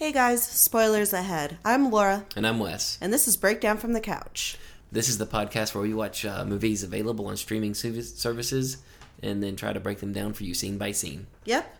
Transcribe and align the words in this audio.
Hey 0.00 0.12
guys, 0.12 0.42
spoilers 0.42 1.12
ahead. 1.12 1.58
I'm 1.62 1.90
Laura, 1.90 2.24
And 2.34 2.46
I'm 2.46 2.58
Wes. 2.58 2.96
and 3.02 3.12
this 3.12 3.28
is 3.28 3.36
Breakdown 3.36 3.76
from 3.76 3.92
the 3.92 4.00
Couch. 4.00 4.56
This 4.90 5.10
is 5.10 5.18
the 5.18 5.26
podcast 5.26 5.74
where 5.74 5.82
we 5.82 5.92
watch 5.92 6.24
uh, 6.24 6.42
movies 6.46 6.82
available 6.82 7.26
on 7.26 7.36
streaming 7.36 7.74
services 7.74 8.78
and 9.22 9.42
then 9.42 9.56
try 9.56 9.74
to 9.74 9.78
break 9.78 9.98
them 10.00 10.14
down 10.14 10.32
for 10.32 10.44
you 10.44 10.54
scene 10.54 10.78
by 10.78 10.92
scene. 10.92 11.26
Yep. 11.44 11.76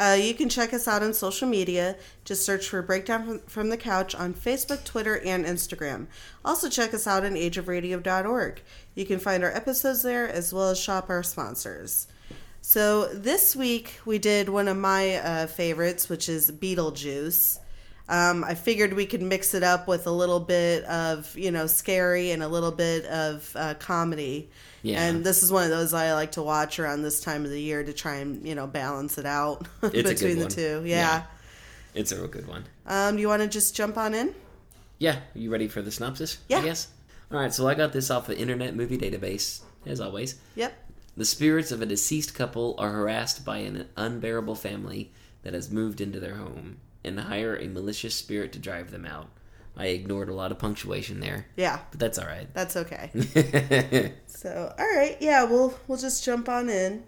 Uh, 0.00 0.18
you 0.20 0.34
can 0.34 0.48
check 0.48 0.74
us 0.74 0.88
out 0.88 1.04
on 1.04 1.14
social 1.14 1.46
media. 1.46 1.94
Just 2.24 2.44
search 2.44 2.68
for 2.68 2.82
Breakdown 2.82 3.24
from, 3.24 3.38
from 3.42 3.68
the 3.68 3.76
Couch 3.76 4.16
on 4.16 4.34
Facebook, 4.34 4.82
Twitter, 4.82 5.20
and 5.20 5.44
Instagram. 5.44 6.08
Also, 6.44 6.68
check 6.68 6.92
us 6.92 7.06
out 7.06 7.24
on 7.24 7.34
ageofradio.org. 7.34 8.62
You 8.96 9.06
can 9.06 9.20
find 9.20 9.44
our 9.44 9.54
episodes 9.54 10.02
there 10.02 10.28
as 10.28 10.52
well 10.52 10.70
as 10.70 10.80
shop 10.80 11.08
our 11.08 11.22
sponsors. 11.22 12.08
So, 12.62 13.06
this 13.06 13.56
week 13.56 14.00
we 14.04 14.18
did 14.18 14.50
one 14.50 14.68
of 14.68 14.76
my 14.76 15.14
uh, 15.14 15.46
favorites, 15.46 16.10
which 16.10 16.28
is 16.28 16.50
Beetlejuice. 16.50 17.58
Um, 18.10 18.42
I 18.42 18.54
figured 18.56 18.92
we 18.92 19.06
could 19.06 19.22
mix 19.22 19.54
it 19.54 19.62
up 19.62 19.86
with 19.86 20.06
a 20.08 20.10
little 20.10 20.40
bit 20.40 20.82
of, 20.84 21.36
you 21.38 21.52
know, 21.52 21.66
scary 21.68 22.32
and 22.32 22.42
a 22.42 22.48
little 22.48 22.72
bit 22.72 23.04
of 23.06 23.52
uh, 23.54 23.74
comedy. 23.74 24.50
Yeah. 24.82 25.00
And 25.02 25.24
this 25.24 25.44
is 25.44 25.52
one 25.52 25.62
of 25.64 25.70
those 25.70 25.94
I 25.94 26.12
like 26.14 26.32
to 26.32 26.42
watch 26.42 26.80
around 26.80 27.02
this 27.02 27.20
time 27.20 27.44
of 27.44 27.50
the 27.52 27.60
year 27.60 27.84
to 27.84 27.92
try 27.92 28.16
and, 28.16 28.44
you 28.46 28.56
know, 28.56 28.66
balance 28.66 29.16
it 29.16 29.26
out 29.26 29.68
It's 29.82 30.10
a 30.10 30.14
between 30.14 30.38
good 30.38 30.38
the 30.38 30.40
one. 30.42 30.50
two. 30.50 30.82
Yeah. 30.88 30.96
Yeah. 30.96 31.22
It's 31.94 32.10
a 32.10 32.16
real 32.16 32.26
good 32.26 32.48
one. 32.48 32.64
Um, 32.86 33.14
do 33.14 33.22
you 33.22 33.28
want 33.28 33.42
to 33.42 33.48
just 33.48 33.76
jump 33.76 33.96
on 33.96 34.12
in? 34.14 34.34
Yeah, 34.98 35.14
Are 35.16 35.38
you 35.38 35.50
ready 35.50 35.68
for 35.68 35.80
the 35.80 35.90
synopsis? 35.92 36.38
Yeah. 36.48 36.58
I 36.58 36.64
guess. 36.64 36.88
All 37.32 37.38
right, 37.38 37.54
so 37.54 37.68
I 37.68 37.74
got 37.74 37.92
this 37.92 38.10
off 38.10 38.26
the 38.26 38.36
Internet 38.36 38.74
Movie 38.74 38.98
Database, 38.98 39.60
as 39.86 40.00
always. 40.00 40.34
Yep. 40.56 40.72
The 41.16 41.24
spirits 41.24 41.70
of 41.70 41.80
a 41.80 41.86
deceased 41.86 42.34
couple 42.34 42.74
are 42.76 42.90
harassed 42.90 43.44
by 43.44 43.58
an 43.58 43.88
unbearable 43.96 44.56
family 44.56 45.12
that 45.42 45.54
has 45.54 45.70
moved 45.70 46.00
into 46.00 46.18
their 46.18 46.34
home 46.34 46.78
and 47.04 47.18
hire 47.20 47.56
a 47.56 47.66
malicious 47.68 48.14
spirit 48.14 48.52
to 48.52 48.58
drive 48.58 48.90
them 48.90 49.04
out. 49.06 49.28
I 49.76 49.86
ignored 49.86 50.28
a 50.28 50.34
lot 50.34 50.50
of 50.52 50.58
punctuation 50.58 51.20
there, 51.20 51.46
Yeah. 51.56 51.78
but 51.90 52.00
that's 52.00 52.18
all 52.18 52.26
right. 52.26 52.52
That's 52.52 52.76
okay. 52.76 54.12
So, 54.26 54.74
all 54.78 54.86
right, 54.96 55.16
yeah, 55.20 55.44
we'll 55.44 55.78
we'll 55.86 55.98
just 55.98 56.24
jump 56.24 56.48
on 56.48 56.70
in. 56.70 57.02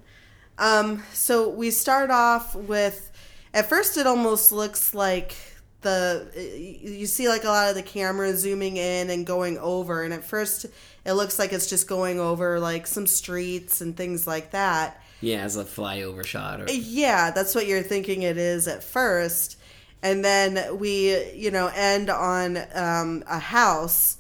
Um, 0.59 1.03
so 1.15 1.49
we 1.49 1.71
start 1.71 2.11
off 2.11 2.55
with, 2.55 3.11
at 3.55 3.71
first, 3.71 3.97
it 3.97 4.07
almost 4.07 4.53
looks 4.53 4.93
like 4.95 5.35
the 5.81 6.31
you 6.37 7.07
see 7.07 7.29
like 7.29 7.45
a 7.45 7.49
lot 7.49 7.71
of 7.71 7.75
the 7.75 7.83
camera 7.83 8.37
zooming 8.37 8.77
in 8.77 9.09
and 9.11 9.27
going 9.27 9.57
over, 9.59 10.03
and 10.03 10.13
at 10.13 10.25
first 10.25 10.67
it 11.07 11.13
looks 11.15 11.39
like 11.39 11.53
it's 11.55 11.69
just 11.69 11.89
going 11.89 12.21
over 12.21 12.61
like 12.61 12.87
some 12.87 13.07
streets 13.07 13.81
and 13.81 13.97
things 13.97 14.27
like 14.27 14.51
that. 14.51 15.03
yeah, 15.23 15.39
as 15.43 15.57
a 15.57 15.65
flyover 15.65 16.25
shot. 16.25 16.61
Or, 16.61 16.71
Yeah, 16.71 17.31
that's 17.31 17.55
what 17.55 17.67
you're 17.67 17.83
thinking 17.83 18.23
it 18.23 18.37
is 18.37 18.69
at 18.69 18.85
first. 18.85 19.59
And 20.03 20.25
then 20.25 20.79
we, 20.79 21.31
you 21.33 21.51
know, 21.51 21.69
end 21.75 22.11
on 22.11 22.59
um, 22.75 23.23
a 23.29 23.39
house 23.39 24.19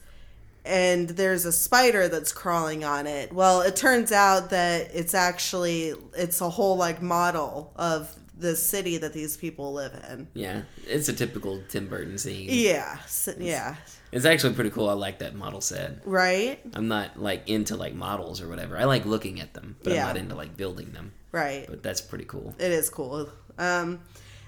and 0.64 1.08
there's 1.11 1.44
a 1.44 1.50
spider 1.52 2.06
that's 2.08 2.33
crawling 2.33 2.84
on 2.84 3.06
it. 3.08 3.33
Well, 3.33 3.62
it 3.62 3.74
turns 3.74 4.12
out 4.12 4.50
that 4.50 4.94
it's 4.94 5.12
actually 5.14 5.92
it's 6.16 6.41
a 6.41 6.48
whole 6.48 6.77
like 6.77 7.02
model 7.02 7.72
of 7.77 8.14
the 8.39 8.55
city 8.56 8.97
that 8.98 9.12
these 9.12 9.36
people 9.36 9.72
live 9.72 9.92
in. 10.11 10.28
Yeah, 10.34 10.62
it's 10.86 11.08
a 11.08 11.12
typical 11.12 11.61
Tim 11.69 11.89
Burton 11.89 12.17
scene. 12.19 12.46
Yeah. 12.50 12.98
s- 13.05 13.28
Yeah. 13.39 13.77
It's 14.12 14.24
actually 14.24 14.55
pretty 14.55 14.70
cool. 14.70 14.89
I 14.89 14.92
like 14.92 15.19
that 15.20 15.34
model 15.34 15.61
set. 15.61 15.98
Right? 16.05 16.61
I'm 16.74 16.86
not 16.86 17.20
like 17.20 17.48
into 17.48 17.77
like 17.77 17.94
models 17.94 18.41
or 18.41 18.48
whatever. 18.48 18.77
I 18.77 18.84
like 18.84 19.05
looking 19.06 19.41
at 19.41 19.55
them, 19.55 19.77
but 19.83 19.92
Yeah. 19.94 20.02
I'm 20.02 20.06
not 20.08 20.17
into 20.17 20.34
like 20.36 20.56
building 20.56 20.92
them. 20.92 21.12
Right. 21.33 21.67
But 21.69 21.83
that's 21.83 22.00
pretty 22.00 22.24
cool. 22.24 22.55
It 22.58 22.70
is 22.72 22.89
cool. 22.91 23.28
Um, 23.58 24.00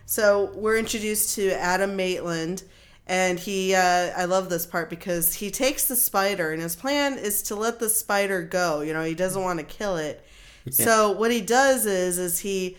so 0.07 0.51
we're 0.55 0.77
introduced 0.79 1.35
to 1.37 1.51
Adam 1.53 1.97
Maitland, 1.97 2.63
and 3.07 3.39
he. 3.39 3.75
Uh, 3.75 4.11
I 4.17 4.25
love 4.27 4.49
this 4.51 4.67
part 4.67 4.91
because 4.91 5.35
he 5.35 5.51
takes 5.51 5.87
the 5.87 5.97
spider, 5.97 6.53
and 6.53 6.61
his 6.63 6.77
plan 6.77 7.19
is 7.19 7.43
to 7.45 7.55
let 7.55 7.79
the 7.81 7.89
spider 7.89 8.43
go. 8.43 8.81
You 8.81 8.93
know, 8.93 9.05
he 9.05 9.15
doesn't 9.15 9.43
want 9.43 9.59
to 9.61 9.65
kill 9.65 9.97
it. 9.97 10.25
So 10.71 11.11
what 11.13 11.31
he 11.31 11.41
does 11.43 11.85
is, 11.87 12.19
is 12.19 12.39
he 12.39 12.77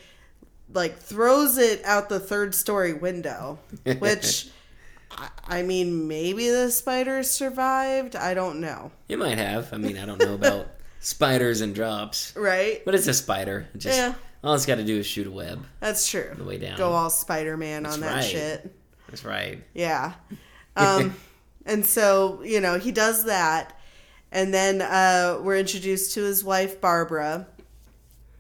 like 0.73 0.97
throws 0.97 1.57
it 1.59 1.83
out 1.85 2.09
the 2.09 2.19
third 2.19 2.55
story 2.55 2.93
window, 2.93 3.59
which. 3.99 4.47
I- 5.11 5.29
I 5.47 5.61
mean, 5.61 6.09
maybe 6.09 6.49
the 6.49 6.69
spider 6.71 7.23
survived. 7.23 8.15
I 8.17 8.33
don't 8.33 8.59
know. 8.59 8.91
It 9.07 9.17
might 9.17 9.37
have. 9.37 9.71
I 9.71 9.77
mean, 9.77 9.97
I 9.97 10.05
don't 10.05 10.19
know 10.19 10.33
about 10.33 10.67
spiders 10.99 11.61
and 11.61 11.73
drops, 11.73 12.35
Right? 12.35 12.83
but 12.83 12.95
it's 12.95 13.07
a 13.07 13.13
spider. 13.13 13.67
It 13.73 13.77
just 13.77 13.97
Yeah. 13.97 14.15
All 14.45 14.53
it's 14.53 14.65
got 14.65 14.75
to 14.75 14.83
do 14.83 14.97
is 14.97 15.07
shoot 15.07 15.25
a 15.27 15.31
web. 15.31 15.65
That's 15.79 16.07
true. 16.07 16.31
the 16.37 16.43
way 16.43 16.57
down. 16.59 16.77
Go 16.77 16.91
all 16.91 17.09
Spider 17.09 17.57
Man 17.57 17.85
on 17.85 17.99
that 18.01 18.15
right. 18.15 18.23
shit. 18.23 18.75
That's 19.07 19.25
right. 19.25 19.63
Yeah. 19.73 20.13
Um, 20.75 21.15
and 21.65 21.85
so, 21.85 22.41
you 22.43 22.61
know, 22.61 22.77
he 22.77 22.91
does 22.91 23.25
that. 23.25 23.79
And 24.31 24.53
then 24.53 24.81
uh, 24.81 25.39
we're 25.41 25.57
introduced 25.57 26.13
to 26.13 26.23
his 26.23 26.43
wife, 26.43 26.79
Barbara. 26.79 27.47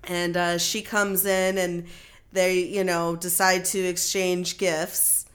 And 0.03 0.37
uh, 0.37 0.57
she 0.59 0.81
comes 0.81 1.25
in 1.25 1.57
and 1.57 1.87
they, 2.31 2.59
you 2.59 2.83
know, 2.83 3.15
decide 3.15 3.65
to 3.65 3.79
exchange 3.79 4.57
gifts. 4.57 5.25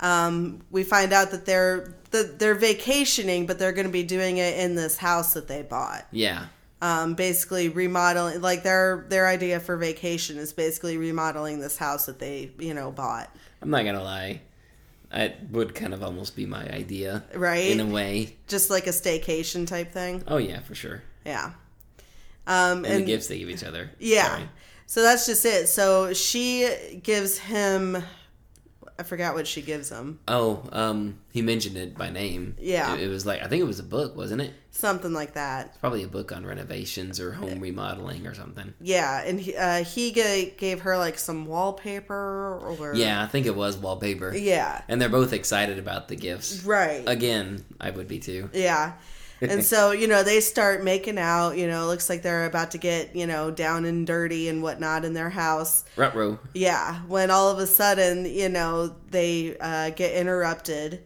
Um, 0.00 0.60
we 0.70 0.82
find 0.82 1.12
out 1.12 1.30
that 1.30 1.46
they're 1.46 1.94
that 2.10 2.38
they're 2.38 2.56
vacationing, 2.56 3.46
but 3.46 3.58
they're 3.58 3.72
going 3.72 3.86
to 3.86 3.92
be 3.92 4.02
doing 4.02 4.38
it 4.38 4.58
in 4.58 4.74
this 4.74 4.98
house 4.98 5.34
that 5.34 5.48
they 5.48 5.62
bought. 5.62 6.06
Yeah. 6.10 6.46
Um, 6.82 7.14
basically 7.14 7.68
remodeling, 7.68 8.40
like 8.40 8.64
their 8.64 9.06
their 9.08 9.28
idea 9.28 9.60
for 9.60 9.76
vacation 9.76 10.36
is 10.36 10.52
basically 10.52 10.96
remodeling 10.98 11.60
this 11.60 11.76
house 11.78 12.06
that 12.06 12.18
they, 12.18 12.50
you 12.58 12.74
know, 12.74 12.90
bought. 12.90 13.30
I'm 13.62 13.70
not 13.70 13.84
gonna 13.84 14.02
lie. 14.02 14.40
it 15.12 15.36
would 15.52 15.76
kind 15.76 15.94
of 15.94 16.02
almost 16.02 16.34
be 16.34 16.44
my 16.44 16.68
idea, 16.70 17.22
Right? 17.34 17.70
in 17.70 17.78
a 17.78 17.86
way. 17.86 18.36
Just 18.48 18.68
like 18.68 18.88
a 18.88 18.90
staycation 18.90 19.64
type 19.66 19.92
thing. 19.92 20.24
Oh 20.26 20.38
yeah, 20.38 20.58
for 20.58 20.74
sure. 20.74 21.04
Yeah. 21.24 21.52
Um, 22.48 22.78
And, 22.78 22.86
and 22.86 23.02
the 23.02 23.06
gifts 23.06 23.28
they 23.28 23.38
give 23.38 23.48
each 23.50 23.62
other. 23.62 23.90
yeah. 24.00 24.26
Sorry. 24.28 24.48
So 24.86 25.02
that's 25.02 25.24
just 25.24 25.44
it. 25.46 25.68
So 25.68 26.12
she 26.12 27.00
gives 27.02 27.38
him, 27.38 28.02
I 29.02 29.04
forgot 29.04 29.34
what 29.34 29.48
she 29.48 29.62
gives 29.62 29.88
him. 29.88 30.20
Oh, 30.28 30.62
um, 30.70 31.18
he 31.32 31.42
mentioned 31.42 31.76
it 31.76 31.98
by 31.98 32.08
name. 32.08 32.54
Yeah. 32.60 32.94
It, 32.94 33.00
it 33.00 33.08
was 33.08 33.26
like 33.26 33.42
I 33.42 33.48
think 33.48 33.60
it 33.60 33.66
was 33.66 33.80
a 33.80 33.82
book, 33.82 34.16
wasn't 34.16 34.42
it? 34.42 34.52
Something 34.70 35.12
like 35.12 35.34
that. 35.34 35.66
It's 35.66 35.78
Probably 35.78 36.04
a 36.04 36.06
book 36.06 36.30
on 36.30 36.46
renovations 36.46 37.18
or 37.18 37.32
home 37.32 37.58
remodeling 37.58 38.28
or 38.28 38.34
something. 38.34 38.72
Yeah. 38.80 39.24
And 39.24 39.40
he, 39.40 39.56
uh, 39.56 39.82
he 39.82 40.12
ga- 40.12 40.54
gave 40.56 40.82
her 40.82 40.96
like 40.96 41.18
some 41.18 41.46
wallpaper 41.46 42.60
or. 42.78 42.94
Yeah, 42.94 43.20
I 43.20 43.26
think 43.26 43.46
it 43.46 43.56
was 43.56 43.76
wallpaper. 43.76 44.36
Yeah. 44.36 44.82
And 44.86 45.00
they're 45.02 45.08
both 45.08 45.32
excited 45.32 45.80
about 45.80 46.06
the 46.06 46.14
gifts. 46.14 46.62
Right. 46.62 47.02
Again, 47.04 47.64
I 47.80 47.90
would 47.90 48.06
be 48.06 48.20
too. 48.20 48.50
Yeah. 48.52 48.92
And 49.50 49.64
so, 49.72 49.90
you 49.92 50.06
know, 50.06 50.22
they 50.22 50.40
start 50.40 50.82
making 50.84 51.18
out, 51.18 51.56
you 51.58 51.66
know, 51.66 51.84
it 51.84 51.86
looks 51.86 52.08
like 52.08 52.22
they're 52.22 52.46
about 52.46 52.70
to 52.72 52.78
get, 52.78 53.14
you 53.16 53.26
know, 53.26 53.50
down 53.50 53.84
and 53.84 54.06
dirty 54.06 54.48
and 54.48 54.62
whatnot 54.62 55.04
in 55.04 55.12
their 55.14 55.30
house. 55.30 55.84
Rutro. 55.96 56.38
Yeah, 56.54 56.96
when 57.08 57.30
all 57.30 57.50
of 57.50 57.58
a 57.58 57.66
sudden, 57.66 58.24
you 58.26 58.48
know, 58.48 58.94
they 59.10 59.56
uh, 59.58 59.90
get 59.90 60.14
interrupted, 60.14 61.02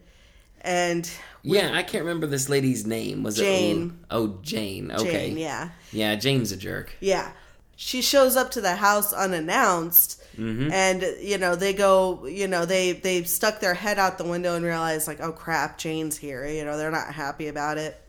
and 0.61 1.09
Yeah, 1.43 1.71
I 1.73 1.83
can't 1.83 2.03
remember 2.03 2.27
this 2.27 2.49
lady's 2.49 2.85
name. 2.85 3.23
Was 3.23 3.37
Jane. 3.37 3.85
it? 4.01 4.05
Oh, 4.11 4.37
Jane. 4.41 4.91
Okay. 4.91 5.29
Jane, 5.29 5.37
yeah, 5.37 5.69
Yeah, 5.91 6.15
Jane's 6.15 6.51
a 6.51 6.57
jerk. 6.57 6.93
yeah, 6.99 7.31
she 7.75 8.01
shows 8.01 8.35
up 8.35 8.51
to 8.51 8.61
the 8.61 8.75
house 8.77 9.13
unannounced, 9.13 10.23
Mm-hmm. 10.37 10.71
and 10.71 11.01
you 11.19 11.39
know 11.39 11.55
they 11.55 11.73
go, 11.73 12.27
you 12.27 12.47
know 12.47 12.63
they 12.65 12.91
they 12.91 13.23
stuck 13.23 13.59
their 13.59 13.73
head 13.73 13.97
out 13.97 14.19
the 14.19 14.23
window 14.23 14.53
and 14.55 14.63
realize 14.63 15.07
like, 15.07 15.19
oh 15.19 15.31
crap, 15.31 15.79
Jane's 15.79 16.15
here. 16.15 16.45
You 16.47 16.63
know 16.63 16.77
they're 16.77 16.91
not 16.91 17.11
happy 17.11 17.47
about 17.47 17.79
it, 17.79 17.99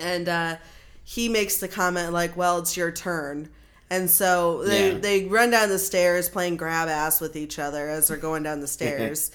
and 0.00 0.28
uh, 0.28 0.56
he 1.04 1.28
makes 1.28 1.58
the 1.58 1.68
comment 1.68 2.12
like, 2.12 2.36
well, 2.36 2.58
it's 2.58 2.76
your 2.76 2.90
turn. 2.92 3.48
And 3.90 4.10
so 4.10 4.64
they, 4.64 4.92
Yeah. 4.92 4.98
they 4.98 5.24
run 5.26 5.50
down 5.50 5.68
the 5.68 5.78
stairs 5.78 6.28
playing 6.28 6.56
grab 6.56 6.88
ass 6.88 7.20
with 7.20 7.36
each 7.36 7.58
other 7.58 7.88
as 7.88 8.08
they're 8.08 8.16
going 8.16 8.42
down 8.42 8.60
the 8.60 8.66
stairs. 8.78 9.30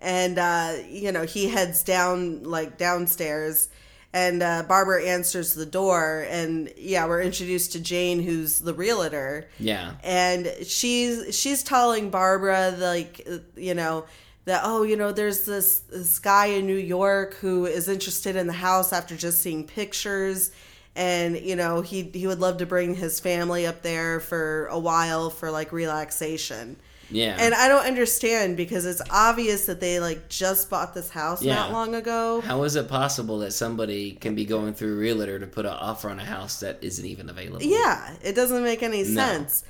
and, 0.00 0.38
uh, 0.38 0.74
you 0.88 1.10
know, 1.10 1.24
he 1.24 1.48
heads 1.48 1.82
down, 1.82 2.42
like 2.44 2.78
downstairs. 2.78 3.68
And 4.12 4.42
uh, 4.42 4.62
Barbara 4.66 5.04
answers 5.04 5.52
the 5.54 5.66
door. 5.66 6.24
And 6.30 6.72
yeah, 6.78 7.06
we're 7.06 7.20
introduced 7.20 7.72
to 7.72 7.80
Jane, 7.80 8.22
who's 8.22 8.60
the 8.60 8.72
realtor 8.72 9.48
Yeah. 9.58 9.92
and 10.04 10.50
she's 10.64 11.36
she's 11.38 11.62
telling 11.62 12.08
Barbara 12.10 12.74
like 12.78 13.26
you 13.56 13.74
know 13.74 14.04
that 14.46 14.62
oh 14.64 14.82
you 14.82 14.96
know 14.96 15.12
there's 15.12 15.44
this 15.44 15.80
this 15.90 16.18
guy 16.18 16.46
in 16.46 16.66
New 16.66 16.76
York 16.76 17.34
who 17.34 17.66
is 17.66 17.88
interested 17.88 18.34
in 18.36 18.46
the 18.46 18.52
house 18.54 18.92
after 18.92 19.14
just 19.16 19.42
seeing 19.42 19.64
pictures 19.64 20.50
and 20.96 21.38
you 21.38 21.54
know 21.54 21.82
he 21.82 22.02
he 22.14 22.26
would 22.26 22.40
love 22.40 22.56
to 22.58 22.66
bring 22.66 22.94
his 22.94 23.20
family 23.20 23.66
up 23.66 23.82
there 23.82 24.18
for 24.18 24.66
a 24.68 24.78
while 24.78 25.28
for 25.30 25.50
like 25.50 25.70
relaxation. 25.72 26.76
Yeah. 27.10 27.36
And 27.38 27.54
I 27.54 27.68
don't 27.68 27.86
understand 27.86 28.56
because 28.56 28.84
it's 28.84 29.02
obvious 29.10 29.66
that 29.66 29.78
they 29.78 30.00
like 30.00 30.28
just 30.28 30.68
bought 30.68 30.92
this 30.94 31.08
house 31.10 31.40
Yeah. 31.42 31.54
not 31.54 31.72
long 31.72 31.94
ago. 31.94 32.40
How 32.40 32.64
is 32.64 32.74
it 32.74 32.88
possible 32.88 33.38
that 33.40 33.52
somebody 33.52 34.12
can 34.12 34.34
be 34.34 34.44
going 34.44 34.74
through 34.74 34.98
realtor 34.98 35.38
to 35.38 35.46
put 35.46 35.66
an 35.66 35.72
offer 35.72 36.10
on 36.10 36.18
a 36.18 36.24
house 36.24 36.58
that 36.60 36.78
isn't 36.82 37.04
even 37.06 37.28
available? 37.28 37.62
Yeah, 37.62 38.12
it 38.22 38.34
doesn't 38.34 38.62
make 38.62 38.82
any 38.82 39.04
sense. 39.04 39.62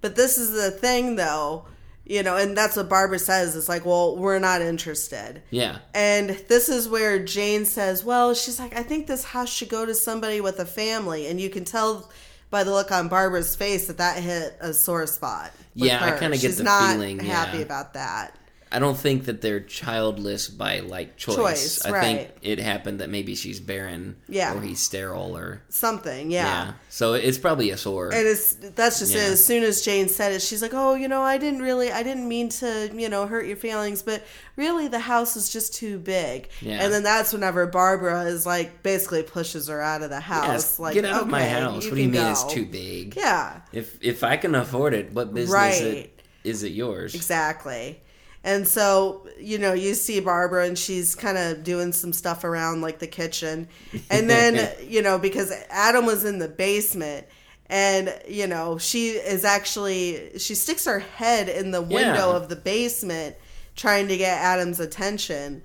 But 0.00 0.16
this 0.16 0.38
is 0.38 0.52
the 0.52 0.70
thing, 0.70 1.16
though. 1.16 1.66
You 2.08 2.22
know, 2.22 2.36
and 2.36 2.56
that's 2.56 2.74
what 2.74 2.88
Barbara 2.88 3.18
says. 3.18 3.54
It's 3.54 3.68
like, 3.68 3.84
well, 3.84 4.16
we're 4.16 4.38
not 4.38 4.62
interested. 4.62 5.42
Yeah. 5.50 5.78
And 5.94 6.30
this 6.48 6.70
is 6.70 6.88
where 6.88 7.22
Jane 7.22 7.66
says, 7.66 8.02
well, 8.02 8.34
she's 8.34 8.58
like, 8.58 8.74
I 8.76 8.82
think 8.82 9.06
this 9.06 9.24
house 9.24 9.52
should 9.52 9.68
go 9.68 9.84
to 9.84 9.94
somebody 9.94 10.40
with 10.40 10.58
a 10.58 10.64
family. 10.64 11.26
And 11.26 11.38
you 11.38 11.50
can 11.50 11.64
tell 11.64 12.10
by 12.50 12.64
the 12.64 12.72
look 12.72 12.90
on 12.90 13.08
Barbara's 13.08 13.54
face 13.54 13.88
that 13.88 13.98
that 13.98 14.22
hit 14.22 14.56
a 14.60 14.72
sore 14.72 15.06
spot. 15.06 15.52
Yeah, 15.74 16.02
I 16.02 16.10
her. 16.10 16.18
kinda 16.18 16.38
get 16.38 16.46
She's 16.46 16.56
the 16.56 16.64
not 16.64 16.94
feeling, 16.94 17.18
happy 17.20 17.58
yeah. 17.58 17.64
about 17.64 17.92
that. 17.92 18.34
I 18.70 18.78
don't 18.78 18.96
think 18.98 19.24
that 19.24 19.40
they're 19.40 19.60
childless 19.60 20.48
by 20.48 20.80
like 20.80 21.16
choice. 21.16 21.36
Choice, 21.36 21.84
I 21.86 21.90
right. 21.90 22.02
think 22.02 22.30
it 22.42 22.58
happened 22.58 23.00
that 23.00 23.08
maybe 23.10 23.34
she's 23.34 23.60
barren, 23.60 24.16
Yeah. 24.28 24.54
or 24.54 24.60
he's 24.60 24.80
sterile, 24.80 25.36
or 25.36 25.62
Something, 25.68 26.30
yeah. 26.30 26.72
So 26.90 27.14
it's 27.14 27.38
probably 27.38 27.70
a 27.70 27.76
sore. 27.76 28.12
And 28.12 28.26
it's 28.26 28.54
that's 28.54 28.98
just 28.98 29.14
it. 29.14 29.18
As 29.18 29.44
soon 29.44 29.62
as 29.62 29.82
Jane 29.82 30.08
said 30.08 30.32
it, 30.32 30.42
she's 30.42 30.60
like, 30.62 30.74
"Oh, 30.74 30.94
you 30.94 31.08
know, 31.08 31.22
I 31.22 31.38
didn't 31.38 31.62
really, 31.62 31.90
I 31.90 32.02
didn't 32.02 32.28
mean 32.28 32.48
to, 32.60 32.90
you 32.94 33.08
know, 33.08 33.26
hurt 33.26 33.46
your 33.46 33.56
feelings, 33.56 34.02
but 34.02 34.22
really, 34.56 34.88
the 34.88 34.98
house 35.00 35.36
is 35.36 35.48
just 35.50 35.74
too 35.74 35.98
big." 35.98 36.48
Yeah. 36.60 36.82
And 36.82 36.92
then 36.92 37.02
that's 37.02 37.32
whenever 37.32 37.66
Barbara 37.66 38.24
is 38.24 38.44
like, 38.44 38.82
basically 38.82 39.22
pushes 39.22 39.68
her 39.68 39.80
out 39.80 40.02
of 40.02 40.10
the 40.10 40.20
house. 40.20 40.46
Yes, 40.46 40.78
like, 40.78 40.94
get 40.94 41.04
out 41.04 41.22
of 41.22 41.28
my 41.28 41.40
"Okay, 41.40 41.48
house. 41.60 41.84
what 41.86 41.94
do 41.94 42.00
you 42.02 42.08
mean 42.08 42.26
it's 42.26 42.44
too 42.44 42.66
big? 42.66 43.16
Yeah, 43.16 43.60
If 43.72 43.98
if 44.02 44.22
I 44.24 44.36
can 44.36 44.54
afford 44.54 44.94
it, 44.94 45.12
what 45.12 45.32
business 45.32 45.54
Right. 45.54 45.82
it, 45.82 46.22
is 46.44 46.62
it 46.62 46.72
yours? 46.72 47.14
exactly. 47.14 48.00
And 48.44 48.66
so, 48.66 49.26
you 49.38 49.58
know, 49.58 49.72
you 49.72 49.94
see 49.94 50.20
Barbara 50.20 50.66
and 50.66 50.78
she's 50.78 51.14
kind 51.14 51.36
of 51.36 51.64
doing 51.64 51.92
some 51.92 52.12
stuff 52.12 52.44
around 52.44 52.80
like 52.80 52.98
the 53.00 53.06
kitchen. 53.08 53.68
And 54.10 54.30
then, 54.30 54.72
you 54.88 55.02
know, 55.02 55.18
because 55.18 55.52
Adam 55.70 56.06
was 56.06 56.24
in 56.24 56.38
the 56.38 56.48
basement 56.48 57.26
and, 57.66 58.14
you 58.28 58.46
know, 58.46 58.78
she 58.78 59.10
is 59.10 59.44
actually, 59.44 60.38
she 60.38 60.54
sticks 60.54 60.84
her 60.86 61.00
head 61.00 61.48
in 61.48 61.72
the 61.72 61.82
window 61.82 62.30
Yeah. 62.30 62.36
of 62.36 62.48
the 62.48 62.56
basement 62.56 63.36
trying 63.76 64.08
to 64.08 64.16
get 64.16 64.38
Adam's 64.38 64.80
attention. 64.80 65.62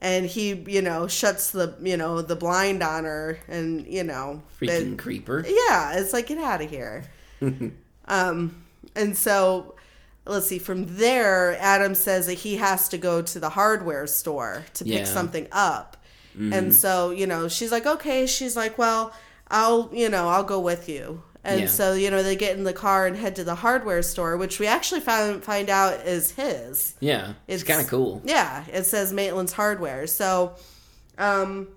And 0.00 0.26
he, 0.26 0.54
you 0.66 0.82
know, 0.82 1.06
shuts 1.06 1.50
the, 1.52 1.76
you 1.80 1.96
know, 1.96 2.20
the 2.20 2.36
blind 2.36 2.82
on 2.82 3.04
her 3.04 3.38
and, 3.48 3.86
you 3.86 4.02
know, 4.02 4.42
Freaking 4.60 4.94
it- 4.94 4.98
creeper. 4.98 5.44
yeah, 5.46 5.98
it's 5.98 6.12
like 6.12 6.26
get 6.26 6.38
out 6.38 6.60
of 6.62 6.68
here. 6.70 7.04
um, 8.08 8.64
and 8.96 9.16
so 9.16 9.74
let's 10.26 10.46
see. 10.46 10.58
From 10.58 10.96
there, 10.96 11.56
Adam 11.60 11.94
says 11.94 12.26
that 12.26 12.34
he 12.34 12.56
has 12.56 12.88
to 12.90 12.98
go 12.98 13.22
to 13.22 13.40
the 13.40 13.50
hardware 13.50 14.06
store 14.06 14.64
to 14.74 14.84
pick 14.84 15.06
something 15.06 15.46
up. 15.52 15.96
And 16.36 16.74
so 16.74 17.10
you 17.10 17.26
know, 17.28 17.46
she's 17.48 17.70
like, 17.70 17.86
okay. 17.86 18.26
She's 18.26 18.56
like, 18.56 18.76
well, 18.76 19.12
I'll 19.48 19.88
you 19.92 20.08
know, 20.08 20.28
I'll 20.28 20.42
go 20.44 20.58
with 20.60 20.88
you. 20.88 21.22
And 21.44 21.60
Yeah. 21.60 21.66
so 21.66 21.92
you 21.92 22.10
know, 22.10 22.22
they 22.22 22.36
get 22.36 22.56
in 22.56 22.64
the 22.64 22.72
car 22.72 23.06
and 23.06 23.16
head 23.16 23.36
to 23.36 23.44
the 23.44 23.54
hardware 23.54 24.02
store, 24.02 24.36
which 24.36 24.58
we 24.58 24.66
actually 24.66 25.00
found 25.02 25.44
find 25.44 25.70
out 25.70 26.06
is 26.06 26.32
his. 26.32 26.94
Yeah, 27.00 27.34
it's, 27.46 27.62
kind 27.62 27.80
of 27.82 27.86
cool. 27.86 28.20
Yeah, 28.24 28.64
it 28.72 28.84
says 28.86 29.12
Maitland's 29.12 29.52
Hardware. 29.52 30.06
So, 30.06 30.54
um, 31.18 31.68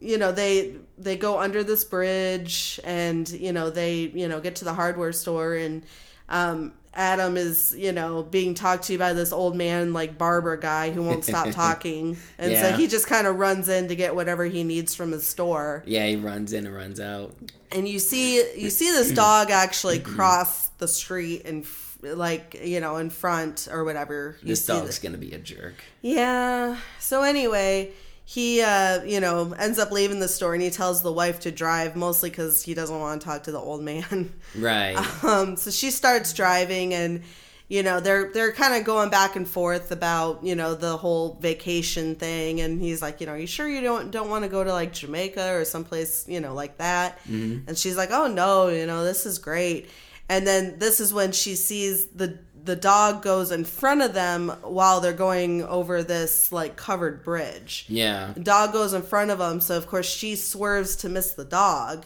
you 0.00 0.18
know, 0.18 0.32
they 0.32 0.74
they 0.98 1.16
go 1.16 1.38
under 1.38 1.62
this 1.64 1.84
bridge, 1.84 2.78
and 2.84 3.28
you 3.30 3.52
know 3.52 3.70
they 3.70 3.94
you 4.14 4.28
know 4.28 4.40
get 4.40 4.56
to 4.56 4.64
the 4.64 4.74
hardware 4.74 5.12
store, 5.12 5.54
and 5.54 5.84
um, 6.28 6.72
Adam 6.98 7.36
is 7.36 7.74
you 7.78 7.92
know 7.92 8.24
being 8.24 8.52
talked 8.54 8.84
to 8.84 8.98
by 8.98 9.12
this 9.14 9.32
old 9.32 9.54
man 9.56 9.92
like 9.92 10.18
barber 10.18 10.56
guy 10.56 10.90
who 10.90 11.02
won't 11.02 11.24
stop 11.24 11.50
talking, 11.52 12.18
and 12.38 12.54
so 12.56 12.72
he 12.72 12.86
just 12.88 13.06
kind 13.06 13.26
of 13.26 13.36
runs 13.36 13.68
in 13.68 13.88
to 13.88 13.94
get 13.96 14.14
whatever 14.14 14.44
he 14.44 14.64
needs 14.64 14.94
from 14.94 15.12
his 15.12 15.26
store, 15.26 15.82
Yeah, 15.86 16.04
he 16.06 16.16
runs 16.16 16.52
in 16.52 16.66
and 16.66 16.74
runs 16.74 16.98
out. 17.00 17.34
and 17.72 17.88
you 17.88 17.98
see 18.00 18.36
you 18.60 18.68
see 18.68 18.90
this 18.90 19.12
dog 19.12 19.50
actually 19.50 19.98
cross 20.16 20.66
the 20.78 20.88
street 20.88 21.42
and. 21.46 21.64
Like 22.00 22.60
you 22.62 22.78
know, 22.78 22.98
in 22.98 23.10
front 23.10 23.66
or 23.68 23.82
whatever. 23.82 24.36
You 24.42 24.50
This 24.50 24.64
see 24.64 24.72
the- 24.72 24.78
dog's 24.82 25.00
gonna 25.00 25.18
be 25.18 25.32
a 25.32 25.38
jerk. 25.38 25.74
yeah. 26.00 26.76
So 27.00 27.24
anyway, 27.24 27.90
he 28.30 28.60
uh, 28.60 29.02
you 29.04 29.20
know, 29.20 29.54
ends 29.58 29.78
up 29.78 29.90
leaving 29.90 30.20
the 30.20 30.28
store 30.28 30.52
and 30.52 30.62
he 30.62 30.68
tells 30.68 31.00
the 31.00 31.10
wife 31.10 31.40
to 31.40 31.50
drive 31.50 31.96
mostly 31.96 32.28
cuz 32.28 32.62
he 32.62 32.74
doesn't 32.74 33.00
want 33.00 33.22
to 33.22 33.24
talk 33.24 33.44
to 33.44 33.52
the 33.52 33.58
old 33.58 33.82
man. 33.82 34.34
Right. 34.54 34.96
um 35.24 35.56
so 35.56 35.70
she 35.70 35.90
starts 35.90 36.34
driving 36.34 36.92
and 36.92 37.22
you 37.68 37.82
know, 37.82 38.00
they're 38.00 38.30
they're 38.34 38.52
kind 38.52 38.74
of 38.74 38.84
going 38.84 39.08
back 39.08 39.34
and 39.36 39.48
forth 39.48 39.90
about, 39.92 40.44
you 40.44 40.54
know, 40.54 40.74
the 40.74 40.98
whole 40.98 41.38
vacation 41.40 42.16
thing 42.16 42.60
and 42.60 42.82
he's 42.82 43.00
like, 43.00 43.20
you 43.20 43.26
know, 43.26 43.32
are 43.32 43.38
you 43.38 43.46
sure 43.46 43.66
you 43.66 43.80
don't 43.80 44.10
don't 44.10 44.28
want 44.28 44.44
to 44.44 44.50
go 44.50 44.62
to 44.62 44.72
like 44.74 44.92
Jamaica 44.92 45.54
or 45.54 45.64
someplace, 45.64 46.26
you 46.28 46.40
know, 46.40 46.52
like 46.52 46.76
that? 46.78 47.18
And 47.66 47.78
she's 47.78 47.96
like, 47.96 48.10
"Oh 48.10 48.26
no, 48.26 48.68
you 48.68 48.84
know, 48.86 49.04
this 49.04 49.24
is 49.24 49.38
great." 49.38 49.88
And 50.30 50.46
then 50.46 50.78
this 50.78 51.00
is 51.00 51.12
when 51.14 51.32
she 51.32 51.54
sees 51.56 52.06
the 52.08 52.38
the 52.68 52.76
dog 52.76 53.22
goes 53.22 53.50
in 53.50 53.64
front 53.64 54.02
of 54.02 54.12
them 54.12 54.50
while 54.60 55.00
they're 55.00 55.14
going 55.14 55.62
over 55.62 56.02
this 56.02 56.52
like 56.52 56.76
covered 56.76 57.24
bridge. 57.24 57.86
yeah. 57.88 58.32
The 58.34 58.40
dog 58.40 58.74
goes 58.74 58.92
in 58.92 59.00
front 59.00 59.30
of 59.30 59.38
them, 59.38 59.62
so 59.62 59.78
of 59.78 59.86
course 59.86 60.06
she 60.06 60.36
swerves 60.36 60.94
to 60.96 61.08
miss 61.08 61.32
the 61.32 61.46
dog, 61.46 62.04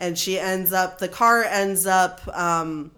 and 0.00 0.18
she 0.18 0.40
ends 0.40 0.72
up. 0.72 0.98
The 0.98 1.06
car 1.06 1.44
ends 1.44 1.86
up 1.86 2.20
um, 2.36 2.90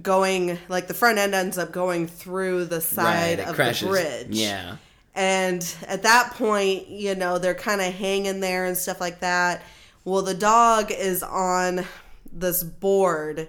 going 0.00 0.58
like 0.70 0.86
the 0.86 0.94
front 0.94 1.18
end 1.18 1.34
ends 1.34 1.58
up 1.58 1.70
going 1.70 2.06
through 2.06 2.64
the 2.64 2.80
side 2.80 3.38
right. 3.38 3.48
Of 3.50 3.54
crashes. 3.54 3.82
the 3.82 3.88
bridge. 3.88 4.26
Yeah. 4.30 4.76
And 5.14 5.62
at 5.86 6.04
that 6.04 6.32
point, 6.32 6.88
you 6.88 7.14
know, 7.14 7.36
they're 7.36 7.52
kind 7.52 7.82
of 7.82 7.92
hanging 7.92 8.40
there 8.40 8.64
and 8.64 8.74
stuff 8.74 9.02
like 9.02 9.20
that. 9.20 9.62
Well, 10.06 10.22
the 10.22 10.32
dog 10.32 10.90
is 10.90 11.22
on 11.22 11.84
this 12.32 12.62
board 12.62 13.48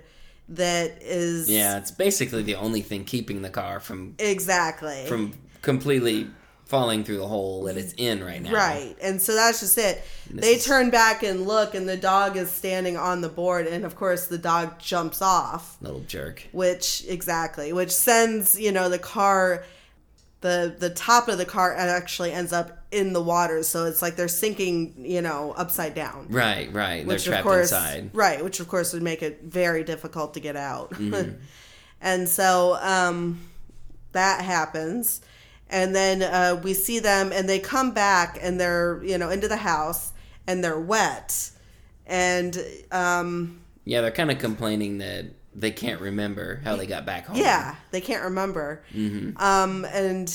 that 0.50 1.02
is 1.02 1.50
Yeah. 1.50 1.78
It's 1.78 1.92
basically 1.92 2.44
the 2.44 2.56
only 2.56 2.82
thing 2.82 3.06
keeping 3.06 3.42
the 3.42 3.50
car 3.50 3.80
from 3.80 4.16
exactly 4.20 5.06
from 5.08 5.34
completely 5.62 6.28
falling 6.66 7.04
through 7.04 7.18
the 7.18 7.28
hole 7.28 7.64
that 7.66 7.78
it's 7.78 7.94
in 7.98 8.24
right 8.24 8.42
now. 8.42 8.52
Right. 8.52 8.96
And 9.02 9.22
so 9.22 9.36
that's 9.36 9.60
just 9.60 9.78
it. 9.78 10.02
They 10.30 10.56
is- 10.56 10.66
turn 10.66 10.90
back 10.90 11.22
and 11.22 11.46
look, 11.46 11.76
and 11.76 11.88
the 11.88 11.98
dog 11.98 12.36
is 12.36 12.50
standing 12.50 12.98
on 12.98 13.22
the 13.22 13.30
board. 13.30 13.68
And 13.68 13.86
of 13.86 13.96
course, 13.96 14.26
the 14.28 14.38
dog 14.40 14.80
jumps 14.80 15.22
off, 15.22 15.78
Little 15.82 16.00
jerk. 16.02 16.48
which, 16.52 17.04
exactly, 17.08 17.74
which 17.74 17.92
sends, 17.92 18.60
you 18.60 18.72
know, 18.72 18.90
the 18.90 18.98
car, 18.98 19.66
the, 20.44 20.76
the 20.78 20.90
top 20.90 21.30
of 21.30 21.38
the 21.38 21.46
car 21.46 21.74
actually 21.74 22.34
ends 22.34 22.52
up 22.52 22.86
in 22.92 23.14
the 23.14 23.24
water. 23.24 23.64
So 23.64 23.86
it's 23.86 24.02
like 24.02 24.18
they're 24.18 24.28
sinking, 24.28 24.94
you 24.98 25.22
know, 25.22 25.54
upside 25.56 25.96
down. 25.96 26.28
Right. 26.30 26.72
Right. 26.72 27.06
Which 27.06 27.24
They're 27.24 27.36
trapped 27.36 27.44
course, 27.46 27.72
inside. 27.72 28.10
right? 28.14 28.44
Which 28.44 28.60
of 28.60 28.68
course 28.68 28.92
would 28.92 29.02
make 29.02 29.24
it 29.24 29.42
very 29.44 29.86
difficult 29.86 30.34
to 30.34 30.42
get 30.42 30.58
out. 30.58 30.92
Mm-hmm. 30.92 31.38
and 32.02 32.28
so 32.28 32.78
um, 32.82 33.40
that 34.12 34.42
happens, 34.42 35.22
and 35.70 35.96
then 35.96 36.22
uh, 36.22 36.60
we 36.62 36.74
see 36.74 37.00
them, 37.00 37.32
and 37.32 37.48
they 37.48 37.60
come 37.60 37.94
back, 37.94 38.38
and 38.42 38.60
they're 38.60 39.02
you 39.02 39.18
know 39.18 39.30
into 39.30 39.48
the 39.48 39.56
house, 39.58 40.12
and 40.46 40.62
they're 40.62 40.80
wet, 40.80 41.52
and 42.06 42.62
um, 42.92 43.62
Yeah. 43.86 44.02
They're 44.02 44.12
kind 44.12 44.30
of 44.30 44.40
complaining 44.40 44.98
that 44.98 45.28
they 45.56 45.72
can't 45.72 46.02
remember 46.02 46.62
how 46.64 46.76
they 46.76 46.86
got 46.88 47.06
back 47.06 47.28
home. 47.28 47.38
yeah, 47.38 47.76
they 47.92 48.02
can't 48.02 48.24
remember. 48.24 48.82
Mm-hmm. 48.94 49.38
Um, 49.42 49.86
and 49.86 50.28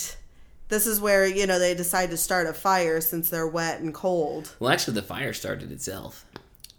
this 0.68 0.86
is 0.86 1.00
where 1.00 1.26
you 1.26 1.46
know 1.46 1.58
they 1.58 1.74
decide 1.74 2.10
to 2.10 2.16
start 2.16 2.46
a 2.46 2.52
fire 2.54 3.00
since 3.00 3.28
they're 3.30 3.46
wet 3.48 3.80
and 3.80 3.92
cold. 3.94 4.54
Well, 4.60 4.70
actually, 4.70 4.94
the 4.94 5.02
fire 5.02 5.32
started 5.32 5.72
itself. 5.72 6.24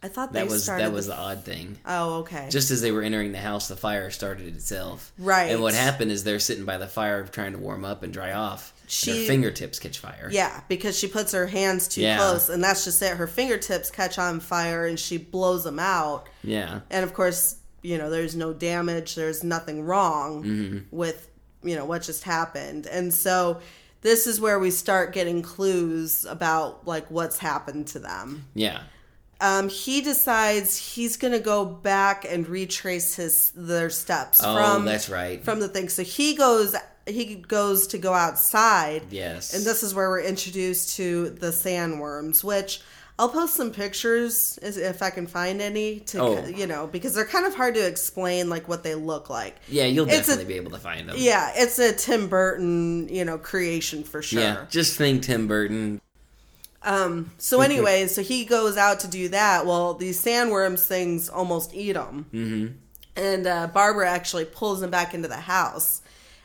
I 0.02 0.08
thought 0.08 0.32
they 0.32 0.40
That 0.40 0.50
was 0.50 0.66
that 0.68 0.94
was 0.94 1.08
the- 1.08 1.14
the 1.14 1.20
odd 1.20 1.44
thing. 1.44 1.78
oh 1.86 2.20
okay 2.20 2.48
Just 2.50 2.72
as 2.72 2.80
they 2.82 2.90
were 2.94 3.02
entering 3.02 3.34
the 3.34 3.38
house, 3.40 3.68
the 3.68 3.76
fire 3.76 4.10
started 4.12 4.48
itself. 4.56 5.12
Right. 5.18 5.52
And 5.52 5.62
what 5.62 5.74
happened 5.74 6.10
is 6.10 6.24
they're 6.24 6.40
sitting 6.40 6.64
by 6.64 6.78
the 6.78 6.88
fire 6.88 7.26
trying 7.26 7.52
to 7.52 7.58
warm 7.58 7.84
up 7.84 8.02
and 8.02 8.14
dry 8.14 8.32
off. 8.32 8.72
and 8.82 8.90
She- 8.90 9.28
fingertips 9.28 9.78
catch 9.78 10.00
fire. 10.00 10.30
Yeah, 10.32 10.62
because 10.70 10.98
she 10.98 11.08
puts 11.10 11.34
her 11.34 11.48
hands 11.48 11.90
too 11.90 12.00
Yeah. 12.00 12.16
close, 12.18 12.48
and 12.48 12.64
that's 12.64 12.86
just 12.86 13.02
it. 13.02 13.18
Her 13.18 13.28
fingertips 13.28 13.92
catch 13.92 14.18
on 14.18 14.40
fire, 14.40 14.86
and 14.86 14.98
she 14.98 15.18
blows 15.18 15.66
them 15.66 15.80
out. 15.80 16.30
Yeah. 16.46 16.80
And 16.90 17.04
of 17.04 17.14
course, 17.14 17.56
you 17.82 17.98
know, 17.98 18.10
there's 18.10 18.36
no 18.36 18.54
damage. 18.54 19.16
There's 19.16 19.44
nothing 19.44 19.84
wrong 19.84 20.44
Mm-hmm. 20.44 20.96
with 20.96 21.30
you 21.64 21.76
know 21.76 21.86
what 21.86 22.02
just 22.04 22.24
happened, 22.24 22.86
and 22.88 23.14
so 23.14 23.60
this 24.02 24.28
is 24.28 24.40
where 24.40 24.60
we 24.60 24.72
start 24.72 25.12
getting 25.14 25.42
clues 25.42 26.24
about 26.26 26.88
like 26.88 27.10
what's 27.12 27.38
happened 27.38 27.88
to 27.88 28.00
them. 28.00 28.46
Yeah. 28.54 28.82
Um, 29.42 29.70
he 29.70 30.02
decides 30.02 30.78
he's 30.78 31.16
gonna 31.18 31.40
go 31.40 31.66
back 31.66 32.26
and 32.30 32.48
retrace 32.48 33.16
his 33.16 33.52
their 33.56 33.90
steps 33.90 34.40
Oh, 34.44 34.56
from 34.56 34.86
that's 34.86 35.10
right. 35.10 35.44
from 35.44 35.60
the 35.60 35.68
thing. 35.70 35.90
So 35.90 36.04
he 36.04 36.36
goes 36.36 36.76
he 37.08 37.36
goes 37.36 37.88
to 37.88 37.98
go 37.98 38.14
outside. 38.14 39.04
Yes. 39.12 39.54
And 39.54 39.66
this 39.66 39.82
is 39.84 39.94
where 39.96 40.10
we're 40.10 40.22
introduced 40.22 40.96
to 40.98 41.30
the 41.32 41.48
sandworms, 41.52 42.44
which 42.44 42.82
I'll 43.20 43.30
post 43.30 43.54
some 43.56 43.72
pictures 43.72 44.58
if 44.64 45.04
I 45.04 45.10
can 45.10 45.28
find 45.28 45.62
any 45.62 46.00
to 46.12 46.22
Oh. 46.22 46.46
you 46.48 46.66
know 46.66 46.88
because 46.88 47.14
they're 47.14 47.26
kind 47.26 47.46
of 47.46 47.54
hard 47.54 47.76
to 47.76 47.86
explain 47.86 48.50
like 48.50 48.68
what 48.70 48.82
they 48.82 48.96
look 48.96 49.30
like. 49.30 49.58
yeah, 49.68 49.86
you'll 49.86 50.08
It's 50.08 50.16
a- 50.30 50.32
definitely 50.32 50.46
be 50.46 50.54
able 50.54 50.72
to 50.72 50.80
find 50.80 51.08
them. 51.10 51.16
Yeah, 51.20 51.52
it's 51.56 51.78
a 51.80 51.92
Tim 51.94 52.28
Burton 52.30 53.10
you 53.10 53.26
know 53.26 53.38
creation 53.38 54.04
for 54.04 54.22
sure. 54.22 54.42
Yeah. 54.42 54.66
Just 54.70 54.98
think 54.98 55.24
Tim 55.24 55.48
Burton. 55.48 56.00
Um. 56.82 57.32
So 57.38 57.60
anyway, 57.62 58.08
so 58.08 58.22
he 58.22 58.46
goes 58.46 58.78
out 58.78 59.02
to 59.02 59.08
do 59.10 59.28
that. 59.30 59.66
Well, 59.66 59.96
these 59.96 60.24
sandworms 60.24 60.86
things 60.88 61.28
almost 61.28 61.74
eat 61.74 61.98
him. 61.98 62.26
Mm-hmm. 62.34 62.68
And 63.22 63.46
uh, 63.48 63.68
Barbara 63.68 64.10
actually 64.10 64.46
pulls 64.46 64.82
him 64.82 64.90
back 64.90 65.14
into 65.14 65.28
the 65.28 65.36
house. 65.42 66.02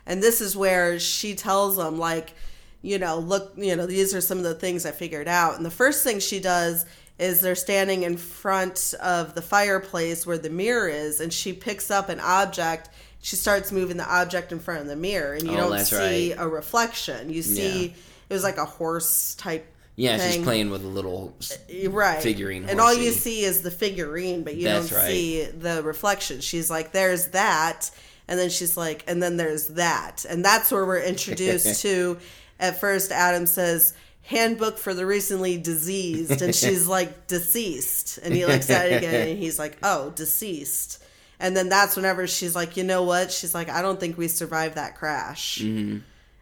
And 0.07 0.21
this 0.21 0.41
is 0.41 0.57
where 0.57 0.99
she 0.99 1.37
tells 1.37 1.79
him, 1.79 1.99
like, 2.01 2.35
you 2.85 2.99
know, 2.99 3.19
look, 3.19 3.53
you 3.57 3.75
know, 3.75 3.87
these 3.87 4.15
are 4.15 4.21
some 4.21 4.39
of 4.39 4.45
the 4.45 4.55
things 4.55 4.85
I 4.85 4.91
figured 4.93 5.27
out. 5.27 5.57
And 5.57 5.65
the 5.65 5.71
first 5.71 6.05
thing 6.05 6.21
she 6.21 6.39
does 6.39 6.85
is 7.19 7.41
they're 7.41 7.55
standing 7.55 8.03
in 8.03 8.17
front 8.17 8.93
of 9.01 9.35
the 9.35 9.41
fireplace 9.43 10.27
where 10.27 10.37
the 10.39 10.51
mirror 10.51 10.89
is, 10.89 11.21
and 11.21 11.33
she 11.33 11.53
picks 11.53 11.91
up 11.91 12.09
an 12.09 12.21
object. 12.21 12.91
She 13.23 13.37
starts 13.37 13.73
moving 13.73 13.97
the 13.97 14.07
object 14.13 14.53
in 14.53 14.59
front 14.61 14.81
of 14.83 14.87
the 14.87 14.97
mirror, 14.97 15.33
and 15.35 15.45
you 15.45 15.55
Oh, 15.57 15.71
don't 15.71 15.79
see 15.85 16.35
right. 16.35 16.37
a 16.45 16.47
reflection. 16.47 17.33
You 17.33 17.43
see, 17.43 17.87
Yeah. 17.87 17.93
it 18.29 18.35
was 18.35 18.43
like 18.43 18.59
a 18.59 18.65
horse 18.67 19.35
type. 19.37 19.67
Yeah, 19.97 20.19
she's 20.19 20.43
playing 20.43 20.71
with 20.71 20.83
a 20.85 20.89
little. 20.89 21.37
Uh, 21.41 21.89
right 21.91 22.21
figurine 22.21 22.69
and 22.69 22.81
all 22.81 22.93
you 22.93 23.13
see 23.13 23.45
is 23.45 23.63
the 23.63 23.71
figurine 23.71 24.43
but 24.43 24.57
you 24.57 24.65
That's 24.65 24.89
don't 24.91 24.99
right. 24.99 25.09
see 25.09 25.45
the 25.45 25.83
reflection 25.85 26.41
she's 26.41 26.69
like 26.69 26.91
there's 26.91 27.29
that 27.29 27.91
and 28.27 28.37
then 28.41 28.51
she's 28.51 28.77
like 28.77 29.05
and 29.07 29.23
then 29.23 29.37
there's 29.37 29.69
that 29.69 30.25
and 30.29 30.45
that's 30.45 30.73
where 30.73 30.85
we're 30.85 30.99
introduced 31.03 31.81
to 31.83 32.19
at 32.59 32.81
first 32.81 33.11
adam 33.13 33.47
says 33.47 33.95
handbook 34.23 34.79
for 34.79 34.95
the 34.95 35.05
recently 35.05 35.59
diseased 35.59 36.41
and 36.41 36.55
she's 36.55 36.87
like 36.99 37.27
deceased. 37.27 38.19
And 38.23 38.35
he 38.35 38.47
looks 38.47 38.71
at 38.71 38.91
it 38.91 38.97
again 38.97 39.29
and 39.29 39.39
he's 39.39 39.59
like 39.59 39.77
oh 39.83 40.11
deceased. 40.11 41.03
And 41.41 41.57
then 41.57 41.69
that's 41.69 41.97
whenever 41.97 42.27
she's 42.27 42.55
like 42.55 42.77
you 42.77 42.85
know 42.85 43.03
what? 43.03 43.31
She's 43.31 43.55
like 43.55 43.69
i 43.69 43.83
don't 43.83 44.01
think 44.01 44.17
we 44.17 44.29
survived 44.29 44.77
that 44.77 44.97
crash. 44.97 45.61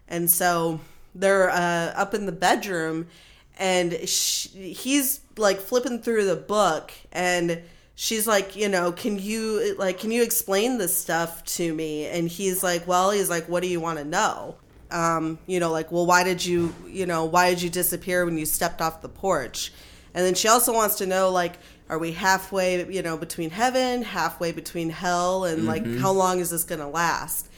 And 0.09 0.31
so 0.31 0.81
they're 1.14 1.50
uh, 1.50 1.92
up 1.97 2.14
in 2.14 2.26
the 2.26 2.33
bedroom, 2.33 3.07
and 3.59 4.09
sh 4.09 4.49
he's 4.49 5.21
like 5.37 5.61
flipping 5.61 6.00
through 6.02 6.26
the 6.26 6.37
book, 6.37 6.92
and 7.12 7.62
she's 7.95 8.26
like, 8.26 8.57
you 8.57 8.69
know, 8.69 8.92
can 8.92 9.19
you 9.19 9.75
like 9.78 9.99
can 9.99 10.11
you 10.11 10.23
explain 10.23 10.78
this 10.78 10.97
stuff 10.97 11.45
to 11.45 11.75
me? 11.75 12.07
And 12.07 12.28
he's 12.28 12.62
like, 12.62 12.87
well, 12.87 13.11
he's 13.11 13.31
like, 13.31 13.49
what 13.49 13.62
do 13.62 13.69
you 13.69 13.81
want 13.81 13.99
to 13.99 14.04
know? 14.04 14.57
Um, 14.92 15.38
you 15.46 15.58
know, 15.58 15.72
like, 15.72 15.90
well, 15.90 16.06
why 16.06 16.22
did 16.22 16.44
you, 16.44 16.75
you 16.87 17.06
know, 17.06 17.25
why 17.25 17.50
did 17.50 17.62
you 17.62 17.70
disappear 17.70 18.25
when 18.25 18.37
you 18.37 18.44
stepped 18.44 18.80
off 18.80 19.00
the 19.00 19.08
porch? 19.08 19.72
And 20.14 20.25
then 20.25 20.34
she 20.34 20.49
also 20.49 20.75
wants 20.75 20.96
to 20.96 21.06
know, 21.06 21.30
like, 21.30 21.58
are 21.88 21.99
we 21.99 22.12
halfway, 22.12 22.90
you 22.92 23.02
know, 23.02 23.16
between 23.16 23.50
heaven, 23.50 24.02
halfway 24.02 24.52
between 24.52 24.90
hell, 24.90 25.44
and 25.44 25.64
like, 25.66 25.87
how 25.99 26.12
long 26.12 26.38
is 26.38 26.50
this 26.50 26.64
going 26.64 26.80
to 26.80 26.87
last? 26.87 27.49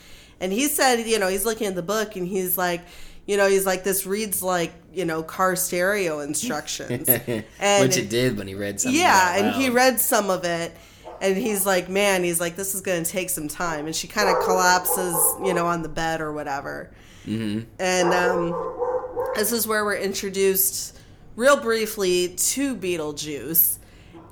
And 0.41 0.53
he 0.53 0.69
said, 0.69 1.07
you 1.07 1.19
know, 1.19 1.29
he's 1.29 1.45
looking 1.45 1.67
at 1.67 1.75
the 1.75 1.83
book 1.83 2.17
and 2.17 2.27
he's 2.27 2.57
like, 2.59 2.83
you 3.27 3.37
know, 3.37 3.49
he's 3.49 3.65
like, 3.65 3.85
this 3.85 4.07
reads 4.07 4.43
like, 4.43 4.73
you 4.93 5.05
know, 5.05 5.23
car 5.23 5.57
stereo 5.57 6.21
instructions. 6.21 7.09
and 7.59 7.89
Which 7.89 7.97
it 7.97 8.11
did 8.11 8.37
when 8.37 8.47
he 8.47 8.55
read 8.55 8.81
something. 8.81 9.01
yeah, 9.01 9.37
and 9.37 9.55
he 9.55 9.71
read 9.71 10.01
some 10.01 10.31
of 10.31 10.45
it. 10.45 10.77
And 11.21 11.37
he's 11.37 11.65
like, 11.65 11.89
man, 11.89 12.23
he's 12.23 12.41
like, 12.41 12.57
this 12.57 12.75
is 12.75 12.83
going 12.83 13.03
to 13.03 13.11
take 13.11 13.31
some 13.31 13.49
time. 13.49 13.87
And 13.87 13.97
she 13.97 14.09
kind 14.09 14.29
of 14.29 14.43
collapses, 14.45 15.17
you 15.43 15.55
know, 15.55 15.67
on 15.67 15.83
the 15.83 15.89
bed 15.89 16.21
or 16.21 16.33
whatever. 16.33 16.91
Mm-hmm. 17.27 17.61
And 17.79 18.13
um, 18.13 19.33
this 19.35 19.53
is 19.53 19.67
where 19.67 19.85
we're 19.85 19.97
introduced 19.97 20.99
real 21.37 21.61
briefly 21.61 22.35
to 22.37 22.77
Beetlejuice. 22.77 23.79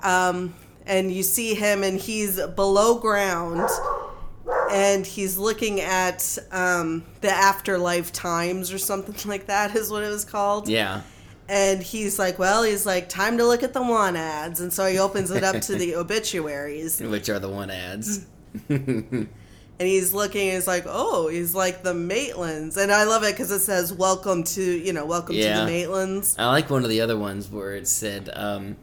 Um, 0.02 0.54
and 0.86 1.12
you 1.12 1.22
see 1.22 1.54
him, 1.54 1.82
and 1.84 1.98
he's 1.98 2.40
below 2.40 2.98
ground, 2.98 3.68
and 4.70 5.06
he's 5.06 5.38
looking 5.38 5.80
at 5.80 6.38
um, 6.50 7.04
the 7.20 7.30
afterlife 7.30 8.12
times 8.12 8.72
or 8.72 8.78
something 8.78 9.14
like 9.30 9.46
that, 9.46 9.76
is 9.76 9.90
what 9.90 10.02
it 10.02 10.08
was 10.08 10.24
called. 10.24 10.68
Yeah. 10.68 11.02
And 11.48 11.82
he's 11.82 12.18
like, 12.18 12.38
well, 12.38 12.62
he's 12.62 12.86
like, 12.86 13.08
time 13.08 13.36
to 13.38 13.44
look 13.44 13.62
at 13.62 13.74
the 13.74 13.82
one 13.82 14.16
ads. 14.16 14.60
And 14.60 14.72
so 14.72 14.86
he 14.86 14.98
opens 14.98 15.30
it 15.30 15.44
up 15.44 15.60
to 15.62 15.76
the 15.76 15.96
obituaries. 15.96 17.00
Which 17.00 17.28
are 17.28 17.38
the 17.38 17.48
one 17.48 17.68
ads. 17.70 18.26
And 19.78 19.88
he's 19.88 20.12
looking, 20.12 20.48
and 20.48 20.54
he's 20.54 20.66
like, 20.68 20.84
oh, 20.86 21.28
he's 21.28 21.54
like 21.54 21.82
the 21.82 21.92
Maitlands. 21.94 22.76
And 22.76 22.92
I 22.92 23.04
love 23.04 23.24
it 23.24 23.32
because 23.32 23.50
it 23.50 23.60
says, 23.60 23.92
welcome 23.92 24.44
to, 24.44 24.62
you 24.62 24.92
know, 24.92 25.04
welcome 25.06 25.34
Yeah. 25.34 25.60
to 25.60 25.66
the 25.66 25.72
Maitlands. 25.72 26.36
I 26.38 26.46
like 26.50 26.70
one 26.70 26.84
of 26.84 26.90
the 26.90 27.00
other 27.00 27.18
ones 27.18 27.50
where 27.50 27.74
it 27.74 27.88
said, 27.88 28.30
um, 28.34 28.76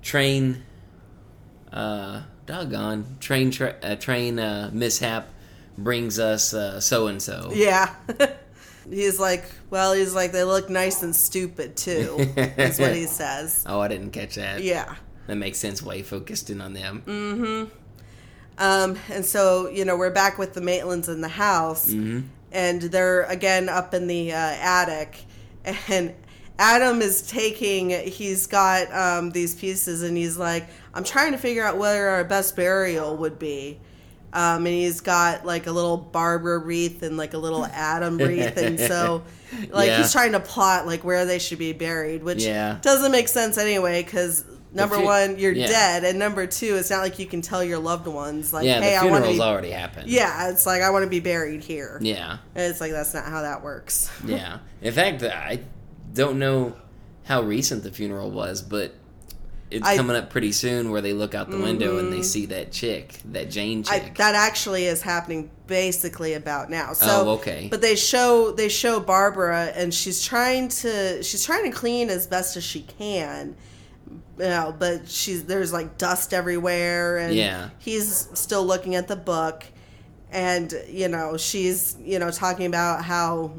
train, 0.00 0.62
uh, 1.72 2.22
doggone, 2.46 3.16
train, 3.20 3.50
tra- 3.50 3.76
uh, 3.82 3.96
train, 3.96 4.38
uh, 4.38 4.70
mishap 4.72 5.28
brings 5.76 6.18
us, 6.18 6.54
uh, 6.54 6.80
so 6.80 7.06
and 7.08 7.20
so. 7.20 7.50
Yeah. 7.52 7.92
he's 8.88 9.18
like, 9.18 9.44
well, 9.70 9.92
he's 9.92 10.14
like, 10.14 10.30
they 10.32 10.44
look 10.44 10.68
nice 10.70 11.02
and 11.02 11.16
stupid 11.16 11.76
too, 11.76 12.16
is 12.36 12.78
what 12.78 12.94
he 12.94 13.06
says. 13.06 13.64
Oh, 13.66 13.80
I 13.80 13.88
didn't 13.88 14.10
catch 14.10 14.34
that. 14.36 14.62
Yeah. 14.62 14.94
That 15.26 15.36
makes 15.36 15.58
sense 15.58 15.82
why 15.82 15.96
he 15.96 16.02
focused 16.02 16.50
in 16.50 16.60
on 16.60 16.74
them. 16.74 17.02
Mm. 17.06 17.70
Um, 18.58 18.96
and 19.10 19.24
so, 19.24 19.68
you 19.68 19.84
know, 19.84 19.96
we're 19.96 20.10
back 20.10 20.38
with 20.38 20.52
the 20.54 20.60
Maitlands 20.60 21.08
in 21.08 21.20
the 21.20 21.28
house, 21.28 21.90
and 21.90 22.82
they're 22.82 23.22
again 23.24 23.68
up 23.68 23.94
in 23.94 24.06
the 24.06 24.32
uh, 24.32 24.36
attic, 24.36 25.24
and 25.88 26.14
Adam 26.58 27.00
is 27.00 27.22
taking. 27.22 27.90
He's 27.90 28.46
got 28.46 28.92
um, 28.92 29.30
these 29.30 29.54
pieces, 29.54 30.02
and 30.02 30.16
he's 30.16 30.36
like, 30.36 30.66
"I'm 30.94 31.02
trying 31.04 31.32
to 31.32 31.38
figure 31.38 31.64
out 31.64 31.78
where 31.78 32.10
our 32.10 32.24
best 32.24 32.54
burial 32.54 33.16
would 33.16 33.38
be." 33.38 33.80
Um, 34.34 34.64
and 34.64 34.68
he's 34.68 35.00
got 35.02 35.44
like 35.44 35.66
a 35.66 35.72
little 35.72 35.96
Barbara 35.98 36.58
wreath 36.58 37.02
and 37.02 37.16
like 37.18 37.34
a 37.34 37.38
little 37.38 37.64
Adam 37.66 38.16
wreath, 38.18 38.56
and 38.58 38.78
so 38.78 39.22
like 39.70 39.88
Yeah. 39.88 39.98
he's 39.98 40.12
trying 40.12 40.32
to 40.32 40.40
plot 40.40 40.86
like 40.86 41.04
where 41.04 41.24
they 41.24 41.38
should 41.38 41.58
be 41.58 41.72
buried, 41.72 42.22
which 42.22 42.44
Yeah. 42.44 42.78
doesn't 42.82 43.12
make 43.12 43.28
sense 43.28 43.56
anyway 43.58 44.02
because. 44.02 44.44
Number 44.74 44.96
fu- 44.96 45.04
one, 45.04 45.38
you're 45.38 45.52
yeah. 45.52 45.66
dead, 45.66 46.04
and 46.04 46.18
number 46.18 46.46
two, 46.46 46.76
it's 46.76 46.88
not 46.88 47.00
like 47.00 47.18
you 47.18 47.26
can 47.26 47.42
tell 47.42 47.62
your 47.62 47.78
loved 47.78 48.06
ones 48.06 48.52
like, 48.52 48.64
yeah, 48.64 48.80
"Hey, 48.80 48.96
the 48.96 49.06
I 49.06 49.10
want 49.10 49.24
to 49.24 49.30
be." 49.30 49.40
already 49.40 49.70
happened. 49.70 50.08
Yeah, 50.08 50.50
it's 50.50 50.64
like 50.64 50.82
I 50.82 50.90
want 50.90 51.04
to 51.04 51.10
be 51.10 51.20
buried 51.20 51.62
here. 51.62 51.98
Yeah. 52.00 52.38
And 52.54 52.70
it's 52.70 52.80
like 52.80 52.92
that's 52.92 53.12
not 53.12 53.26
how 53.26 53.42
that 53.42 53.62
works. 53.62 54.10
Yeah. 54.24 54.58
In 54.80 54.94
fact, 54.94 55.22
I 55.24 55.60
don't 56.14 56.38
know 56.38 56.74
how 57.24 57.42
recent 57.42 57.82
the 57.82 57.90
funeral 57.90 58.30
was, 58.30 58.62
but 58.62 58.94
it's 59.70 59.86
I- 59.86 59.96
coming 59.96 60.16
up 60.16 60.30
pretty 60.30 60.52
soon 60.52 60.90
where 60.90 61.00
they 61.00 61.12
look 61.12 61.34
out 61.34 61.50
the 61.50 61.58
window 61.58 61.98
and 61.98 62.12
they 62.12 62.18
mm-hmm. 62.18 62.24
see 62.24 62.46
that 62.46 62.72
chick, 62.72 63.18
that 63.32 63.50
Jane 63.50 63.84
I, 63.90 63.98
chick. 63.98 64.14
that 64.16 64.34
actually 64.34 64.86
is 64.86 65.02
happening 65.02 65.50
basically 65.66 66.34
about 66.34 66.70
now. 66.70 66.88
Oh, 66.90 66.94
so, 66.94 67.06
Oh, 67.08 67.30
okay. 67.34 67.68
But 67.70 67.80
they 67.80 67.96
show 67.96 68.52
they 68.52 68.68
show 68.68 69.00
Barbara, 69.00 69.72
and 69.74 69.92
she's 69.92 70.24
trying 70.24 70.68
to 70.68 71.22
she's 71.22 71.44
trying 71.44 71.70
to 71.70 71.76
clean 71.76 72.10
as 72.10 72.26
best 72.26 72.56
as 72.56 72.64
she 72.64 72.82
can. 72.82 73.56
You 74.38 74.44
know, 74.46 74.74
but 74.78 75.08
she's 75.08 75.44
there's 75.44 75.72
like 75.72 75.98
dust 75.98 76.32
everywhere, 76.32 77.18
and 77.18 77.34
Yeah. 77.34 77.68
he's 77.78 78.28
still 78.34 78.64
looking 78.64 78.94
at 78.94 79.06
the 79.08 79.16
book, 79.16 79.64
and 80.30 80.72
you 80.88 81.08
know 81.08 81.36
she's 81.36 81.96
you 82.02 82.18
know 82.18 82.30
talking 82.30 82.66
about 82.66 83.04
how 83.04 83.52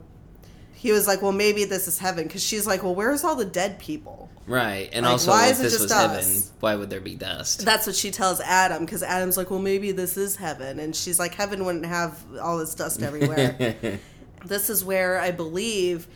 he 0.74 0.92
was 0.92 1.08
like, 1.08 1.22
well, 1.22 1.32
maybe 1.32 1.64
this 1.64 1.88
is 1.88 2.00
heaven, 2.00 2.26
because 2.28 2.44
she's 2.44 2.68
like, 2.68 2.84
well, 2.84 2.94
where's 2.96 3.24
all 3.24 3.36
the 3.36 3.46
dead 3.46 3.80
people? 3.80 4.30
right. 4.48 4.90
And 4.92 5.06
Like, 5.06 5.14
also, 5.14 5.32
why 5.32 5.46
if 5.48 5.52
is 5.54 5.60
it 5.60 5.64
this 5.64 5.72
just 5.74 5.84
was 5.84 5.92
us? 5.94 6.26
heaven, 6.26 6.50
why 6.60 6.76
would 6.76 6.90
there 6.90 7.00
be 7.00 7.16
dust? 7.16 7.64
That's 7.64 7.88
what 7.88 7.96
she 7.96 8.12
tells 8.12 8.42
Adam 8.42 8.84
because 8.84 9.02
Adam's 9.02 9.38
like, 9.38 9.50
well, 9.50 9.62
maybe 9.62 9.94
this 9.94 10.18
is 10.18 10.36
heaven. 10.36 10.80
And 10.82 10.94
she's 10.94 11.18
like, 11.20 11.36
heaven 11.36 11.64
wouldn't 11.64 11.86
have 11.86 12.22
all 12.42 12.58
this 12.58 12.76
dust 12.76 13.02
everywhere. 13.02 13.76
this 14.46 14.70
is 14.70 14.84
where 14.84 15.18
I 15.20 15.32
believe 15.32 16.08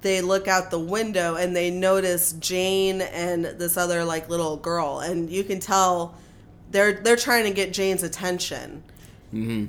they 0.00 0.20
look 0.20 0.48
out 0.48 0.70
the 0.70 0.78
window 0.78 1.36
and 1.36 1.54
they 1.54 1.70
notice 1.70 2.32
Jane 2.34 3.00
and 3.00 3.44
this 3.44 3.76
other 3.76 4.04
like 4.04 4.28
little 4.28 4.56
girl. 4.56 5.00
And 5.00 5.28
you 5.30 5.44
can 5.44 5.60
tell 5.60 6.14
they're 6.70 6.94
they're 6.94 7.16
trying 7.16 7.44
to 7.44 7.50
get 7.50 7.72
Jane's 7.72 8.02
attention. 8.02 8.82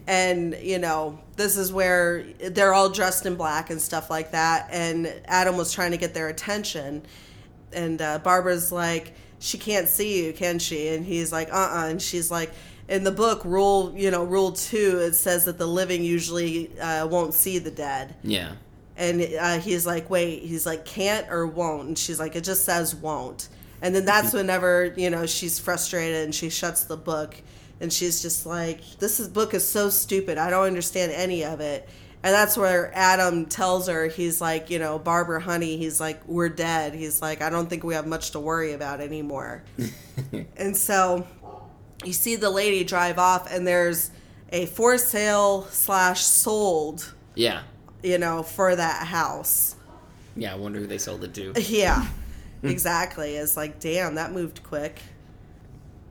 And 0.07 0.55
you 0.61 0.79
know, 0.79 1.19
this 1.35 1.57
is 1.57 1.73
where 1.73 2.23
they're 2.51 2.73
all 2.73 2.89
dressed 2.89 3.25
in 3.25 3.35
black 3.35 3.69
and 3.69 3.81
stuff 3.81 4.09
like 4.09 4.31
that. 4.31 4.69
And 4.71 5.11
Adam 5.25 5.57
was 5.57 5.73
trying 5.73 5.91
to 5.91 5.97
get 5.97 6.13
their 6.13 6.29
attention 6.29 7.03
and 7.73 8.01
uh, 8.01 8.19
Barbara's 8.19 8.71
like, 8.71 9.13
she 9.39 9.57
can't 9.57 9.87
see 9.87 10.25
you, 10.25 10.33
can 10.33 10.59
she? 10.59 10.89
And 10.89 11.05
he's 11.05 11.31
like, 11.31 11.51
uh, 11.53 11.69
uh 11.71 11.87
And 11.89 12.01
she's 12.01 12.29
like, 12.29 12.51
in 12.87 13.03
the 13.03 13.11
book, 13.11 13.45
rule, 13.45 13.93
you 13.95 14.11
know, 14.11 14.23
rule 14.23 14.51
two, 14.51 14.99
it 14.99 15.13
says 15.13 15.45
that 15.45 15.57
the 15.57 15.67
living 15.67 16.03
usually 16.03 16.77
uh, 16.79 17.07
won't 17.07 17.33
see 17.33 17.59
the 17.59 17.71
dead. 17.71 18.15
yeah. 18.23 18.53
And 18.99 19.21
uh, 19.39 19.59
he's 19.59 19.87
like, 19.87 20.09
wait, 20.09 20.43
he's 20.43 20.65
like, 20.65 20.85
can't 20.85 21.25
or 21.31 21.47
won't? 21.47 21.87
And 21.87 21.97
she's 21.97 22.19
like, 22.19 22.35
it 22.35 22.43
just 22.43 22.65
says 22.65 22.93
won't. 22.93 23.47
And 23.81 23.95
then 23.95 24.03
that's 24.03 24.33
whenever, 24.33 24.93
you 24.97 25.09
know, 25.09 25.25
she's 25.25 25.57
frustrated 25.57 26.25
and 26.25 26.35
she 26.35 26.49
shuts 26.49 26.83
the 26.83 26.97
book 26.97 27.41
and 27.79 27.91
she's 27.93 28.21
just 28.21 28.45
like, 28.45 28.81
this 28.99 29.21
is, 29.21 29.29
book 29.29 29.53
is 29.53 29.65
so 29.65 29.89
stupid. 29.89 30.37
I 30.37 30.49
don't 30.49 30.65
understand 30.65 31.13
any 31.13 31.45
of 31.45 31.61
it. 31.61 31.87
And 32.21 32.33
that's 32.33 32.57
where 32.57 32.91
Adam 32.93 33.45
tells 33.45 33.87
her, 33.87 34.07
he's 34.07 34.41
like, 34.41 34.69
you 34.69 34.77
know, 34.77 34.99
Barbara, 34.99 35.39
honey, 35.39 35.77
he's 35.77 36.01
like, 36.01 36.27
we're 36.27 36.49
dead. 36.49 36.93
He's 36.93 37.21
like, 37.21 37.41
I 37.41 37.49
don't 37.49 37.69
think 37.69 37.85
we 37.85 37.93
have 37.93 38.05
much 38.05 38.31
to 38.31 38.41
worry 38.41 38.73
about 38.73 38.99
anymore. 38.99 39.63
and 40.57 40.75
so 40.75 41.25
you 42.03 42.11
see 42.11 42.35
the 42.35 42.49
lady 42.49 42.83
drive 42.83 43.19
off, 43.19 43.49
and 43.49 43.65
there's 43.65 44.11
a 44.51 44.65
for 44.65 44.97
sale 44.97 45.65
slash 45.71 46.23
sold, 46.23 47.13
Yeah. 47.35 47.61
You 48.03 48.17
know, 48.17 48.43
for 48.43 48.75
that 48.75 49.07
house. 49.07 49.75
Yeah, 50.35 50.53
I 50.53 50.55
wonder 50.57 50.79
who 50.79 50.87
they 50.87 50.97
sold 50.97 51.23
it 51.23 51.33
to. 51.35 51.53
Yeah, 51.61 52.07
exactly. 52.63 53.35
It's 53.35 53.55
like, 53.55 53.79
damn, 53.79 54.15
that 54.15 54.31
moved 54.31 54.63
quick. 54.63 55.01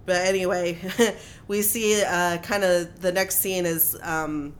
But 0.06 0.26
anyway, 0.26 0.78
we 1.48 1.62
see 1.62 2.02
uh, 2.02 2.38
kind 2.38 2.64
of 2.64 3.00
the 3.00 3.12
next 3.12 3.40
scene 3.40 3.66
is 3.66 3.96
um, 4.02 4.54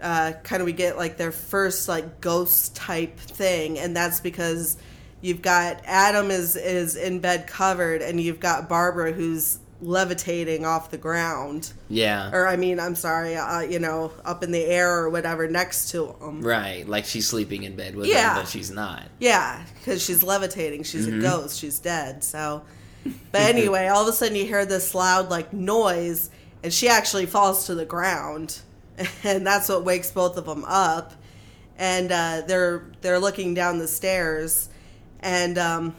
uh, 0.00 0.32
kind 0.42 0.62
of 0.62 0.66
we 0.66 0.72
get 0.72 0.96
like 0.96 1.16
their 1.18 1.32
first 1.32 1.88
like 1.88 2.20
ghost 2.20 2.74
type 2.74 3.18
thing, 3.18 3.78
and 3.78 3.94
that's 3.94 4.20
because 4.20 4.78
you've 5.20 5.42
got 5.42 5.82
Adam 5.84 6.30
is 6.30 6.56
is 6.56 6.96
in 6.96 7.20
bed 7.20 7.46
covered, 7.46 8.00
and 8.00 8.18
you've 8.20 8.40
got 8.40 8.68
Barbara 8.68 9.12
who's 9.12 9.58
levitating 9.80 10.64
off 10.66 10.90
the 10.90 10.98
ground, 10.98 11.72
Yeah. 11.88 12.30
or 12.32 12.48
I 12.48 12.56
mean, 12.56 12.80
I'm 12.80 12.94
sorry, 12.96 13.36
uh, 13.36 13.60
you 13.60 13.78
know, 13.78 14.10
up 14.24 14.42
in 14.42 14.50
the 14.50 14.64
air 14.64 14.98
or 14.98 15.08
whatever 15.08 15.46
next 15.48 15.90
to 15.90 16.14
him. 16.20 16.40
Right, 16.42 16.88
like 16.88 17.04
she's 17.04 17.28
sleeping 17.28 17.62
in 17.62 17.76
bed 17.76 17.94
with 17.94 18.06
Yeah. 18.06 18.34
him, 18.34 18.42
but 18.42 18.48
she's 18.48 18.70
not. 18.70 19.04
Yeah, 19.20 19.62
because 19.78 20.02
she's 20.02 20.22
levitating. 20.22 20.82
She's 20.82 21.06
Mm-hmm. 21.06 21.20
a 21.20 21.22
ghost. 21.22 21.58
She's 21.58 21.78
dead. 21.78 22.24
So, 22.24 22.62
but 23.32 23.40
anyway, 23.42 23.86
all 23.86 24.02
of 24.02 24.08
a 24.08 24.12
sudden 24.12 24.34
you 24.36 24.44
hear 24.46 24.66
this 24.66 24.94
loud 24.94 25.30
like 25.30 25.52
noise, 25.52 26.30
and 26.64 26.72
she 26.72 26.88
actually 26.88 27.26
falls 27.26 27.66
to 27.66 27.74
the 27.76 27.84
ground, 27.84 28.58
and 29.22 29.46
that's 29.46 29.68
what 29.68 29.84
wakes 29.84 30.10
both 30.10 30.36
of 30.36 30.44
them 30.46 30.64
up. 30.66 31.12
And 31.80 32.10
uh, 32.10 32.42
they're 32.48 32.82
they're 33.00 33.20
looking 33.20 33.54
down 33.54 33.78
the 33.78 33.86
stairs, 33.86 34.68
and 35.20 35.56
um, 35.56 35.94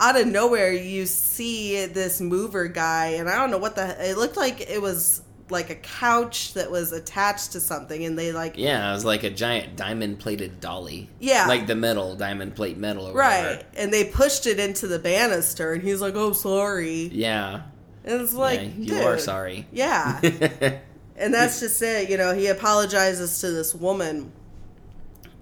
out 0.00 0.18
of 0.18 0.26
nowhere 0.26 0.72
you 0.72 1.06
see 1.06 1.86
this 1.86 2.20
mover 2.20 2.66
guy, 2.68 3.08
and 3.08 3.28
I 3.28 3.36
don't 3.36 3.50
know 3.50 3.58
what 3.58 3.76
the 3.76 4.10
it 4.10 4.16
looked 4.16 4.36
like. 4.36 4.62
It 4.68 4.80
was 4.80 5.22
like 5.50 5.68
a 5.70 5.74
couch 5.74 6.54
that 6.54 6.70
was 6.70 6.92
attached 6.92 7.52
to 7.52 7.60
something, 7.60 8.04
and 8.04 8.18
they 8.18 8.32
like 8.32 8.56
Yeah, 8.56 8.90
it 8.90 8.94
was 8.94 9.04
like 9.04 9.22
a 9.24 9.30
giant 9.30 9.76
diamond 9.76 10.18
plated 10.18 10.60
dolly. 10.60 11.10
Yeah. 11.18 11.46
Like 11.46 11.66
the 11.66 11.74
metal, 11.74 12.16
diamond 12.16 12.56
plate 12.56 12.78
metal 12.78 13.12
right, 13.12 13.42
whatever. 13.42 13.64
and 13.76 13.92
they 13.92 14.04
pushed 14.04 14.46
it 14.46 14.58
into 14.58 14.86
the 14.86 14.98
banister, 14.98 15.72
and 15.72 15.82
he's 15.82 16.00
like, 16.00 16.14
"Oh, 16.14 16.32
sorry." 16.32 17.10
Yeah. 17.12 17.62
And 18.02 18.22
it's 18.22 18.32
like, 18.32 18.60
yeah, 18.60 18.66
you 18.76 18.86
dude, 18.86 19.04
are 19.04 19.18
sorry. 19.18 19.66
Yeah. 19.72 20.18
and 21.16 21.34
that's 21.34 21.60
just 21.60 21.82
it. 21.82 22.08
You 22.08 22.16
know, 22.16 22.34
he 22.34 22.46
apologizes 22.46 23.40
to 23.42 23.50
this 23.50 23.74
woman. 23.74 24.32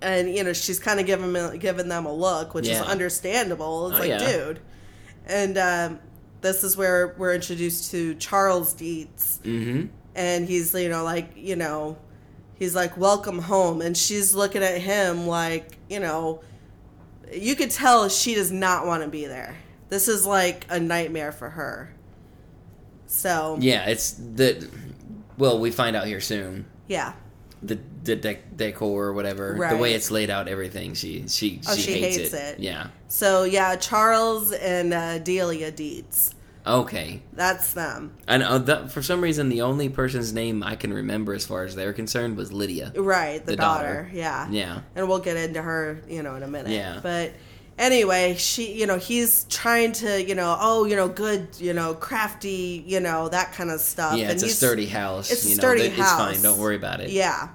And, 0.01 0.35
you 0.35 0.45
know, 0.45 0.53
she's 0.53 0.79
kind 0.79 1.01
of 1.01 1.07
giving, 1.07 1.59
giving 1.59 1.89
them 1.89 2.07
a 2.07 2.13
look, 2.13 2.55
which 2.55 2.69
is 2.69 2.81
understandable. 2.81 3.89
It's 3.89 3.97
Oh, 3.97 4.01
like, 4.01 4.09
yeah. 4.11 4.31
dude. 4.33 4.61
And 5.27 5.59
um, 5.59 5.99
this 6.41 6.63
is 6.63 6.77
where 6.77 7.15
we're 7.19 7.35
introduced 7.35 7.91
to 7.91 8.15
Charles 8.15 8.75
Deetz. 8.75 9.39
mm-hmm. 9.41 9.87
And 10.15 10.49
he's, 10.49 10.73
you 10.75 10.89
know, 10.89 11.05
like, 11.05 11.33
you 11.37 11.57
know, 11.57 11.97
he's 12.55 12.75
like, 12.75 12.97
welcome 12.97 13.39
home. 13.41 13.81
And 13.83 13.97
she's 13.97 14.35
looking 14.35 14.63
at 14.63 14.81
him 14.81 15.27
like, 15.27 15.77
you 15.91 16.01
know, 16.01 16.43
you 17.33 17.55
could 17.57 17.71
tell 17.71 18.09
she 18.09 18.35
does 18.35 18.51
not 18.53 18.87
want 18.87 19.03
to 19.03 19.09
be 19.09 19.27
there. 19.27 19.57
This 19.91 20.07
is 20.09 20.27
like 20.27 20.65
a 20.71 20.79
nightmare 20.81 21.33
for 21.33 21.51
her. 21.51 21.93
So, 23.07 23.57
Yeah, 23.61 23.87
it's 23.89 24.13
the. 24.13 24.69
Well, 25.39 25.59
we 25.61 25.71
find 25.71 25.95
out 25.97 26.07
here 26.07 26.21
soon. 26.21 26.67
yeah. 26.89 27.13
The, 27.63 27.79
the 28.05 28.17
dec- 28.17 28.57
decor 28.57 29.07
or 29.07 29.13
whatever, 29.13 29.57
the 29.69 29.77
way 29.77 29.95
it's 29.95 30.11
laid 30.13 30.31
out, 30.31 30.47
everything. 30.49 30.95
She 30.95 31.27
she 31.29 31.61
Oh, 31.69 31.75
she, 31.75 31.83
she 31.83 32.01
hates, 32.01 32.17
hates 32.17 32.33
it. 32.33 32.37
it. 32.37 32.61
Yeah. 32.61 32.89
So 33.09 33.43
yeah, 33.45 33.75
Charles 33.77 34.53
and 34.53 34.95
uh, 34.95 35.19
Delia 35.19 35.73
Deetz. 35.73 36.35
Okay. 36.67 37.23
That's 37.33 37.73
them, 37.73 38.15
And 38.27 38.43
uh, 38.43 38.59
that, 38.59 38.93
for 38.93 39.01
some 39.03 39.23
reason, 39.23 39.49
the 39.49 39.63
only 39.63 39.89
person's 39.89 40.35
name 40.35 40.63
I 40.63 40.77
can 40.77 40.93
remember 40.93 41.33
as 41.33 41.47
far 41.47 41.65
as 41.65 41.75
they're 41.75 41.95
concerned 41.95 42.37
was 42.37 42.53
Lydia. 42.53 42.93
right? 42.95 43.39
The, 43.45 43.53
The 43.53 43.57
daughter. 43.57 43.87
daughter. 44.05 44.11
Yeah. 44.13 44.49
Yeah. 44.51 44.81
And 44.95 45.09
we'll 45.09 45.19
get 45.21 45.39
into 45.39 45.63
her, 45.63 46.03
you 46.09 46.23
know, 46.23 46.35
in 46.35 46.43
a 46.43 46.49
minute. 46.49 46.73
Yeah. 46.73 47.01
But 47.03 47.33
anyway, 47.79 48.35
she, 48.37 48.73
you 48.73 48.87
know, 48.87 48.99
he's 48.99 49.45
trying 49.45 49.93
to, 49.93 50.23
you 50.23 50.35
know, 50.35 50.57
oh, 50.61 50.85
you 50.85 50.97
know, 50.97 51.09
good, 51.09 51.49
you 51.59 51.73
know, 51.73 51.95
crafty, 51.95 52.83
you 52.87 53.01
know, 53.01 53.29
that 53.29 53.53
kind 53.53 53.71
of 53.71 53.81
stuff. 53.81 54.17
Yeah, 54.17 54.25
and 54.25 54.33
it's 54.33 54.43
a 54.43 54.49
sturdy 54.49 54.87
house. 54.87 55.31
it's 55.31 55.45
a 55.47 55.49
you 55.51 55.55
know, 55.57 55.61
sturdy 55.61 55.89
that- 55.89 55.99
It's 55.99 56.13
fine. 56.13 56.43
Don't 56.43 56.59
worry 56.59 56.77
about 56.77 57.01
it. 57.01 57.11
Yeah. 57.11 57.49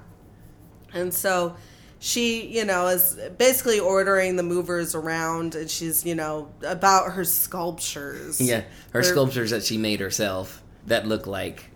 And 0.94 1.14
so 1.14 1.56
she, 2.00 2.46
you 2.48 2.66
know, 2.66 2.88
is 2.88 3.18
basically 3.38 3.80
ordering 3.80 4.36
the 4.36 4.44
movers 4.44 4.94
around, 4.96 5.56
and 5.56 5.70
she's, 5.70 6.06
you 6.06 6.16
know, 6.16 6.50
about 6.66 7.14
her 7.14 7.24
sculptures. 7.26 8.40
Yeah, 8.42 8.62
her 8.92 9.00
Her- 9.00 9.04
sculptures 9.04 9.52
that 9.52 9.64
she 9.64 9.78
made 9.78 10.00
herself 10.00 10.62
that 10.88 11.08
look 11.08 11.26
like 11.28 11.72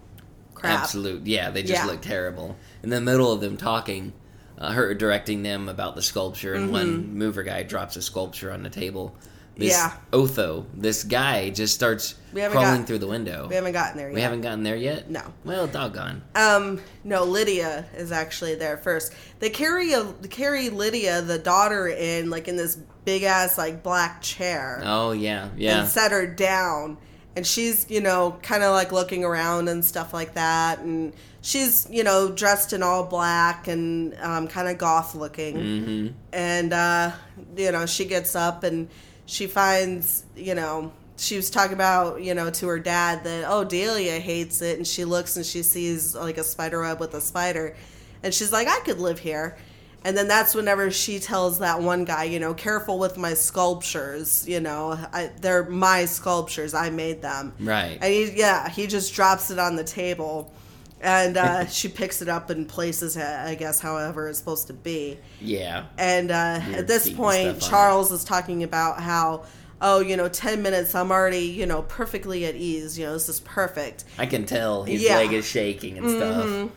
Crap. 0.53 0.81
absolute. 0.81 1.25
Yeah, 1.25 1.49
they 1.49 1.61
just 1.61 1.73
Yeah. 1.83 1.85
look 1.85 2.01
terrible. 2.01 2.57
In 2.83 2.89
the 2.89 3.01
middle 3.01 3.31
of 3.31 3.41
them 3.41 3.57
talking, 3.57 4.13
uh, 4.57 4.71
her 4.71 4.93
directing 4.93 5.43
them 5.43 5.69
about 5.69 5.95
the 5.95 6.01
sculpture, 6.01 6.53
and 6.53 6.71
one 6.71 7.15
mover 7.17 7.43
guy 7.43 7.63
drops 7.63 7.95
a 7.95 8.01
sculpture 8.01 8.51
on 8.51 8.63
the 8.63 8.69
table. 8.69 9.15
This 9.55 9.75
Mm-hmm. 9.75 9.95
Yeah. 10.13 10.19
Otho, 10.19 10.65
this 10.75 11.03
guy 11.03 11.49
just 11.49 11.73
starts 11.73 12.13
crawling 12.31 12.51
got- 12.51 12.85
through 12.87 12.99
the 12.99 13.07
window. 13.07 13.47
We 13.49 13.55
haven't 13.55 13.71
gotten 13.73 13.97
there 13.97 14.07
yet. 14.09 14.15
We 14.15 14.21
haven't 14.21 14.41
gotten 14.41 14.61
there 14.61 14.75
yet. 14.75 15.09
No. 15.09 15.21
Well, 15.43 15.65
doggone. 15.65 16.21
Um, 16.35 16.79
no, 17.03 17.23
Lydia 17.23 17.85
is 17.95 18.11
actually 18.11 18.53
there 18.53 18.77
first. 18.77 19.13
They 19.39 19.49
carry 19.49 19.93
a 19.93 20.03
they 20.03 20.27
carry 20.27 20.69
Lydia, 20.69 21.23
the 21.23 21.39
daughter, 21.39 21.87
in 21.87 22.29
like 22.29 22.47
in 22.47 22.55
this 22.55 22.75
big 23.03 23.23
ass 23.23 23.57
like 23.57 23.81
black 23.81 24.21
chair 24.21 24.81
Oh 24.85 25.11
yeah, 25.11 25.49
yeah. 25.57 25.79
and 25.79 25.89
set 25.89 26.11
her 26.11 26.27
down. 26.27 26.97
And 27.35 27.45
she's, 27.45 27.89
you 27.89 28.01
know, 28.01 28.37
kind 28.43 28.61
of 28.63 28.73
like 28.73 28.91
looking 28.91 29.23
around 29.23 29.69
and 29.69 29.83
stuff 29.83 30.13
like 30.13 30.33
that. 30.35 30.79
And 30.79 31.13
she's, 31.47 31.87
you 31.89 32.03
know, 32.03 32.29
dressed 32.29 32.73
in 32.73 32.83
all 32.83 33.05
black 33.05 33.69
and 33.69 34.13
um, 34.19 34.49
kind 34.49 34.67
of 34.67 34.77
goth 34.77 35.15
looking. 35.15 35.55
hmm 35.55 36.07
And, 36.33 36.73
uh, 36.73 37.11
you 37.55 37.71
know, 37.71 37.85
she 37.85 38.03
gets 38.03 38.35
up 38.35 38.63
and 38.65 38.89
she 39.25 39.47
finds, 39.47 40.25
you 40.35 40.55
know, 40.55 40.91
she 41.15 41.37
was 41.37 41.49
talking 41.49 41.73
about, 41.73 42.21
you 42.21 42.33
know, 42.33 42.49
to 42.49 42.67
her 42.67 42.79
dad 42.79 43.23
that, 43.23 43.45
oh, 43.47 43.63
Delia 43.63 44.19
hates 44.19 44.61
it. 44.61 44.75
And 44.75 44.85
she 44.85 45.05
looks 45.05 45.37
and 45.37 45.45
she 45.45 45.63
sees 45.63 46.13
like 46.13 46.37
a 46.37 46.43
spider 46.43 46.81
web 46.81 46.99
with 46.99 47.13
a 47.13 47.21
spider. 47.21 47.77
And 48.23 48.33
she's 48.33 48.51
like, 48.51 48.67
I 48.67 48.81
could 48.81 48.99
live 48.99 49.19
here. 49.19 49.57
And 50.03 50.17
then 50.17 50.27
that's 50.27 50.53
whenever 50.53 50.91
she 50.91 51.19
tells 51.19 51.59
that 51.59 51.81
one 51.81 52.03
guy, 52.03 52.25
you 52.25 52.39
know, 52.39 52.53
careful 52.53 52.99
with 52.99 53.17
my 53.17 53.33
sculptures. 53.35 54.45
You 54.47 54.59
know, 54.59 54.99
I, 55.13 55.31
they're 55.39 55.63
my 55.63 56.05
sculptures. 56.05 56.73
I 56.73 56.89
made 56.89 57.21
them. 57.21 57.53
Right. 57.57 57.97
And 58.01 58.13
he, 58.13 58.31
yeah, 58.37 58.67
he 58.67 58.85
just 58.85 59.13
drops 59.13 59.49
it 59.49 59.59
on 59.59 59.77
the 59.77 59.85
table. 59.85 60.51
And 60.99 61.37
uh, 61.37 61.67
she 61.67 61.87
picks 61.89 62.21
it 62.21 62.27
up 62.29 62.49
and 62.49 62.67
places 62.67 63.17
it, 63.17 63.23
I 63.23 63.53
guess, 63.55 63.79
however 63.79 64.27
it's 64.29 64.39
supposed 64.39 64.67
to 64.67 64.73
be. 64.73 65.19
yeah. 65.39 65.85
And 65.97 66.31
uh, 66.31 66.59
at 66.73 66.87
this 66.87 67.09
point, 67.11 67.61
Charles 67.61 68.11
is 68.11 68.23
talking 68.23 68.63
about 68.63 68.99
how, 69.01 69.45
oh, 69.79 69.99
you 69.99 70.17
know, 70.17 70.27
10 70.27 70.63
minutes, 70.63 70.95
I'm 70.95 71.11
already, 71.11 71.45
you 71.45 71.67
know, 71.67 71.83
perfectly 71.83 72.45
at 72.45 72.55
ease. 72.55 72.97
You 72.97 73.05
know, 73.05 73.13
this 73.13 73.29
is 73.29 73.39
perfect. 73.41 74.05
I 74.17 74.25
can 74.25 74.45
tell 74.45 74.83
his 74.85 75.03
Yeah. 75.03 75.17
leg 75.17 75.33
is 75.33 75.45
shaking 75.45 75.97
and 75.99 76.09
stuff. 76.09 76.71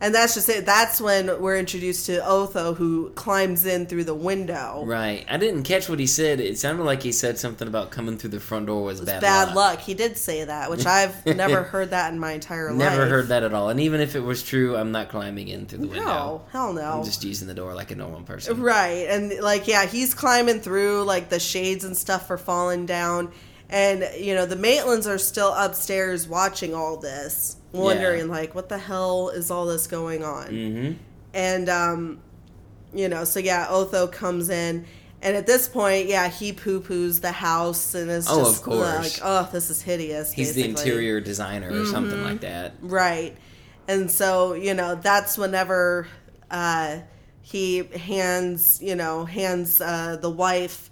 And 0.00 0.14
that's 0.14 0.34
just 0.34 0.48
it. 0.48 0.64
That's 0.64 1.00
when 1.00 1.40
we're 1.40 1.56
introduced 1.58 2.06
to 2.06 2.24
Otho, 2.24 2.74
who 2.74 3.10
climbs 3.10 3.66
in 3.66 3.86
through 3.86 4.04
the 4.04 4.14
window. 4.14 4.84
Right. 4.86 5.26
I 5.28 5.38
didn't 5.38 5.64
catch 5.64 5.88
what 5.88 5.98
he 5.98 6.06
said. 6.06 6.38
It 6.38 6.56
sounded 6.56 6.84
like 6.84 7.02
he 7.02 7.10
said 7.10 7.36
something 7.36 7.66
about 7.66 7.90
coming 7.90 8.16
through 8.16 8.30
the 8.30 8.38
front 8.38 8.66
door 8.66 8.84
was 8.84 9.00
bad, 9.00 9.14
luck. 9.14 9.20
Bad 9.20 9.44
luck. 9.48 9.56
luck. 9.56 9.80
He 9.80 9.94
did 9.94 10.16
say 10.16 10.44
that, 10.44 10.70
which 10.70 10.86
I've 10.86 11.26
never 11.26 11.64
heard 11.64 11.90
that 11.90 12.12
in 12.12 12.20
my 12.20 12.32
entire 12.32 12.68
life. 12.70 12.78
Never 12.78 13.06
heard 13.06 13.28
that 13.28 13.42
at 13.42 13.52
all. 13.52 13.70
And 13.70 13.80
even 13.80 14.00
if 14.00 14.14
it 14.14 14.20
was 14.20 14.42
true, 14.42 14.76
I'm 14.76 14.92
not 14.92 15.08
climbing 15.08 15.48
in 15.48 15.66
through 15.66 15.78
the 15.78 15.88
window. 15.88 16.04
No, 16.04 16.42
hell 16.52 16.72
no. 16.72 16.98
I'm 16.98 17.04
just 17.04 17.24
using 17.24 17.48
the 17.48 17.54
door 17.54 17.74
like 17.74 17.90
a 17.90 17.96
normal 17.96 18.22
person. 18.22 18.60
Right. 18.60 19.08
And 19.08 19.40
like 19.40 19.66
yeah, 19.66 19.86
he's 19.86 20.14
climbing 20.14 20.60
through 20.60 21.02
like 21.04 21.28
the 21.28 21.40
shades 21.40 21.82
and 21.82 21.96
stuff 21.96 22.30
are 22.30 22.38
falling 22.38 22.86
down. 22.86 23.32
And 23.68 24.08
you 24.18 24.34
know, 24.34 24.46
the 24.46 24.56
Maitlands 24.56 25.06
are 25.06 25.18
still 25.18 25.52
upstairs 25.52 26.26
watching 26.26 26.74
all 26.74 26.96
this, 26.96 27.56
wondering 27.72 28.28
like 28.28 28.54
what 28.54 28.68
the 28.68 28.78
hell 28.78 29.28
is 29.30 29.50
all 29.50 29.66
this 29.66 29.86
going 29.86 30.24
on? 30.24 30.48
Mm-hmm. 30.48 30.92
And 31.34 31.68
um 31.68 32.20
you 32.94 33.08
know, 33.08 33.24
so 33.24 33.38
yeah, 33.40 33.66
Otho 33.68 34.06
comes 34.06 34.48
in 34.48 34.86
and 35.20 35.36
at 35.36 35.46
this 35.46 35.68
point, 35.68 36.06
yeah, 36.06 36.28
he 36.28 36.52
poo 36.52 36.80
poos 36.80 37.20
the 37.20 37.32
house 37.32 37.94
and 37.94 38.10
is 38.10 38.26
Oh, 38.28 38.44
just 38.44 38.66
like, 38.66 39.20
oh, 39.22 39.48
this 39.52 39.68
is 39.68 39.82
hideous. 39.82 40.32
He's 40.32 40.54
the 40.54 40.64
interior 40.64 41.20
designer 41.20 41.70
or 41.72 41.86
something 41.86 42.22
like 42.22 42.40
that. 42.42 42.74
Right. 42.80 43.36
And 43.88 44.10
so, 44.10 44.52
you 44.52 44.74
know, 44.74 44.94
that's 44.94 45.36
whenever 45.36 46.06
uh, 46.50 47.00
he 47.42 47.82
hands, 47.84 48.80
you 48.80 48.94
know, 48.94 49.24
hands 49.24 49.80
uh, 49.80 50.18
the 50.20 50.30
wife 50.30 50.90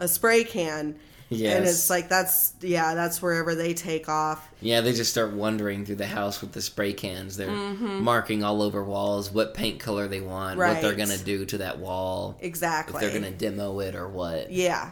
a 0.00 0.08
spray 0.08 0.42
can. 0.42 0.98
And 1.30 1.64
it's 1.64 1.90
like, 1.90 2.08
that's, 2.08 2.52
yeah, 2.60 2.94
that's 2.94 3.20
wherever 3.20 3.54
they 3.54 3.74
take 3.74 4.08
off. 4.08 4.46
Yeah, 4.60 4.82
they 4.82 4.92
just 4.92 5.10
start 5.10 5.32
wandering 5.32 5.84
through 5.84 5.96
the 5.96 6.06
house 6.06 6.40
with 6.40 6.52
the 6.52 6.60
spray 6.62 6.92
cans. 6.92 7.36
They're 7.36 7.48
Mm-hmm. 7.48 8.02
marking 8.02 8.44
all 8.44 8.62
over 8.62 8.84
walls 8.84 9.30
what 9.32 9.54
paint 9.54 9.80
color 9.80 10.06
they 10.06 10.20
want, 10.20 10.58
what 10.58 10.80
they're 10.80 10.94
gonna 10.94 11.18
do 11.18 11.44
to 11.46 11.58
that 11.58 11.78
wall, 11.78 12.36
Exactly. 12.40 12.94
if 12.96 13.00
they're 13.00 13.20
gonna 13.20 13.32
demo 13.32 13.80
it 13.80 13.94
or 13.94 14.08
what. 14.08 14.52
Yeah. 14.52 14.90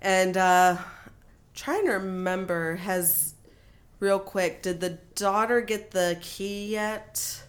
And 0.00 0.36
uh, 0.36 0.78
trying 1.54 1.84
to 1.86 1.92
remember, 1.92 2.76
has, 2.76 3.34
real 4.00 4.18
quick, 4.18 4.62
did 4.62 4.80
the 4.80 4.98
daughter 5.14 5.60
get 5.60 5.90
the 5.92 6.18
key 6.22 6.68
yet 6.68 7.42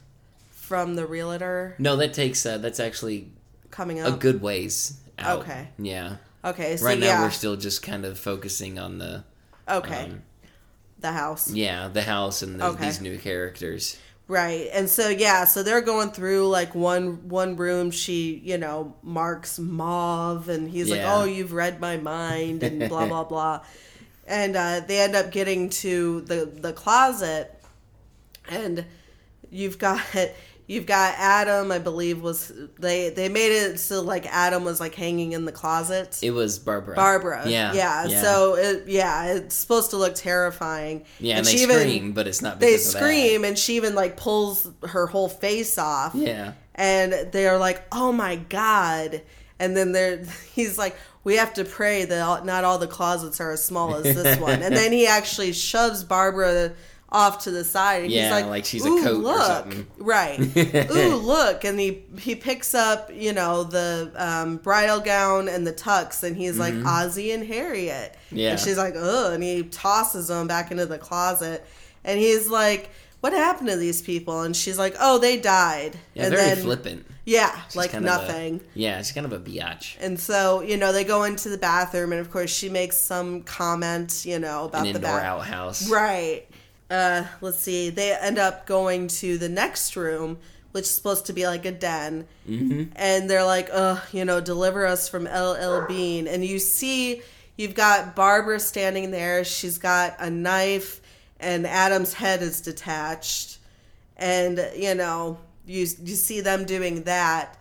from 0.51 0.95
the 0.95 1.05
realtor 1.05 1.75
No, 1.79 1.95
that 1.97 2.13
takes 2.13 2.45
uh, 2.45 2.57
that's 2.57 2.79
actually 2.79 3.29
coming 3.71 3.99
up 4.01 4.13
a 4.13 4.17
good 4.17 4.41
ways 4.41 4.99
out. 5.17 5.39
Okay. 5.41 5.69
Yeah. 5.79 6.17
Okay, 6.43 6.77
so 6.77 6.85
right 6.85 6.97
now 6.99 7.05
yeah. 7.07 7.21
we're 7.21 7.29
still 7.31 7.55
just 7.55 7.83
kind 7.83 8.05
of 8.05 8.17
focusing 8.17 8.79
on 8.79 8.97
the 8.97 9.23
okay. 9.69 10.05
um, 10.05 10.23
the 10.99 11.11
house. 11.11 11.51
yeah 11.51 11.87
the 11.87 12.01
house 12.03 12.41
and 12.41 12.59
the, 12.59 12.65
Okay. 12.67 12.85
these 12.85 13.01
new 13.01 13.17
characters. 13.17 13.97
Right. 14.27 14.69
And 14.71 14.89
so 14.89 15.09
yeah, 15.09 15.43
so 15.43 15.61
they're 15.61 15.81
going 15.81 16.11
through 16.11 16.47
like 16.47 16.73
one 16.73 17.27
one 17.27 17.57
room 17.57 17.91
she, 17.91 18.41
you 18.45 18.57
know, 18.57 18.95
marks 19.03 19.59
mauve 19.59 20.47
and 20.47 20.69
he's 20.69 20.89
like, 20.89 21.01
"Oh, 21.03 21.25
you've 21.25 21.51
read 21.51 21.81
my 21.81 21.97
mind" 21.97 22.63
and 22.63 22.87
blah 22.87 23.07
blah 23.07 23.25
blah. 23.25 23.61
And 24.25 24.55
uh 24.55 24.79
they 24.87 25.01
end 25.01 25.15
up 25.15 25.31
getting 25.31 25.69
to 25.83 26.21
the 26.21 26.45
the 26.45 26.71
closet 26.71 27.61
and 28.49 28.85
you've 29.49 29.77
got 29.77 30.01
you've 30.67 30.85
got 30.85 31.15
Adam, 31.17 31.71
I 31.71 31.79
believe 31.79 32.21
was 32.21 32.51
they 32.79 33.09
they 33.09 33.29
made 33.29 33.51
it 33.51 33.79
so 33.79 34.01
like 34.01 34.25
Adam 34.27 34.63
was 34.63 34.79
like 34.79 34.95
hanging 34.95 35.33
in 35.33 35.45
the 35.45 35.51
closet. 35.51 36.19
It 36.21 36.31
was 36.31 36.59
Barbara. 36.59 36.95
Barbara. 36.95 37.43
Yeah. 37.47 37.73
Yeah. 37.73 38.07
So 38.21 38.55
it, 38.55 38.87
yeah, 38.87 39.33
it's 39.35 39.55
supposed 39.55 39.89
to 39.91 39.97
look 39.97 40.15
terrifying. 40.15 41.05
yeah, 41.19 41.37
and, 41.37 41.45
she 41.47 41.57
they 41.57 41.63
even- 41.63 41.79
scream, 41.79 42.11
but 42.13 42.27
it's 42.27 42.41
not 42.41 42.59
They 42.59 42.71
because 42.73 42.87
of 42.87 42.93
that. 42.93 42.99
scream, 42.99 43.43
and 43.43 43.57
she 43.57 43.75
even 43.75 43.95
like 43.95 44.17
pulls 44.17 44.69
her 44.87 45.07
whole 45.07 45.29
face 45.29 45.77
off. 45.77 46.15
Yeah. 46.15 46.53
And 46.75 47.13
they're 47.31 47.57
like, 47.57 47.83
"Oh 47.91 48.11
my 48.11 48.37
god!" 48.37 49.21
And 49.59 49.75
then 49.75 49.91
they're 49.91 50.23
he's 50.53 50.77
like, 50.77 50.95
"We 51.23 51.35
have 51.35 51.53
to 51.55 51.65
pray 51.65 52.05
that 52.05 52.21
all, 52.21 52.43
not 52.45 52.63
all 52.63 52.77
the 52.79 52.87
closets 52.87 53.39
are 53.41 53.51
as 53.51 53.63
small 53.63 53.93
as 53.95 54.03
this 54.03 54.39
one." 54.49 54.61
And 54.63 54.75
then 54.75 54.91
he 54.93 55.05
actually 55.05 55.51
shoves 55.51 56.03
Barbara 56.03 56.71
off 57.11 57.43
to 57.43 57.51
the 57.51 57.63
side. 57.63 58.03
And 58.03 58.11
Yeah, 58.11 58.23
he's 58.23 58.31
like, 58.31 58.45
like 58.45 58.65
she's 58.65 58.85
a 58.85 58.89
"Ooh, 58.89 59.03
coat 59.03 59.17
look. 59.19 59.41
something." 59.41 59.87
Right. 59.97 60.39
Ooh, 60.95 61.15
look. 61.17 61.63
And 61.65 61.79
he 61.79 62.03
he 62.19 62.35
picks 62.35 62.73
up, 62.73 63.11
you 63.13 63.33
know, 63.33 63.63
the 63.63 64.11
um, 64.15 64.57
bridal 64.57 64.99
gown 65.01 65.49
and 65.49 65.67
the 65.67 65.73
tux, 65.73 66.23
and 66.23 66.35
he's 66.37 66.57
like 66.57 66.73
Ozzy 66.73 67.33
and 67.33 67.45
Harriet. 67.45 68.13
Mm-hmm. 68.27 68.37
Yeah. 68.37 68.51
And 68.51 68.59
she's 68.59 68.77
like, 68.77 68.93
ugh, 68.97 69.33
and 69.33 69.43
he 69.43 69.63
tosses 69.63 70.29
them 70.29 70.47
back 70.47 70.71
into 70.71 70.85
the 70.85 70.97
closet, 70.97 71.65
and 72.03 72.19
he's 72.19 72.47
like. 72.47 72.89
What 73.21 73.33
happened 73.33 73.69
to 73.69 73.75
these 73.75 74.01
people? 74.01 74.41
And 74.41 74.55
she's 74.55 74.79
like, 74.79 74.95
"Oh, 74.99 75.19
they 75.19 75.37
died." 75.37 75.95
Yeah, 76.15 76.23
and 76.25 76.33
very 76.35 76.55
then, 76.55 76.57
flippant. 76.63 77.05
yeah, 77.23 77.55
She's 77.67 77.75
like 77.75 77.93
of 77.93 78.01
a- 78.01 78.05
nothing. 78.07 78.61
yeah, 78.73 78.97
it's 78.97 79.11
kind 79.11 79.27
of 79.27 79.31
a 79.31 79.37
biatch. 79.37 79.95
And 80.01 80.19
so, 80.19 80.61
you 80.61 80.75
know, 80.75 80.91
they 80.91 81.03
go 81.03 81.21
into 81.25 81.47
the 81.49 81.59
bathroom, 81.59 82.13
and 82.13 82.19
of 82.19 82.31
course, 82.31 82.49
she 82.51 82.67
makes 82.67 82.97
some 82.97 83.43
comment, 83.43 84.25
you 84.25 84.39
know, 84.39 84.65
about 84.65 84.79
An 84.79 84.83
the 84.85 84.89
indoor 84.97 85.01
bath. 85.19 85.23
outhouse. 85.23 85.87
Right. 85.87 86.47
Uh, 86.91 87.25
let's 87.39 87.59
see. 87.59 87.89
They 87.89 88.13
end 88.13 88.37
up 88.37 88.65
going 88.65 89.07
to 89.07 89.37
the 89.37 89.47
next 89.49 89.95
room, 89.95 90.37
which 90.73 90.83
is 90.83 90.91
supposed 90.91 91.25
to 91.27 91.33
be 91.33 91.47
like 91.47 91.65
a 91.65 91.71
den. 91.71 92.27
Mm-hmm. 92.47 92.91
And 92.97 93.29
they're 93.29 93.45
like, 93.45 93.69
ugh, 93.71 94.01
you 94.11 94.25
know, 94.25 94.41
deliver 94.41 94.85
us 94.85 95.07
from 95.07 95.23
LL 95.23 95.85
Bean. 95.87 96.27
And 96.27 96.43
you 96.45 96.59
see, 96.59 97.21
you've 97.57 97.75
got 97.75 98.15
Barbara 98.15 98.59
standing 98.59 99.09
there. 99.11 99.43
She's 99.45 99.77
got 99.77 100.15
a 100.19 100.29
knife, 100.29 100.99
and 101.39 101.65
Adam's 101.65 102.13
head 102.13 102.41
is 102.41 102.59
detached. 102.59 103.59
And, 104.17 104.69
you 104.75 104.93
know, 104.93 105.37
you, 105.65 105.79
you 106.03 106.15
see 106.15 106.41
them 106.41 106.65
doing 106.65 107.03
that. 107.03 107.57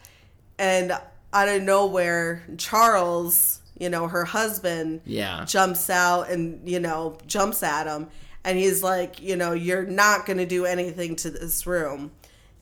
And 0.58 0.92
out 1.32 1.48
of 1.48 1.62
nowhere, 1.62 2.42
Charles, 2.58 3.60
you 3.78 3.88
know, 3.88 4.08
her 4.08 4.24
husband, 4.24 5.00
Yeah. 5.06 5.44
jumps 5.46 5.88
out 5.88 6.28
and 6.30 6.68
you 6.68 6.80
know 6.80 7.16
jumps 7.26 7.62
at 7.62 7.86
him 7.86 8.08
and 8.44 8.58
he's 8.58 8.82
like 8.82 9.20
you 9.20 9.36
know 9.36 9.52
you're 9.52 9.84
not 9.84 10.26
going 10.26 10.38
to 10.38 10.46
do 10.46 10.64
anything 10.64 11.16
to 11.16 11.30
this 11.30 11.66
room. 11.66 12.10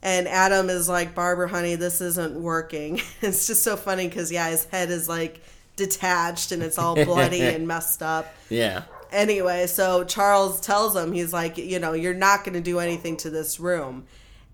And 0.02 0.28
adam 0.28 0.70
is 0.70 0.88
like 0.88 1.14
barbara 1.14 1.48
honey 1.48 1.74
this 1.74 2.00
isn't 2.00 2.34
working. 2.40 3.00
It's 3.22 3.46
just 3.46 3.62
so 3.62 3.76
funny 3.76 4.08
because 4.08 4.30
yeah 4.30 4.48
his 4.50 4.64
head 4.66 4.90
is 4.90 5.08
like 5.08 5.42
detached 5.76 6.52
and 6.52 6.62
it's 6.62 6.78
all 6.78 6.94
bloody 6.94 7.42
and 7.42 7.66
messed 7.72 8.02
up. 8.02 8.32
Yeah. 8.48 8.82
anyway 9.10 9.66
so 9.66 10.04
charles 10.04 10.60
tells 10.60 10.94
him 10.94 11.12
he's 11.12 11.32
like 11.32 11.56
you 11.56 11.78
know 11.78 11.94
you're 11.94 12.14
not 12.14 12.44
going 12.44 12.54
to 12.54 12.60
do 12.60 12.78
anything 12.78 13.16
to 13.18 13.30
this 13.30 13.58
room. 13.60 14.04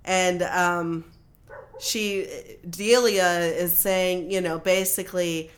And 0.05 0.43
um 0.43 1.05
she 1.81 2.27
delia 2.69 3.39
is 3.41 3.77
saying 3.77 4.31
you 4.31 4.41
know 4.41 4.59
basically 4.59 5.51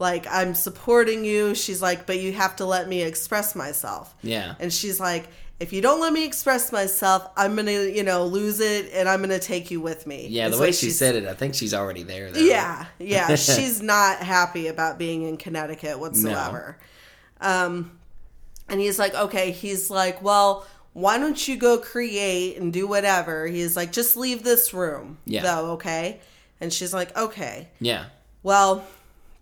like 0.00 0.26
i'm 0.28 0.54
supporting 0.54 1.24
you 1.24 1.54
she's 1.54 1.80
like 1.80 2.06
but 2.06 2.18
you 2.18 2.32
have 2.32 2.56
to 2.56 2.64
let 2.64 2.88
me 2.88 3.02
express 3.02 3.54
myself 3.54 4.12
Yeah. 4.22 4.54
and 4.58 4.72
she's 4.72 4.98
like 4.98 5.28
if 5.60 5.72
you 5.74 5.82
don't 5.82 6.00
let 6.00 6.12
me 6.12 6.24
express 6.24 6.72
myself 6.72 7.28
i'm 7.36 7.54
gonna 7.54 7.70
you 7.70 8.02
know 8.02 8.24
lose 8.24 8.58
it 8.60 8.90
and 8.94 9.08
i'm 9.08 9.20
gonna 9.20 9.38
take 9.38 9.70
you 9.70 9.80
with 9.80 10.06
me 10.06 10.26
Yeah, 10.28 10.46
And 10.46 10.54
the 10.54 10.58
way 10.58 10.72
she 10.72 10.90
said 10.90 11.14
it, 11.16 11.26
I 11.26 11.34
think 11.34 11.54
she's 11.54 11.74
already 11.74 12.02
there. 12.02 12.30
Though. 12.32 12.40
yeah, 12.40 12.86
yeah. 12.98 13.34
She's 13.36 13.80
not 13.82 14.18
happy 14.18 14.66
about 14.68 14.98
being 14.98 15.22
in 15.28 15.36
Connecticut 15.36 15.98
whatsoever. 16.00 16.78
Um, 17.40 17.98
and 18.68 18.80
he's 18.80 18.98
like, 18.98 19.14
okay, 19.14 19.50
he's 19.50 19.90
like, 19.90 20.22
well, 20.22 20.66
why 20.92 21.18
don't 21.18 21.46
you 21.48 21.56
go 21.56 21.78
create 21.78 22.56
and 22.58 22.72
do 22.72 22.86
whatever? 22.86 23.46
He's 23.46 23.76
like, 23.76 23.92
just 23.92 24.16
leave 24.16 24.42
this 24.42 24.72
room, 24.74 25.18
Yeah. 25.26 25.42
though, 25.42 25.70
okay? 25.72 26.20
And 26.60 26.72
she's 26.72 26.92
like, 26.94 27.16
okay. 27.16 27.68
Yeah. 27.80 28.06
Well, 28.42 28.84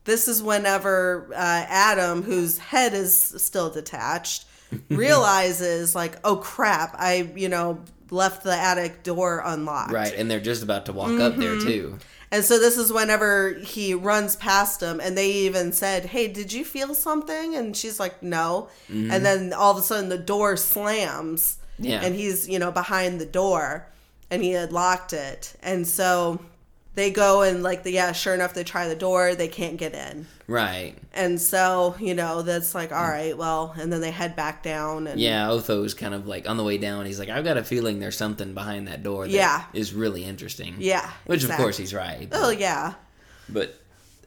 this 0.09 0.27
is 0.27 0.42
whenever 0.42 1.29
uh, 1.33 1.37
Adam, 1.68 2.23
whose 2.23 2.59
head 2.59 2.94
is 2.94 3.16
still 3.38 3.71
detached, 3.71 4.47
realizes, 4.90 5.94
like, 5.94 6.16
oh 6.25 6.37
crap, 6.37 6.94
I, 6.99 7.31
you 7.37 7.49
know, 7.49 7.81
left 8.11 8.42
the 8.42 8.55
attic 8.55 9.03
door 9.03 9.42
unlocked. 9.44 9.92
Right, 9.92 10.12
and 10.14 10.31
they're 10.31 10.40
just 10.40 10.62
about 10.62 10.87
to 10.87 10.92
walk 10.92 11.18
up 11.21 11.37
there 11.37 11.55
Mm-hmm. 11.57 11.66
too. 11.68 11.99
And 12.31 12.44
so 12.44 12.59
this 12.59 12.77
is 12.77 12.92
whenever 12.92 13.55
he 13.55 13.94
runs 13.94 14.37
past 14.37 14.81
them, 14.81 15.01
and 15.01 15.16
they 15.16 15.31
even 15.31 15.73
said, 15.73 16.05
"Hey, 16.05 16.29
did 16.29 16.53
you 16.53 16.62
feel 16.62 16.92
something?" 16.94 17.55
And 17.57 17.75
she's 17.75 17.99
like, 17.99 18.23
"No." 18.23 18.68
And 18.90 19.25
then 19.25 19.55
all 19.55 19.73
of 19.73 19.79
a 19.79 19.83
sudden, 19.83 20.11
the 20.11 20.18
door 20.18 20.59
slams, 20.59 21.57
Yeah. 21.79 22.03
and 22.03 22.14
he's 22.14 22.47
you 22.47 22.59
know 22.59 22.71
behind 22.71 23.18
the 23.18 23.25
door, 23.25 23.87
and 24.31 24.42
he 24.42 24.51
had 24.51 24.73
locked 24.73 25.14
it, 25.14 25.55
and 25.62 25.88
so 25.88 26.38
they 26.99 27.11
go 27.13 27.43
and 27.43 27.63
like 27.63 27.85
the 27.85 27.93
yeah, 27.93 28.11
sure 28.13 28.35
enough, 28.35 28.53
they 28.55 28.65
try 28.65 28.89
the 28.89 28.97
door, 28.97 29.35
they 29.35 29.49
can't 29.49 29.77
get 29.77 29.95
in, 29.95 30.27
Right. 30.49 30.95
and 31.15 31.41
so 31.41 31.95
you 32.01 32.15
know 32.15 32.43
that's 32.43 32.75
like 32.75 32.91
all 32.93 33.09
right, 33.09 33.39
well, 33.39 33.75
and 33.79 33.93
then 33.93 34.01
they 34.01 34.11
head 34.11 34.35
back 34.37 34.63
down, 34.63 35.07
and 35.07 35.21
Yeah, 35.21 35.47
Otho's 35.47 35.95
kind 35.95 36.13
of 36.15 36.27
like 36.27 36.49
on 36.49 36.57
the 36.57 36.65
way 36.65 36.77
down. 36.77 37.07
He's 37.07 37.19
like, 37.19 37.29
I've 37.29 37.45
got 37.45 37.57
a 37.57 37.65
feeling 37.65 38.01
there's 38.01 38.17
something 38.17 38.53
behind 38.53 38.89
that 38.89 39.03
door 39.03 39.27
that 39.27 39.33
Yeah. 39.33 39.65
is 39.73 39.95
really 39.95 40.25
interesting. 40.25 40.75
yeah, 40.79 41.09
Which, 41.27 41.45
of 41.45 41.53
course, 41.53 41.77
he's 41.77 41.95
right. 41.95 42.29
oh 42.33 42.51
yeah, 42.51 42.95
But 43.49 43.81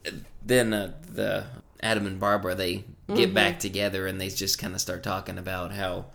uh, 0.08 0.12
then 0.46 0.74
uh, 0.74 0.94
the 1.12 1.46
Adam 1.84 2.08
and 2.08 2.20
Barbara 2.20 2.56
they 2.56 2.86
Mm-hmm. 3.08 3.20
get 3.20 3.34
back 3.34 3.60
together 3.60 4.08
and 4.08 4.22
they 4.22 4.30
just 4.30 4.58
kind 4.58 4.74
of 4.74 4.80
start 4.80 5.04
talking 5.04 5.38
about 5.38 5.74
how 5.74 6.06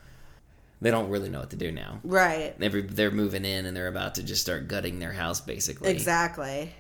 they 0.81 0.91
don't 0.91 1.09
really 1.09 1.29
know 1.29 1.41
what 1.41 1.51
to 1.51 1.57
do 1.57 1.73
now. 1.73 2.01
right. 2.05 2.55
Every 2.61 2.83
they're 2.83 3.11
moving 3.11 3.45
in 3.45 3.67
and 3.67 3.77
they're 3.77 3.89
about 3.89 4.17
to 4.17 4.23
just 4.23 4.43
start 4.43 4.69
gutting 4.69 4.99
their 4.99 5.13
house 5.13 5.41
basically. 5.41 5.91
Exactly. 5.91 6.73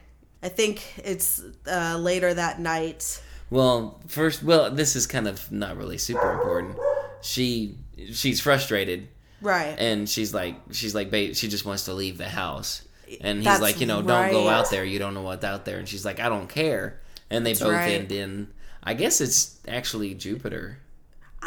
I 0.42 0.48
think 0.48 0.82
it's 0.98 1.42
uh, 1.66 1.96
later 1.98 2.32
that 2.32 2.60
night. 2.60 3.20
Well, 3.48 4.00
first, 4.08 4.42
well, 4.42 4.70
this 4.70 4.96
is 4.96 5.06
kind 5.06 5.26
of 5.26 5.50
not 5.50 5.76
really 5.76 5.98
super 5.98 6.32
important. 6.32 6.76
She 7.22 7.76
she's 8.12 8.40
frustrated 8.40 9.08
Right. 9.40 9.74
and 9.78 10.08
she's 10.08 10.32
like 10.32 10.56
she's 10.72 10.94
like 10.94 11.10
babe 11.10 11.34
she 11.34 11.48
just 11.48 11.64
wants 11.64 11.84
to 11.86 11.92
leave 11.94 12.18
the 12.18 12.28
house 12.28 12.82
and 13.20 13.38
he's 13.38 13.44
That's 13.44 13.60
like 13.60 13.80
you 13.80 13.86
know 13.86 14.02
don't 14.02 14.30
go 14.30 14.48
out 14.48 14.70
there 14.70 14.84
you 14.84 14.98
don't 14.98 15.14
know 15.14 15.22
what's 15.22 15.44
out 15.44 15.64
there 15.64 15.78
and 15.78 15.88
she's 15.88 16.04
like 16.04 16.20
i 16.20 16.28
don't 16.28 16.48
care 16.48 17.00
and 17.30 17.44
they 17.44 17.52
both 17.52 17.72
right. 17.72 17.92
end 17.92 18.12
in 18.12 18.48
i 18.82 18.94
guess 18.94 19.20
it's 19.20 19.58
actually 19.68 20.14
jupiter 20.14 20.78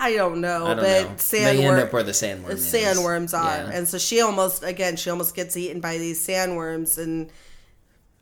I 0.02 0.14
don't 0.16 0.40
know, 0.42 0.66
i 0.66 0.74
don't 0.74 0.78
but 0.78 1.02
know 1.04 1.16
sandworm, 1.18 1.44
they 1.58 1.66
end 1.66 1.80
up 1.80 1.92
where 1.94 2.04
the 2.04 2.12
sandworm 2.14 2.46
the 2.48 2.54
is. 2.54 2.74
sandworms 2.74 3.38
are, 3.38 3.46
Yeah. 3.46 3.72
and 3.74 3.88
so 3.88 3.98
she 3.98 4.22
almost 4.22 4.64
again 4.64 4.96
she 4.96 5.10
almost 5.10 5.36
gets 5.36 5.58
eaten 5.58 5.82
by 5.82 5.98
these 5.98 6.26
sandworms, 6.26 6.98
and 6.98 7.30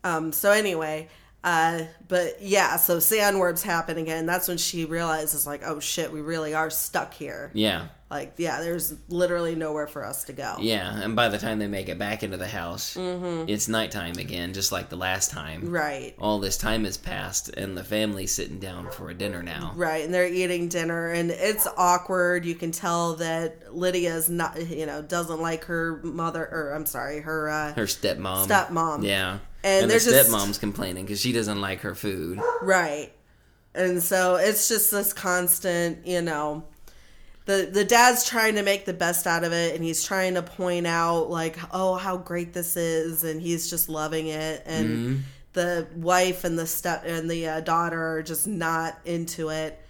um. 0.04 0.32
So 0.32 0.50
anyway, 0.50 1.08
uh, 1.44 1.82
but 2.08 2.42
yeah, 2.42 2.76
so 2.76 2.98
sandworms 2.98 3.62
happen 3.62 3.96
again. 3.98 4.26
That's 4.26 4.48
when 4.48 4.58
she 4.58 4.84
realizes 4.84 5.46
like, 5.46 5.62
oh 5.64 5.80
shit, 5.80 6.12
we 6.12 6.20
really 6.20 6.54
are 6.54 6.70
stuck 6.70 7.14
here. 7.14 7.50
yeah 7.54 7.86
Like, 8.10 8.34
yeah, 8.38 8.62
there's 8.62 8.94
literally 9.10 9.54
nowhere 9.54 9.86
for 9.86 10.02
us 10.02 10.24
to 10.24 10.32
go. 10.32 10.56
yeah 10.60 10.98
and 11.02 11.14
by 11.14 11.28
the 11.28 11.36
time 11.36 11.58
they 11.58 11.66
make 11.66 11.90
it 11.90 11.98
back 11.98 12.22
into 12.22 12.38
the 12.38 12.48
house 12.48 12.96
it's 12.98 13.68
nighttime 13.68 14.16
again 14.16 14.54
just 14.54 14.72
like 14.72 14.88
the 14.88 14.96
last 14.96 15.30
time 15.30 15.60
Mm-hmm. 15.62 15.70
Right. 15.72 16.14
all 16.18 16.38
this 16.38 16.56
time 16.56 16.84
has 16.84 16.96
passed 16.96 17.50
and 17.50 17.76
the 17.76 17.84
family's 17.84 18.32
sitting 18.34 18.58
down 18.60 18.90
for 18.90 19.10
a 19.10 19.14
dinner 19.14 19.42
now 19.42 19.72
Right, 19.76 20.04
and 20.06 20.14
they're 20.14 20.26
eating 20.26 20.68
dinner, 20.68 21.08
and 21.12 21.30
it's 21.30 21.66
awkward. 21.76 22.44
You 22.46 22.54
can 22.54 22.70
tell 22.72 23.14
that 23.16 23.74
Lydia's 23.74 24.30
not, 24.30 24.58
you 24.70 24.86
know, 24.86 25.02
doesn't 25.02 25.40
like 25.40 25.64
her 25.64 26.00
mother, 26.02 26.42
or 26.50 26.72
I'm 26.74 26.86
sorry, 26.86 27.20
her 27.20 27.50
uh, 27.50 27.72
her 27.74 27.84
stepmom 27.86 28.46
stepmom. 28.48 29.04
yeah 29.04 29.38
And 29.62 29.82
and, 29.82 29.90
the 29.90 29.94
just- 29.94 30.08
stepmom's 30.30 30.56
complaining 30.58 31.04
because 31.04 31.20
she 31.20 31.32
doesn't 31.32 31.60
like 31.60 31.80
her 31.80 31.94
food 31.94 32.40
Right. 32.62 33.12
And 33.74 34.02
so 34.02 34.36
it's 34.36 34.66
just 34.68 34.90
this 34.90 35.12
constant, 35.12 36.06
you 36.06 36.22
know, 36.22 36.64
the 37.48 37.66
the 37.72 37.84
dad's 37.84 38.28
trying 38.28 38.56
to 38.56 38.62
make 38.62 38.84
the 38.84 38.92
best 38.92 39.26
out 39.26 39.42
of 39.42 39.54
it 39.54 39.74
and 39.74 39.82
he's 39.82 40.04
trying 40.04 40.34
to 40.34 40.42
point 40.42 40.86
out 40.86 41.30
like, 41.30 41.56
oh, 41.72 41.94
how 41.94 42.18
great 42.18 42.52
this 42.52 42.76
is 42.76 43.24
and 43.24 43.40
he's 43.40 43.70
just 43.70 43.88
loving 43.88 44.26
it 44.26 44.62
and 44.66 45.24
the 45.54 45.86
wife 45.96 46.44
and 46.44 46.58
the 46.58 46.66
step 46.66 47.04
and 47.06 47.30
the 47.30 47.48
uh, 47.48 47.60
daughter 47.60 48.18
are 48.18 48.22
just 48.22 48.46
not 48.46 48.98
into 49.06 49.48
it. 49.48 49.80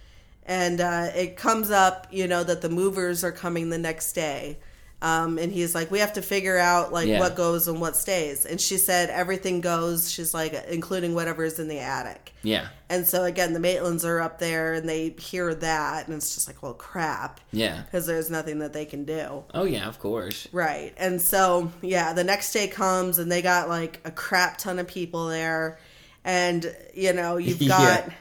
And 0.45 0.79
uh, 0.79 1.09
it 1.13 1.35
comes 1.35 1.69
up, 1.69 2.07
you 2.11 2.27
know, 2.27 2.45
that 2.45 2.61
the 2.61 2.69
movers 2.69 3.25
are 3.25 3.31
coming 3.33 3.69
the 3.69 3.77
next 3.77 4.13
day. 4.13 4.57
Um, 5.01 5.37
and 5.37 5.49
he's 5.49 5.73
like, 5.73 5.89
we 5.91 5.99
have 5.99 6.11
to 6.13 6.21
figure 6.21 6.57
out 6.57 6.91
like 6.91 7.07
Yeah. 7.07 7.19
what 7.19 7.35
goes 7.37 7.69
and 7.69 7.79
what 7.79 7.95
stays. 7.95 8.45
And 8.45 8.59
she 8.59 8.77
said 8.77 9.09
everything 9.09 9.61
goes. 9.61 10.11
She's 10.11 10.33
like, 10.33 10.53
including 10.67 11.15
whatever's 11.15 11.57
in 11.57 11.69
the 11.69 11.79
attic. 11.79 12.33
Yeah. 12.43 12.67
And 12.89 13.07
so 13.07 13.23
again, 13.23 13.53
the 13.53 13.59
Maitlands 13.61 14.03
are 14.03 14.19
up 14.19 14.39
there 14.39 14.73
and 14.73 14.89
they 14.89 15.11
hear 15.17 15.55
that, 15.55 16.07
and 16.07 16.17
it's 16.17 16.35
just 16.35 16.47
like, 16.47 16.61
well, 16.61 16.73
crap, 16.73 17.39
Yeah. 17.51 17.83
because 17.83 18.07
there's 18.07 18.29
nothing 18.29 18.59
that 18.59 18.73
they 18.73 18.83
can 18.83 19.05
do. 19.05 19.45
Oh 19.53 19.63
yeah, 19.63 19.87
of 19.87 19.99
course. 19.99 20.49
Right. 20.51 20.93
And 20.97 21.21
so, 21.21 21.71
yeah, 21.81 22.11
the 22.11 22.25
next 22.25 22.51
day 22.51 22.67
comes 22.67 23.19
and 23.19 23.31
they 23.31 23.41
got 23.41 23.69
like 23.69 24.01
a 24.03 24.11
crap 24.11 24.57
ton 24.57 24.79
of 24.79 24.87
people 24.87 25.27
there. 25.29 25.79
And, 26.25 26.75
you 26.93 27.13
know, 27.13 27.37
you've 27.37 27.59
got, 27.67 28.05
Yeah. 28.07 28.13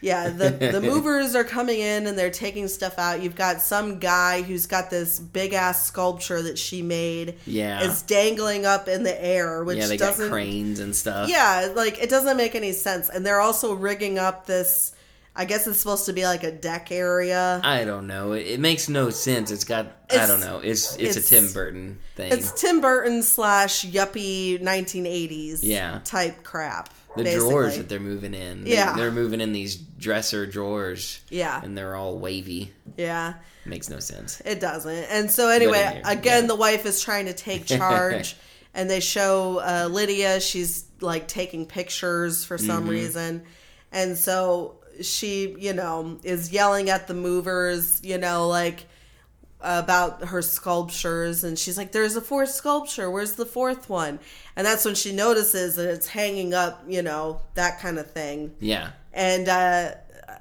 Yeah, 0.00 0.28
the, 0.30 0.50
the 0.50 0.80
movers 0.82 1.34
are 1.34 1.44
coming 1.44 1.80
in 1.80 2.06
and 2.06 2.18
they're 2.18 2.30
taking 2.30 2.68
stuff 2.68 2.98
out. 2.98 3.22
You've 3.22 3.36
got 3.36 3.60
some 3.60 3.98
guy 3.98 4.42
who's 4.42 4.66
got 4.66 4.90
this 4.90 5.18
big 5.18 5.52
ass 5.52 5.84
sculpture 5.86 6.40
that 6.42 6.58
she 6.58 6.82
made. 6.82 7.34
Yeah. 7.46 7.82
Is 7.82 8.02
dangling 8.02 8.64
up 8.66 8.88
in 8.88 9.02
the 9.02 9.24
air, 9.24 9.62
which 9.64 9.78
yeah, 9.78 9.86
they 9.86 9.96
got 9.96 10.10
doesn't. 10.12 10.30
cranes 10.30 10.80
and 10.80 10.94
stuff. 10.96 11.28
Yeah, 11.28 11.72
like 11.74 11.98
it 12.02 12.08
doesn't 12.10 12.36
make 12.36 12.54
any 12.54 12.72
sense. 12.72 13.08
And 13.08 13.24
they're 13.26 13.40
also 13.40 13.74
rigging 13.74 14.18
up 14.18 14.46
this. 14.46 14.94
I 15.36 15.44
guess 15.44 15.66
it's 15.68 15.78
supposed 15.78 16.06
to 16.06 16.12
be 16.12 16.24
like 16.24 16.42
a 16.42 16.50
deck 16.50 16.90
area. 16.90 17.60
I 17.62 17.84
don't 17.84 18.08
know. 18.08 18.32
It, 18.32 18.46
it 18.48 18.60
makes 18.60 18.88
no 18.88 19.10
sense. 19.10 19.52
It's 19.52 19.62
got. 19.64 19.86
I 20.10 20.26
don't 20.26 20.40
know. 20.40 20.58
It's 20.58 20.96
it's, 20.96 21.16
it's- 21.16 21.26
a 21.26 21.28
Tim 21.40 21.52
Burton 21.52 21.98
thing. 22.16 22.32
It's 22.32 22.60
Tim 22.60 22.80
Burton 22.80 23.22
slash 23.22 23.84
yuppie 23.86 24.60
1980s 24.60 25.60
Yeah. 25.62 26.00
type 26.04 26.42
crap. 26.42 26.90
The 27.16 27.24
basically. 27.24 27.48
drawers 27.50 27.76
that 27.76 27.88
they're 27.88 28.00
moving 28.00 28.34
in. 28.34 28.64
They- 28.64 28.72
Yeah. 28.74 28.94
They're 28.94 29.10
moving 29.10 29.40
in 29.40 29.52
these 29.52 29.76
dresser 29.76 30.46
drawers. 30.46 31.20
Yeah. 31.28 31.60
And 31.62 31.76
they're 31.76 31.94
all 31.96 32.18
wavy. 32.18 32.72
Yeah, 32.96 33.34
Makes 33.64 33.88
no 33.88 33.98
sense. 34.00 34.40
it 34.44 34.60
doesn't. 34.60 34.92
And 34.94 35.30
so 35.30 35.48
anyway, 35.48 36.00
again, 36.04 36.42
yeah. 36.42 36.46
the 36.48 36.54
wife 36.56 36.86
is 36.86 37.00
trying 37.02 37.26
to 37.26 37.32
take 37.32 37.64
charge, 37.78 38.36
and 38.74 38.88
they 38.90 39.00
show 39.00 39.58
uh, 39.58 39.88
Lydia. 39.90 40.40
She's 40.40 40.84
like 41.00 41.26
taking 41.28 41.66
pictures 41.66 42.44
for 42.44 42.58
some 42.58 42.82
Mm-hmm. 42.82 42.90
reason, 42.90 43.42
and 43.92 44.16
so 44.18 44.76
she, 45.00 45.54
you 45.58 45.72
know, 45.72 46.18
is 46.22 46.52
yelling 46.52 46.90
at 46.90 47.06
the 47.06 47.14
movers, 47.14 48.00
you 48.04 48.18
know, 48.18 48.48
like 48.48 48.84
about 49.62 50.24
her 50.28 50.40
sculptures 50.42 51.44
and 51.44 51.58
she's 51.58 51.76
like 51.76 51.92
there's 51.92 52.16
a 52.16 52.20
fourth 52.20 52.48
sculpture 52.50 53.10
where's 53.10 53.34
the 53.34 53.44
fourth 53.44 53.90
one 53.90 54.18
and 54.56 54.66
that's 54.66 54.84
when 54.84 54.94
she 54.94 55.12
notices 55.12 55.76
that 55.76 55.88
it's 55.90 56.06
hanging 56.06 56.54
up 56.54 56.82
you 56.88 57.02
know 57.02 57.40
that 57.54 57.78
kind 57.80 57.98
of 57.98 58.10
thing 58.10 58.54
Yeah. 58.60 58.90
and 59.12 59.48
uh, 59.48 59.92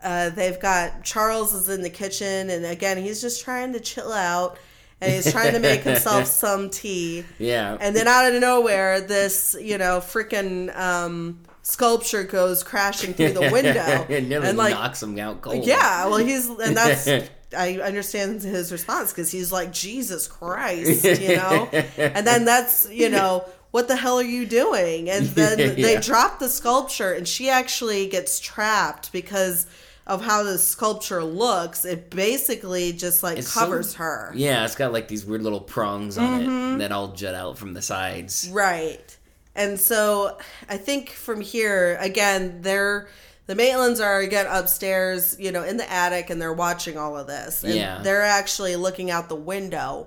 uh, 0.03 0.29
they've 0.29 0.60
got 0.60 1.03
Charles 1.03 1.53
is 1.53 1.67
in 1.67 1.82
the 1.82 1.89
kitchen, 1.89 2.49
and 2.49 2.65
again 2.65 2.97
he's 2.97 3.19
just 3.19 3.43
trying 3.43 3.73
to 3.73 3.82
chill 3.82 4.13
out, 4.13 4.58
and 5.01 5.12
he's 5.12 5.29
trying 5.29 5.51
to 5.53 5.60
make 5.60 5.82
himself 5.82 6.25
some 6.43 6.69
tea, 6.69 7.25
Yeah. 7.38 7.75
and 7.82 7.93
then 7.93 8.08
out 8.08 8.32
of 8.34 8.39
nowhere, 8.39 9.01
this 9.01 9.58
you 9.60 9.77
know 9.77 9.99
freaking 9.99 10.73
um, 10.77 11.41
sculpture 11.63 12.23
goes 12.23 12.63
crashing 12.63 13.13
through 13.13 13.34
the 13.34 13.41
window, 13.51 14.05
and 14.47 14.58
like 14.58 14.73
knocks 14.73 15.03
him 15.03 15.19
out 15.19 15.41
cold. 15.41 15.65
yeah, 15.65 16.05
well 16.05 16.17
he's 16.17 16.47
and 16.47 16.77
that's. 16.77 17.10
I 17.58 17.76
understand 17.80 18.42
his 18.42 18.72
response 18.72 19.12
because 19.12 19.32
he's 19.32 19.52
like 19.52 19.72
Jesus 19.72 20.28
Christ, 20.28 21.04
you 21.22 21.36
know, 21.36 21.68
and 21.98 22.26
then 22.28 22.46
that's 22.46 22.90
you 22.92 23.10
know 23.10 23.46
what 23.72 23.88
the 23.88 23.96
hell 23.96 24.20
are 24.20 24.24
you 24.24 24.46
doing? 24.46 25.10
And 25.10 25.26
then 25.40 25.58
they 25.76 26.00
drop 26.00 26.40
the 26.40 26.50
sculpture, 26.50 27.14
and 27.14 27.28
she 27.28 27.50
actually 27.50 28.08
gets 28.08 28.40
trapped 28.40 29.12
because 29.12 29.66
of 30.08 30.24
how 30.26 30.42
the 30.44 30.58
sculpture 30.58 31.24
looks. 31.24 31.86
It 31.86 32.10
basically 32.10 32.94
just 32.94 33.22
like 33.24 33.38
It's 33.38 33.52
so- 33.52 33.60
covers 33.62 33.94
her, 33.96 34.32
Yeah, 34.36 34.66
it's 34.66 34.76
got 34.76 34.92
like 34.92 35.08
these 35.08 35.24
weird 35.26 35.44
little 35.44 35.62
prongs 35.62 36.18
on 36.18 36.42
Mm-hmm. 36.42 36.76
it 36.76 36.78
that 36.80 36.92
all 36.92 37.10
jut 37.10 37.36
out 37.36 37.58
from 37.60 37.74
the 37.74 37.82
sides. 37.82 38.50
right? 38.52 39.16
And 39.56 39.80
so 39.80 40.38
I 40.70 40.78
think 40.78 41.10
from 41.10 41.42
here 41.42 41.98
again, 42.00 42.62
they're. 42.62 43.08
The 43.50 43.56
Maitlands 43.56 44.00
are 44.00 44.20
again 44.20 44.46
upstairs, 44.48 45.36
you 45.40 45.52
know, 45.52 45.64
in 45.64 45.78
the 45.78 45.92
attic, 45.92 46.30
and 46.30 46.40
they're 46.40 46.54
watching 46.54 47.00
all 47.00 47.18
of 47.18 47.26
this. 47.26 47.64
And 47.64 47.74
Yeah. 47.74 48.00
they're 48.04 48.22
actually 48.22 48.76
looking 48.76 49.10
out 49.10 49.28
the 49.28 49.36
window. 49.36 50.06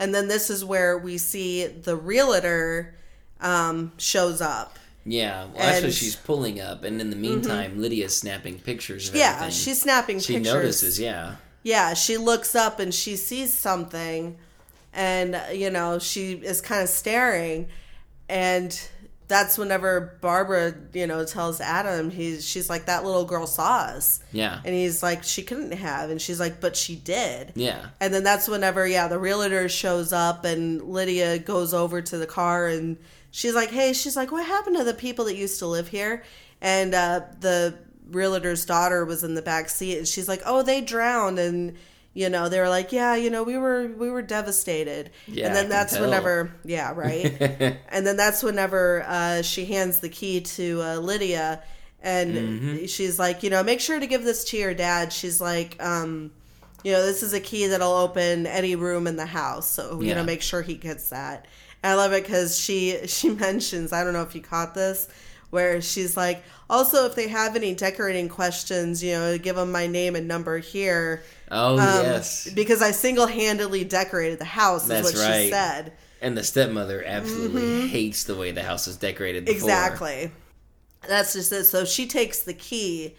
And 0.00 0.12
then 0.12 0.26
this 0.26 0.50
is 0.50 0.64
where 0.64 0.98
we 0.98 1.16
see 1.16 1.68
the 1.68 1.94
realtor 1.94 2.96
um, 3.40 3.92
shows 3.96 4.40
up. 4.40 4.76
Yeah, 5.06 5.44
well, 5.44 5.52
that's 5.52 5.56
what 5.56 5.66
And- 5.68 5.84
Mm-hmm. 5.84 5.90
she's 5.92 6.16
pulling 6.16 6.60
up, 6.60 6.82
and 6.82 7.00
in 7.00 7.10
the 7.10 7.16
meantime, 7.16 7.80
Lydia's 7.80 8.16
snapping 8.16 8.58
pictures 8.58 9.08
of 9.08 9.14
Yeah, 9.14 9.34
everything. 9.36 9.50
she's 9.52 9.80
snapping 9.80 10.16
pictures. 10.16 10.26
she 10.26 10.34
pictures. 10.38 10.52
notices, 10.54 10.98
yeah, 10.98 11.36
Yeah, 11.62 11.94
she 11.94 12.16
looks 12.16 12.56
up 12.56 12.80
and 12.80 12.92
she 12.92 13.14
sees 13.14 13.54
something, 13.54 14.36
and 14.92 15.40
you 15.52 15.70
know 15.70 16.00
she 16.00 16.32
is 16.32 16.60
kind 16.60 16.82
of 16.82 16.88
staring, 16.88 17.68
and 18.28 18.76
that's 19.26 19.56
whenever 19.56 20.18
Barbara, 20.20 20.74
you 20.92 21.06
know, 21.06 21.24
tells 21.24 21.60
Adam, 21.60 22.10
he's 22.10 22.46
she's 22.46 22.68
like 22.68 22.86
that 22.86 23.04
little 23.04 23.24
girl 23.24 23.46
saw 23.46 23.78
us, 23.78 24.20
yeah, 24.32 24.60
and 24.64 24.74
he's 24.74 25.02
like 25.02 25.24
she 25.24 25.42
couldn't 25.42 25.72
have, 25.72 26.10
and 26.10 26.20
she's 26.20 26.38
like 26.38 26.60
but 26.60 26.76
she 26.76 26.94
did, 26.96 27.52
yeah, 27.54 27.86
and 28.00 28.12
then 28.12 28.22
that's 28.22 28.48
whenever 28.48 28.86
yeah 28.86 29.08
the 29.08 29.18
realtor 29.18 29.68
shows 29.68 30.12
up 30.12 30.44
and 30.44 30.82
Lydia 30.82 31.38
goes 31.38 31.72
over 31.72 32.02
to 32.02 32.18
the 32.18 32.26
car 32.26 32.66
and 32.66 32.98
she's 33.30 33.54
like 33.54 33.70
hey 33.70 33.92
she's 33.92 34.16
like 34.16 34.30
what 34.30 34.46
happened 34.46 34.76
to 34.76 34.84
the 34.84 34.94
people 34.94 35.24
that 35.24 35.36
used 35.36 35.58
to 35.60 35.66
live 35.66 35.88
here? 35.88 36.22
And 36.60 36.94
uh, 36.94 37.20
the 37.40 37.78
realtor's 38.10 38.64
daughter 38.66 39.04
was 39.04 39.24
in 39.24 39.34
the 39.34 39.42
back 39.42 39.68
seat 39.70 39.96
and 39.96 40.06
she's 40.06 40.28
like 40.28 40.42
oh 40.44 40.62
they 40.62 40.80
drowned. 40.80 41.38
And 41.38 41.76
you 42.14 42.28
know 42.28 42.48
they 42.48 42.60
were 42.60 42.68
like 42.68 42.92
yeah 42.92 43.14
you 43.16 43.30
know 43.30 43.42
we 43.42 43.58
were 43.58 43.88
we 43.88 44.10
were 44.10 44.22
devastated 44.22 45.10
Yeah, 45.26 45.46
and 45.46 45.54
then 45.54 45.68
that's 45.68 45.98
whenever 45.98 46.52
yeah 46.64 46.92
right 46.94 47.32
and 47.88 48.06
then 48.06 48.16
that's 48.16 48.42
whenever 48.42 49.04
uh, 49.06 49.42
she 49.42 49.64
hands 49.66 50.00
the 50.00 50.08
key 50.08 50.40
to 50.40 50.80
uh, 50.82 50.96
Lydia 50.98 51.62
and 52.02 52.36
Mm-hmm. 52.36 52.86
she's 52.86 53.18
like 53.18 53.42
you 53.42 53.50
know 53.50 53.62
make 53.62 53.80
sure 53.80 53.98
to 54.00 54.06
give 54.06 54.24
this 54.24 54.44
to 54.46 54.56
your 54.56 54.74
dad 54.74 55.12
she's 55.12 55.40
like 55.40 55.76
um 55.82 56.30
you 56.82 56.92
know, 56.92 57.04
this 57.04 57.22
is 57.22 57.32
a 57.32 57.40
key 57.40 57.66
that'll 57.66 57.92
open 57.92 58.46
any 58.46 58.76
room 58.76 59.06
in 59.06 59.16
the 59.16 59.24
house. 59.26 59.66
So, 59.66 60.02
you 60.02 60.08
Yeah. 60.08 60.14
know, 60.14 60.22
make 60.22 60.42
sure 60.42 60.60
he 60.60 60.74
gets 60.74 61.08
that. 61.08 61.46
And 61.82 61.92
I 61.92 61.94
love 61.94 62.12
it 62.12 62.22
because 62.24 62.58
she 62.58 63.06
she 63.06 63.30
mentions, 63.34 63.92
I 63.92 64.04
don't 64.04 64.12
know 64.12 64.22
if 64.22 64.34
you 64.34 64.42
caught 64.42 64.74
this, 64.74 65.08
where 65.54 65.80
she's 65.80 66.16
like, 66.18 66.44
also 66.68 67.06
if 67.06 67.14
they 67.14 67.28
have 67.28 67.56
any 67.56 67.74
decorating 67.74 68.28
questions, 68.28 69.02
you 69.02 69.12
know, 69.12 69.38
give 69.38 69.56
them 69.56 69.72
my 69.72 69.86
name 69.86 70.16
and 70.16 70.28
number 70.28 70.58
here. 70.58 71.24
Oh 71.50 71.78
Um, 71.78 72.04
yes, 72.04 72.48
Because 72.50 72.82
I 72.82 72.90
single 72.92 73.26
handedly 73.28 73.84
decorated 73.84 74.38
the 74.40 74.44
house, 74.46 74.82
is 74.84 74.88
That's 74.88 75.04
what 75.04 75.16
she 75.16 75.30
right. 75.30 75.50
said. 75.50 75.92
and 76.20 76.36
the 76.36 76.44
stepmother 76.44 77.02
absolutely 77.06 77.88
hates 77.88 78.24
the 78.24 78.34
way 78.34 78.50
the 78.50 78.62
house 78.62 78.86
is 78.88 78.96
decorated. 78.96 79.46
Before. 79.46 79.72
Mm-hmm. 79.72 79.94
Exactly. 79.96 80.32
That's 81.08 81.32
just 81.34 81.52
it. 81.52 81.64
So 81.64 81.84
she 81.84 82.06
takes 82.06 82.42
the 82.42 82.54
key, 82.54 83.14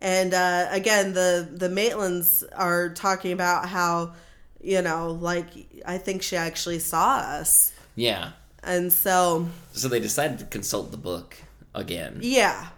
and 0.00 0.34
uh, 0.34 0.68
again, 0.70 1.14
the 1.14 1.48
the 1.50 1.68
Maitlands 1.68 2.44
are 2.54 2.90
talking 2.90 3.32
about 3.32 3.68
how, 3.68 4.14
you 4.60 4.82
know, 4.82 5.12
like 5.12 5.46
I 5.86 5.98
think 5.98 6.22
she 6.22 6.36
actually 6.36 6.78
saw 6.80 7.16
us, 7.18 7.72
Yeah, 7.94 8.32
and 8.62 8.92
so 8.92 9.48
so 9.72 9.88
they 9.88 10.00
decided 10.00 10.38
to 10.40 10.44
consult 10.46 10.90
the 10.90 10.96
book 10.98 11.36
again. 11.74 12.18
yeah, 12.22 12.68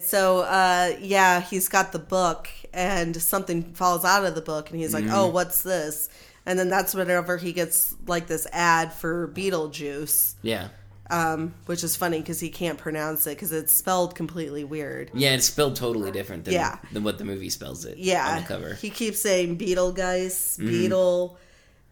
so 0.00 0.40
uh, 0.40 0.92
yeah, 1.00 1.40
he's 1.40 1.68
got 1.68 1.92
the 1.92 1.98
book, 1.98 2.48
and 2.72 3.14
something 3.20 3.62
falls 3.74 4.04
out 4.04 4.24
of 4.24 4.34
the 4.34 4.40
book, 4.42 4.70
and 4.70 4.80
he's 4.80 4.94
like, 4.94 5.04
"Oh, 5.08 5.28
what's 5.28 5.62
this?" 5.62 6.08
And 6.44 6.58
then 6.58 6.68
that's 6.68 6.92
whenever 6.94 7.36
he 7.36 7.52
gets 7.52 7.94
like 8.06 8.26
this 8.26 8.46
ad 8.52 8.92
for 8.92 9.28
Beetlejuice, 9.28 10.34
Yeah, 10.42 10.68
um, 11.08 11.54
which 11.66 11.84
is 11.84 11.94
funny 11.94 12.18
because 12.18 12.40
he 12.40 12.48
can't 12.50 12.78
pronounce 12.78 13.28
it 13.28 13.36
because 13.36 13.52
it's 13.52 13.72
spelled 13.74 14.16
completely 14.16 14.64
weird. 14.64 15.10
yeah, 15.14 15.34
it's 15.34 15.46
spelled 15.46 15.76
totally 15.76 16.10
different 16.10 16.44
than 16.44 16.54
Yeah. 16.54 16.78
than 16.92 17.04
what 17.04 17.18
the 17.18 17.24
movie 17.24 17.48
spells 17.50 17.84
it. 17.84 17.98
yeah 17.98 18.28
on 18.28 18.42
the 18.42 18.48
cover. 18.48 18.74
he 18.74 18.90
keeps 18.90 19.20
saying 19.20 19.56
beetlegeist 19.58 20.58
Mm-hmm. 20.58 20.66
beetle 20.68 21.38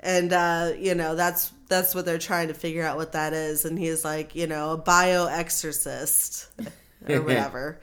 and 0.01 0.33
uh 0.33 0.73
you 0.79 0.95
know 0.95 1.15
that's 1.15 1.53
that's 1.69 1.95
what 1.95 2.05
they're 2.05 2.19
trying 2.19 2.49
to 2.49 2.55
figure 2.55 2.85
out 2.85 2.97
what 2.97 3.13
that 3.13 3.33
is. 3.33 3.65
And 3.65 3.79
he's 3.79 4.05
like 4.05 4.35
you 4.35 4.47
know 4.47 4.73
a 4.73 4.77
bio 4.77 5.27
exorcist 5.27 6.49
or 7.09 7.21
whatever. 7.23 7.81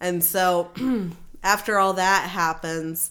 And 0.00 0.24
so 0.24 0.70
after 1.42 1.78
all 1.78 1.94
that 1.94 2.28
happens 2.28 3.10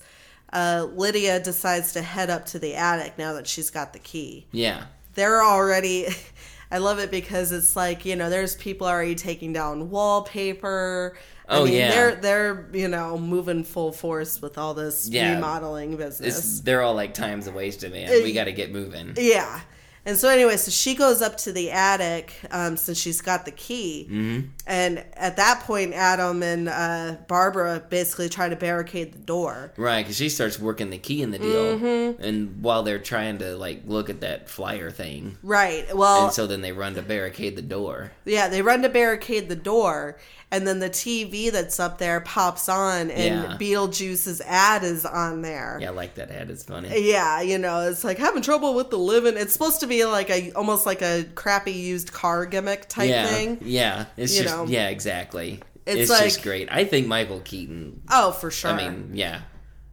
uh 0.53 0.87
lydia 0.93 1.39
decides 1.39 1.93
to 1.93 2.01
head 2.01 2.29
up 2.29 2.45
to 2.45 2.59
the 2.59 2.75
attic 2.75 3.17
now 3.17 3.33
that 3.33 3.47
she's 3.47 3.69
got 3.69 3.93
the 3.93 3.99
key. 3.99 4.47
Yeah, 4.51 4.85
they're 5.13 5.43
already 5.43 6.07
I 6.71 6.77
love 6.77 6.99
it 6.99 7.11
because 7.11 7.51
it's 7.51 7.75
like, 7.75 8.05
you 8.05 8.15
know, 8.15 8.29
there's 8.29 8.55
people 8.55 8.87
already 8.87 9.15
taking 9.15 9.51
down 9.51 9.89
wallpaper. 9.89 11.17
I 11.51 11.57
Oh, 11.57 11.65
mean, 11.65 11.73
yeah. 11.73 11.91
They're 11.91 12.15
they're, 12.15 12.65
you 12.73 12.87
know, 12.87 13.17
moving 13.17 13.63
full 13.63 13.91
force 13.91 14.41
with 14.41 14.57
all 14.57 14.73
this 14.73 15.07
Yeah. 15.09 15.35
remodeling 15.35 15.93
it's 15.93 16.19
business. 16.19 16.61
they're 16.61 16.81
all 16.81 16.95
like 16.95 17.13
times 17.13 17.45
a 17.47 17.51
wasted, 17.51 17.91
man. 17.91 18.09
We 18.23 18.31
got 18.33 18.45
to 18.45 18.53
get 18.53 18.71
moving. 18.71 19.13
yeah. 19.17 19.61
And 20.03 20.17
so 20.17 20.29
anyway, 20.29 20.57
so 20.57 20.71
she 20.71 20.95
goes 20.95 21.21
up 21.21 21.37
to 21.45 21.51
the 21.51 21.69
attic 21.69 22.33
um, 22.49 22.75
since 22.75 22.99
she's 22.99 23.21
got 23.21 23.45
the 23.45 23.51
key, 23.51 24.07
Mm-hmm. 24.09 24.47
and 24.65 25.05
at 25.13 25.37
that 25.37 25.59
point, 25.59 25.93
Adam 25.93 26.41
and 26.41 26.67
uh, 26.67 27.17
Barbara 27.27 27.83
basically 27.87 28.27
try 28.27 28.49
to 28.49 28.55
barricade 28.55 29.13
the 29.13 29.19
door. 29.19 29.71
Right, 29.77 30.01
because 30.03 30.17
she 30.17 30.29
starts 30.29 30.57
working 30.59 30.89
the 30.89 30.97
key 30.97 31.21
in 31.21 31.29
the 31.29 31.37
deal, 31.37 31.77
Mm-hmm. 31.77 32.23
and 32.23 32.63
while 32.63 32.81
they're 32.81 32.97
trying 32.97 33.37
to 33.39 33.55
like 33.55 33.83
look 33.85 34.09
at 34.09 34.21
that 34.21 34.49
flyer 34.49 34.89
thing, 34.89 35.37
Right. 35.43 35.85
Well, 35.95 36.23
and 36.25 36.33
so 36.33 36.47
then 36.47 36.61
they 36.61 36.71
run 36.71 36.95
to 36.95 37.03
barricade 37.03 37.55
the 37.55 37.61
door. 37.61 38.11
Yeah, 38.25 38.47
they 38.47 38.63
run 38.63 38.81
to 38.81 38.89
barricade 38.89 39.49
the 39.49 39.55
door, 39.55 40.17
and 40.51 40.67
then 40.67 40.79
the 40.79 40.89
TV 40.89 41.49
that's 41.51 41.79
up 41.79 41.97
there 41.97 42.19
pops 42.19 42.67
on, 42.67 43.09
and 43.09 43.43
Yeah. 43.43 43.57
Beetlejuice's 43.57 44.41
ad 44.41 44.83
is 44.83 45.05
on 45.05 45.41
there. 45.41 45.77
Yeah, 45.81 45.87
I 45.89 45.91
like 45.91 46.15
that 46.15 46.29
ad. 46.29 46.49
It's 46.49 46.63
funny. 46.63 47.09
Yeah, 47.09 47.41
you 47.41 47.57
know, 47.57 47.87
it's 47.89 48.03
like 48.03 48.17
having 48.17 48.41
trouble 48.41 48.73
with 48.73 48.89
the 48.89 48.97
living. 48.97 49.37
It's 49.37 49.53
supposed 49.53 49.79
to 49.79 49.87
be 49.87 50.03
like 50.05 50.29
a 50.29 50.51
almost 50.51 50.85
like 50.85 51.01
a 51.01 51.23
crappy 51.35 51.71
used 51.71 52.11
car 52.11 52.45
gimmick 52.45 52.89
type 52.89 53.09
yeah, 53.09 53.25
thing. 53.27 53.59
yeah. 53.61 54.05
It's 54.17 54.35
You 54.35 54.43
just 54.43 54.55
know. 54.55 54.65
yeah, 54.65 54.89
exactly. 54.89 55.61
It's 55.85 56.01
It's, 56.01 56.09
like- 56.11 56.23
just 56.25 56.43
great. 56.43 56.67
I 56.71 56.83
think 56.85 57.07
Michael 57.07 57.39
Keaton. 57.39 58.01
Oh, 58.11 58.31
for 58.31 58.51
sure. 58.51 58.71
I 58.71 58.77
mean, 58.77 59.11
yeah, 59.13 59.41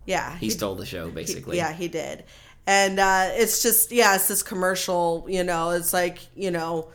yeah, 0.06 0.36
he 0.38 0.50
stole 0.50 0.74
the 0.74 0.84
show 0.86 1.08
basically. 1.08 1.56
Yeah, 1.56 1.72
he 1.72 1.88
did. 1.88 2.24
And 2.66 3.00
uh, 3.00 3.28
it's 3.30 3.62
just, 3.62 3.92
yeah, 3.92 4.14
it's 4.16 4.28
this 4.28 4.42
commercial, 4.42 5.24
you 5.28 5.42
know, 5.44 5.70
it's 5.70 5.94
like, 5.94 6.18
you 6.34 6.50
know, 6.50 6.90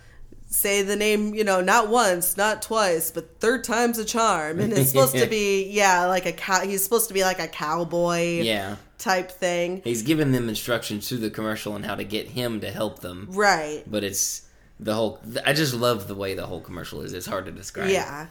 say 0.53 0.83
the 0.83 0.95
name, 0.95 1.33
you 1.33 1.43
know, 1.43 1.61
not 1.61 1.89
once, 1.89 2.37
not 2.37 2.61
twice, 2.61 3.09
but 3.09 3.39
third 3.39 3.63
time's 3.63 3.97
a 3.97 4.05
charm. 4.05 4.59
And 4.59 4.71
it's 4.71 4.89
supposed 4.89 5.17
to 5.17 5.25
be, 5.25 5.67
yeah, 5.71 6.05
like 6.05 6.25
a 6.25 6.31
cow, 6.31 6.61
he's 6.61 6.83
supposed 6.83 7.07
to 7.07 7.13
be 7.13 7.23
like 7.23 7.39
a 7.39 7.47
cowboy 7.47 8.41
yeah. 8.41 8.75
type 8.99 9.31
thing. 9.31 9.81
He's 9.83 10.03
giving 10.03 10.31
them 10.31 10.49
instructions 10.49 11.09
through 11.09 11.19
the 11.19 11.31
commercial 11.31 11.73
on 11.73 11.83
how 11.83 11.95
to 11.95 12.03
get 12.03 12.27
him 12.27 12.61
to 12.61 12.69
help 12.71 12.99
them. 12.99 13.27
Right. 13.31 13.83
But 13.87 14.03
it's 14.03 14.43
the 14.79 14.93
whole. 14.93 15.19
I 15.45 15.53
just 15.53 15.73
love 15.73 16.07
the 16.07 16.15
way 16.15 16.35
the 16.35 16.45
whole 16.45 16.61
commercial 16.61 17.01
is. 17.01 17.13
It's 17.13 17.25
hard 17.25 17.45
to 17.45 17.51
describe. 17.51 17.89
Yeah. 17.89 18.27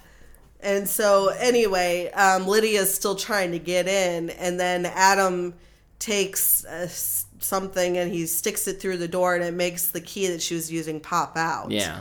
And 0.60 0.88
so 0.88 1.28
anyway, 1.28 2.08
um, 2.12 2.46
Lydia's 2.46 2.94
still 2.94 3.16
trying 3.16 3.50
to 3.50 3.58
get 3.58 3.88
in, 3.88 4.30
and 4.30 4.60
then 4.60 4.86
Adam 4.86 5.54
takes 5.98 6.64
s- 6.64 7.26
something 7.44 7.98
and 7.98 8.12
he 8.12 8.26
sticks 8.26 8.66
it 8.68 8.80
through 8.80 8.98
the 8.98 9.08
door, 9.08 9.34
and 9.34 9.44
it 9.44 9.54
makes 9.54 9.88
the 9.88 10.00
key 10.00 10.28
that 10.28 10.42
she 10.42 10.54
was 10.54 10.70
using 10.70 11.00
pop 11.00 11.36
out. 11.36 11.70
Yeah. 11.70 12.00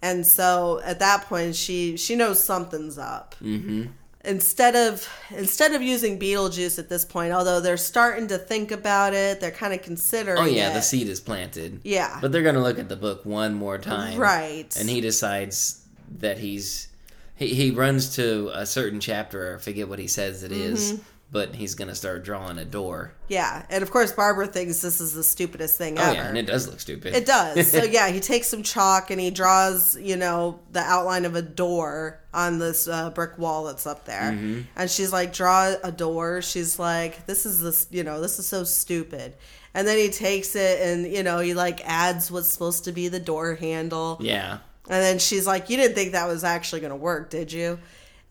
And 0.00 0.26
so 0.26 0.80
at 0.84 0.98
that 0.98 1.26
point, 1.26 1.54
she 1.54 1.96
she 1.96 2.16
knows 2.16 2.42
something's 2.42 2.98
up. 2.98 3.36
Mm-hmm. 3.42 3.86
Instead 4.24 4.76
of 4.76 5.08
instead 5.30 5.72
of 5.72 5.82
using 5.82 6.18
Beetlejuice 6.18 6.78
at 6.78 6.88
this 6.88 7.04
point, 7.04 7.32
although 7.32 7.60
they're 7.60 7.76
starting 7.76 8.28
to 8.28 8.38
think 8.38 8.70
about 8.70 9.14
it, 9.14 9.40
they're 9.40 9.50
kind 9.50 9.72
of 9.72 9.82
considering. 9.82 10.38
Oh 10.38 10.46
yeah, 10.46 10.70
it. 10.70 10.74
the 10.74 10.82
seed 10.82 11.08
is 11.08 11.20
planted. 11.20 11.80
Yeah. 11.84 12.18
But 12.20 12.32
they're 12.32 12.42
gonna 12.42 12.62
look 12.62 12.78
at 12.78 12.88
the 12.88 12.96
book 12.96 13.24
one 13.24 13.54
more 13.54 13.78
time. 13.78 14.18
Right. 14.18 14.74
And 14.78 14.88
he 14.88 15.00
decides 15.00 15.84
that 16.18 16.38
he's 16.38 16.88
he, 17.36 17.54
he 17.54 17.70
runs 17.70 18.14
to 18.16 18.50
a 18.54 18.66
certain 18.66 19.00
chapter, 19.00 19.56
I 19.56 19.62
forget 19.62 19.88
what 19.88 19.98
he 19.98 20.06
says 20.06 20.42
it 20.42 20.52
is, 20.52 20.92
Mm-hmm. 20.92 21.02
But 21.32 21.54
he's 21.54 21.74
gonna 21.74 21.94
start 21.94 22.22
drawing 22.24 22.58
a 22.58 22.64
door. 22.64 23.14
yeah, 23.28 23.64
and 23.70 23.82
of 23.82 23.90
course 23.90 24.12
Barbara 24.12 24.46
thinks 24.46 24.80
this 24.82 25.00
is 25.00 25.14
the 25.14 25.24
stupidest 25.24 25.78
thing 25.78 25.98
Oh 25.98 26.02
ever. 26.02 26.12
yeah, 26.14 26.28
and 26.28 26.36
it 26.38 26.46
does 26.46 26.68
look 26.68 26.78
stupid. 26.78 27.14
It 27.14 27.24
does. 27.26 27.72
So 27.72 27.82
yeah, 27.98 28.08
he 28.10 28.20
takes 28.20 28.46
some 28.48 28.62
chalk 28.62 29.10
and 29.10 29.18
he 29.20 29.30
draws, 29.30 29.96
you 29.98 30.16
know, 30.16 30.60
the 30.72 30.80
outline 30.80 31.24
of 31.24 31.34
a 31.34 31.42
door 31.42 32.20
on 32.34 32.58
this 32.58 32.86
uh, 32.86 33.10
brick 33.10 33.38
wall 33.38 33.64
that's 33.64 33.86
up 33.86 34.04
there. 34.04 34.32
Mm-hmm. 34.32 34.60
And 34.76 34.90
she's 34.90 35.12
like, 35.12 35.32
"Draw 35.32 35.74
a 35.82 35.90
door." 35.90 36.42
She's 36.42 36.78
like, 36.78 37.24
"This 37.26 37.46
is 37.46 37.60
this, 37.62 37.86
you 37.90 38.04
know, 38.04 38.20
this 38.20 38.38
is 38.38 38.46
so 38.46 38.62
stupid." 38.64 39.34
And 39.74 39.88
then 39.88 39.96
he 39.96 40.10
takes 40.10 40.54
it 40.54 40.82
and 40.82 41.10
you 41.10 41.22
know 41.22 41.38
he 41.40 41.54
like 41.54 41.80
adds 41.86 42.30
what's 42.30 42.48
supposed 42.48 42.84
to 42.84 42.92
be 42.92 43.08
the 43.08 43.20
door 43.20 43.54
handle. 43.54 44.18
yeah. 44.20 44.58
And 44.90 45.00
then 45.02 45.18
she's 45.18 45.46
like, 45.46 45.70
"You 45.70 45.76
didn't 45.78 45.94
think 45.94 46.12
that 46.12 46.26
was 46.28 46.44
actually 46.44 46.80
to 46.82 46.94
work, 46.96 47.30
did 47.30 47.52
you?" 47.52 47.78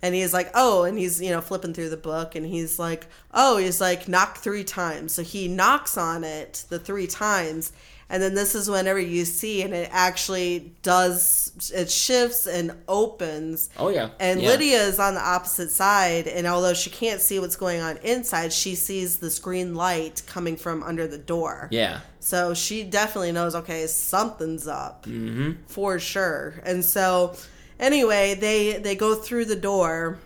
And 0.04 0.16
he's 0.16 0.34
like, 0.34 0.50
"Oh," 0.56 0.84
and 0.84 0.98
he's 0.98 1.22
you 1.22 1.30
know 1.30 1.42
flipping 1.42 1.74
through 1.74 1.90
the 1.90 1.98
book, 1.98 2.36
and 2.36 2.46
he's 2.46 2.80
like, 2.80 3.08
"Oh," 3.34 3.58
he's 3.58 3.80
like, 3.80 4.08
"Knock 4.08 4.38
three 4.40 4.64
times." 4.64 5.14
So 5.14 5.22
he 5.24 5.48
knocks 5.48 5.98
on 5.98 6.24
it 6.24 6.66
the 6.70 6.80
three 6.80 7.06
times, 7.08 7.72
and 8.10 8.22
then 8.24 8.34
this 8.34 8.56
is 8.56 8.68
whenever 8.68 9.00
you 9.00 9.26
see, 9.26 9.62
and 9.62 9.74
it 9.76 9.90
actually 9.92 10.74
does 10.82 11.72
it 11.74 11.92
shifts 11.92 12.48
and 12.48 12.72
opens. 12.88 13.70
Oh 13.78 13.90
yeah. 13.90 14.10
And 14.20 14.42
yeah. 14.42 14.50
Lydia 14.50 14.82
is 14.84 14.98
on 15.00 15.14
the 15.14 15.22
opposite 15.22 15.70
side, 15.70 16.28
and 16.28 16.48
although 16.48 16.74
she 16.74 16.90
can't 16.90 17.22
see 17.22 17.38
what's 17.40 17.56
going 17.56 17.80
on 17.82 17.98
inside, 17.98 18.52
she 18.54 18.74
sees 18.74 19.18
this 19.20 19.38
green 19.38 19.76
light 19.76 20.24
coming 20.26 20.58
from 20.58 20.82
under 20.82 21.06
the 21.08 21.20
door. 21.20 21.68
Yeah. 21.72 22.00
So 22.20 22.54
she 22.54 22.84
definitely 22.84 23.32
knows, 23.34 23.54
okay, 23.56 23.86
something's 23.88 24.68
up 24.68 25.06
Mm-hmm. 25.06 25.64
for 25.68 25.98
sure. 26.00 26.56
And 26.64 26.84
so, 26.86 27.36
anyway, 27.82 28.36
they 28.36 28.78
they 28.78 28.96
go 28.96 29.16
through 29.16 29.46
the 29.46 29.56
door, 29.56 30.20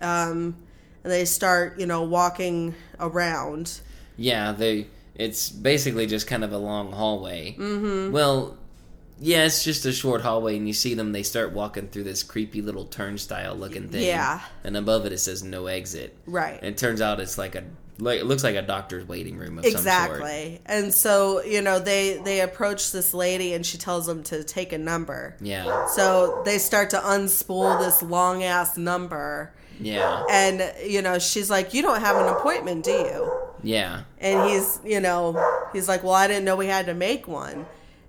um, 0.00 0.56
and 1.04 1.12
they 1.12 1.26
start, 1.26 1.78
you 1.78 1.86
know, 1.86 2.02
walking 2.02 2.74
around. 2.98 3.80
Yeah, 4.16 4.52
they 4.52 4.86
it's 5.14 5.50
basically 5.50 6.06
just 6.06 6.26
kind 6.26 6.44
of 6.44 6.52
a 6.52 6.58
long 6.58 6.92
hallway. 6.92 7.54
Mm-hmm. 7.58 8.12
Well, 8.12 8.56
yeah, 9.20 9.44
it's 9.44 9.62
just 9.62 9.84
a 9.84 9.92
short 9.92 10.22
hallway, 10.22 10.56
and 10.56 10.66
you 10.66 10.72
see 10.72 10.94
them. 10.94 11.12
They 11.12 11.22
start 11.22 11.52
walking 11.52 11.88
through 11.88 12.04
this 12.04 12.22
creepy 12.22 12.62
little 12.62 12.86
turnstile 12.86 13.54
looking 13.54 13.88
thing. 13.88 14.04
Yeah. 14.04 14.40
and 14.64 14.76
above 14.76 15.04
it 15.04 15.12
it 15.12 15.18
says 15.18 15.42
no 15.42 15.66
exit. 15.66 16.16
Right. 16.26 16.58
And 16.58 16.66
it 16.66 16.78
turns 16.78 17.00
out 17.00 17.20
it's 17.20 17.38
like 17.38 17.54
a 17.54 17.64
like 17.98 18.20
it 18.20 18.24
looks 18.26 18.42
like 18.42 18.54
a 18.56 18.62
doctor's 18.62 19.06
waiting 19.06 19.36
room 19.36 19.58
of 19.58 19.64
some 19.64 19.72
sort. 19.72 19.80
Exactly. 19.80 20.60
And 20.66 20.92
so, 20.92 21.42
you 21.42 21.60
know, 21.62 21.78
they 21.78 22.20
they 22.24 22.40
approach 22.40 22.90
this 22.92 23.12
lady, 23.14 23.52
and 23.54 23.64
she 23.64 23.78
tells 23.78 24.06
them 24.06 24.22
to 24.24 24.42
take 24.44 24.72
a 24.72 24.78
number. 24.78 25.36
Yeah, 25.40 25.86
So 25.86 26.42
they 26.44 26.58
start 26.58 26.90
to 26.90 26.98
unspool 26.98 27.78
this 27.84 28.02
long 28.02 28.42
ass 28.44 28.76
number. 28.76 29.52
yeah, 29.80 30.24
And, 30.30 30.72
you 30.86 31.02
know, 31.02 31.18
she's 31.18 31.50
like, 31.50 31.74
You 31.74 31.82
don't 31.82 32.00
have 32.00 32.16
an 32.16 32.28
appointment, 32.28 32.84
do 32.84 32.90
you? 32.92 33.38
yeah, 33.64 34.02
and 34.18 34.50
he's 34.50 34.80
you 34.84 34.98
know 34.98 35.38
he's 35.72 35.86
like 35.86 36.02
well 36.02 36.14
i 36.14 36.26
didn't 36.26 36.44
know 36.44 36.56
we 36.56 36.66
had 36.66 36.86
to 36.86 36.94
make 36.94 37.28
one 37.28 37.64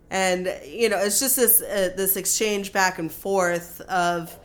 and 0.10 0.52
you 0.66 0.90
know 0.90 0.98
it's 0.98 1.20
just 1.20 1.36
this 1.36 1.62
uh, 1.62 1.92
this 1.96 2.16
exchange 2.18 2.74
back 2.74 2.98
and 2.98 3.12
forth 3.12 3.80
of 3.82 4.36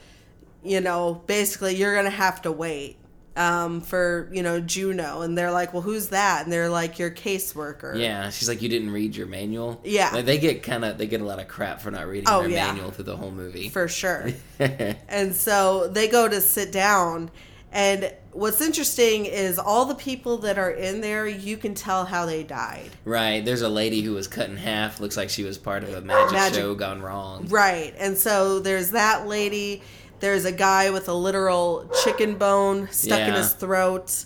you 0.63 0.83
know 0.83 1.23
basically 1.27 1.75
you're 1.77 1.95
gonna 1.95 2.11
have 2.11 2.43
to 2.43 2.53
wait 2.53 2.99
um, 3.39 3.81
for 3.81 4.29
you 4.33 4.43
know 4.43 4.61
juno 4.61 5.21
and 5.23 5.39
they're 5.39 5.53
like 5.53 5.73
well 5.73 5.81
who's 5.83 6.09
that 6.09 6.43
and 6.45 6.53
they're 6.53 6.69
like 6.69 6.99
your 6.99 7.11
caseworker 7.11 7.99
yeah. 7.99 8.31
She's 8.31 8.49
like, 8.49 8.61
you 8.61 8.69
didn't 8.69 8.91
read 8.91 9.15
your 9.17 9.27
manual. 9.27 9.81
Yeah. 9.85 10.11
Like, 10.13 10.25
they 10.25 10.39
get 10.39 10.63
kind 10.63 10.85
of 10.85 10.99
they 10.99 11.07
get 11.07 11.21
a 11.21 11.25
lot 11.25 11.39
of 11.39 11.47
crap 11.49 11.81
for 11.81 11.91
not 11.91 12.07
reading 12.09 12.27
Oh, 12.29 12.41
their 12.43 12.51
yeah. 12.51 12.67
manual 12.67 12.91
through 12.91 13.05
the 13.05 13.17
whole 13.17 13.31
movie. 13.31 13.69
for 13.69 13.87
sure 13.89 14.31
and 14.59 15.35
so 15.35 15.89
they 15.89 16.09
go 16.09 16.29
to 16.29 16.41
sit 16.41 16.73
down 16.73 17.31
and 17.71 18.13
what's 18.33 18.61
interesting 18.63 19.27
is 19.27 19.59
all 19.59 19.85
the 19.85 19.95
people 19.95 20.39
that 20.39 20.59
are 20.59 20.71
in 20.71 21.01
there 21.03 21.27
you 21.29 21.57
can 21.57 21.75
tell 21.75 22.05
how 22.07 22.25
they 22.27 22.43
died 22.43 22.91
right. 23.05 23.45
There's 23.45 23.63
a 23.63 23.69
lady 23.69 24.01
who 24.03 24.15
was 24.15 24.27
cut 24.27 24.49
in 24.49 24.57
half. 24.57 25.01
Looks 25.01 25.17
like 25.17 25.29
she 25.31 25.45
was 25.45 25.59
part 25.59 25.83
of 25.85 25.93
a 25.95 26.01
magic, 26.01 26.33
Magic- 26.33 26.59
show 26.59 26.75
gone 26.75 27.03
wrong. 27.03 27.47
Right. 27.49 27.95
And 27.99 28.17
so 28.17 28.59
there's 28.61 28.91
that 28.93 29.27
lady. 29.27 29.83
There's 30.21 30.45
a 30.45 30.53
guy 30.53 30.91
with 30.91 31.09
a 31.09 31.15
literal 31.15 31.91
chicken 32.05 32.37
bone 32.37 32.89
stuck 32.91 33.21
in 33.21 33.35
his 33.35 33.53
throat. 33.53 34.25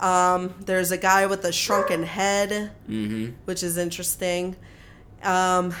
Um, 0.00 0.54
there's 0.60 0.90
a 0.92 0.96
guy 0.98 1.26
with 1.26 1.44
a 1.44 1.52
shrunken 1.52 2.02
head, 2.02 2.70
Mm-hmm. 2.88 3.32
which 3.44 3.62
is 3.62 3.76
interesting. 3.76 4.56
Um, 5.22 5.74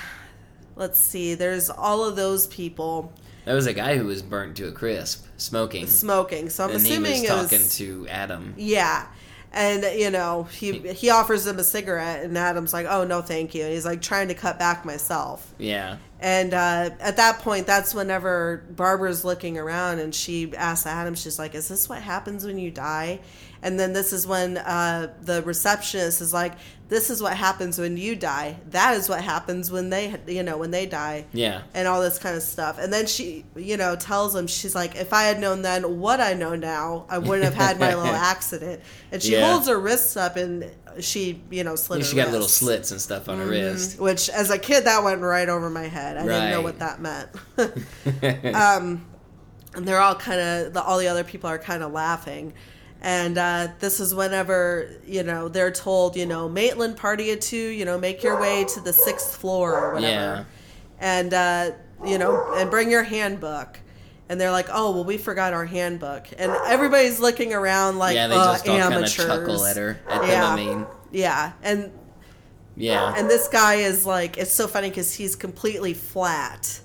let's 0.76 0.98
see. 1.00 1.34
There's 1.34 1.70
all 1.70 2.04
of 2.04 2.16
those 2.16 2.46
people 2.48 3.12
There 3.46 3.54
was 3.54 3.66
a 3.66 3.72
guy 3.72 3.96
who 3.96 4.04
was 4.04 4.20
burnt 4.22 4.56
to 4.58 4.68
a 4.68 4.72
crisp, 4.72 5.24
smoking, 5.38 5.86
smoking. 5.86 6.50
So 6.50 6.64
I'm 6.64 6.70
and 6.72 6.80
he 6.80 6.92
assuming 6.92 7.12
was 7.12 7.22
it 7.22 7.28
talking 7.28 7.58
was 7.58 7.76
to 7.78 8.06
Adam. 8.08 8.54
yeah. 8.56 9.06
And 9.52 9.82
you 9.98 10.10
know 10.10 10.44
he 10.44 10.78
he 10.92 11.10
offers 11.10 11.46
him 11.46 11.58
a 11.58 11.64
cigarette, 11.64 12.24
and 12.24 12.38
Adam's 12.38 12.72
like, 12.72 12.86
"Oh 12.88 13.04
no, 13.04 13.20
thank 13.20 13.54
you." 13.54 13.64
And 13.64 13.72
he's 13.72 13.84
like 13.84 14.00
trying 14.00 14.28
to 14.28 14.34
cut 14.34 14.58
back 14.60 14.84
myself. 14.84 15.52
Yeah, 15.58 15.96
And 16.20 16.52
uh, 16.52 16.90
at 17.00 17.16
that 17.16 17.38
point, 17.40 17.66
that's 17.66 17.94
whenever 17.94 18.62
Barbara's 18.70 19.24
looking 19.24 19.56
around 19.56 19.98
and 20.00 20.14
she 20.14 20.54
asks 20.54 20.86
Adam, 20.86 21.14
she's 21.14 21.38
like, 21.38 21.54
Is 21.54 21.68
this 21.68 21.88
what 21.88 22.02
happens 22.02 22.44
when 22.44 22.58
you 22.58 22.70
die? 22.70 23.20
And 23.62 23.78
then 23.78 23.92
this 23.92 24.12
is 24.12 24.26
when 24.26 24.56
uh, 24.56 25.12
the 25.22 25.42
receptionist 25.42 26.20
is 26.22 26.32
like, 26.32 26.54
This 26.88 27.10
is 27.10 27.20
what 27.22 27.36
happens 27.36 27.78
when 27.78 27.96
you 27.98 28.16
die. 28.16 28.56
That 28.70 28.96
is 28.96 29.06
what 29.08 29.22
happens 29.22 29.70
when 29.70 29.90
they, 29.90 30.14
you 30.26 30.42
know, 30.42 30.56
when 30.56 30.70
they 30.70 30.86
die. 30.86 31.26
yeah, 31.32 31.62
And 31.74 31.86
all 31.86 32.00
this 32.00 32.18
kind 32.18 32.34
of 32.36 32.42
stuff. 32.42 32.78
And 32.78 32.90
then 32.92 33.06
she, 33.06 33.44
you 33.54 33.76
know, 33.76 33.96
tells 33.96 34.34
him, 34.34 34.46
She's 34.46 34.74
like, 34.74 34.96
If 34.96 35.12
I 35.12 35.24
had 35.24 35.38
known 35.40 35.60
then 35.62 36.00
what 36.00 36.20
I 36.20 36.32
know 36.32 36.54
now, 36.56 37.04
I 37.10 37.18
wouldn't 37.18 37.44
have 37.44 37.54
had 37.54 37.78
my 37.78 37.94
little 37.94 38.14
accident. 38.32 38.80
And 39.12 39.22
she 39.22 39.32
Yeah. 39.32 39.50
holds 39.50 39.68
her 39.68 39.78
wrists 39.78 40.16
up 40.16 40.36
and 40.36 40.70
she, 41.00 41.42
you 41.50 41.62
know, 41.62 41.76
slit 41.76 42.00
Yeah, 42.00 42.06
she 42.06 42.16
got 42.16 42.30
little 42.30 42.48
slits 42.48 42.90
and 42.92 43.00
stuff 43.00 43.28
on 43.28 43.38
her 43.38 43.46
wrist. 43.46 44.00
Which, 44.00 44.30
as 44.30 44.50
a 44.50 44.58
kid, 44.58 44.86
that 44.86 45.04
went 45.04 45.20
right 45.20 45.48
over 45.50 45.68
my 45.68 45.86
head. 45.86 46.16
I 46.16 46.22
didn't 46.22 46.50
know 46.50 46.62
what 46.62 46.78
that 46.78 47.00
meant. 47.00 47.28
um, 48.56 49.04
and 49.74 49.86
they're 49.86 50.00
all 50.00 50.14
kind 50.16 50.40
of, 50.40 50.72
the, 50.72 50.82
all 50.82 50.98
the 50.98 51.08
other 51.08 51.24
people 51.24 51.48
are 51.50 51.58
kind 51.58 51.82
of 51.82 51.92
laughing. 51.92 52.54
And 53.02 53.38
uh, 53.38 53.68
this 53.78 53.98
is 53.98 54.14
whenever, 54.14 54.90
you 55.06 55.22
know, 55.22 55.48
they're 55.48 55.70
told, 55.70 56.16
you 56.16 56.26
know, 56.26 56.48
Maitland 56.48 56.96
party 56.96 57.30
at 57.30 57.40
two, 57.40 57.56
you 57.56 57.84
know, 57.84 57.98
make 57.98 58.22
your 58.22 58.38
way 58.38 58.64
to 58.74 58.80
the 58.80 58.92
sixth 58.92 59.36
floor 59.36 59.74
or 59.74 59.94
whatever. 59.94 60.12
Yeah. 60.12 60.44
And, 61.00 61.32
uh, 61.32 61.70
you 62.04 62.18
know, 62.18 62.52
and 62.54 62.70
bring 62.70 62.90
your 62.90 63.02
handbook. 63.02 63.80
And 64.28 64.40
they're 64.40 64.50
like, 64.50 64.68
oh, 64.70 64.92
well, 64.92 65.04
we 65.04 65.16
forgot 65.16 65.52
our 65.54 65.64
handbook. 65.64 66.26
And 66.38 66.52
everybody's 66.66 67.18
looking 67.18 67.52
around 67.52 67.98
like, 67.98 68.14
yeah, 68.14 68.28
they 68.28 68.36
uh, 68.36 68.52
just 68.52 68.68
all 68.68 68.78
kind 68.78 69.04
of 69.04 69.10
chuckle 69.10 69.64
at 69.64 69.76
her. 69.76 69.98
At 70.08 70.28
Yeah. 70.28 70.46
I 70.46 70.56
mean, 70.56 70.86
Yeah. 71.10 71.52
And 71.62 71.90
yeah. 72.76 73.14
and 73.16 73.28
this 73.28 73.48
guy 73.48 73.76
is 73.76 74.06
like, 74.06 74.38
it's 74.38 74.52
so 74.52 74.68
funny 74.68 74.88
because 74.88 75.12
he's 75.14 75.34
completely 75.36 75.94
flat, 75.94 76.80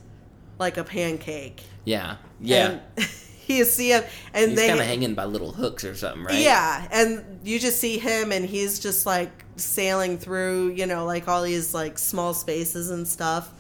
like 0.59 0.77
a 0.77 0.83
pancake. 0.83 1.63
yeah. 1.83 2.17
Yeah. 2.39 2.79
And 2.97 3.07
you 3.47 3.65
see 3.65 3.89
him, 3.89 4.03
and 4.33 4.51
He's 4.51 4.59
kind 4.65 4.79
of 4.79 4.85
hanging 4.85 5.15
by 5.15 5.25
little 5.25 5.51
hooks 5.51 5.83
or 5.83 5.95
something, 5.95 6.23
right? 6.23 6.35
yeah, 6.35 6.87
and 6.91 7.39
you 7.43 7.59
just 7.59 7.79
see 7.79 7.97
him, 7.97 8.31
and 8.31 8.45
he's 8.45 8.79
just 8.79 9.05
like 9.05 9.45
sailing 9.57 10.17
through, 10.17 10.71
you 10.71 10.85
know, 10.85 11.05
like 11.05 11.27
all 11.27 11.43
these 11.43 11.73
like 11.73 11.97
small 11.97 12.33
spaces 12.33 12.89
and 12.91 13.07
stuff. 13.07 13.51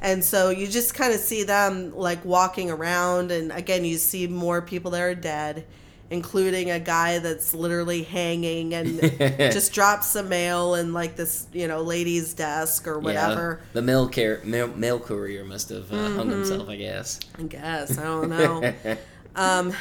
And 0.00 0.24
so 0.24 0.50
you 0.50 0.66
just 0.66 0.94
kind 0.94 1.14
of 1.14 1.20
see 1.20 1.44
them 1.44 1.94
like 1.96 2.24
walking 2.24 2.70
around, 2.70 3.30
and 3.30 3.52
again, 3.52 3.84
you 3.84 3.98
see 3.98 4.26
more 4.26 4.60
people 4.60 4.90
that 4.92 5.00
are 5.00 5.14
dead, 5.14 5.64
including 6.10 6.70
a 6.72 6.80
guy 6.80 7.18
that's 7.20 7.54
literally 7.54 8.02
hanging 8.02 8.74
and 8.74 9.00
just 9.50 9.72
drops 9.72 10.08
some 10.08 10.28
mail 10.28 10.74
in 10.74 10.92
like 10.92 11.14
this, 11.16 11.46
you 11.52 11.68
know, 11.68 11.82
lady's 11.82 12.34
desk 12.34 12.86
or 12.88 12.98
whatever. 12.98 13.60
Yeah, 13.60 13.66
the 13.74 13.82
mail, 13.82 14.08
car- 14.08 14.40
mail, 14.44 14.66
mail 14.68 14.98
courier 14.98 15.44
must 15.44 15.68
have 15.68 15.92
uh, 15.92 16.10
hung 16.10 16.30
Mm-hmm. 16.30 16.30
himself, 16.30 16.68
I 16.68 16.76
guess. 16.76 17.20
I 17.38 17.42
guess 17.44 17.96
I 17.98 18.02
don't 18.02 18.28
know. 18.28 18.68
um, 19.36 19.72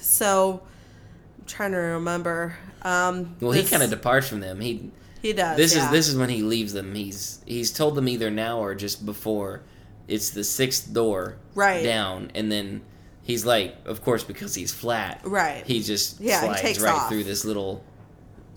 so 0.00 0.62
I'm 1.38 1.44
trying 1.46 1.72
to 1.72 1.78
remember. 1.78 2.56
Um, 2.82 3.36
Well, 3.40 3.52
he 3.52 3.64
kind 3.64 3.82
of 3.82 3.90
departs 3.90 4.28
from 4.28 4.40
them. 4.40 4.60
He 4.60 4.90
he 5.22 5.32
does. 5.32 5.56
this 5.56 5.74
yeah. 5.74 5.86
is 5.86 5.90
this 5.90 6.08
is 6.08 6.16
when 6.16 6.28
he 6.28 6.42
leaves 6.42 6.72
them. 6.72 6.94
He's 6.94 7.40
he's 7.46 7.72
told 7.72 7.94
them 7.96 8.08
either 8.08 8.30
now 8.30 8.58
or 8.60 8.74
just 8.74 9.04
before. 9.04 9.62
It's 10.06 10.30
the 10.30 10.44
sixth 10.44 10.92
door 10.92 11.36
Right. 11.54 11.82
down, 11.82 12.30
and 12.34 12.50
then 12.50 12.80
he's 13.22 13.44
like, 13.44 13.76
of 13.84 14.02
course, 14.02 14.24
because 14.24 14.54
he's 14.54 14.72
flat. 14.72 15.20
Right. 15.24 15.64
He 15.66 15.82
just 15.82 16.18
Yeah, 16.20 16.40
slides 16.40 16.80
right 16.80 16.94
off. 16.94 17.08
through 17.10 17.24
this 17.24 17.44
little 17.44 17.84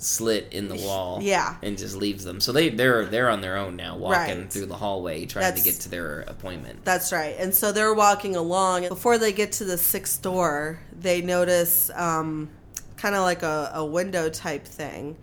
slit 0.02 0.48
in 0.52 0.68
the 0.68 0.76
wall. 0.76 1.20
Yeah. 1.22 1.56
and 1.62 1.78
just 1.78 1.96
leaves 1.96 2.24
them. 2.24 2.40
So 2.40 2.52
they 2.52 2.70
they're 2.70 3.06
they're 3.06 3.30
on 3.30 3.42
their 3.42 3.58
own 3.58 3.76
now, 3.76 3.98
walking 3.98 4.40
Right. 4.42 4.52
through 4.52 4.66
the 4.68 4.76
hallway, 4.76 5.26
trying 5.26 5.44
That's- 5.44 5.64
to 5.64 5.70
get 5.70 5.80
to 5.82 5.90
their 5.90 6.22
appointment. 6.22 6.84
That's 6.84 7.12
right. 7.12 7.36
And 7.38 7.54
so 7.54 7.72
they're 7.72 7.94
walking 7.94 8.36
along. 8.36 8.88
Before 8.88 9.18
they 9.18 9.32
get 9.34 9.52
to 9.54 9.64
the 9.66 9.78
sixth 9.78 10.22
door, 10.22 10.80
they 11.00 11.22
notice 11.22 11.90
um, 11.94 12.50
kind 12.98 13.16
of 13.16 13.22
like 13.22 13.44
a, 13.44 13.72
a 13.76 13.86
window 13.86 14.30
type 14.30 14.66
thing. 14.66 15.18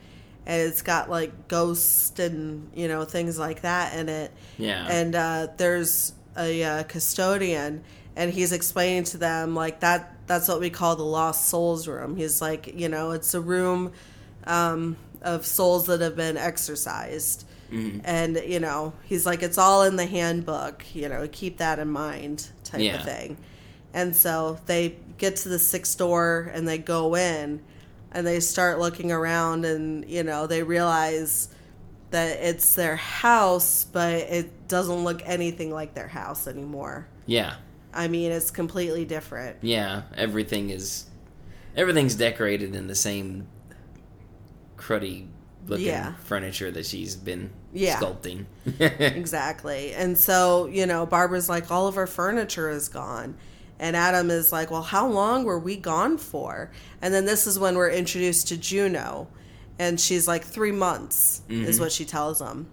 And 0.46 0.62
it's 0.62 0.80
got 0.82 1.10
like 1.10 1.48
ghosts 1.48 2.18
and, 2.18 2.70
you 2.74 2.88
know, 2.88 3.04
things 3.04 3.38
like 3.38 3.62
that 3.62 3.94
in 3.98 4.08
it. 4.08 4.30
Yeah. 4.56 4.86
And 4.88 5.14
uh, 5.14 5.48
there's 5.58 6.12
a 6.38 6.62
uh, 6.64 6.82
custodian, 6.84 7.82
and 8.16 8.32
he's 8.32 8.52
explaining 8.52 9.04
to 9.04 9.18
them, 9.18 9.54
like, 9.54 9.80
that 9.80 10.14
that's 10.26 10.48
what 10.48 10.60
we 10.60 10.70
call 10.70 10.96
the 10.96 11.04
lost 11.04 11.48
souls 11.48 11.86
room. 11.88 12.16
He's 12.16 12.40
like, 12.40 12.78
you 12.78 12.88
know, 12.88 13.10
it's 13.10 13.34
a 13.34 13.40
room 13.40 13.92
um, 14.48 14.96
of 15.22 15.46
souls 15.46 15.86
that 15.86 16.00
have 16.00 16.16
been 16.16 16.36
exorcised. 16.36 17.44
Mm-hmm. 17.70 18.00
And, 18.04 18.42
you 18.46 18.60
know, 18.60 18.94
he's 19.04 19.26
like, 19.26 19.42
it's 19.42 19.58
all 19.58 19.82
in 19.82 19.96
the 19.96 20.06
handbook, 20.06 20.84
you 20.94 21.08
know, 21.08 21.28
keep 21.30 21.58
that 21.58 21.78
in 21.78 21.88
mind 21.90 22.48
type 22.64 22.80
Yeah. 22.80 22.96
of 22.96 23.04
thing. 23.04 23.36
And 23.94 24.16
so 24.16 24.58
they 24.66 24.96
get 25.18 25.36
to 25.36 25.48
the 25.48 25.58
sixth 25.58 25.98
door 25.98 26.50
and 26.54 26.66
they 26.66 26.78
go 26.78 27.14
in 27.14 27.60
and 28.12 28.26
they 28.26 28.40
start 28.40 28.78
looking 28.78 29.12
around 29.12 29.64
and, 29.66 30.08
you 30.08 30.22
know, 30.22 30.46
they 30.46 30.62
realize 30.62 31.48
that 32.10 32.38
it's 32.40 32.74
their 32.74 32.96
house, 32.96 33.84
but 33.84 34.14
it 34.14 34.66
doesn't 34.66 35.04
look 35.04 35.20
anything 35.26 35.70
like 35.70 35.92
their 35.94 36.08
house 36.08 36.46
anymore. 36.48 37.06
yeah. 37.26 37.56
I 37.92 38.06
mean, 38.06 38.30
it's 38.32 38.50
completely 38.50 39.06
different. 39.06 39.56
Yeah, 39.62 40.02
everything 40.14 40.68
is 40.70 41.06
everything's 41.74 42.14
decorated 42.14 42.74
in 42.76 42.86
the 42.86 42.94
same 42.94 43.46
cruddy 44.78 45.26
looking 45.66 45.86
Yeah. 45.86 46.14
furniture 46.24 46.70
that 46.70 46.86
she's 46.86 47.14
been 47.16 47.50
Yeah. 47.72 48.00
sculpting. 48.00 48.46
Exactly. 48.80 49.92
And 49.92 50.16
so, 50.16 50.66
you 50.66 50.86
know, 50.86 51.06
Barbara's 51.06 51.48
like, 51.48 51.70
all 51.70 51.86
of 51.86 51.96
our 51.96 52.06
furniture 52.06 52.70
is 52.70 52.88
gone. 52.88 53.36
And 53.78 53.94
Adam 53.94 54.30
is 54.30 54.50
like, 54.50 54.70
well, 54.70 54.82
how 54.82 55.06
long 55.06 55.44
were 55.44 55.58
we 55.58 55.76
gone 55.76 56.18
for? 56.18 56.70
And 57.00 57.14
then 57.14 57.26
this 57.26 57.46
is 57.46 57.58
when 57.58 57.76
we're 57.76 57.90
introduced 57.90 58.48
to 58.48 58.56
Juno. 58.56 59.28
And 59.78 60.00
she's 60.00 60.26
like, 60.26 60.42
three 60.42 60.72
months 60.72 61.42
is 61.48 61.76
mm-hmm. 61.76 61.84
what 61.84 61.92
she 61.92 62.04
tells 62.04 62.40
him. 62.40 62.68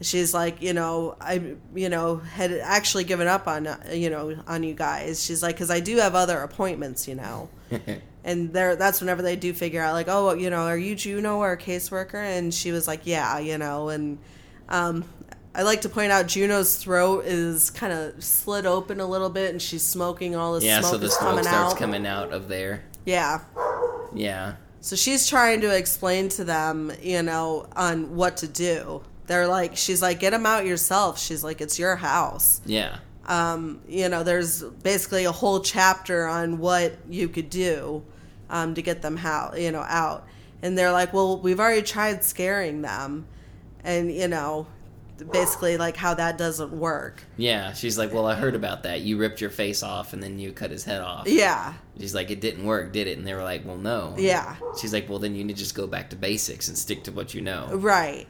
She's 0.00 0.32
like, 0.34 0.62
you 0.62 0.72
know, 0.74 1.16
I, 1.20 1.56
you 1.74 1.88
know, 1.88 2.16
had 2.16 2.52
actually 2.52 3.04
given 3.04 3.26
up 3.26 3.46
on, 3.46 3.68
you 3.92 4.10
know, 4.10 4.36
on 4.46 4.62
you 4.62 4.74
guys. 4.74 5.24
She's 5.24 5.42
like, 5.42 5.56
because 5.56 5.70
I 5.70 5.80
do 5.80 5.96
have 5.96 6.14
other 6.14 6.38
appointments, 6.40 7.08
you 7.08 7.14
know. 7.14 7.48
and 8.26 8.52
there, 8.52 8.74
that's 8.74 9.00
whenever 9.00 9.22
they 9.22 9.36
do 9.36 9.54
figure 9.54 9.80
out, 9.80 9.92
like, 9.92 10.08
oh, 10.08 10.34
you 10.34 10.50
know, 10.50 10.66
are 10.66 10.76
you 10.76 10.96
Juno 10.96 11.38
or 11.38 11.52
a 11.52 11.56
caseworker? 11.56 12.16
And 12.16 12.52
she 12.52 12.72
was 12.72 12.88
like, 12.88 13.02
yeah, 13.04 13.38
you 13.38 13.56
know, 13.56 13.88
and 13.88 14.18
um, 14.68 15.04
I 15.54 15.62
like 15.62 15.82
to 15.82 15.88
point 15.88 16.10
out 16.10 16.26
Juno's 16.26 16.76
throat 16.76 17.24
is 17.24 17.70
kind 17.70 17.92
of 17.92 18.22
slit 18.22 18.66
open 18.66 18.98
a 18.98 19.06
little 19.06 19.30
bit, 19.30 19.52
and 19.52 19.62
she's 19.62 19.84
smoking. 19.84 20.34
All 20.34 20.54
this 20.54 20.64
yeah, 20.64 20.80
smoke 20.80 20.90
so 20.90 20.98
the 20.98 21.08
smoke 21.08 21.30
coming 21.30 21.44
starts 21.44 21.72
out. 21.74 21.78
coming 21.78 22.06
out 22.06 22.32
of 22.32 22.48
there. 22.48 22.82
Yeah. 23.04 23.42
Yeah. 24.12 24.56
So 24.80 24.96
she's 24.96 25.28
trying 25.28 25.60
to 25.60 25.74
explain 25.74 26.28
to 26.30 26.44
them, 26.44 26.92
you 27.00 27.22
know, 27.22 27.68
on 27.76 28.16
what 28.16 28.38
to 28.38 28.48
do. 28.48 29.02
They're 29.28 29.46
like, 29.46 29.76
she's 29.76 30.02
like, 30.02 30.18
get 30.18 30.30
them 30.30 30.46
out 30.46 30.66
yourself. 30.66 31.20
She's 31.20 31.44
like, 31.44 31.60
it's 31.60 31.78
your 31.78 31.94
house. 31.94 32.60
Yeah. 32.66 32.98
Um, 33.26 33.80
you 33.88 34.08
know, 34.08 34.24
there's 34.24 34.62
basically 34.62 35.24
a 35.24 35.32
whole 35.32 35.60
chapter 35.60 36.26
on 36.26 36.58
what 36.58 36.96
you 37.08 37.28
could 37.28 37.50
do 37.50 38.04
um, 38.50 38.74
to 38.74 38.82
get 38.82 39.02
them 39.02 39.16
how 39.16 39.52
you 39.56 39.70
know 39.72 39.82
out. 39.82 40.26
And 40.62 40.76
they're 40.76 40.92
like, 40.92 41.12
well, 41.12 41.38
we've 41.38 41.60
already 41.60 41.82
tried 41.82 42.24
scaring 42.24 42.82
them, 42.82 43.26
and 43.84 44.10
you 44.12 44.26
know, 44.28 44.66
basically 45.32 45.76
like 45.76 45.96
how 45.96 46.14
that 46.14 46.38
doesn't 46.38 46.72
work. 46.72 47.22
Yeah. 47.36 47.72
She's 47.72 47.98
like, 47.98 48.12
Well, 48.12 48.26
I 48.26 48.34
heard 48.34 48.54
about 48.54 48.82
that. 48.84 49.00
You 49.02 49.16
ripped 49.18 49.40
your 49.40 49.50
face 49.50 49.82
off 49.82 50.12
and 50.12 50.22
then 50.22 50.38
you 50.38 50.52
cut 50.52 50.70
his 50.70 50.84
head 50.84 51.00
off. 51.00 51.26
Yeah, 51.28 51.74
She's 51.98 52.14
like, 52.14 52.30
It 52.30 52.40
didn't 52.40 52.64
work, 52.64 52.92
did 52.92 53.06
it? 53.06 53.16
And 53.18 53.26
they 53.26 53.34
were 53.34 53.42
like, 53.42 53.64
Well, 53.64 53.78
no. 53.78 54.14
yeah. 54.18 54.56
She's 54.80 54.92
like, 54.92 55.08
Well, 55.08 55.18
then 55.18 55.34
you 55.34 55.44
need 55.44 55.54
to 55.56 55.58
just 55.58 55.74
go 55.74 55.86
back 55.86 56.10
to 56.10 56.16
basics 56.16 56.68
and 56.68 56.76
stick 56.76 57.04
to 57.04 57.12
what 57.12 57.34
you 57.34 57.40
know. 57.40 57.68
Right. 57.72 58.26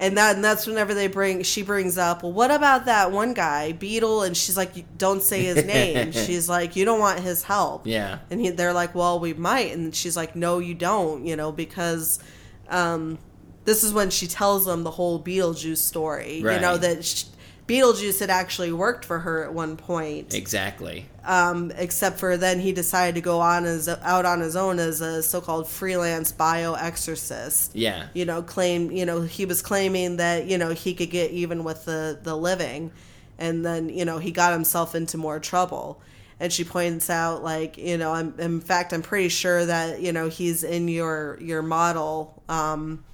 And 0.00 0.16
that 0.16 0.36
and 0.36 0.44
that's 0.44 0.66
whenever 0.66 0.94
they 0.94 1.08
bring 1.08 1.42
she 1.42 1.62
brings 1.62 1.98
up, 1.98 2.22
well, 2.22 2.32
what 2.32 2.52
about 2.52 2.84
that 2.84 3.10
one 3.10 3.34
guy, 3.34 3.72
Beetle? 3.72 4.22
And 4.22 4.36
she's 4.36 4.56
like, 4.56 4.96
don't 4.96 5.22
say 5.22 5.42
his 5.42 5.64
name. 5.64 6.12
she's 6.26 6.48
like, 6.48 6.76
you 6.76 6.84
don't 6.84 7.00
want 7.00 7.18
his 7.18 7.42
help. 7.42 7.86
Yeah. 7.86 8.20
And 8.30 8.40
he, 8.40 8.50
they're 8.50 8.72
like, 8.72 8.94
well, 8.94 9.18
we 9.18 9.34
might. 9.34 9.72
And 9.72 9.94
she's 9.94 10.16
like, 10.16 10.36
no, 10.36 10.60
you 10.60 10.74
don't. 10.74 11.26
You 11.26 11.34
know, 11.34 11.50
because 11.50 12.20
um, 12.68 13.18
this 13.64 13.82
is 13.82 13.92
when 13.92 14.10
she 14.10 14.28
tells 14.28 14.64
them 14.64 14.84
the 14.84 14.90
whole 14.92 15.20
Beetlejuice 15.20 15.78
story. 15.78 16.36
You 16.54 16.60
know 16.60 16.76
that 16.76 17.04
sh 17.04 17.24
Beetlejuice 17.68 18.18
had 18.18 18.30
actually 18.30 18.72
worked 18.72 19.04
for 19.04 19.18
her 19.20 19.44
at 19.44 19.52
one 19.52 19.76
point 19.76 20.34
Exactly. 20.34 21.04
um, 21.24 21.70
except 21.76 22.18
for 22.18 22.36
then 22.38 22.58
he 22.58 22.72
decided 22.72 23.14
to 23.14 23.20
go 23.20 23.40
on 23.40 23.66
as 23.66 23.88
out 23.88 24.24
on 24.24 24.40
his 24.40 24.56
own 24.56 24.78
as 24.78 25.00
a 25.02 25.22
so-called 25.22 25.68
freelance 25.68 26.32
bio 26.32 26.72
exorcist. 26.74 27.76
Yeah. 27.76 28.08
You 28.14 28.24
know, 28.24 28.42
claim 28.42 28.90
you 28.90 29.04
know 29.04 29.20
he 29.20 29.44
was 29.44 29.60
claiming 29.62 30.16
that 30.16 30.46
you 30.46 30.56
know 30.58 30.70
he 30.70 30.94
could 30.94 31.10
get 31.10 31.30
even 31.30 31.62
with 31.62 31.84
the 31.84 32.18
the 32.22 32.34
living, 32.34 32.90
and 33.38 33.64
then 33.64 33.90
you 33.90 34.04
know 34.06 34.18
he 34.18 34.32
got 34.32 34.52
himself 34.52 34.94
into 34.94 35.16
more 35.18 35.38
trouble. 35.38 36.00
And 36.40 36.52
she 36.52 36.62
points 36.64 37.10
out, 37.10 37.42
like 37.42 37.76
you 37.76 37.98
know, 37.98 38.12
I'm, 38.12 38.32
in 38.38 38.60
fact, 38.60 38.92
I'm 38.92 39.02
pretty 39.02 39.28
sure 39.28 39.66
that 39.66 40.00
you 40.00 40.12
know 40.12 40.28
he's 40.28 40.62
in 40.64 40.86
your 40.88 41.36
your 41.40 41.62
model, 41.62 42.42
um, 42.48 43.04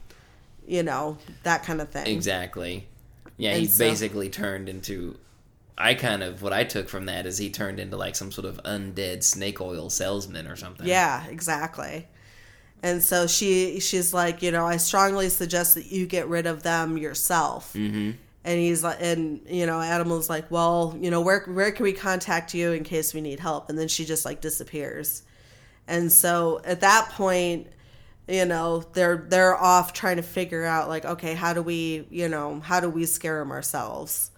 you 0.66 0.82
know, 0.82 1.16
that 1.42 1.64
kind 1.64 1.80
of 1.80 1.88
thing. 1.88 2.06
Exactly. 2.06 2.86
Yeah, 3.36 3.50
And 3.52 3.60
he 3.60 3.66
so- 3.66 3.84
basically 3.84 4.28
turned 4.28 4.68
into. 4.68 5.16
I 5.76 5.94
kind 5.94 6.22
of 6.22 6.40
what 6.40 6.52
I 6.52 6.62
took 6.62 6.88
from 6.88 7.06
that 7.06 7.26
is 7.26 7.36
he 7.38 7.50
turned 7.50 7.80
into 7.80 7.96
like 7.96 8.14
some 8.14 8.30
sort 8.30 8.44
of 8.44 8.62
undead 8.62 9.24
snake 9.24 9.60
oil 9.60 9.90
salesman 9.90 10.46
or 10.46 10.54
something. 10.54 10.86
Yeah, 10.86 11.26
exactly. 11.26 12.06
And 12.80 13.02
so 13.02 13.26
she 13.26 13.80
she's 13.80 14.14
like, 14.14 14.40
you 14.40 14.52
know, 14.52 14.64
I 14.66 14.76
strongly 14.76 15.28
suggest 15.30 15.74
that 15.74 15.86
you 15.90 16.06
get 16.06 16.28
rid 16.28 16.46
of 16.46 16.62
them 16.62 16.96
yourself. 16.96 17.72
Mm-hmm. 17.72 18.12
And 18.44 18.60
he's 18.60 18.84
like, 18.84 18.98
and 19.00 19.40
you 19.48 19.66
know, 19.66 19.80
Adam 19.80 20.10
was 20.10 20.30
like, 20.30 20.48
well, 20.48 20.96
you 21.00 21.10
know, 21.10 21.22
where 21.22 21.40
where 21.46 21.72
can 21.72 21.82
we 21.82 21.92
contact 21.92 22.54
you 22.54 22.70
in 22.70 22.84
case 22.84 23.12
we 23.12 23.20
need 23.20 23.40
help? 23.40 23.68
And 23.68 23.76
then 23.76 23.88
she 23.88 24.04
just 24.04 24.24
like 24.24 24.40
disappears. 24.40 25.22
And 25.88 26.12
so 26.12 26.60
at 26.64 26.82
that 26.82 27.08
point, 27.10 27.66
you 28.28 28.44
know, 28.44 28.84
they're 28.92 29.26
they're 29.28 29.56
off 29.56 29.92
trying 29.92 30.16
to 30.16 30.22
figure 30.22 30.64
out 30.64 30.88
like, 30.88 31.04
okay, 31.04 31.34
how 31.34 31.52
do 31.52 31.62
we, 31.62 32.06
you 32.10 32.28
know, 32.28 32.60
how 32.60 32.80
do 32.80 32.88
we 32.88 33.04
scare 33.06 33.38
them 33.40 33.50
ourselves? 33.50 34.30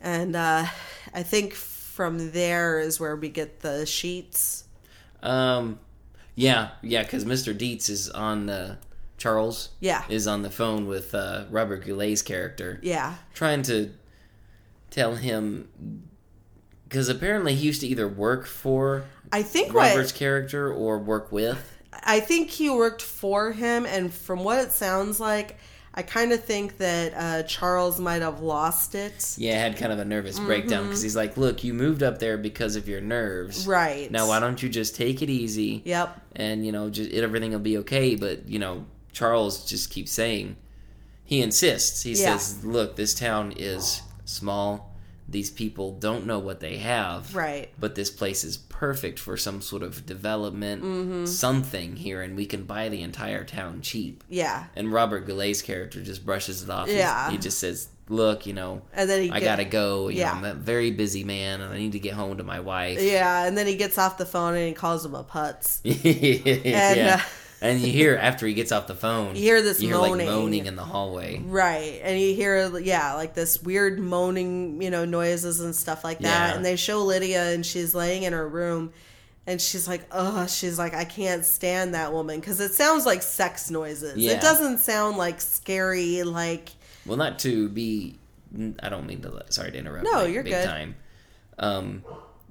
And 0.00 0.36
uh, 0.36 0.66
I 1.14 1.22
think 1.22 1.54
from 1.54 2.30
there 2.32 2.78
is 2.78 3.00
where 3.00 3.16
we 3.16 3.28
get 3.28 3.60
the 3.60 3.86
sheets. 3.86 4.64
Um, 5.22 5.80
Yeah, 6.34 6.70
yeah, 6.82 7.02
because 7.02 7.24
Mr. 7.24 7.56
Deetz 7.56 7.88
is 7.88 8.10
on 8.10 8.46
the 8.46 8.78
Charles. 9.16 9.70
Yeah. 9.80 10.04
is 10.08 10.26
on 10.26 10.42
the 10.42 10.50
phone 10.50 10.86
with 10.86 11.14
uh, 11.14 11.46
Robert 11.50 11.84
Goulet's 11.86 12.20
character, 12.22 12.78
Yeah. 12.82 13.14
trying 13.34 13.62
to 13.62 13.92
tell 14.90 15.14
him 15.16 15.68
because 16.88 17.08
apparently 17.08 17.54
he 17.54 17.66
used 17.66 17.80
to 17.80 17.86
either 17.88 18.06
work 18.06 18.46
for 18.46 19.04
I 19.32 19.42
think 19.42 19.74
Robert's 19.74 20.12
what 20.12 20.18
character 20.18 20.72
or 20.72 20.98
work 20.98 21.32
with. 21.32 21.75
I 22.04 22.20
think 22.20 22.50
he 22.50 22.70
worked 22.70 23.02
for 23.02 23.52
him, 23.52 23.86
and 23.86 24.12
from 24.12 24.44
what 24.44 24.58
it 24.64 24.72
sounds 24.72 25.20
like, 25.20 25.56
I 25.94 26.02
kind 26.02 26.32
of 26.32 26.44
think 26.44 26.76
that 26.78 27.14
uh, 27.16 27.42
Charles 27.44 27.98
might 27.98 28.20
have 28.20 28.40
lost 28.40 28.94
it. 28.94 29.34
Yeah, 29.38 29.58
had 29.58 29.76
kind 29.78 29.92
of 29.92 29.98
a 29.98 30.04
nervous 30.04 30.38
breakdown 30.38 30.84
because 30.84 31.00
he's 31.02 31.16
like, 31.16 31.36
"Look, 31.38 31.64
you 31.64 31.72
moved 31.72 32.02
up 32.02 32.18
there 32.18 32.36
because 32.36 32.76
of 32.76 32.86
your 32.88 33.00
nerves. 33.00 33.62
Mm-hmm. 33.62 33.70
Right. 33.70 34.10
Now, 34.10 34.28
why 34.28 34.40
don't 34.40 34.62
you 34.62 34.68
just 34.68 34.94
take 34.94 35.22
it 35.22 35.30
easy? 35.30 35.82
Yep. 35.84 36.20
and 36.36 36.66
you 36.66 36.72
know 36.72 36.90
just 36.90 37.10
everything 37.12 37.52
will 37.52 37.58
be 37.60 37.78
okay 37.78 38.14
but 38.14 38.46
you 38.46 38.58
know 38.58 38.84
charles 39.10 39.64
just 39.64 39.88
keeps 39.88 40.12
saying 40.12 40.54
he 41.24 41.40
insists 41.40 42.02
he 42.02 42.10
Yeah. 42.10 42.36
says 42.36 42.62
look 42.62 42.94
this 42.96 43.14
town 43.14 43.54
is 43.56 44.02
small 44.26 44.94
these 45.26 45.50
people 45.50 45.92
don't 45.92 46.26
know 46.26 46.38
what 46.38 46.60
they 46.60 46.76
have 46.76 47.34
Right. 47.34 47.70
but 47.80 47.94
this 47.94 48.10
place 48.10 48.44
is 48.44 48.58
perfect 48.78 49.18
for 49.18 49.36
some 49.38 49.60
sort 49.62 49.82
of 49.82 50.04
development 50.04 50.82
Mm-hmm. 50.82 51.24
something 51.26 51.96
here 51.96 52.20
and 52.20 52.36
we 52.36 52.44
can 52.44 52.64
buy 52.64 52.88
the 52.90 53.00
entire 53.02 53.42
town 53.42 53.80
cheap 53.80 54.22
Yeah. 54.28 54.66
and 54.76 54.92
robert 54.92 55.26
goulet's 55.26 55.62
character 55.62 56.02
just 56.02 56.26
brushes 56.26 56.62
it 56.62 56.68
off 56.70 56.86
He's- 56.86 56.98
Yeah. 56.98 57.30
he 57.30 57.38
just 57.38 57.58
says 57.58 57.88
look 58.10 58.44
you 58.46 58.52
know 58.52 58.82
And 58.92 59.08
then 59.08 59.22
he 59.22 59.30
i 59.30 59.40
get- 59.40 59.46
gotta 59.46 59.64
go 59.64 60.08
you 60.08 60.18
Yeah. 60.18 60.32
know, 60.32 60.36
i'm 60.38 60.44
a 60.44 60.54
very 60.54 60.90
busy 60.90 61.24
man 61.24 61.60
and 61.62 61.72
i 61.72 61.78
need 61.78 61.92
to 61.92 61.98
get 61.98 62.12
home 62.12 62.36
to 62.36 62.44
my 62.44 62.60
wife 62.60 63.00
Yeah, 63.00 63.46
and 63.46 63.56
then 63.56 63.66
he 63.66 63.76
gets 63.76 63.96
off 63.96 64.18
the 64.18 64.26
phone 64.26 64.54
and 64.54 64.68
he 64.68 64.74
calls 64.74 65.04
him 65.04 65.14
a 65.14 65.24
putz. 65.24 65.80
yeah. 65.84 67.20
uh, 67.22 67.26
and 67.60 67.80
you 67.80 67.90
hear 67.92 68.16
after 68.16 68.46
he 68.46 68.54
gets 68.54 68.70
off 68.72 68.86
the 68.86 68.94
phone, 68.94 69.34
You 69.36 69.42
hear 69.42 69.62
this 69.62 69.80
you 69.80 69.88
hear 69.88 69.96
like 69.98 70.10
moaning. 70.10 70.26
moaning 70.26 70.66
in 70.66 70.76
the 70.76 70.84
hallway. 70.84 71.40
Right. 71.44 72.00
And 72.02 72.20
you 72.20 72.34
hear, 72.34 72.78
yeah, 72.78 73.14
like 73.14 73.34
this 73.34 73.62
weird 73.62 73.98
moaning, 73.98 74.82
you 74.82 74.90
know, 74.90 75.04
noises 75.04 75.60
and 75.60 75.74
stuff 75.74 76.04
like 76.04 76.18
that. 76.20 76.50
Yeah. 76.50 76.56
And 76.56 76.64
they 76.64 76.76
show 76.76 77.02
Lydia 77.02 77.52
and 77.54 77.64
she's 77.64 77.94
laying 77.94 78.24
in 78.24 78.32
her 78.32 78.46
room 78.48 78.92
and 79.46 79.60
she's 79.60 79.86
like, 79.88 80.02
oh, 80.12 80.46
she's 80.46 80.78
like, 80.78 80.92
I 80.94 81.04
can't 81.04 81.44
stand 81.44 81.94
that 81.94 82.12
woman 82.12 82.40
because 82.40 82.60
it 82.60 82.72
sounds 82.72 83.06
like 83.06 83.22
sex 83.22 83.70
noises. 83.70 84.16
Yeah. 84.16 84.32
It 84.32 84.40
doesn't 84.40 84.78
sound 84.78 85.16
like 85.16 85.40
scary, 85.40 86.22
like, 86.24 86.70
Well, 87.06 87.16
not 87.16 87.38
to 87.40 87.68
be. 87.68 88.18
I 88.82 88.88
don't 88.88 89.06
mean 89.06 89.22
to. 89.22 89.44
Sorry 89.50 89.70
to 89.72 89.78
interrupt. 89.78 90.04
No, 90.10 90.24
big- 90.24 90.34
you're 90.34 90.42
big 90.42 90.52
good. 90.52 90.64
Time. 90.66 90.94
Um, 91.58 92.04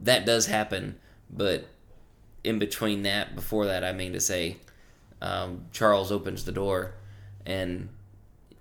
that 0.04 0.26
does 0.26 0.46
happen, 0.48 0.98
but 1.30 1.68
in 2.44 2.60
between 2.60 3.04
that, 3.04 3.36
before 3.36 3.66
that, 3.68 3.84
I 3.84 3.92
mean 3.92 4.14
to 4.14 4.20
say, 4.20 4.58
um, 5.26 5.66
Charles 5.72 6.12
opens 6.12 6.46
the 6.46 6.52
door, 6.52 6.94
and 7.46 7.90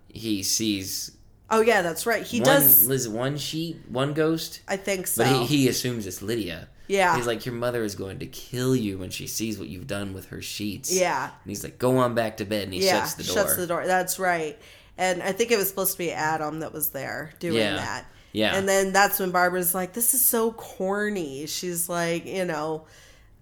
he 0.08 0.42
sees 0.42 1.16
oh, 1.50 1.60
yeah, 1.60 1.82
that's 1.82 2.06
right. 2.06 2.22
He 2.22 2.40
one, 2.40 2.46
does, 2.46 2.86
Liz, 2.88 3.08
one 3.08 3.36
sheet, 3.36 3.82
one 3.88 4.14
ghost, 4.14 4.60
I 4.66 4.76
think 4.76 5.06
so. 5.06 5.24
but 5.24 5.32
he, 5.32 5.58
he 5.58 5.68
assumes 5.68 6.06
it's 6.06 6.22
Lydia. 6.22 6.68
Yeah. 6.86 7.16
He's 7.16 7.26
like, 7.26 7.46
Your 7.46 7.54
mother 7.54 7.82
is 7.82 7.94
going 7.94 8.18
to 8.18 8.26
kill 8.26 8.76
you 8.76 8.98
when 8.98 9.10
she 9.10 9.26
sees 9.26 9.58
what 9.58 9.68
you've 9.68 9.86
done 9.86 10.12
with 10.12 10.26
her 10.26 10.42
sheets. 10.42 10.94
Yeah. 10.94 11.24
And 11.24 11.50
he's 11.50 11.64
like, 11.64 11.78
Go 11.78 11.98
on 11.98 12.14
back 12.14 12.38
to 12.38 12.44
bed. 12.44 12.64
And 12.64 12.74
he 12.74 12.84
yeah, 12.84 13.00
shuts 13.00 13.14
the 13.14 13.24
door. 13.24 13.36
Yeah, 13.36 13.42
shuts 13.42 13.56
the 13.56 13.66
door. 13.66 13.86
That's 13.86 14.18
right. 14.18 14.58
And 14.98 15.22
I 15.22 15.32
think 15.32 15.50
it 15.50 15.56
was 15.56 15.68
supposed 15.68 15.92
to 15.92 15.98
be 15.98 16.12
Adam 16.12 16.60
that 16.60 16.72
was 16.72 16.90
there 16.90 17.32
doing 17.38 17.56
Yeah. 17.56 17.76
that. 17.76 18.06
Yeah. 18.32 18.56
And 18.56 18.68
then 18.68 18.92
that's 18.92 19.20
when 19.20 19.30
Barbara's 19.30 19.74
like, 19.74 19.92
"This 19.92 20.12
is 20.12 20.20
so 20.20 20.50
corny." 20.50 21.46
She's 21.46 21.88
like, 21.88 22.26
you 22.26 22.44
know, 22.44 22.84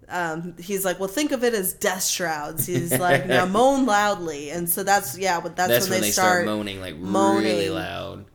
um, 0.09 0.55
he's 0.59 0.85
like, 0.85 0.99
"Well, 0.99 1.09
think 1.09 1.31
of 1.31 1.43
it 1.43 1.53
as 1.53 1.73
death 1.73 2.05
shrouds." 2.05 2.65
He's 2.65 2.91
like, 2.99 3.27
"Now 3.27 3.45
moan 3.45 3.85
loudly," 3.85 4.49
and 4.49 4.69
so 4.69 4.83
that's 4.83 5.17
yeah, 5.17 5.39
but 5.39 5.55
that's, 5.55 5.69
That's 5.69 5.89
when, 5.89 6.01
they, 6.01 6.11
start, 6.11 6.43
start. 6.43 6.45
moaning 6.45 6.81
like 6.81 6.95
really 6.99 7.69
loud. 7.69 8.25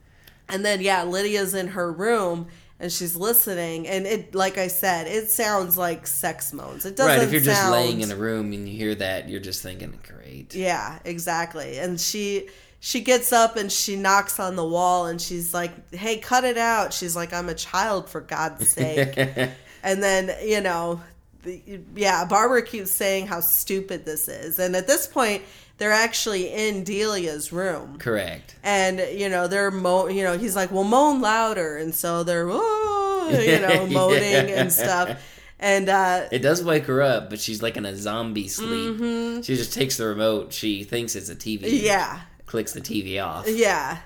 and 0.48 0.64
then 0.64 0.80
yeah, 0.80 1.02
Lydia's 1.02 1.54
in 1.54 1.68
her 1.68 1.92
room 1.92 2.48
and 2.80 2.92
she's 2.92 3.16
listening, 3.16 3.88
and 3.88 4.06
it, 4.06 4.34
like 4.34 4.56
I 4.56 4.68
said, 4.68 5.08
it 5.08 5.30
sounds 5.30 5.76
like 5.76 6.06
sex 6.06 6.52
moans. 6.52 6.86
It 6.86 6.96
doesn't. 6.96 7.10
Sound 7.10 7.18
right, 7.18 7.26
if 7.26 7.32
you're 7.32 7.54
just 7.54 7.70
laying 7.70 8.02
in 8.02 8.12
a 8.12 8.16
room 8.16 8.52
and 8.52 8.68
you 8.68 8.76
hear 8.76 8.94
that, 8.94 9.28
you're 9.28 9.40
just 9.40 9.62
thinking, 9.62 9.98
great. 10.06 10.54
Yeah, 10.54 10.98
exactly. 11.04 11.78
And 11.78 12.00
she 12.00 12.48
she 12.80 13.00
gets 13.00 13.32
up 13.32 13.56
and 13.56 13.72
she 13.72 13.96
knocks 13.96 14.38
on 14.38 14.54
the 14.54 14.64
wall 14.64 15.06
and 15.06 15.20
she's 15.20 15.52
like, 15.52 15.92
"Hey, 15.92 16.18
cut 16.18 16.44
it 16.44 16.56
out." 16.56 16.92
She's 16.92 17.16
like, 17.16 17.32
"I'm 17.32 17.48
a 17.48 17.54
child 17.54 18.08
for 18.08 18.20
God's 18.20 18.68
sake." 18.68 19.16
and 19.82 20.02
then, 20.02 20.30
you 20.46 20.60
know, 20.60 21.00
the, 21.42 21.80
yeah, 21.94 22.24
Barbara 22.24 22.62
keeps 22.62 22.90
saying 22.90 23.26
how 23.26 23.40
stupid 23.40 24.04
this 24.04 24.28
is. 24.28 24.58
And 24.58 24.74
at 24.76 24.86
this 24.86 25.06
point, 25.06 25.42
they're 25.78 25.92
actually 25.92 26.48
in 26.52 26.82
Delia's 26.84 27.52
room. 27.52 27.98
Correct. 27.98 28.56
And, 28.64 28.98
you 29.18 29.28
know, 29.28 29.46
they're 29.46 29.70
mo 29.70 30.08
you 30.08 30.24
know, 30.24 30.36
he's 30.36 30.56
like, 30.56 30.72
"Well, 30.72 30.84
moan 30.84 31.20
louder." 31.20 31.76
And 31.76 31.94
so 31.94 32.24
they're 32.24 32.48
"Oh," 32.50 33.28
you 33.40 33.60
know, 33.60 33.86
moaning 33.90 34.50
and 34.50 34.72
stuff. 34.72 35.22
And 35.60 35.88
uh 35.88 36.26
It 36.32 36.40
does 36.40 36.62
wake 36.64 36.86
her 36.86 37.02
up, 37.02 37.30
but 37.30 37.40
she's 37.40 37.62
like 37.62 37.76
in 37.76 37.84
a 37.86 37.94
zombie 37.96 38.48
sleep. 38.48 39.44
She 39.44 39.54
just 39.56 39.72
takes 39.72 39.96
the 39.96 40.06
remote. 40.06 40.52
She 40.52 40.82
thinks 40.84 41.14
it's 41.16 41.28
a 41.28 41.36
TV. 41.36 41.62
Mm-hmm. 41.64 41.84
yeah. 41.86 42.20
Clicks 42.46 42.72
the 42.72 42.80
TV 42.80 43.22
off. 43.24 43.44
Yeah. 43.48 43.98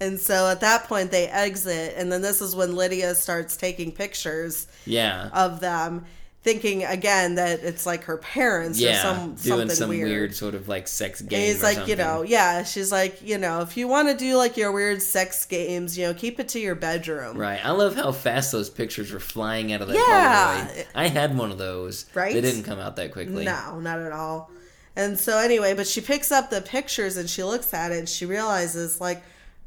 And 0.00 0.18
so 0.18 0.48
at 0.48 0.60
that 0.62 0.84
point 0.84 1.10
they 1.10 1.26
exit 1.28 1.94
and 1.96 2.10
then 2.10 2.22
this 2.22 2.40
is 2.40 2.56
when 2.56 2.74
Lydia 2.74 3.14
starts 3.14 3.56
taking 3.56 3.92
pictures 3.92 4.66
Yeah. 4.86 5.28
of 5.32 5.60
them 5.60 6.06
thinking 6.42 6.84
again 6.84 7.34
that 7.34 7.60
it's 7.60 7.84
like 7.84 8.04
her 8.04 8.16
parents 8.16 8.80
yeah. 8.80 8.92
or 8.92 9.02
some 9.02 9.34
doing 9.34 9.36
something 9.36 9.70
some 9.70 9.88
weird. 9.90 10.08
weird. 10.08 10.34
sort 10.34 10.54
of 10.54 10.68
like 10.68 10.88
sex 10.88 11.20
game. 11.20 11.38
and 11.38 11.48
he's 11.48 11.62
like, 11.62 11.86
you 11.86 11.96
know, 11.96 12.22
yeah, 12.22 12.64
she's 12.64 12.90
like, 12.90 13.20
you 13.22 13.36
know, 13.36 13.60
if 13.60 13.76
you 13.76 13.86
want 13.86 14.08
to 14.08 14.16
do 14.16 14.36
like 14.36 14.56
your 14.56 14.72
weird 14.72 15.02
sex 15.02 15.44
games, 15.44 15.98
you 15.98 16.06
know, 16.06 16.14
keep 16.14 16.40
it 16.40 16.48
to 16.48 16.58
your 16.58 16.74
bedroom. 16.74 17.36
Right. 17.36 17.60
I 17.62 17.72
love 17.72 17.94
how 17.94 18.12
fast 18.12 18.52
those 18.52 18.70
pictures 18.70 19.12
were 19.12 19.20
flying 19.20 19.72
out 19.72 19.82
of 19.82 19.88
that 19.88 19.96
Yeah. 19.96 20.66
Polaroid. 20.66 20.86
I 20.94 21.08
had 21.08 21.36
one 21.36 21.50
of 21.50 21.58
those. 21.58 22.06
Right? 22.14 22.32
They 22.32 22.40
didn't 22.40 22.64
come 22.64 22.78
out 22.78 22.96
that 22.96 23.12
quickly. 23.12 23.44
No, 23.44 23.78
not 23.80 23.98
at 23.98 24.12
all. 24.12 24.50
And 24.96 25.18
so 25.18 25.38
anyway, 25.38 25.74
but 25.74 25.86
she 25.86 26.00
picks 26.00 26.32
up 26.32 26.50
the 26.50 26.62
pictures 26.62 27.16
and 27.16 27.28
she 27.28 27.44
looks 27.44 27.72
at 27.74 27.92
it 27.92 27.98
and 27.98 28.08
she 28.08 28.24
realizes 28.24 29.00
like, 29.00 29.22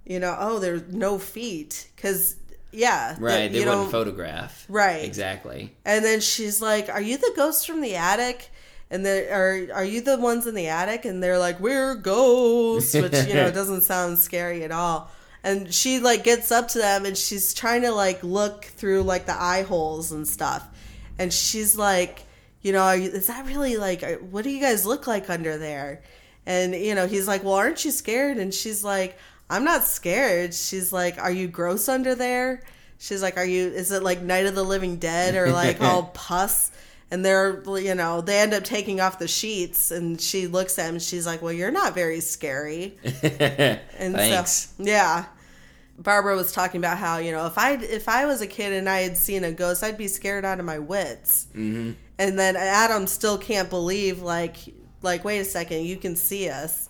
you 0.05 0.19
know, 0.19 0.35
oh, 0.39 0.59
there's 0.59 0.91
no 0.91 1.17
feet 1.17 1.87
because 1.95 2.35
yeah, 2.73 3.15
Right. 3.19 3.51
the- 3.51 3.59
They 3.59 3.65
wouldn't 3.65 3.91
photograph. 3.91 4.65
Right. 4.67 5.03
Exactly. 5.05 5.73
And 5.85 6.03
then 6.03 6.19
she's 6.19 6.61
like, 6.61 6.89
"Are 6.89 7.01
you 7.01 7.17
the 7.17 7.31
ghosts 7.35 7.65
from 7.65 7.81
the 7.81 7.95
attic?" 7.95 8.49
And 8.91 9.05
they 9.05 9.27
are, 9.29 9.67
"Are 9.73 9.83
you 9.85 10.01
the 10.01 10.17
ones 10.17 10.45
in 10.47 10.55
the 10.55 10.67
attic?" 10.67 11.05
And 11.05 11.21
they're 11.23 11.39
like, 11.39 11.59
"We're 11.59 11.95
ghosts," 11.95 12.93
which 13.03 13.13
you 13.27 13.33
know 13.33 13.51
doesn't 13.51 13.81
sound 13.81 14.19
scary 14.19 14.63
at 14.63 14.71
all. 14.71 15.09
And 15.43 15.73
she 15.73 15.99
like 15.99 16.23
gets 16.23 16.51
up 16.51 16.69
to 16.69 16.77
them 16.79 17.05
and 17.05 17.17
she's 17.17 17.53
trying 17.53 17.81
to 17.81 17.91
like 17.91 18.23
look 18.23 18.63
through 18.65 19.01
like 19.03 19.25
the 19.25 19.35
eye 19.41 19.63
holes 19.63 20.11
and 20.11 20.27
stuff. 20.27 20.65
And 21.19 21.33
she's 21.33 21.75
like, 21.77 22.23
"You 22.61 22.71
know, 22.73 22.81
are 22.83 22.95
you, 22.95 23.09
is 23.09 23.27
that 23.27 23.45
really 23.45 23.77
like? 23.77 24.03
Uh, 24.03 24.13
what 24.31 24.43
do 24.43 24.49
you 24.49 24.61
guys 24.61 24.85
look 24.85 25.05
like 25.07 25.29
under 25.29 25.57
there?" 25.57 26.01
And 26.45 26.73
you 26.75 26.93
know, 26.95 27.07
he's 27.07 27.27
like, 27.27 27.43
"Well, 27.43 27.53
aren't 27.53 27.83
you 27.85 27.91
scared?" 27.91 28.37
And 28.37 28.53
she's 28.53 28.83
like, 28.83 29.17
"I'm 29.49 29.63
not 29.63 29.83
scared." 29.83 30.53
She's 30.53 30.91
like, 30.93 31.17
"Are 31.19 31.31
you 31.31 31.47
gross 31.47 31.87
under 31.89 32.15
there?" 32.15 32.63
She's 32.97 33.21
like, 33.21 33.37
"Are 33.37 33.45
you? 33.45 33.67
Is 33.67 33.91
it 33.91 34.03
like 34.03 34.21
Night 34.21 34.45
of 34.45 34.55
the 34.55 34.63
Living 34.63 34.97
Dead 34.97 35.35
or 35.35 35.51
like 35.51 35.81
all 35.81 36.11
pus?" 36.13 36.71
And 37.11 37.23
they're, 37.23 37.61
you 37.77 37.93
know, 37.93 38.21
they 38.21 38.39
end 38.39 38.55
up 38.55 38.63
taking 38.63 38.99
off 38.99 39.19
the 39.19 39.27
sheets, 39.27 39.91
and 39.91 40.19
she 40.19 40.47
looks 40.47 40.79
at 40.79 40.87
him. 40.87 40.95
and 40.95 41.01
She's 41.01 41.25
like, 41.27 41.41
"Well, 41.41 41.53
you're 41.53 41.71
not 41.71 41.93
very 41.93 42.21
scary." 42.21 42.97
And 43.03 44.15
Thanks. 44.15 44.73
so, 44.77 44.83
yeah. 44.83 45.25
Barbara 45.99 46.35
was 46.35 46.51
talking 46.51 46.79
about 46.81 46.97
how 46.97 47.17
you 47.17 47.31
know 47.31 47.45
if 47.45 47.57
I 47.57 47.73
if 47.73 48.09
I 48.09 48.25
was 48.25 48.41
a 48.41 48.47
kid 48.47 48.73
and 48.73 48.89
I 48.89 49.01
had 49.01 49.15
seen 49.15 49.43
a 49.43 49.51
ghost, 49.51 49.83
I'd 49.83 49.97
be 49.97 50.07
scared 50.07 50.43
out 50.43 50.59
of 50.59 50.65
my 50.65 50.79
wits. 50.79 51.47
Mm-hmm. 51.53 51.91
And 52.17 52.39
then 52.39 52.55
Adam 52.55 53.05
still 53.05 53.37
can't 53.37 53.69
believe 53.69 54.21
like 54.21 54.57
like 55.03 55.23
wait 55.23 55.39
a 55.39 55.45
second, 55.45 55.85
you 55.85 55.97
can 55.97 56.15
see 56.15 56.49
us. 56.49 56.89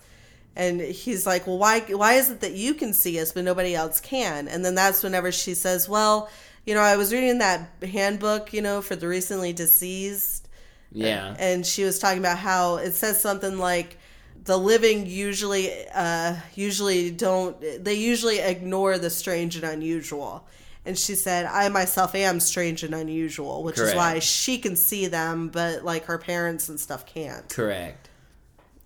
And 0.56 0.80
he's 0.80 1.26
like, 1.26 1.46
well, 1.46 1.58
why 1.58 1.80
why 1.80 2.14
is 2.14 2.30
it 2.30 2.40
that 2.40 2.52
you 2.52 2.74
can 2.74 2.92
see 2.92 3.18
us 3.20 3.32
but 3.32 3.44
nobody 3.44 3.74
else 3.74 4.00
can? 4.00 4.46
And 4.48 4.64
then 4.64 4.74
that's 4.74 5.02
whenever 5.02 5.32
she 5.32 5.54
says, 5.54 5.88
well, 5.88 6.30
you 6.64 6.74
know, 6.74 6.80
I 6.80 6.96
was 6.96 7.12
reading 7.12 7.38
that 7.38 7.68
handbook, 7.82 8.52
you 8.52 8.62
know, 8.62 8.80
for 8.80 8.96
the 8.96 9.08
recently 9.08 9.52
deceased, 9.52 10.48
yeah. 10.92 11.34
and 11.38 11.66
she 11.66 11.84
was 11.84 11.98
talking 11.98 12.20
about 12.20 12.38
how 12.38 12.76
it 12.76 12.92
says 12.92 13.20
something 13.20 13.58
like 13.58 13.98
the 14.44 14.56
living 14.56 15.06
usually 15.06 15.70
uh 15.94 16.36
usually 16.54 17.10
don't 17.10 17.58
they 17.82 17.94
usually 17.94 18.38
ignore 18.38 18.98
the 18.98 19.10
strange 19.10 19.56
and 19.56 19.64
unusual 19.64 20.46
and 20.84 20.98
she 20.98 21.14
said 21.14 21.46
i 21.46 21.68
myself 21.68 22.14
am 22.14 22.40
strange 22.40 22.82
and 22.82 22.94
unusual 22.94 23.62
which 23.62 23.78
is 23.78 23.94
why 23.94 24.18
she 24.18 24.58
can 24.58 24.76
see 24.76 25.06
them 25.06 25.48
but 25.48 25.84
like 25.84 26.04
her 26.04 26.18
parents 26.18 26.68
and 26.68 26.78
stuff 26.78 27.06
can't 27.06 27.48
Correct. 27.48 28.10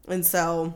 and 0.07 0.25
so 0.25 0.75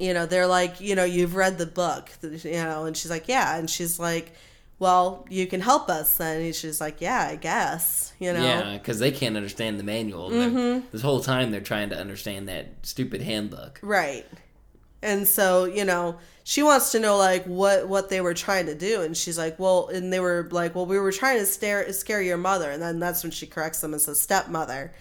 you 0.00 0.14
know 0.14 0.26
they're 0.26 0.46
like 0.46 0.80
you 0.80 0.94
know 0.94 1.04
you've 1.04 1.36
read 1.36 1.58
the 1.58 1.66
book 1.66 2.10
you 2.22 2.52
know 2.52 2.84
and 2.84 2.96
she's 2.96 3.10
like 3.10 3.28
yeah 3.28 3.56
and 3.56 3.68
she's 3.68 3.98
like 3.98 4.32
well, 4.80 5.26
you 5.28 5.46
can 5.46 5.60
help 5.60 5.90
us 5.90 6.16
then. 6.16 6.40
And 6.40 6.54
she's 6.54 6.80
like, 6.80 7.02
yeah, 7.02 7.28
I 7.30 7.36
guess, 7.36 8.14
you 8.18 8.32
know? 8.32 8.42
Yeah, 8.42 8.78
because 8.78 8.98
they 8.98 9.12
can't 9.12 9.36
understand 9.36 9.78
the 9.78 9.84
manual. 9.84 10.30
Mm-hmm. 10.30 10.86
This 10.90 11.02
whole 11.02 11.20
time 11.20 11.50
they're 11.50 11.60
trying 11.60 11.90
to 11.90 11.98
understand 11.98 12.48
that 12.48 12.68
stupid 12.82 13.20
handbook. 13.20 13.78
Right. 13.82 14.26
And 15.02 15.28
so, 15.28 15.66
you 15.66 15.84
know, 15.84 16.18
she 16.44 16.62
wants 16.62 16.92
to 16.92 16.98
know 16.98 17.16
like 17.16 17.44
what 17.44 17.88
what 17.88 18.08
they 18.08 18.20
were 18.20 18.34
trying 18.34 18.66
to 18.66 18.74
do 18.74 19.02
and 19.02 19.16
she's 19.16 19.38
like, 19.38 19.58
"Well, 19.58 19.88
and 19.88 20.12
they 20.12 20.20
were 20.20 20.48
like, 20.50 20.74
"Well, 20.74 20.84
we 20.84 20.98
were 20.98 21.12
trying 21.12 21.38
to 21.38 21.46
scare 21.46 21.90
scare 21.92 22.20
your 22.20 22.36
mother." 22.36 22.70
And 22.70 22.82
then 22.82 22.98
that's 22.98 23.22
when 23.22 23.30
she 23.30 23.46
corrects 23.46 23.80
them 23.80 23.94
as 23.94 24.08
a 24.08 24.14
stepmother. 24.14 24.92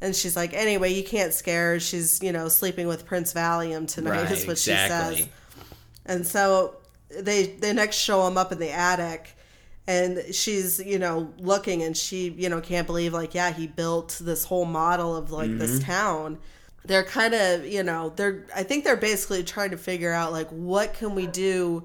And 0.00 0.14
she's 0.14 0.36
like, 0.36 0.52
"Anyway, 0.52 0.92
you 0.92 1.02
can't 1.02 1.32
scare 1.32 1.74
her. 1.74 1.80
She's, 1.80 2.22
you 2.22 2.32
know, 2.32 2.48
sleeping 2.48 2.86
with 2.86 3.06
Prince 3.06 3.32
Valium 3.32 3.88
tonight." 3.88 4.22
Right, 4.22 4.30
is 4.30 4.46
what 4.46 4.58
she 4.58 4.70
says. 4.70 5.28
And 6.04 6.26
so 6.26 6.76
they 7.10 7.46
they 7.46 7.72
next 7.72 7.96
show 7.96 8.26
him 8.26 8.36
up 8.36 8.52
in 8.52 8.58
the 8.58 8.70
attic 8.70 9.36
and 9.86 10.34
she's 10.34 10.80
you 10.80 10.98
know 10.98 11.32
looking 11.38 11.82
and 11.82 11.96
she 11.96 12.30
you 12.30 12.48
know 12.48 12.60
can't 12.60 12.86
believe 12.86 13.12
like 13.12 13.34
yeah 13.34 13.52
he 13.52 13.66
built 13.66 14.18
this 14.22 14.44
whole 14.44 14.64
model 14.64 15.16
of 15.16 15.30
like 15.30 15.56
this 15.58 15.78
mm-hmm. 15.78 15.90
town 15.90 16.38
they're 16.84 17.04
kind 17.04 17.34
of 17.34 17.64
you 17.64 17.82
know 17.82 18.12
they're 18.16 18.44
i 18.54 18.62
think 18.62 18.84
they're 18.84 18.96
basically 18.96 19.42
trying 19.42 19.70
to 19.70 19.76
figure 19.76 20.12
out 20.12 20.32
like 20.32 20.48
what 20.48 20.94
can 20.94 21.14
we 21.14 21.26
do 21.26 21.84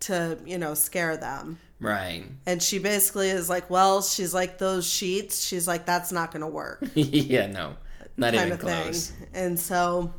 to 0.00 0.38
you 0.46 0.58
know 0.58 0.74
scare 0.74 1.16
them 1.16 1.58
Right. 1.84 2.24
and 2.46 2.62
she 2.62 2.78
basically 2.78 3.28
is 3.30 3.48
like 3.48 3.68
well 3.70 4.00
she's 4.02 4.32
like 4.34 4.58
those 4.58 4.86
sheets 4.88 5.44
she's 5.44 5.68
like 5.68 5.84
that's 5.86 6.10
not 6.12 6.32
gonna 6.32 6.48
work 6.48 6.82
yeah, 6.94 7.46
no. 7.46 7.76
Not 8.16 8.32
kind 8.34 8.46
even 8.46 8.52
of 8.52 8.58
close. 8.60 9.10
thing 9.10 9.28
and 9.34 9.58
so 9.60 10.12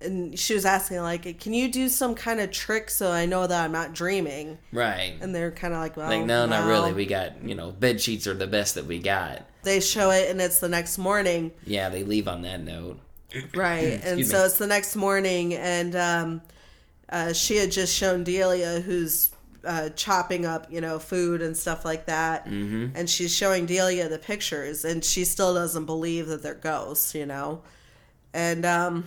and 0.00 0.36
she 0.38 0.54
was 0.54 0.64
asking 0.64 0.98
like 1.00 1.38
can 1.40 1.52
you 1.54 1.70
do 1.70 1.88
some 1.88 2.14
kind 2.14 2.40
of 2.40 2.50
trick 2.50 2.90
so 2.90 3.10
i 3.10 3.24
know 3.24 3.46
that 3.46 3.64
i'm 3.64 3.72
not 3.72 3.92
dreaming 3.94 4.58
Right. 4.72 5.14
and 5.20 5.34
they're 5.34 5.50
kind 5.52 5.72
of 5.74 5.80
like 5.80 5.96
well 5.96 6.08
like, 6.08 6.24
no, 6.26 6.46
not 6.46 6.66
really. 6.68 6.92
We 6.92 7.06
got, 7.06 7.42
you 7.44 7.54
know, 7.54 7.70
bed 7.70 8.00
sheets 8.00 8.26
are 8.26 8.34
the 8.34 8.46
best 8.46 8.74
that 8.74 8.86
we 8.86 8.98
got. 8.98 9.46
they 9.62 9.80
show 9.80 10.10
it 10.10 10.28
and 10.30 10.40
it's 10.40 10.58
the 10.60 10.68
next 10.68 10.98
morning 10.98 11.52
Yeah, 11.64 11.88
they 11.88 12.02
leave 12.04 12.26
on 12.28 12.42
that 12.42 12.60
note. 12.62 12.98
right 13.54 13.84
and 14.04 14.18
Excuse 14.20 14.30
so 14.30 14.44
it's 14.44 14.58
the 14.58 14.66
next 14.66 14.96
morning 14.96 15.54
and 15.54 15.94
um, 15.96 16.42
uh, 17.08 17.32
she 17.32 17.56
had 17.56 17.70
just 17.70 17.94
shown 17.94 18.24
delia 18.24 18.80
who's 18.80 19.30
uh, 19.64 19.88
chopping 19.90 20.44
up 20.46 20.66
you 20.70 20.80
know 20.80 20.98
food 20.98 21.40
and 21.42 21.56
stuff 21.56 21.84
like 21.84 22.06
that 22.06 22.46
mm-hmm. 22.46 22.88
and 22.94 23.08
she's 23.08 23.34
showing 23.34 23.66
delia 23.66 24.08
the 24.08 24.18
pictures 24.18 24.84
and 24.84 25.04
she 25.04 25.24
still 25.24 25.54
doesn't 25.54 25.84
believe 25.86 26.26
that 26.26 26.42
they're 26.42 26.54
ghosts 26.54 27.14
you 27.14 27.26
know 27.26 27.62
and 28.34 28.64
um, 28.64 29.04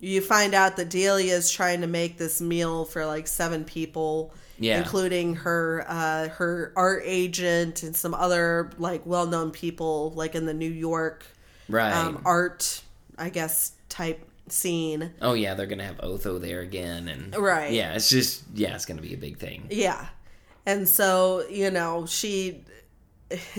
you 0.00 0.20
find 0.20 0.54
out 0.54 0.76
that 0.76 0.88
delia 0.88 1.34
is 1.34 1.50
trying 1.50 1.80
to 1.80 1.86
make 1.86 2.16
this 2.18 2.40
meal 2.40 2.84
for 2.84 3.04
like 3.06 3.26
seven 3.26 3.64
people 3.64 4.32
Yeah. 4.58 4.78
including 4.78 5.34
her 5.36 5.84
uh, 5.88 6.28
her 6.28 6.72
art 6.76 7.02
agent 7.04 7.82
and 7.82 7.94
some 7.94 8.14
other 8.14 8.70
like 8.78 9.02
well-known 9.04 9.50
people 9.50 10.12
like 10.16 10.34
in 10.34 10.46
the 10.46 10.54
new 10.54 10.70
york 10.70 11.24
Right. 11.68 11.92
um, 11.92 12.22
art, 12.24 12.80
I 13.18 13.28
guess, 13.28 13.72
type 13.90 14.26
scene. 14.52 15.12
oh, 15.20 15.34
yeah, 15.34 15.54
they're 15.54 15.66
to 15.78 15.84
have 15.84 16.00
Otho 16.00 16.38
there 16.38 16.60
again. 16.60 17.08
and 17.08 17.36
Right. 17.36 17.72
Yeah, 17.72 17.94
it's 17.94 18.08
just, 18.08 18.44
yeah, 18.54 18.74
it's 18.74 18.84
to 18.96 19.02
be 19.02 19.14
a 19.14 19.18
big 19.18 19.38
thing. 19.38 19.66
Yeah. 19.70 20.06
And 20.66 20.88
so, 20.88 21.46
you 21.48 21.70
know, 21.70 22.06
she, 22.06 22.64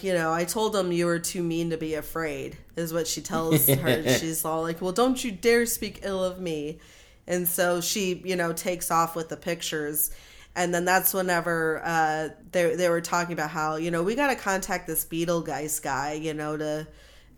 you 0.00 0.14
know, 0.14 0.32
I 0.32 0.44
told 0.44 0.76
him 0.76 0.92
you 0.92 1.06
were 1.06 1.18
too 1.18 1.42
mean 1.42 1.70
to 1.70 1.76
be 1.76 1.94
afraid, 1.94 2.56
is 2.76 2.92
what 2.92 3.06
she 3.06 3.20
tells 3.20 3.66
her. 3.68 4.18
She's 4.18 4.44
all 4.44 4.62
like, 4.62 4.80
well, 4.80 4.92
don't 4.92 5.22
you 5.22 5.32
dare 5.32 5.66
speak 5.66 6.00
ill 6.02 6.22
of 6.22 6.40
me. 6.40 6.78
And 7.26 7.48
so 7.48 7.80
she, 7.80 8.22
you 8.24 8.36
know, 8.36 8.52
takes 8.52 8.90
off 8.90 9.14
with 9.16 9.28
the 9.28 9.36
pictures. 9.36 10.10
And 10.54 10.74
then 10.74 10.84
that's 10.84 11.14
whenever 11.14 11.80
uh, 11.82 12.28
they, 12.50 12.74
they 12.74 12.88
were 12.88 13.00
talking 13.00 13.32
about 13.32 13.50
how, 13.50 13.76
you 13.76 13.90
know, 13.90 14.02
we 14.02 14.14
got 14.14 14.28
to 14.28 14.36
contact 14.36 14.86
this 14.86 15.04
Beetlegeist 15.04 15.82
guy, 15.82 16.12
you 16.12 16.34
know, 16.34 16.56
to 16.56 16.86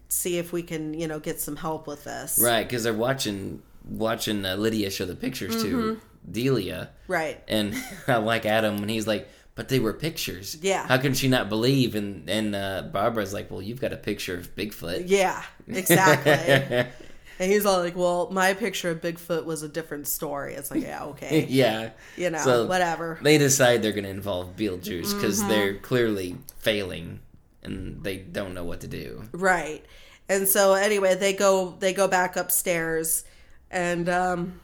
see 0.09 0.39
if 0.39 0.53
we 0.53 0.63
can, 0.63 0.95
you 0.95 1.09
know, 1.09 1.19
get 1.19 1.41
some 1.41 1.57
help 1.57 1.87
with 1.87 2.05
this. 2.05 2.39
Right, 2.43 2.67
because 2.67 2.85
they're 2.85 2.93
watching 2.95 3.63
watching 3.89 4.45
uh, 4.47 4.57
Lydia 4.57 4.91
show 4.91 5.05
the 5.05 5.17
pictures 5.17 5.63
to 5.63 5.69
Mm-hmm. 5.69 6.01
Delia. 6.33 6.89
Right. 7.07 7.43
And 7.49 7.75
I 8.09 8.17
like 8.17 8.47
Adam 8.47 8.79
when 8.79 8.89
he's 8.89 9.07
like, 9.07 9.29
but 9.57 9.69
they 9.69 9.79
were 9.79 9.93
pictures. 9.93 10.57
Yeah. 10.63 10.87
How 10.87 10.97
can 10.97 11.13
she 11.15 11.29
not 11.29 11.49
believe? 11.51 11.95
And 11.95 12.29
and 12.31 12.55
uh, 12.57 12.83
Barbara's 12.93 13.33
like, 13.35 13.51
well, 13.51 13.61
you've 13.63 13.81
got 13.81 13.93
a 13.93 13.97
picture 13.99 14.37
of 14.37 14.55
Bigfoot. 14.57 15.05
Yeah, 15.07 15.43
exactly. 15.69 16.33
and 17.39 17.53
he's 17.53 17.67
all 17.67 17.79
like, 17.81 17.95
"Well, 17.97 18.31
my 18.31 18.55
picture 18.55 18.91
of 18.91 19.01
Bigfoot 19.01 19.45
was 19.45 19.63
a 19.63 19.69
different 19.69 20.09
story." 20.09 20.55
It's 20.55 20.71
like, 20.71 20.83
yeah, 20.83 21.05
okay, 21.05 21.47
yeah. 21.51 21.91
you 22.17 22.31
know, 22.31 22.39
So 22.39 22.67
whatever. 22.67 23.19
They 23.23 23.39
decide 23.39 23.83
they're 23.83 23.93
going 23.93 24.05
to 24.05 24.11
involve 24.11 24.57
Beetlejuice 24.57 25.15
because 25.15 25.41
Mm-hmm. 25.41 25.49
they're 25.49 25.75
clearly 25.75 26.37
failing 26.59 27.21
and 27.65 28.03
they 28.03 28.19
don't 28.19 28.55
know 28.55 28.65
what 28.65 28.81
to 28.81 28.89
do. 28.89 29.25
Right. 29.33 29.85
And 30.29 30.49
so 30.49 30.75
anyway, 30.75 31.15
they 31.15 31.33
go 31.33 31.77
they 31.79 31.93
go 31.93 32.09
back 32.09 32.37
upstairs 32.37 33.25
and 33.71 34.09
um 34.09 34.61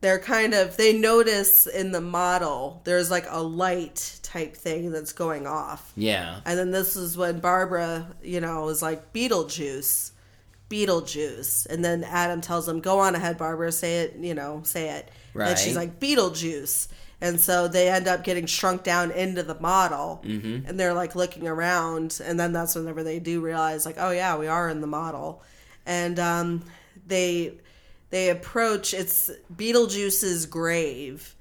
they're 0.00 0.18
kind 0.18 0.54
of 0.54 0.76
they 0.76 0.96
notice 0.96 1.66
in 1.66 1.92
the 1.92 2.00
model 2.00 2.80
there's 2.84 3.10
like 3.10 3.26
a 3.28 3.42
light 3.42 4.18
type 4.22 4.56
thing 4.56 4.90
that's 4.90 5.12
going 5.12 5.46
off. 5.46 5.92
Yeah. 5.96 6.40
And 6.44 6.58
then 6.58 6.70
this 6.70 6.96
is 6.96 7.16
when 7.16 7.40
Barbara, 7.40 8.06
you 8.22 8.40
know, 8.40 8.68
is 8.68 8.82
like 8.82 9.12
Beetlejuice, 9.12 10.12
Beetlejuice, 10.70 11.66
and 11.66 11.84
then 11.84 12.04
Adam 12.04 12.40
tells 12.40 12.68
him, 12.68 12.80
"Go 12.80 13.00
on 13.00 13.14
ahead, 13.14 13.38
Barbara, 13.38 13.72
say 13.72 14.00
it, 14.02 14.16
you 14.16 14.34
know, 14.34 14.62
say 14.64 14.90
it." 14.90 15.10
And 15.34 15.58
she's 15.58 15.76
like 15.76 16.00
Beetlejuice, 16.00 16.88
and 17.20 17.40
so 17.40 17.68
they 17.68 17.88
end 17.88 18.08
up 18.08 18.24
getting 18.24 18.46
shrunk 18.46 18.82
down 18.82 19.10
into 19.10 19.42
the 19.42 19.58
model, 19.60 20.22
mm-hmm. 20.24 20.66
and 20.66 20.78
they're 20.78 20.94
like 20.94 21.14
looking 21.14 21.46
around, 21.46 22.20
and 22.24 22.38
then 22.38 22.52
that's 22.52 22.74
whenever 22.74 23.02
they 23.02 23.18
do 23.18 23.40
realize, 23.40 23.84
like, 23.84 23.96
oh 23.98 24.10
yeah, 24.10 24.36
we 24.36 24.46
are 24.46 24.68
in 24.68 24.80
the 24.80 24.86
model, 24.86 25.42
and 25.86 26.18
um, 26.18 26.62
they 27.06 27.54
they 28.10 28.30
approach 28.30 28.92
it's 28.92 29.30
Beetlejuice's 29.54 30.46
grave 30.46 31.36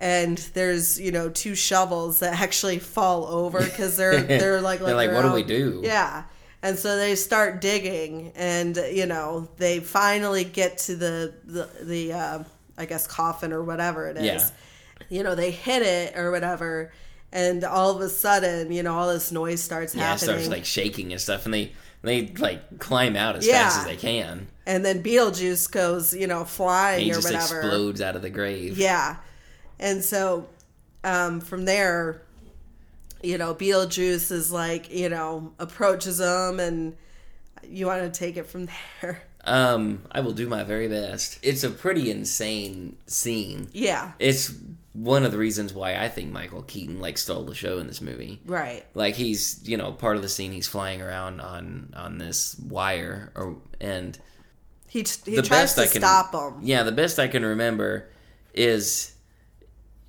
and 0.00 0.38
there's 0.54 0.98
you 0.98 1.12
know 1.12 1.28
two 1.28 1.54
shovels 1.54 2.20
that 2.20 2.40
actually 2.40 2.78
fall 2.78 3.26
over 3.26 3.62
because 3.62 3.96
they're 3.96 4.20
they're 4.22 4.60
like 4.60 4.80
They're 4.80 4.96
like, 4.96 5.10
looking 5.10 5.24
"What 5.24 5.28
do 5.28 5.34
we 5.34 5.42
do? 5.42 5.82
Yeah, 5.84 6.24
and 6.62 6.78
so 6.78 6.96
they 6.96 7.14
start 7.14 7.60
digging, 7.60 8.32
and 8.34 8.76
you 8.90 9.06
know 9.06 9.48
they 9.58 9.78
finally 9.80 10.44
get 10.44 10.78
to 10.78 10.96
the 10.96 11.34
the 11.44 11.68
the 11.84 12.12
uh, 12.14 12.44
I 12.78 12.86
guess 12.86 13.06
coffin 13.06 13.52
or 13.52 13.62
whatever 13.62 14.08
it 14.08 14.16
is. 14.16 14.24
Yeah. 14.24 14.48
You 15.08 15.22
know 15.22 15.34
they 15.34 15.50
hit 15.50 15.82
it 15.82 16.16
or 16.16 16.30
whatever, 16.30 16.92
and 17.32 17.64
all 17.64 17.94
of 17.94 18.00
a 18.00 18.08
sudden 18.08 18.70
you 18.72 18.82
know 18.82 18.94
all 18.96 19.12
this 19.12 19.32
noise 19.32 19.62
starts 19.62 19.94
Yeah, 19.94 20.02
happening. 20.02 20.18
starts 20.36 20.48
like 20.48 20.64
shaking 20.64 21.12
and 21.12 21.20
stuff, 21.20 21.44
and 21.44 21.54
they 21.54 21.72
they 22.02 22.28
like 22.38 22.78
climb 22.78 23.16
out 23.16 23.36
as 23.36 23.46
Yeah. 23.46 23.64
fast 23.64 23.78
as 23.80 23.84
they 23.86 23.96
can. 23.96 24.48
and 24.66 24.84
then 24.84 25.02
Beetlejuice 25.02 25.70
goes 25.70 26.14
you 26.14 26.26
know 26.26 26.44
flying 26.44 27.04
He 27.04 27.10
or 27.12 27.14
just 27.16 27.26
whatever. 27.32 27.60
explodes 27.60 28.00
out 28.00 28.16
of 28.16 28.22
the 28.22 28.30
grave. 28.30 28.78
Yeah. 28.78 29.16
And 29.78 30.04
so 30.04 30.46
um, 31.04 31.40
from 31.40 31.64
there, 31.64 32.20
you 33.22 33.38
know, 33.38 33.54
Beetlejuice 33.54 34.30
is 34.30 34.50
like, 34.52 34.92
you 34.92 35.08
know, 35.08 35.52
approaches 35.58 36.20
him 36.20 36.60
and 36.60 36.94
you 37.66 37.86
want 37.86 38.02
to 38.02 38.18
take 38.18 38.36
it 38.36 38.46
from 38.46 38.68
there. 39.00 39.22
Um, 39.44 40.02
I 40.12 40.20
will 40.20 40.32
do 40.32 40.46
my 40.48 40.64
very 40.64 40.88
best. 40.88 41.38
It's 41.42 41.64
a 41.64 41.70
pretty 41.70 42.10
insane 42.10 42.96
scene. 43.06 43.68
Yeah. 43.72 44.12
It's 44.18 44.52
one 44.92 45.24
of 45.24 45.30
the 45.32 45.38
reasons 45.38 45.72
why 45.72 45.96
I 45.96 46.08
think 46.08 46.32
Michael 46.32 46.62
Keaton 46.62 47.00
like 47.00 47.16
stole 47.16 47.44
the 47.44 47.54
show 47.54 47.78
in 47.78 47.86
this 47.86 48.00
movie. 48.00 48.40
Right. 48.44 48.84
Like 48.94 49.14
he's, 49.14 49.60
you 49.68 49.76
know, 49.76 49.92
part 49.92 50.16
of 50.16 50.22
the 50.22 50.28
scene 50.28 50.50
he's 50.52 50.66
flying 50.68 51.00
around 51.00 51.40
on 51.40 51.92
on 51.96 52.18
this 52.18 52.58
wire 52.58 53.30
or 53.36 53.56
and 53.80 54.18
He, 54.88 55.00
he 55.24 55.36
The 55.36 55.42
tries 55.42 55.48
best 55.48 55.76
to 55.76 55.82
I 55.82 55.86
can- 55.86 56.00
stop 56.02 56.34
him. 56.34 56.60
yeah, 56.62 56.82
the 56.82 56.90
best 56.92 57.18
I 57.20 57.28
can 57.28 57.44
remember 57.44 58.10
is 58.52 59.12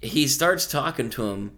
he 0.01 0.27
starts 0.27 0.65
talking 0.65 1.11
to 1.11 1.29
him 1.29 1.51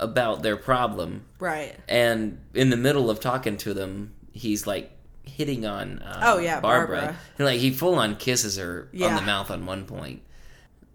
about 0.00 0.42
their 0.42 0.56
problem 0.56 1.24
Right. 1.38 1.74
and 1.88 2.38
in 2.54 2.70
the 2.70 2.76
middle 2.78 3.10
of 3.10 3.20
talking 3.20 3.58
to 3.58 3.74
them, 3.74 4.14
he's 4.32 4.66
like 4.66 4.90
hitting 5.24 5.66
on 5.66 6.00
um, 6.04 6.18
Oh, 6.22 6.38
yeah, 6.38 6.60
Barbara. 6.60 6.96
Barbara. 6.96 7.16
And, 7.36 7.46
like 7.46 7.60
he 7.60 7.70
full 7.70 7.96
on 7.96 8.16
kisses 8.16 8.56
her 8.56 8.88
on 9.02 9.14
the 9.16 9.20
mouth 9.22 9.50
on 9.50 9.66
one 9.66 9.84
point. 9.84 10.22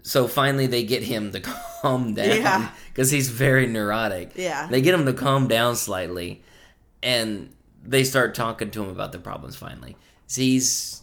So 0.04 0.28
finally, 0.28 0.68
they 0.68 0.84
get 0.84 1.04
him 1.04 1.32
to 1.32 1.40
calm 1.82 2.14
down 2.14 2.28
Yeah. 2.42 2.72
because 2.90 3.12
he's 3.12 3.30
very 3.30 3.68
neurotic. 3.68 4.32
Yeah. 4.36 4.68
they 4.70 4.82
get 4.82 4.94
him 4.94 5.06
to 5.06 5.14
calm 5.14 5.48
down 5.48 5.76
slightly, 5.76 6.42
and 7.04 7.54
they 7.84 8.04
start 8.04 8.36
talking 8.36 8.72
to 8.72 8.84
him 8.84 8.90
about 8.90 9.12
the 9.12 9.20
problems. 9.20 9.56
Finally, 9.56 9.96
he's 10.34 11.02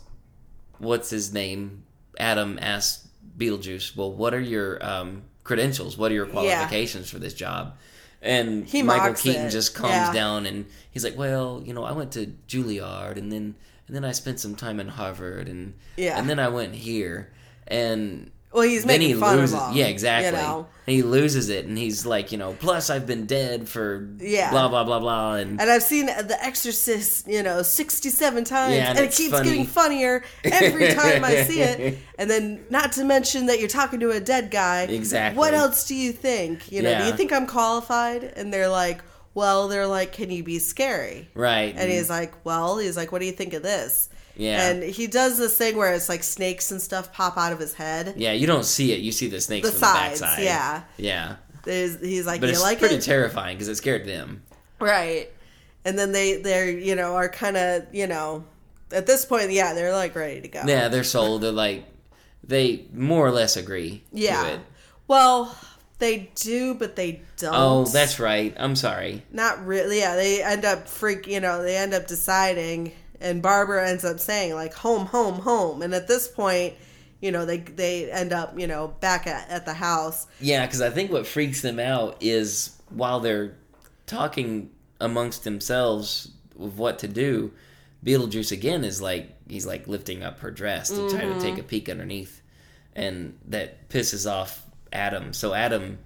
what's 0.78 1.10
his 1.10 1.32
name? 1.32 1.84
Adam 2.18 2.58
asks 2.60 3.06
Beetlejuice, 3.36 3.94
"Well, 3.96 4.12
what 4.12 4.34
are 4.34 4.40
your 4.40 4.84
um, 4.84 5.22
credentials? 5.44 5.96
What 5.96 6.10
are 6.10 6.14
your 6.14 6.26
qualifications 6.26 7.08
for 7.10 7.18
this 7.18 7.34
job?" 7.34 7.76
And 8.20 8.64
He 8.66 8.82
Michael 8.82 9.14
Keaton 9.14 9.46
it. 9.46 9.50
just 9.50 9.74
calms 9.76 9.92
Yeah. 9.92 10.12
down 10.12 10.44
and 10.46 10.66
he's 10.90 11.04
like, 11.04 11.16
"Well, 11.16 11.62
you 11.64 11.72
know, 11.72 11.84
I 11.84 11.92
went 11.92 12.10
to 12.12 12.32
Juilliard 12.48 13.16
and 13.16 13.30
then 13.30 13.54
and 13.86 13.96
then 13.96 14.04
I 14.04 14.10
spent 14.12 14.40
some 14.40 14.54
time 14.56 14.80
in 14.80 14.88
Harvard 14.88 15.48
and 15.48 15.74
Yeah. 15.96 16.18
and 16.18 16.28
then 16.28 16.40
I 16.40 16.48
went 16.48 16.74
here." 16.74 17.30
And 17.68 18.32
Well, 18.52 18.62
he's 18.62 18.84
then 18.84 18.98
making 19.00 19.14
he 19.16 19.20
fun 19.20 19.36
loses. 19.36 19.54
of 19.54 19.68
him. 19.70 19.76
yeah, 19.76 19.86
exactly. 19.86 20.30
You 20.40 20.46
know? 20.46 20.66
And 20.86 20.96
he 20.96 21.02
loses 21.02 21.50
it, 21.50 21.66
and 21.66 21.76
he's 21.76 22.06
like, 22.06 22.32
you 22.32 22.38
know, 22.38 22.54
plus 22.54 22.88
I've 22.88 23.06
been 23.06 23.26
dead 23.26 23.68
for 23.68 24.08
Yeah. 24.18 24.50
blah 24.50 24.68
blah 24.68 24.84
blah 24.84 25.00
blah, 25.00 25.34
and 25.34 25.60
And 25.60 25.70
I've 25.70 25.82
seen 25.82 26.06
The 26.06 26.36
Exorcist, 26.42 27.28
you 27.28 27.42
know, 27.42 27.60
67 27.62 28.44
times, 28.44 28.74
Yeah, 28.74 28.88
and 28.90 28.98
and, 28.98 29.06
it 29.08 29.12
keeps 29.14 29.32
funny. 29.32 29.48
getting 29.48 29.66
funnier 29.66 30.24
every 30.44 30.88
time 30.94 31.24
I 31.24 31.42
see 31.44 31.60
it. 31.60 31.98
And 32.18 32.28
then, 32.28 32.64
not 32.68 32.92
to 32.92 33.04
mention 33.04 33.46
that 33.46 33.60
you're 33.60 33.68
talking 33.68 34.00
to 34.00 34.10
a 34.10 34.18
dead 34.18 34.50
guy. 34.50 34.82
Exactly. 34.84 35.38
What 35.38 35.54
else 35.54 35.86
do 35.86 35.94
you 35.94 36.10
think? 36.12 36.72
You 36.72 36.82
know, 36.82 36.98
do 36.98 37.04
you 37.06 37.12
think 37.12 37.32
I'm 37.32 37.46
qualified? 37.46 38.24
And 38.24 38.52
they're 38.52 38.68
like, 38.68 39.02
well, 39.34 39.68
they're 39.68 39.86
like, 39.86 40.12
can 40.12 40.30
you 40.30 40.42
be 40.42 40.58
scary? 40.58 41.28
right, 41.34 41.74
And 41.76 41.88
mm. 41.88 41.94
he's 41.94 42.10
like, 42.10 42.32
well, 42.44 42.78
he's 42.78 42.96
like, 42.96 43.12
what 43.12 43.20
do 43.20 43.26
you 43.26 43.32
think 43.32 43.52
of 43.54 43.62
this? 43.62 44.08
Yeah. 44.38 44.70
And 44.70 44.82
he 44.82 45.06
does 45.08 45.36
this 45.36 45.56
thing 45.58 45.76
where 45.76 45.92
it's 45.92 46.08
like 46.08 46.22
snakes 46.22 46.70
and 46.70 46.80
stuff 46.80 47.12
pop 47.12 47.36
out 47.36 47.52
of 47.52 47.58
his 47.58 47.74
head. 47.74 48.14
yeah, 48.16 48.32
you 48.32 48.46
don't 48.46 48.64
see 48.64 48.92
it. 48.92 49.00
You 49.00 49.12
see 49.12 49.26
the 49.28 49.40
snakes 49.40 49.66
The 49.66 49.72
from 49.72 49.80
sides, 49.80 50.20
the 50.20 50.26
backside. 50.26 50.44
yeah. 50.44 50.82
yeah. 50.96 51.36
There's, 51.64 52.00
he's 52.00 52.24
like, 52.24 52.40
But 52.40 52.48
it's 52.50 52.62
like 52.62 52.78
pretty 52.78 52.94
it? 52.94 53.02
terrifying 53.02 53.56
because 53.56 53.68
it 53.68 53.74
scared 53.74 54.06
them. 54.06 54.42
Right. 54.80 55.30
And 55.84 55.98
then 55.98 56.12
they 56.12 56.40
they're 56.40 56.70
you 56.70 56.94
know 56.94 57.14
are 57.16 57.28
kind 57.28 57.56
of 57.56 57.86
you 57.94 58.06
know 58.06 58.44
at 58.92 59.06
this 59.06 59.24
point 59.24 59.50
yeah 59.50 59.74
they're 59.74 59.92
like 59.92 60.14
ready 60.14 60.40
to 60.40 60.48
go. 60.48 60.62
Yeah, 60.66 60.88
they're 60.88 61.04
sold. 61.04 61.42
They're 61.42 61.50
like, 61.52 61.84
they 62.44 62.86
more 62.94 63.26
or 63.26 63.30
less 63.32 63.56
agree 63.56 64.04
Yeah. 64.12 64.42
to 64.44 64.52
it. 64.54 64.60
Well, 65.08 65.56
they 65.98 66.30
do, 66.36 66.74
but 66.74 66.94
they 66.94 67.22
don't. 67.38 67.54
Oh, 67.54 67.84
that's 67.86 68.20
right. 68.20 68.54
I'm 68.58 68.76
sorry. 68.76 69.22
not 69.32 69.66
really. 69.66 69.98
Yeah, 69.98 70.14
they 70.16 70.42
end 70.42 70.64
up 70.64 70.88
freak. 70.88 71.26
You 71.26 71.40
know, 71.40 71.62
they 71.62 71.76
end 71.76 71.92
up 71.94 72.06
deciding, 72.06 72.92
and 73.20 73.42
Barbara 73.42 73.88
ends 73.88 74.04
up 74.04 74.20
saying 74.20 74.54
like 74.54 74.74
home, 74.74 75.06
home, 75.06 75.40
home. 75.40 75.82
And 75.82 75.94
at 75.94 76.08
this 76.08 76.28
point, 76.28 76.74
you 77.20 77.32
know, 77.32 77.44
they 77.44 77.58
they 77.58 78.10
end 78.10 78.32
up 78.32 78.58
you 78.58 78.66
know 78.66 78.88
back 79.00 79.26
at, 79.26 79.48
at 79.50 79.66
the 79.66 79.74
house. 79.74 80.26
Yeah, 80.40 80.64
because 80.64 80.80
I 80.80 80.90
think 80.90 81.10
what 81.10 81.26
freaks 81.26 81.62
them 81.62 81.78
out 81.78 82.16
is 82.20 82.76
while 82.90 83.20
they're 83.20 83.56
talking 84.06 84.70
amongst 85.00 85.44
themselves 85.44 86.30
of 86.58 86.78
what 86.78 86.98
to 87.00 87.08
do, 87.08 87.52
Beetlejuice 88.04 88.52
again 88.52 88.84
is 88.84 89.02
like 89.02 89.34
he's 89.48 89.66
like 89.66 89.88
lifting 89.88 90.22
up 90.22 90.40
her 90.40 90.50
dress 90.50 90.88
to 90.90 91.08
try 91.10 91.20
to 91.20 91.40
take 91.40 91.54
mm-hmm. 91.54 91.60
a 91.60 91.64
peek 91.64 91.88
underneath, 91.88 92.42
and 92.94 93.36
that 93.46 93.88
pisses 93.88 94.30
off 94.30 94.64
Adam. 94.92 95.32
So 95.32 95.54
Adam 95.54 95.98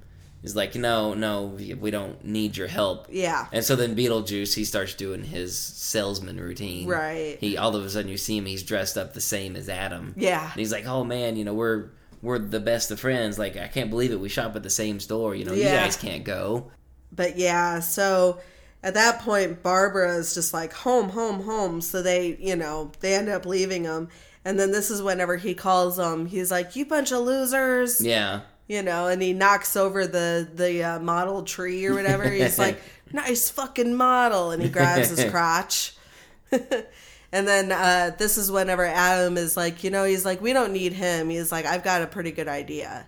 is 0.42 0.56
like, 0.56 0.74
no, 0.74 1.14
no, 1.14 1.44
we 1.44 1.74
we 1.74 1.90
don't 1.90 2.24
need 2.24 2.56
your 2.56 2.66
help. 2.66 3.06
Yeah. 3.10 3.46
And 3.52 3.64
so 3.64 3.76
then 3.76 3.94
Beetlejuice 3.94 4.54
he 4.54 4.64
starts 4.64 4.94
doing 4.94 5.22
his 5.22 5.58
salesman 5.58 6.40
routine. 6.40 6.88
Right. 6.88 7.38
He 7.40 7.56
all 7.56 7.76
of 7.76 7.84
a 7.84 7.90
sudden 7.90 8.10
you 8.10 8.16
see 8.16 8.36
him 8.36 8.46
he's 8.46 8.62
dressed 8.62 8.98
up 8.98 9.14
the 9.14 9.20
same 9.20 9.56
as 9.56 9.68
Adam. 9.68 10.14
Yeah. 10.16 10.42
And 10.42 10.58
he's 10.58 10.72
like, 10.72 10.86
"Oh 10.86 11.04
man, 11.04 11.36
you 11.36 11.44
know 11.44 11.54
we're 11.54 11.90
we're 12.22 12.38
the 12.38 12.60
best 12.60 12.90
of 12.90 13.00
friends. 13.00 13.38
Like 13.38 13.56
I 13.56 13.68
can't 13.68 13.90
believe 13.90 14.12
it. 14.12 14.20
We 14.20 14.28
shop 14.28 14.56
at 14.56 14.62
the 14.62 14.70
same 14.70 15.00
store. 15.00 15.34
You 15.34 15.44
know, 15.44 15.52
you 15.52 15.64
guys 15.64 15.96
can't 15.96 16.24
go." 16.24 16.70
But 17.14 17.36
yeah, 17.36 17.80
so 17.80 18.40
at 18.82 18.94
that 18.94 19.20
point, 19.20 19.62
Barbara 19.62 20.16
is 20.16 20.34
just 20.34 20.52
like 20.52 20.72
home, 20.72 21.10
home, 21.10 21.42
home. 21.42 21.80
So 21.80 22.02
they, 22.02 22.36
you 22.40 22.56
know, 22.56 22.90
they 23.00 23.14
end 23.14 23.28
up 23.28 23.46
leaving 23.46 23.84
him. 23.84 24.08
And 24.44 24.58
then 24.58 24.72
this 24.72 24.90
is 24.90 25.00
whenever 25.00 25.36
he 25.36 25.54
calls 25.54 25.98
them. 25.98 26.26
He's 26.26 26.50
like, 26.50 26.74
"You 26.74 26.84
bunch 26.84 27.12
of 27.12 27.20
losers," 27.20 28.00
Yeah. 28.00 28.40
You 28.68 28.82
know, 28.82 29.08
and 29.08 29.20
he 29.22 29.32
knocks 29.32 29.76
over 29.76 30.06
the 30.06 30.48
the 30.54 30.82
uh, 30.84 30.98
model 31.00 31.42
tree 31.42 31.84
or 31.86 31.94
whatever. 31.94 32.28
He's 32.28 32.58
like, 32.58 32.80
"Nice 33.12 33.50
fucking 33.50 33.94
model," 33.94 34.50
and 34.52 34.62
he 34.62 34.68
grabs 34.68 35.08
his 35.10 35.24
crotch. 35.30 35.94
and 36.52 37.48
then 37.48 37.72
uh, 37.72 38.14
this 38.18 38.36
is 38.38 38.50
whenever 38.50 38.84
Adam 38.84 39.36
is 39.36 39.56
like, 39.56 39.84
you 39.84 39.90
know, 39.90 40.04
he's 40.04 40.24
like, 40.24 40.40
"We 40.40 40.52
don't 40.52 40.72
need 40.72 40.92
him." 40.92 41.30
He's 41.30 41.50
like, 41.52 41.66
"I've 41.66 41.82
got 41.84 42.02
a 42.02 42.06
pretty 42.06 42.30
good 42.32 42.48
idea," 42.48 43.06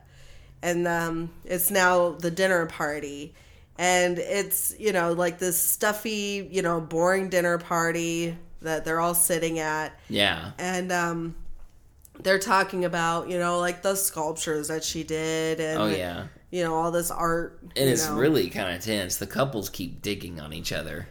and 0.63 0.87
um, 0.89 1.31
it's 1.45 1.71
now 1.71 2.11
the 2.13 2.31
dinner 2.31 2.67
party. 2.67 3.35
And 3.77 4.21
it's, 4.21 4.73
you 4.79 4.93
know, 4.93 5.15
like 5.15 5.41
this 5.41 5.61
stuffy, 5.61 6.49
you 6.49 6.63
know, 6.63 6.81
boring 6.81 7.29
dinner 7.29 7.59
party 7.59 8.39
that 8.63 8.85
they're 8.85 9.01
all 9.01 9.17
sitting 9.17 9.59
at 9.59 9.99
Yeah. 10.09 10.53
and 10.59 10.93
um 10.93 11.35
they're 12.25 12.39
talking 12.41 12.85
about 12.85 13.29
you 13.31 13.39
know 13.39 13.59
like 13.61 13.83
the 13.83 13.95
sculptures 13.95 14.69
that 14.69 14.83
she 14.83 15.05
did 15.05 15.61
and 15.61 15.79
Oh 15.81 15.87
yeah. 15.87 16.27
you 16.51 16.65
know 16.65 16.75
all 16.75 16.91
this 16.91 17.11
art 17.11 17.61
And 17.77 17.89
it's 17.89 18.09
know. 18.09 18.17
really 18.17 18.51
kind 18.51 18.75
of 18.77 18.83
tense. 18.83 19.17
The 19.19 19.27
couples 19.29 19.69
keep 19.71 20.03
digging 20.03 20.41
on 20.41 20.53
each 20.53 20.73
other. 20.73 21.07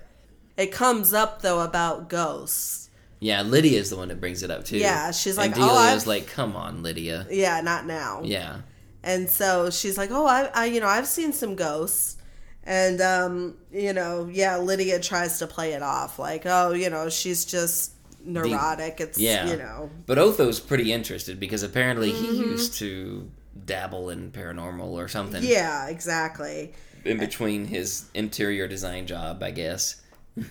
it 0.58 0.72
comes 0.72 1.14
up 1.14 1.42
though 1.42 1.62
about 1.62 2.10
ghosts 2.10 2.90
Yeah, 3.20 3.42
Lydia's 3.44 3.90
the 3.90 3.96
one 3.96 4.10
that 4.10 4.20
brings 4.20 4.44
it 4.44 4.52
up 4.52 4.66
too. 4.66 4.78
Yeah, 4.78 5.12
she's 5.12 5.38
like, 5.38 5.52
"Oh, 5.56 5.62
Delia's 5.68 6.04
I've- 6.04 6.10
like, 6.10 6.28
"Come 6.28 6.56
on, 6.58 6.84
Lydia." 6.84 7.26
yeah 7.32 7.62
not 7.62 7.86
now 7.86 8.22
Yeah. 8.24 8.58
and 9.04 9.30
so 9.30 9.70
she's 9.70 9.98
like 9.98 10.12
oh 10.12 10.26
I, 10.26 10.50
I 10.54 10.66
you 10.66 10.80
know 10.82 10.88
i've 10.88 11.08
seen 11.08 11.32
some 11.34 11.56
ghosts 11.56 12.18
and 12.66 13.02
um 13.02 13.58
you 13.72 13.92
know 13.94 14.30
yeah 14.32 14.58
lydia 14.58 15.00
tries 15.00 15.40
to 15.40 15.48
play 15.48 15.74
it 15.74 15.82
off 15.84 16.18
like 16.20 16.44
oh 16.46 16.72
you 16.72 16.90
know 16.90 17.10
she's 17.10 17.44
just 17.46 17.92
neurotic 18.26 19.00
it's 19.02 19.18
Yeah. 19.20 19.50
you 19.50 19.58
know 19.58 19.90
But 20.06 20.18
Otho's 20.18 20.60
pretty 20.60 20.92
interested 20.94 21.40
because 21.40 21.64
apparently 21.64 22.12
he 22.12 22.28
Mm-hmm. 22.28 22.52
used 22.52 22.74
to 22.76 23.30
dabble 23.66 24.10
in 24.10 24.32
paranormal 24.32 24.92
or 24.92 25.08
something. 25.08 25.44
yeah 25.44 25.88
exactly 25.88 26.74
In 27.06 27.18
between 27.18 27.66
his 27.66 28.06
interior 28.14 28.68
design 28.68 29.06
job, 29.08 29.44
I 29.44 29.52
guess. 29.52 30.02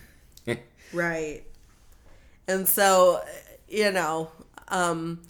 Right. 0.92 1.42
And 2.46 2.68
so, 2.68 3.22
you 3.68 3.90
know, 3.92 4.30
um, 4.68 5.22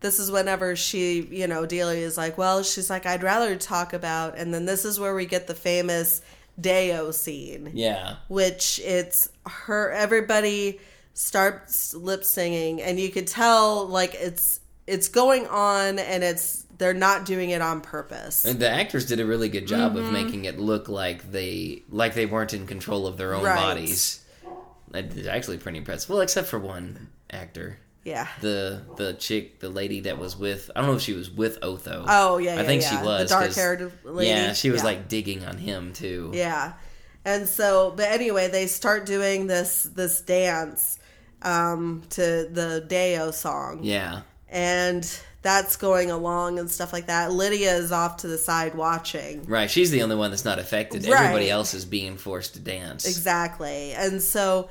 this 0.00 0.18
is 0.18 0.30
whenever 0.30 0.74
she, 0.74 1.20
you 1.30 1.46
know, 1.46 1.66
Delia 1.66 2.04
is 2.04 2.16
like, 2.16 2.36
well, 2.36 2.64
she's 2.64 2.90
like, 2.90 3.06
I'd 3.06 3.22
rather 3.22 3.54
talk 3.56 3.92
about, 3.92 4.36
and 4.36 4.52
then 4.52 4.64
this 4.64 4.84
is 4.84 4.98
where 4.98 5.14
we 5.14 5.26
get 5.26 5.46
the 5.46 5.54
famous 5.54 6.20
Day-O 6.60 7.12
scene, 7.12 7.70
Yeah. 7.74 8.16
which 8.28 8.80
it's 8.80 9.28
her, 9.46 9.92
everybody 9.92 10.80
starts 11.18 11.94
lip 11.94 12.24
singing, 12.24 12.80
and 12.80 12.98
you 12.98 13.10
could 13.10 13.26
tell, 13.26 13.86
like, 13.86 14.14
it's, 14.14 14.60
it's 14.86 15.08
going 15.08 15.46
on, 15.48 15.98
and 15.98 16.22
it's, 16.22 16.64
they're 16.78 16.94
not 16.94 17.24
doing 17.24 17.50
it 17.50 17.60
on 17.60 17.80
purpose. 17.80 18.44
And 18.44 18.60
the 18.60 18.70
actors 18.70 19.04
did 19.06 19.18
a 19.18 19.26
really 19.26 19.48
good 19.48 19.66
job 19.66 19.94
Mm-hmm. 19.96 20.06
of 20.06 20.12
making 20.12 20.44
it 20.44 20.60
look 20.60 20.88
like 20.88 21.32
they 21.32 21.82
like 21.90 22.14
they 22.14 22.24
weren't 22.24 22.54
in 22.54 22.68
control 22.68 23.08
of 23.08 23.16
their 23.16 23.34
own 23.34 23.42
Right. 23.42 23.56
bodies. 23.56 24.24
It's 24.94 25.26
actually 25.26 25.58
pretty 25.58 25.78
impressive. 25.78 26.08
Well, 26.08 26.20
except 26.20 26.46
for 26.46 26.60
one 26.60 27.08
actor, 27.30 27.80
yeah. 28.04 28.28
the 28.40 28.82
the 28.96 29.14
chick, 29.14 29.58
the 29.58 29.68
lady 29.68 30.00
that 30.02 30.18
was 30.18 30.36
with. 30.36 30.70
I 30.76 30.80
don't 30.80 30.90
know 30.90 30.96
if 30.96 31.02
she 31.02 31.14
was 31.14 31.28
with 31.32 31.58
Otho. 31.62 32.04
Oh, 32.08 32.38
yeah, 32.38 32.52
I 32.52 32.56
yeah, 32.58 32.62
think 32.62 32.82
yeah. 32.82 32.90
she 32.90 33.04
was. 33.04 33.28
The 33.28 33.34
'cause- 33.34 33.56
dark-haired 33.56 33.92
lady? 34.04 34.30
Yeah, 34.30 34.52
she 34.52 34.70
was 34.70 34.82
Yeah. 34.82 34.84
like 34.86 35.08
digging 35.08 35.44
on 35.44 35.58
him 35.58 35.92
too. 35.92 36.30
Yeah. 36.32 36.74
And 37.24 37.48
so 37.48 37.92
but 37.96 38.06
anyway, 38.06 38.46
they 38.48 38.68
start 38.68 39.04
doing 39.04 39.48
this 39.48 39.82
this 39.82 40.20
dance 40.20 41.00
um 41.42 42.02
to 42.10 42.48
the 42.50 42.84
Day-O 42.88 43.30
song. 43.30 43.80
Yeah. 43.82 44.22
And 44.48 45.08
that's 45.42 45.76
going 45.76 46.10
along 46.10 46.58
and 46.58 46.70
stuff 46.70 46.92
like 46.92 47.06
that. 47.06 47.32
Lydia 47.32 47.74
is 47.76 47.92
off 47.92 48.18
to 48.18 48.26
the 48.26 48.38
side 48.38 48.74
watching. 48.74 49.44
Right. 49.44 49.70
She's 49.70 49.90
the 49.90 50.02
only 50.02 50.16
one 50.16 50.30
that's 50.30 50.44
not 50.44 50.58
affected. 50.58 51.06
Right. 51.06 51.20
Everybody 51.20 51.50
else 51.50 51.74
is 51.74 51.84
being 51.84 52.16
forced 52.16 52.54
to 52.54 52.60
dance. 52.60 53.06
Exactly. 53.06 53.92
And 53.92 54.20
so 54.20 54.68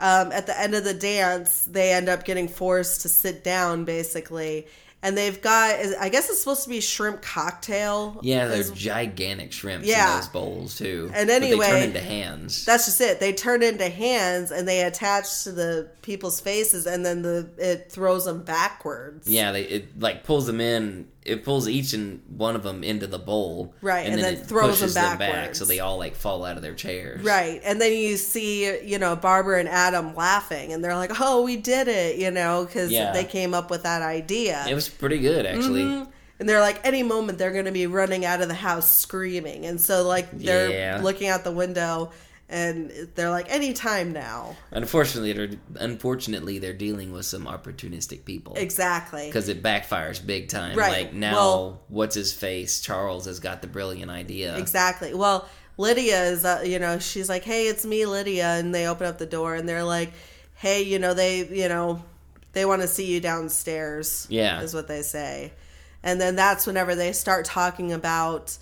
um, 0.00 0.32
at 0.32 0.46
the 0.46 0.58
end 0.60 0.74
of 0.74 0.84
the 0.84 0.94
dance, 0.94 1.64
they 1.64 1.92
end 1.92 2.08
up 2.08 2.24
getting 2.24 2.48
forced 2.48 3.02
to 3.02 3.08
sit 3.08 3.44
down 3.44 3.84
basically. 3.84 4.66
And 5.00 5.16
they've 5.16 5.40
got, 5.40 5.76
I 6.00 6.08
guess 6.08 6.28
it's 6.28 6.40
supposed 6.40 6.64
to 6.64 6.68
be 6.68 6.80
shrimp 6.80 7.22
cocktail. 7.22 8.18
Yeah, 8.20 8.48
they're 8.48 8.64
gigantic 8.64 9.52
shrimps 9.52 9.86
Yeah. 9.86 10.14
in 10.14 10.20
those 10.20 10.28
bowls 10.28 10.76
too. 10.76 11.08
And 11.14 11.28
But 11.28 11.34
anyway- 11.42 11.66
they 11.66 11.70
turn 11.72 11.82
into 11.84 12.00
hands. 12.00 12.64
That's 12.64 12.86
just 12.86 13.00
it. 13.00 13.20
They 13.20 13.32
turn 13.32 13.62
into 13.62 13.88
hands 13.88 14.50
and 14.50 14.66
they 14.66 14.82
attach 14.82 15.44
to 15.44 15.52
the 15.52 15.88
people's 16.02 16.40
faces, 16.40 16.86
and 16.86 17.06
then 17.06 17.22
the 17.22 17.48
it 17.58 17.92
throws 17.92 18.24
them 18.24 18.42
backwards. 18.42 19.28
Yeah, 19.28 19.52
they 19.52 19.62
it 19.62 20.00
like 20.00 20.24
pulls 20.24 20.46
them 20.46 20.60
in. 20.60 21.06
It 21.28 21.44
pulls 21.44 21.68
each 21.68 21.92
and 21.92 22.22
one 22.36 22.56
of 22.56 22.62
them 22.62 22.82
into 22.82 23.06
the 23.06 23.18
bowl, 23.18 23.74
Right, 23.82 24.06
and 24.06 24.20
then 24.20 24.36
throws 24.36 24.80
them 24.94 25.18
back, 25.18 25.54
so 25.54 25.64
they 25.64 25.80
all 25.80 25.98
like 25.98 26.16
fall 26.16 26.44
out 26.44 26.56
of 26.56 26.62
their 26.62 26.74
chairs. 26.74 27.22
Right. 27.22 27.60
And 27.64 27.80
then 27.80 27.92
you 27.92 28.16
see, 28.16 28.80
you 28.84 28.98
know, 28.98 29.14
Barbara 29.14 29.60
and 29.60 29.68
Adam 29.68 30.14
laughing, 30.14 30.72
and 30.72 30.82
they're 30.82 30.96
like, 30.96 31.12
"Oh, 31.20 31.42
we 31.42 31.56
did 31.56 31.88
it," 31.88 32.16
you 32.16 32.30
know, 32.30 32.64
because 32.64 32.90
Yeah. 32.90 33.12
they 33.12 33.24
came 33.24 33.54
up 33.54 33.70
with 33.70 33.82
that 33.84 34.02
idea. 34.02 34.64
It 34.68 34.74
was 34.74 34.88
pretty 34.88 35.18
good 35.18 35.46
actually. 35.46 35.82
Mm-hmm. 35.82 36.10
and 36.40 36.48
they're 36.48 36.60
like, 36.60 36.78
any 36.86 37.02
moment 37.02 37.36
they're 37.36 37.50
going 37.50 37.64
to 37.64 37.72
be 37.72 37.88
running 37.88 38.24
out 38.24 38.40
of 38.40 38.46
the 38.46 38.54
house 38.54 38.96
screaming, 38.96 39.66
and 39.66 39.80
so 39.80 40.06
like 40.06 40.30
they're 40.38 40.70
Yeah. 40.70 41.00
looking 41.02 41.26
out 41.28 41.42
the 41.42 41.50
window, 41.50 42.12
and 42.50 42.90
they're 43.14 43.30
like, 43.30 43.46
any 43.50 43.72
time 43.74 44.12
now. 44.12 44.56
Unfortunately, 44.70 45.32
they're 45.32 45.50
unfortunately 45.80 46.58
they're 46.58 46.72
dealing 46.72 47.12
with 47.12 47.26
some 47.26 47.44
opportunistic 47.44 48.24
people 48.24 48.54
Exactly. 48.56 49.26
because 49.26 49.48
it 49.48 49.62
backfires 49.62 50.24
big 50.24 50.48
time. 50.48 50.76
Right. 50.76 51.04
Like 51.04 51.12
now, 51.12 51.34
Well- 51.34 51.82
what's 51.88 52.14
his 52.14 52.32
face? 52.32 52.80
Charles 52.80 53.26
has 53.26 53.38
got 53.40 53.60
the 53.60 53.68
brilliant 53.68 54.10
idea. 54.10 54.56
Exactly. 54.56 55.12
Well, 55.14 55.48
Lydia 55.76 56.24
is, 56.24 56.44
uh, 56.44 56.62
you 56.64 56.78
know, 56.78 56.98
she's 56.98 57.28
like, 57.28 57.44
"Hey, 57.44 57.68
it's 57.68 57.84
me, 57.84 58.04
Lydia," 58.06 58.54
and 58.56 58.74
they 58.74 58.86
open 58.88 59.06
up 59.06 59.18
the 59.18 59.26
door 59.26 59.54
and 59.54 59.68
they're 59.68 59.84
like, 59.84 60.12
"Hey, 60.54 60.82
you 60.82 60.98
know, 60.98 61.14
they, 61.14 61.46
you 61.46 61.68
know, 61.68 62.02
they 62.52 62.64
want 62.64 62.82
to 62.82 62.88
see 62.88 63.06
you 63.06 63.20
downstairs." 63.20 64.26
Yeah. 64.30 64.60
is 64.62 64.74
what 64.74 64.88
they 64.88 65.02
say. 65.02 65.52
And 66.02 66.20
then 66.20 66.34
that's 66.36 66.66
whenever 66.66 66.94
they 66.94 67.12
start 67.12 67.44
talking 67.44 67.92
about, 67.92 68.56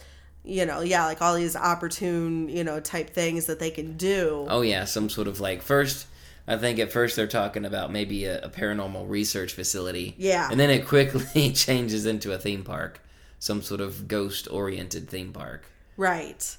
you 0.47 0.65
know, 0.65 0.81
yeah, 0.81 1.05
like 1.07 1.21
all 1.21 1.35
these 1.35 1.57
opportune, 1.57 2.49
you 2.49 2.65
know, 2.65 2.81
type 2.81 3.11
things 3.11 3.47
that 3.47 3.59
they 3.59 3.71
can 3.71 3.97
do. 3.97 4.47
Oh 4.49 4.63
yeah, 4.63 4.85
some 4.85 5.09
sort 5.09 5.29
of 5.29 5.41
like 5.41 5.63
first. 5.63 6.07
I 6.49 6.57
think 6.57 6.79
at 6.79 6.93
first 6.93 7.17
they're 7.17 7.27
talking 7.27 7.65
about 7.65 7.91
maybe 7.91 8.25
a, 8.25 8.43
a 8.43 8.49
paranormal 8.49 9.09
research 9.09 9.53
facility. 9.53 10.15
Yeah. 10.17 10.49
And 10.49 10.61
then 10.61 10.71
it 10.71 10.87
quickly 10.87 11.53
changes 11.55 12.07
into 12.07 12.33
a 12.33 12.39
theme 12.39 12.63
park, 12.63 13.01
some 13.41 13.63
sort 13.63 13.81
of 13.81 14.07
ghost-oriented 14.07 15.09
theme 15.09 15.33
park. 15.33 15.65
Right. 15.97 16.57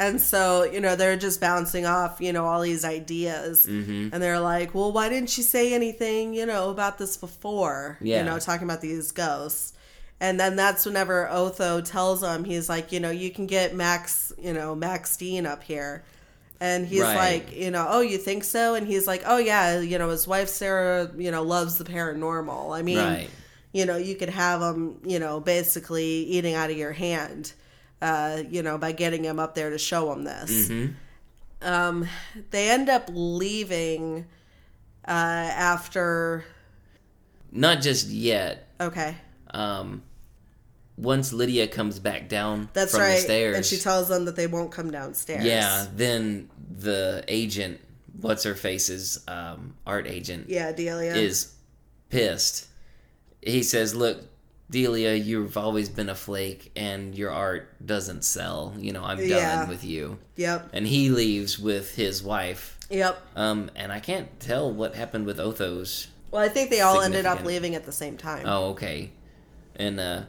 And 0.00 0.20
so, 0.20 0.62
you 0.62 0.80
know, 0.80 0.96
they're 0.96 1.16
just 1.16 1.40
bouncing 1.40 1.84
off, 1.84 2.20
you 2.20 2.32
know, 2.32 2.46
all 2.46 2.62
these 2.62 2.84
ideas. 2.84 3.66
Mm-hmm. 3.66 4.10
And 4.12 4.22
they're 4.22 4.40
like, 4.40 4.74
well, 4.74 4.92
why 4.92 5.08
didn't 5.08 5.36
you 5.36 5.42
say 5.42 5.74
anything, 5.74 6.34
you 6.34 6.46
know, 6.46 6.70
about 6.70 6.98
this 6.98 7.16
before? 7.16 7.98
Yeah. 8.00 8.20
You 8.20 8.24
know, 8.24 8.38
talking 8.38 8.64
about 8.64 8.80
these 8.80 9.10
ghosts. 9.10 9.74
And 10.20 10.38
then 10.40 10.56
that's 10.56 10.84
whenever 10.84 11.28
Otho 11.28 11.80
tells 11.80 12.20
them, 12.22 12.42
he's 12.44 12.68
like, 12.68 12.90
you 12.90 12.98
know, 12.98 13.10
you 13.10 13.30
can 13.30 13.46
get 13.46 13.74
Max, 13.74 14.32
you 14.42 14.52
know, 14.52 14.74
Max 14.74 15.16
Dean 15.16 15.46
up 15.46 15.62
here. 15.62 16.02
And 16.60 16.84
he's 16.86 17.02
Right. 17.02 17.16
like, 17.46 17.56
you 17.56 17.70
know, 17.70 17.86
oh, 17.88 18.00
you 18.00 18.18
think 18.18 18.42
so? 18.42 18.74
And 18.74 18.84
he's 18.84 19.06
like, 19.06 19.22
oh, 19.26 19.36
yeah, 19.38 19.78
you 19.78 19.96
know, 19.96 20.08
his 20.10 20.26
wife 20.26 20.48
Sarah, 20.48 21.08
you 21.16 21.30
know, 21.30 21.44
loves 21.44 21.78
the 21.78 21.84
paranormal. 21.84 22.76
I 22.76 22.82
mean, 22.82 22.98
Right. 22.98 23.30
you 23.72 23.86
know, 23.86 23.96
you 23.96 24.16
could 24.16 24.30
have 24.30 24.60
him, 24.60 24.98
you 25.04 25.20
know, 25.20 25.38
basically 25.38 26.04
eating 26.24 26.54
out 26.54 26.68
of 26.70 26.76
your 26.76 26.90
hand, 26.92 27.52
uh, 28.02 28.42
you 28.50 28.60
know, 28.64 28.76
by 28.76 28.90
getting 28.90 29.22
him 29.22 29.38
up 29.38 29.54
there 29.54 29.70
to 29.70 29.78
show 29.78 30.12
him 30.12 30.24
this. 30.24 30.50
Mhm. 30.68 30.94
Um, 31.62 32.08
they 32.50 32.70
end 32.70 32.88
up 32.88 33.08
leaving 33.12 34.26
uh, 35.06 35.10
after. 35.10 36.44
Not 37.52 37.80
just 37.82 38.08
yet. 38.08 38.68
Okay, 38.80 39.16
Um, 39.54 40.02
once 40.98 41.32
Lydia 41.32 41.66
comes 41.68 41.98
back 41.98 42.28
down 42.28 42.68
that's 42.72 42.90
from 42.92 43.00
right. 43.02 43.14
the 43.14 43.20
stairs, 43.20 43.56
And 43.56 43.64
she 43.64 43.76
tells 43.78 44.08
them 44.08 44.24
that 44.26 44.36
they 44.36 44.46
won't 44.46 44.72
come 44.72 44.90
downstairs. 44.90 45.44
yeah, 45.44 45.86
then 45.94 46.50
the 46.78 47.24
agent, 47.28 47.80
what's 48.20 48.42
her 48.44 48.54
face's 48.54 49.22
um, 49.28 49.74
art 49.86 50.06
agent, 50.06 50.48
Yeah, 50.48 50.72
Delia. 50.72 51.14
is 51.14 51.54
pissed. 52.08 52.66
He 53.40 53.62
says, 53.62 53.94
"Look, 53.94 54.18
Delia, 54.70 55.14
you've 55.14 55.56
always 55.56 55.88
been 55.88 56.08
a 56.08 56.14
flake, 56.14 56.72
and 56.76 57.14
your 57.14 57.30
art 57.30 57.86
doesn't 57.86 58.24
sell. 58.24 58.74
You 58.76 58.92
know, 58.92 59.04
I'm 59.04 59.20
Yeah. 59.20 59.60
done 59.60 59.68
with 59.68 59.84
you." 59.84 60.18
Yep. 60.36 60.70
And 60.72 60.86
he 60.86 61.10
leaves 61.10 61.58
with 61.58 61.94
his 61.94 62.22
wife. 62.22 62.76
Yep. 62.90 63.20
Um, 63.36 63.70
and 63.76 63.92
I 63.92 64.00
can't 64.00 64.40
tell 64.40 64.72
what 64.72 64.94
happened 64.96 65.26
with 65.26 65.38
Otho's. 65.38 66.08
Well, 66.30 66.42
I 66.42 66.48
think 66.48 66.70
they 66.70 66.80
all 66.80 67.00
ended 67.00 67.24
up 67.24 67.44
leaving 67.44 67.74
at 67.74 67.84
the 67.86 67.92
same 67.92 68.16
time. 68.16 68.44
Oh, 68.46 68.70
okay. 68.70 69.12
And 69.76 70.00
uh, 70.00 70.22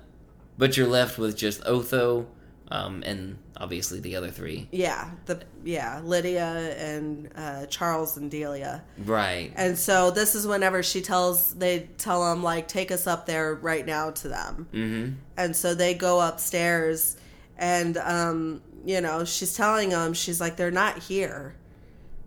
but 0.60 0.76
you're 0.76 0.88
left 0.88 1.18
with 1.18 1.38
just 1.38 1.66
Otho, 1.66 2.28
um, 2.70 3.02
and 3.06 3.40
obviously 3.58 4.00
the 4.02 4.18
other 4.18 4.30
three. 4.30 4.68
Yeah, 4.72 5.10
the 5.26 5.42
yeah 5.64 6.02
Lydia 6.04 6.76
and 6.78 7.30
uh, 7.36 7.66
Charles 7.68 8.18
and 8.18 8.30
Delia. 8.30 8.84
Right. 8.98 9.52
And 9.56 9.78
so 9.78 10.12
this 10.12 10.36
is 10.36 10.46
whenever 10.46 10.84
she 10.84 11.02
tells 11.02 11.56
they 11.56 11.90
tell 11.98 12.30
them 12.30 12.44
like 12.44 12.68
take 12.68 12.92
us 12.92 13.08
up 13.08 13.26
there 13.26 13.56
right 13.56 13.86
now 13.86 14.12
to 14.12 14.28
them. 14.28 14.68
Mm-hmm. 14.74 15.14
And 15.38 15.56
so 15.56 15.74
they 15.74 15.94
go 15.94 16.20
upstairs 16.22 17.18
and 17.58 17.98
um 17.98 18.62
you 18.86 19.02
know, 19.02 19.26
she's 19.26 19.56
telling 19.56 19.90
them 19.90 20.14
she's 20.14 20.40
like 20.40 20.58
they're 20.58 20.72
not 20.72 21.00
here 21.00 21.56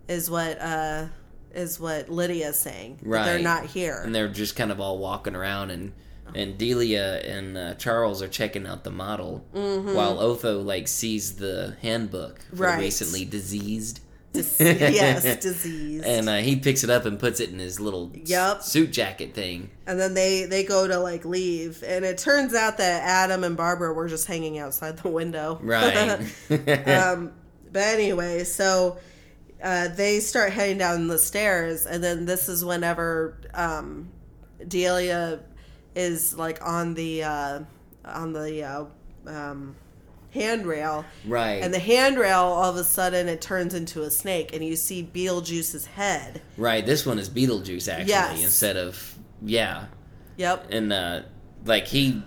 is 0.07 0.29
what 0.29 0.59
uh 0.59 1.05
is 1.53 1.79
what 1.79 2.09
Lydia's 2.09 2.59
saying. 2.59 2.99
Right. 3.03 3.25
They're 3.25 3.39
not 3.39 3.67
here. 3.67 4.01
And 4.03 4.13
they're 4.13 4.27
just 4.27 4.55
kind 4.55 4.71
of 4.71 4.79
all 4.79 4.97
walking 4.97 5.35
around, 5.35 5.69
and 5.69 5.93
and 6.35 6.57
Delia 6.57 7.21
and 7.25 7.57
uh, 7.57 7.73
Charles 7.75 8.21
are 8.21 8.27
checking 8.27 8.65
out 8.65 8.83
the 8.83 8.91
model, 8.91 9.45
while 9.51 10.19
Otho 10.19 10.61
like 10.61 10.87
sees 10.87 11.35
the 11.35 11.75
handbook 11.81 12.39
for 12.39 12.55
Mm-hmm. 12.55 12.61
Right. 12.63 12.79
recently 12.79 13.25
diseased. 13.25 13.99
Dis- 14.33 14.57
yes, 14.59 15.37
disease. 15.43 16.01
And 16.03 16.27
uh, 16.27 16.37
he 16.37 16.55
picks 16.55 16.83
it 16.83 16.89
up 16.89 17.05
and 17.05 17.19
puts 17.19 17.39
it 17.39 17.51
in 17.51 17.59
his 17.59 17.79
little 17.79 18.11
s- 18.27 18.65
suit 18.71 18.91
jacket 18.91 19.35
thing. 19.35 19.69
and 19.85 19.99
then 19.99 20.15
they 20.15 20.45
they 20.45 20.63
go 20.63 20.87
to 20.87 20.97
like 20.97 21.23
leave 21.23 21.83
and 21.85 22.03
it 22.03 22.17
turns 22.17 22.55
out 22.55 22.79
that 22.79 23.03
Adam 23.03 23.43
and 23.43 23.55
Barbara 23.55 23.93
were 23.93 24.07
just 24.07 24.25
hanging 24.25 24.57
outside 24.57 24.97
the 24.97 25.09
window. 25.09 25.59
Right. 25.61 25.93
um, 26.87 27.31
but 27.71 27.81
anyway, 27.83 28.43
so 28.43 28.97
uh, 29.63 29.89
they 29.89 30.19
start 30.19 30.51
heading 30.51 30.79
down 30.79 31.07
the 31.07 31.19
stairs, 31.19 31.85
and 31.85 32.03
then 32.03 32.25
this 32.25 32.49
is 32.49 32.65
whenever 32.65 33.37
um, 33.53 34.09
Delia 34.67 35.41
is 35.95 36.35
like 36.37 36.65
on 36.65 36.93
the 36.93 37.23
uh, 37.23 37.59
on 38.05 38.33
the 38.33 38.63
uh, 38.63 38.85
um, 39.27 39.75
handrail, 40.31 41.05
right. 41.25 41.61
and 41.63 41.73
the 41.73 41.79
handrail 41.79 42.39
all 42.39 42.69
of 42.69 42.75
a 42.75 42.83
sudden 42.83 43.27
it 43.27 43.41
turns 43.41 43.73
into 43.73 44.01
a 44.03 44.11
snake, 44.11 44.53
and 44.53 44.63
you 44.63 44.75
see 44.75 45.07
Beetlejuice's 45.13 45.85
head. 45.85 46.41
right. 46.57 46.85
This 46.85 47.05
one 47.05 47.19
is 47.19 47.29
Beetlejuice 47.29 47.87
actually 47.91 48.09
Yes. 48.09 48.43
instead 48.43 48.77
of 48.77 49.17
yeah. 49.41 49.85
Yep. 50.37 50.67
And 50.71 50.91
uh, 50.91 51.21
like 51.65 51.85
he 51.87 52.23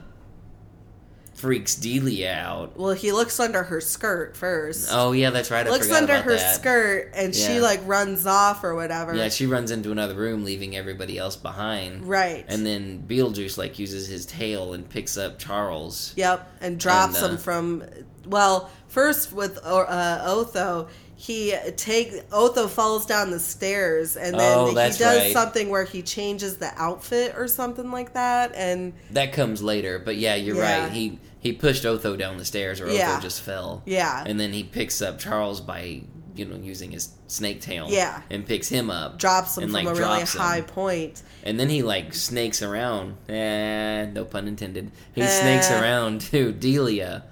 freaks 1.36 1.74
Delia 1.74 2.32
out. 2.32 2.76
Well, 2.78 2.92
he 2.94 3.12
looks 3.12 3.38
under 3.38 3.62
her 3.62 3.80
skirt 3.80 4.36
first. 4.36 4.88
Oh 4.90 5.12
yeah, 5.12 5.30
that's 5.30 5.50
right. 5.50 5.66
I 5.66 5.70
looks 5.70 5.90
under 5.92 6.20
her 6.20 6.34
that. 6.36 6.54
skirt, 6.56 7.12
and 7.14 7.34
she 7.34 7.60
like 7.60 7.80
runs 7.86 8.26
off 8.26 8.64
or 8.64 8.74
whatever. 8.74 9.14
Yeah, 9.14 9.28
she 9.28 9.46
runs 9.46 9.70
into 9.70 9.92
another 9.92 10.14
room, 10.14 10.44
leaving 10.44 10.76
everybody 10.76 11.18
else 11.18 11.36
behind. 11.36 12.06
right. 12.06 12.44
And 12.48 12.64
then 12.64 13.04
Beetlejuice 13.06 13.58
like 13.58 13.78
uses 13.78 14.08
his 14.08 14.26
tail 14.26 14.72
and 14.72 14.88
picks 14.88 15.16
up 15.16 15.38
Charles. 15.38 16.12
Yep, 16.16 16.50
and 16.60 16.80
drops 16.80 17.16
And, 17.16 17.24
uh, 17.24 17.28
him 17.30 17.36
from. 17.36 17.84
Well, 18.26 18.70
first 18.88 19.32
with 19.32 19.58
uh, 19.64 20.20
Otho, 20.26 20.88
he 21.14 21.54
take 21.76 22.12
Otho 22.32 22.66
falls 22.66 23.06
down 23.06 23.30
the 23.30 23.38
stairs, 23.38 24.16
and 24.16 24.34
then 24.38 24.58
Oh, 24.58 24.68
he 24.68 24.74
does 24.74 25.00
right. 25.00 25.32
something 25.32 25.68
where 25.68 25.84
he 25.84 26.02
changes 26.02 26.56
the 26.56 26.72
outfit 26.80 27.34
or 27.36 27.46
something 27.46 27.90
like 27.92 28.14
that, 28.14 28.52
and 28.56 28.94
That 29.10 29.32
comes 29.32 29.62
later, 29.62 29.98
but 29.98 30.16
yeah, 30.16 30.34
you're 30.34 30.56
Yeah. 30.56 30.82
right. 30.84 30.92
He 30.92 31.18
he 31.46 31.52
pushed 31.52 31.84
Otho 31.86 32.16
down 32.16 32.36
the 32.36 32.44
stairs, 32.44 32.80
or 32.80 32.88
Yeah. 32.90 33.12
Otho 33.12 33.22
just 33.22 33.40
fell. 33.42 33.82
yeah, 33.86 34.24
And 34.26 34.38
then 34.38 34.52
he 34.52 34.62
picks 34.64 35.00
up 35.00 35.18
Charles 35.18 35.60
by 35.60 36.02
you 36.34 36.44
know 36.44 36.56
using 36.56 36.90
his 36.90 37.08
snake 37.28 37.60
tail. 37.62 37.86
Yeah. 37.88 38.20
And 38.30 38.44
picks 38.44 38.68
him 38.68 38.90
up. 38.90 39.18
drops 39.18 39.56
him 39.56 39.64
and, 39.64 39.72
from 39.72 39.84
like, 39.86 39.96
a 39.96 39.98
really 39.98 40.22
high 40.22 40.60
point. 40.60 41.22
And 41.42 41.58
then 41.58 41.70
he 41.70 41.82
like 41.82 42.12
snakes 42.12 42.62
around. 42.62 43.16
Eh, 43.30 44.06
no 44.12 44.24
pun 44.26 44.46
intended. 44.48 44.90
He 45.14 45.22
Eh. 45.22 45.26
snakes 45.26 45.70
around 45.70 46.20
to 46.32 46.52
Delia, 46.52 47.24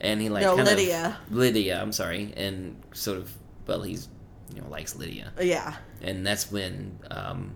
and 0.00 0.20
he 0.20 0.28
like 0.28 0.42
No, 0.42 0.56
kind 0.56 0.66
of- 0.68 0.74
Lydia. 0.76 1.18
Lydia, 1.30 1.80
I'm 1.80 1.92
sorry, 1.92 2.32
and 2.36 2.76
sort 2.94 3.18
of 3.18 3.32
well, 3.66 3.82
he's 3.82 4.08
you 4.54 4.60
know 4.62 4.68
likes 4.68 4.96
Lydia, 4.96 5.30
Yeah, 5.40 5.74
and 6.02 6.26
that's 6.26 6.50
when 6.50 6.98
um, 7.10 7.52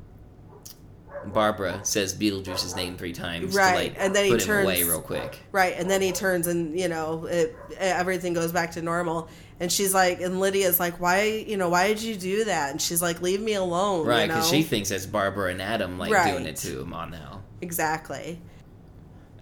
Barbara 1.27 1.81
says 1.85 2.15
Beetlejuice's 2.15 2.75
name 2.77 2.97
three 2.97 3.13
times 3.13 3.55
Right, 3.55 3.71
to 3.71 3.77
like 3.77 3.95
and 3.99 4.15
then 4.15 4.25
he 4.25 4.31
put 4.33 4.43
him 4.43 4.65
away 4.65 4.83
real 4.85 5.01
quick. 5.03 5.39
right. 5.53 5.75
And 5.77 5.89
then 5.91 6.03
he 6.03 6.13
turns, 6.13 6.47
and 6.47 6.79
you 6.79 6.89
know, 6.89 7.27
it, 7.27 7.57
everything 7.79 8.33
goes 8.35 8.53
back 8.53 8.73
to 8.73 8.83
normal. 8.83 9.29
And 9.61 9.71
she's 9.71 9.95
like, 9.95 10.21
and 10.21 10.41
Lydia's 10.41 10.81
like, 10.81 10.99
why, 11.01 11.45
you 11.47 11.57
know, 11.57 11.69
why 11.69 11.87
did 11.89 12.03
you 12.03 12.17
do 12.17 12.45
that? 12.47 12.73
And 12.73 12.83
she's 12.83 13.01
like, 13.01 13.23
leave 13.23 13.41
me 13.41 13.55
alone. 13.55 14.07
Right, 14.07 14.23
you 14.23 14.29
know? 14.29 14.35
because 14.35 14.51
she 14.51 14.63
thinks 14.65 14.91
it's 14.91 15.07
Barbara 15.07 15.53
and 15.53 15.63
Adam 15.63 15.99
like 15.99 16.11
Right. 16.13 16.33
doing 16.33 16.47
it 16.47 16.57
to 16.57 16.81
him 16.81 16.93
on 16.93 17.11
now. 17.13 17.43
exactly. 17.61 18.41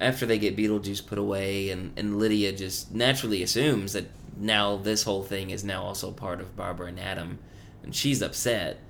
after 0.00 0.26
they 0.26 0.38
get 0.38 0.56
Beetlejuice 0.56 1.06
put 1.06 1.18
away, 1.18 1.70
and, 1.70 1.92
and 1.96 2.18
Lydia 2.18 2.52
just 2.52 2.92
naturally 2.94 3.42
assumes 3.42 3.92
that 3.94 4.06
now 4.38 4.76
this 4.76 5.02
whole 5.04 5.22
thing 5.22 5.50
is 5.50 5.62
now 5.64 5.82
also 5.82 6.10
part 6.10 6.40
of 6.40 6.56
Barbara 6.56 6.88
and 6.88 7.00
Adam, 7.00 7.38
and 7.82 7.94
she's 7.94 8.20
upset. 8.22 8.80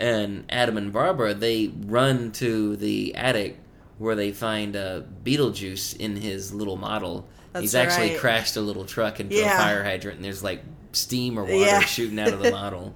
And 0.00 0.44
Adam 0.48 0.76
and 0.78 0.92
Barbara 0.92 1.34
they 1.34 1.68
run 1.86 2.32
to 2.32 2.74
the 2.76 3.14
attic 3.14 3.58
where 3.98 4.14
they 4.14 4.32
find 4.32 4.74
uh, 4.74 5.02
Beetlejuice 5.24 5.96
in 5.98 6.16
his 6.16 6.52
little 6.54 6.76
model. 6.76 7.28
That's 7.52 7.62
He's 7.62 7.74
actually 7.74 8.10
right. 8.12 8.18
crashed 8.18 8.56
a 8.56 8.60
little 8.62 8.84
truck 8.86 9.20
into 9.20 9.36
Yeah. 9.36 9.54
a 9.54 9.58
fire 9.62 9.84
hydrant, 9.84 10.16
and 10.16 10.24
there's 10.24 10.42
like 10.42 10.62
steam 10.92 11.38
or 11.38 11.42
water 11.42 11.54
Yeah. 11.54 11.80
shooting 11.80 12.18
out 12.18 12.32
of 12.32 12.40
the 12.42 12.50
model. 12.62 12.94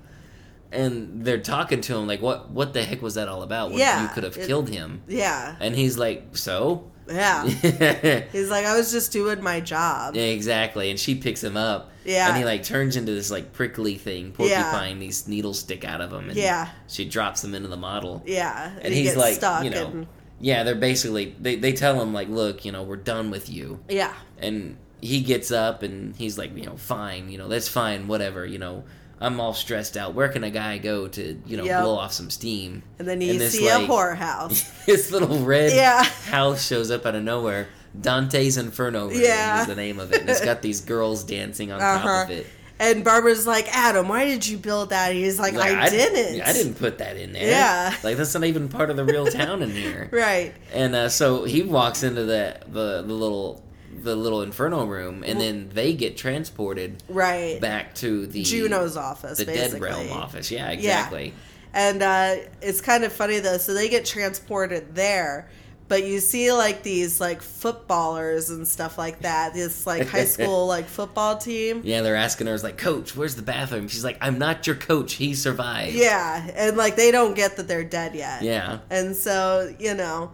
And 0.73 1.25
they're 1.25 1.39
talking 1.39 1.81
to 1.83 1.97
him 1.97 2.07
like, 2.09 2.21
"What? 2.23 2.51
What 2.51 2.73
the 2.73 2.83
heck 2.83 3.01
was 3.03 3.15
that 3.15 3.29
all 3.29 3.43
about? 3.43 3.71
What, 3.71 3.79
Yeah, 3.79 4.03
you 4.03 4.09
could 4.09 4.25
have 4.25 4.37
it- 4.37 4.47
killed 4.47 4.69
him." 4.69 5.03
Yeah, 5.07 5.55
And 5.61 5.75
he's 5.77 5.97
like, 5.99 6.37
"So." 6.37 6.91
yeah. 7.09 7.45
yeah, 7.63 8.23
He's 8.33 8.49
like, 8.49 8.65
I 8.65 8.75
was 8.77 8.91
just 8.91 9.13
doing 9.13 9.43
my 9.43 9.61
job. 9.61 10.17
exactly. 10.17 10.89
And 10.91 10.99
she 10.99 11.15
picks 11.15 11.45
him 11.45 11.55
up. 11.57 11.91
Yeah. 12.05 12.29
And 12.29 12.37
he 12.37 12.45
like 12.45 12.63
turns 12.63 12.97
into 12.97 13.13
this 13.13 13.31
like 13.31 13.53
prickly 13.53 13.97
thing, 13.97 14.33
porcupine. 14.33 14.99
These 14.99 15.27
needles 15.29 15.61
stick 15.61 15.85
out 15.85 16.01
of 16.01 16.13
him. 16.13 16.29
And 16.29 16.39
Yeah. 16.39 16.69
She 16.89 17.05
drops 17.05 17.43
him 17.45 17.55
into 17.55 17.69
the 17.69 17.77
model. 17.77 18.23
Yeah, 18.27 18.73
And 18.83 18.93
he 18.93 19.03
he's 19.03 19.17
like, 19.17 19.35
stuck 19.35 19.65
you 19.65 19.71
know, 19.71 19.87
and 19.87 20.07
yeah. 20.41 20.63
They're 20.65 20.75
basically 20.75 21.35
they 21.41 21.57
they 21.57 21.73
tell 21.73 22.01
him 22.01 22.13
like, 22.13 22.29
look, 22.29 22.65
you 22.65 22.73
know, 22.73 22.83
we're 22.83 22.97
done 22.97 23.31
with 23.31 23.49
you. 23.49 23.81
yeah, 23.89 24.13
And 24.39 24.77
he 25.01 25.21
gets 25.23 25.51
up 25.51 25.83
and 25.83 26.15
he's 26.17 26.39
like, 26.39 26.57
you 26.57 26.65
know, 26.67 26.77
fine, 26.77 27.29
you 27.31 27.39
know, 27.39 27.49
that's 27.49 27.69
fine, 27.69 28.07
whatever, 28.09 28.45
you 28.47 28.59
know. 28.59 28.85
I'm 29.21 29.41
all 29.41 29.55
stressed 29.55 29.97
out. 29.97 30.13
Where 30.13 30.29
can 30.29 30.45
a 30.45 30.51
guy 30.51 30.77
go 30.79 31.07
to, 31.09 31.41
you 31.47 31.57
know, 31.57 31.65
Yep. 31.65 31.83
blow 31.83 31.95
off 31.97 32.13
some 32.13 32.29
steam? 32.31 32.83
and 32.99 33.07
then 33.09 33.21
you 33.21 33.39
this, 33.39 33.53
see 33.53 33.71
like, 33.71 33.85
a 33.89 33.91
whorehouse. 33.91 34.85
this 34.87 35.11
little 35.13 35.39
red 35.45 35.73
Yeah. 35.73 36.03
house 36.03 36.67
shows 36.67 36.91
up 36.91 37.07
out 37.07 37.15
of 37.15 37.23
nowhere. 37.23 37.69
Dante's 38.01 38.57
Inferno 38.57 39.09
Room 39.09 39.21
Yeah. 39.21 39.61
is 39.63 39.67
the 39.67 39.75
name 39.77 40.01
of 40.01 40.13
it. 40.13 40.23
And 40.23 40.31
it's 40.31 40.45
got 40.45 40.63
these 40.63 40.81
girls 40.95 41.25
dancing 41.25 41.71
on 41.73 41.81
Uh-huh. 41.81 42.03
top 42.03 42.25
of 42.25 42.31
it. 42.37 42.47
And 42.81 43.05
Barbara's 43.05 43.47
like, 43.47 43.69
Adam, 43.75 44.09
why 44.09 44.25
did 44.25 44.47
you 44.47 44.59
build 44.59 44.91
that? 44.91 45.11
And 45.13 45.19
he's 45.19 45.39
like, 45.39 45.55
Like, 45.55 45.77
I, 45.77 45.89
didn't. 45.91 46.41
I 46.43 46.53
didn't 46.53 46.75
put 46.75 46.99
that 46.99 47.17
in 47.17 47.33
there. 47.33 47.49
Yeah. 47.49 47.95
Like 48.03 48.17
that's 48.17 48.35
not 48.35 48.43
even 48.45 48.69
part 48.69 48.91
of 48.91 48.97
the 48.97 49.05
real 49.05 49.27
town 49.27 49.63
in 49.63 49.71
here. 49.71 50.09
Right. 50.13 50.53
And 50.73 50.95
uh, 50.95 51.09
so 51.09 51.45
he 51.45 51.63
walks 51.63 52.03
into 52.03 52.25
the, 52.25 52.59
the 52.67 53.03
the 53.07 53.15
little 53.15 53.63
the 54.03 54.17
little 54.17 54.43
inferno 54.43 54.85
room, 54.87 55.23
and 55.25 55.41
then 55.41 55.71
they 55.73 55.93
get 55.93 56.17
transported 56.17 57.01
Right. 57.09 57.61
back 57.61 57.95
to 57.97 58.27
the 58.27 58.43
Juno's 58.43 58.97
office, 58.97 59.39
the 59.39 59.45
basically. 59.47 59.79
dead 59.79 59.97
realm 59.97 60.11
office. 60.11 60.51
Yeah, 60.51 60.69
exactly. 60.71 61.33
And 61.73 62.03
uh, 62.03 62.35
it's 62.61 62.81
kind 62.81 63.05
of 63.05 63.13
funny 63.13 63.39
though. 63.39 63.57
So 63.59 63.73
they 63.73 63.89
get 63.89 64.05
transported 64.05 64.97
there, 64.97 65.49
but 65.89 66.05
you 66.05 66.21
see 66.21 66.51
like 66.53 66.83
these 66.83 67.21
like 67.21 67.43
footballers 67.43 68.51
and 68.51 68.67
stuff 68.67 68.97
like 68.97 69.21
that. 69.21 69.55
This 69.55 69.87
like 69.87 70.09
high 70.09 70.25
school 70.37 70.67
like 70.67 70.87
football 70.87 71.37
team. 71.37 71.83
Yeah, 71.85 72.03
they're 72.03 72.17
asking 72.17 72.47
her, 72.47 72.57
like, 72.59 72.79
Coach, 72.79 73.17
where's 73.17 73.35
the 73.35 73.43
bathroom? 73.43 73.89
She's 73.89 74.05
like, 74.05 74.19
I'm 74.21 74.39
not 74.39 74.67
your 74.67 74.77
coach. 74.77 75.15
He 75.15 75.35
survived. 75.35 75.95
Yeah, 75.95 76.51
and 76.55 76.77
like 76.77 76.97
they 76.97 77.11
don't 77.11 77.35
get 77.35 77.57
that 77.57 77.69
they're 77.69 77.85
dead 77.85 78.15
yet. 78.15 78.43
Yeah. 78.43 78.79
And 78.91 79.15
so 79.15 79.75
you 79.79 79.95
know, 79.95 80.33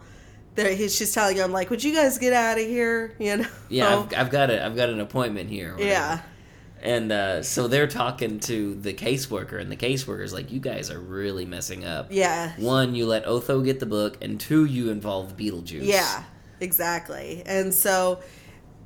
he, 0.55 0.87
she's 0.89 1.13
telling 1.13 1.35
him 1.37 1.51
like, 1.51 1.69
"Would 1.69 1.83
you 1.83 1.93
guys 1.93 2.17
get 2.17 2.33
out 2.33 2.57
of 2.59 2.65
here?" 2.65 3.15
You 3.19 3.37
know. 3.37 3.47
Yeah, 3.69 3.99
I've, 3.99 4.13
I've 4.15 4.29
got 4.31 4.49
a, 4.49 4.65
I've 4.65 4.75
got 4.75 4.89
an 4.89 4.99
appointment 4.99 5.49
here. 5.49 5.75
yeah. 5.79 6.21
And 6.81 7.11
uh, 7.11 7.43
so 7.43 7.67
they're 7.67 7.87
talking 7.87 8.39
to 8.41 8.75
the 8.75 8.93
caseworker, 8.93 9.59
and 9.59 9.71
the 9.71 9.77
caseworker's 9.77 10.33
like, 10.33 10.51
"You 10.51 10.59
guys 10.59 10.89
are 10.89 10.99
really 10.99 11.45
messing 11.45 11.85
up. 11.85 12.07
Yeah. 12.09 12.53
One, 12.57 12.95
you 12.95 13.05
let 13.05 13.25
Otho 13.25 13.61
get 13.61 13.79
the 13.79 13.85
book, 13.85 14.17
and 14.21 14.39
two, 14.39 14.65
you 14.65 14.89
involve 14.89 15.37
Beetlejuice. 15.37 15.83
Yeah, 15.83 16.23
exactly. 16.59 17.43
And 17.45 17.73
so 17.73 18.21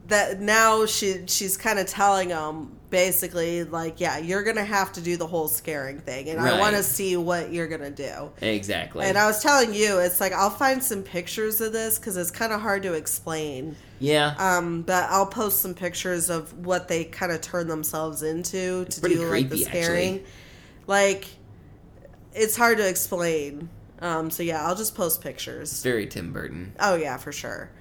that 0.08 0.39
now 0.39 0.86
she 0.86 1.24
she's 1.28 1.58
kind 1.58 1.80
of 1.80 1.88
telling 1.88 2.30
them 2.30 2.78
basically 2.91 3.64
like, 3.64 3.99
yeah, 3.99 4.18
you're 4.18 4.43
gonna 4.43 4.64
have 4.64 4.93
to 4.93 5.01
do 5.01 5.18
the 5.18 5.28
whole 5.28 5.47
scaring 5.47 5.99
thing, 5.99 6.30
and 6.30 6.39
I 6.39 6.60
want 6.60 6.76
to 6.76 6.84
see 6.84 7.18
what 7.18 7.51
you're 7.51 7.68
gonna 7.68 7.89
do. 7.91 8.32
exactly. 8.41 9.06
And 9.06 9.18
I 9.18 9.26
was 9.28 9.41
telling 9.41 9.74
you, 9.74 9.99
it's 9.99 10.22
like 10.22 10.32
I'll 10.34 10.49
find 10.49 10.84
some 10.84 11.03
pictures 11.03 11.60
of 11.62 11.74
this 11.74 11.97
because 11.99 12.18
it's 12.18 12.32
kind 12.32 12.53
of 12.53 12.62
hard 12.62 12.84
to 12.84 12.93
explain. 12.93 13.76
yeah, 13.99 14.36
Um, 14.38 14.84
but 14.84 15.10
I'll 15.10 15.26
post 15.26 15.62
some 15.62 15.74
pictures 15.74 16.30
of 16.30 16.66
what 16.66 16.88
they 16.88 17.03
kind 17.06 17.32
of 17.32 17.41
turn 17.41 17.68
themselves 17.68 18.22
into 18.24 18.86
to 18.86 18.99
pretty 19.01 19.16
do 19.16 19.28
like 19.30 19.49
the 19.49 19.64
scaring. 19.64 20.16
actually. 20.16 20.26
Like, 20.88 21.26
it's 22.34 22.56
hard 22.56 22.78
to 22.78 22.88
explain. 22.88 23.70
Um, 23.99 24.30
so 24.30 24.43
yeah, 24.43 24.66
I'll 24.66 24.76
just 24.76 24.93
post 24.95 25.22
pictures. 25.22 25.72
it's 25.72 25.82
very 25.84 26.06
Tim 26.06 26.32
Burton. 26.32 26.74
Oh 26.80 26.95
yeah, 26.95 27.18
for 27.18 27.32
sure. 27.32 27.72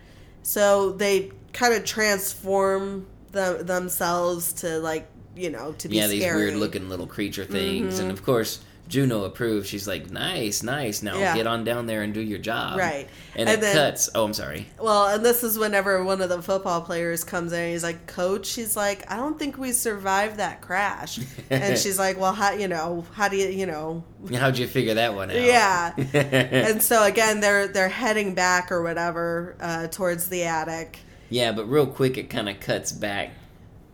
So 0.45 0.93
they 0.93 1.33
kind 1.53 1.75
of 1.75 1.85
transform 1.85 3.07
the, 3.33 3.63
themselves 3.63 4.53
to 4.55 4.79
like 4.79 5.09
you 5.35 5.51
know 5.51 5.73
to 5.79 5.89
be 5.89 5.97
Yeah, 5.97 6.07
these 6.07 6.23
scary. 6.23 6.45
weird 6.45 6.57
looking 6.57 6.89
little 6.89 7.07
creature 7.07 7.45
things, 7.45 7.99
and 7.99 8.09
mm-hmm. 8.09 8.19
of 8.19 8.25
course. 8.25 8.61
Juno 8.87 9.25
approves. 9.25 9.69
She's 9.69 9.89
like, 9.89 10.11
"Nice, 10.11 10.63
nice. 10.63 11.03
Now 11.03 11.17
Yeah. 11.19 11.35
get 11.35 11.47
on 11.47 11.65
down 11.65 11.87
there 11.87 12.03
and 12.03 12.13
do 12.13 12.21
your 12.21 12.39
job." 12.39 12.79
Right. 12.79 13.09
And, 13.35 13.49
And 13.49 13.59
it 13.59 13.61
then- 13.63 13.75
cuts. 13.75 14.11
Oh, 14.15 14.25
I'm 14.25 14.35
sorry. 14.35 14.67
Well, 14.81 15.07
and 15.07 15.25
this 15.25 15.43
is 15.43 15.59
whenever 15.59 16.05
one 16.05 16.21
of 16.21 16.29
the 16.29 16.43
football 16.43 16.83
players 16.83 17.25
comes 17.25 17.53
in. 17.53 17.61
and 17.61 17.73
He's 17.73 17.83
like, 17.83 18.07
"Coach," 18.07 18.53
he's 18.53 18.77
like, 18.77 19.11
"I 19.11 19.17
don't 19.17 19.39
think 19.39 19.57
we 19.57 19.73
survived 19.73 20.37
that 20.37 20.61
crash." 20.61 21.19
and 21.51 21.79
she's 21.79 21.99
like, 21.99 22.21
"Well, 22.21 22.33
how 22.35 22.53
you 22.53 22.69
know? 22.69 23.05
How 23.15 23.29
do 23.29 23.37
you 23.37 23.49
you 23.49 23.67
know?" 23.67 24.05
How'd 24.35 24.59
you 24.59 24.67
figure 24.67 24.95
that 24.95 25.15
one 25.15 25.31
out? 25.31 25.37
Yeah. 25.37 25.93
and 26.13 26.83
so 26.83 27.05
again, 27.05 27.41
they're 27.41 27.67
they're 27.69 27.89
heading 27.89 28.35
back 28.35 28.71
or 28.71 28.83
whatever 28.83 29.57
uh, 29.61 29.87
towards 29.89 30.29
the 30.29 30.45
attic. 30.45 30.99
Yeah, 31.31 31.53
but 31.53 31.65
real 31.65 31.87
quick, 31.87 32.19
it 32.19 32.29
kind 32.31 32.49
of 32.51 32.61
cuts 32.61 32.93
back 32.93 33.31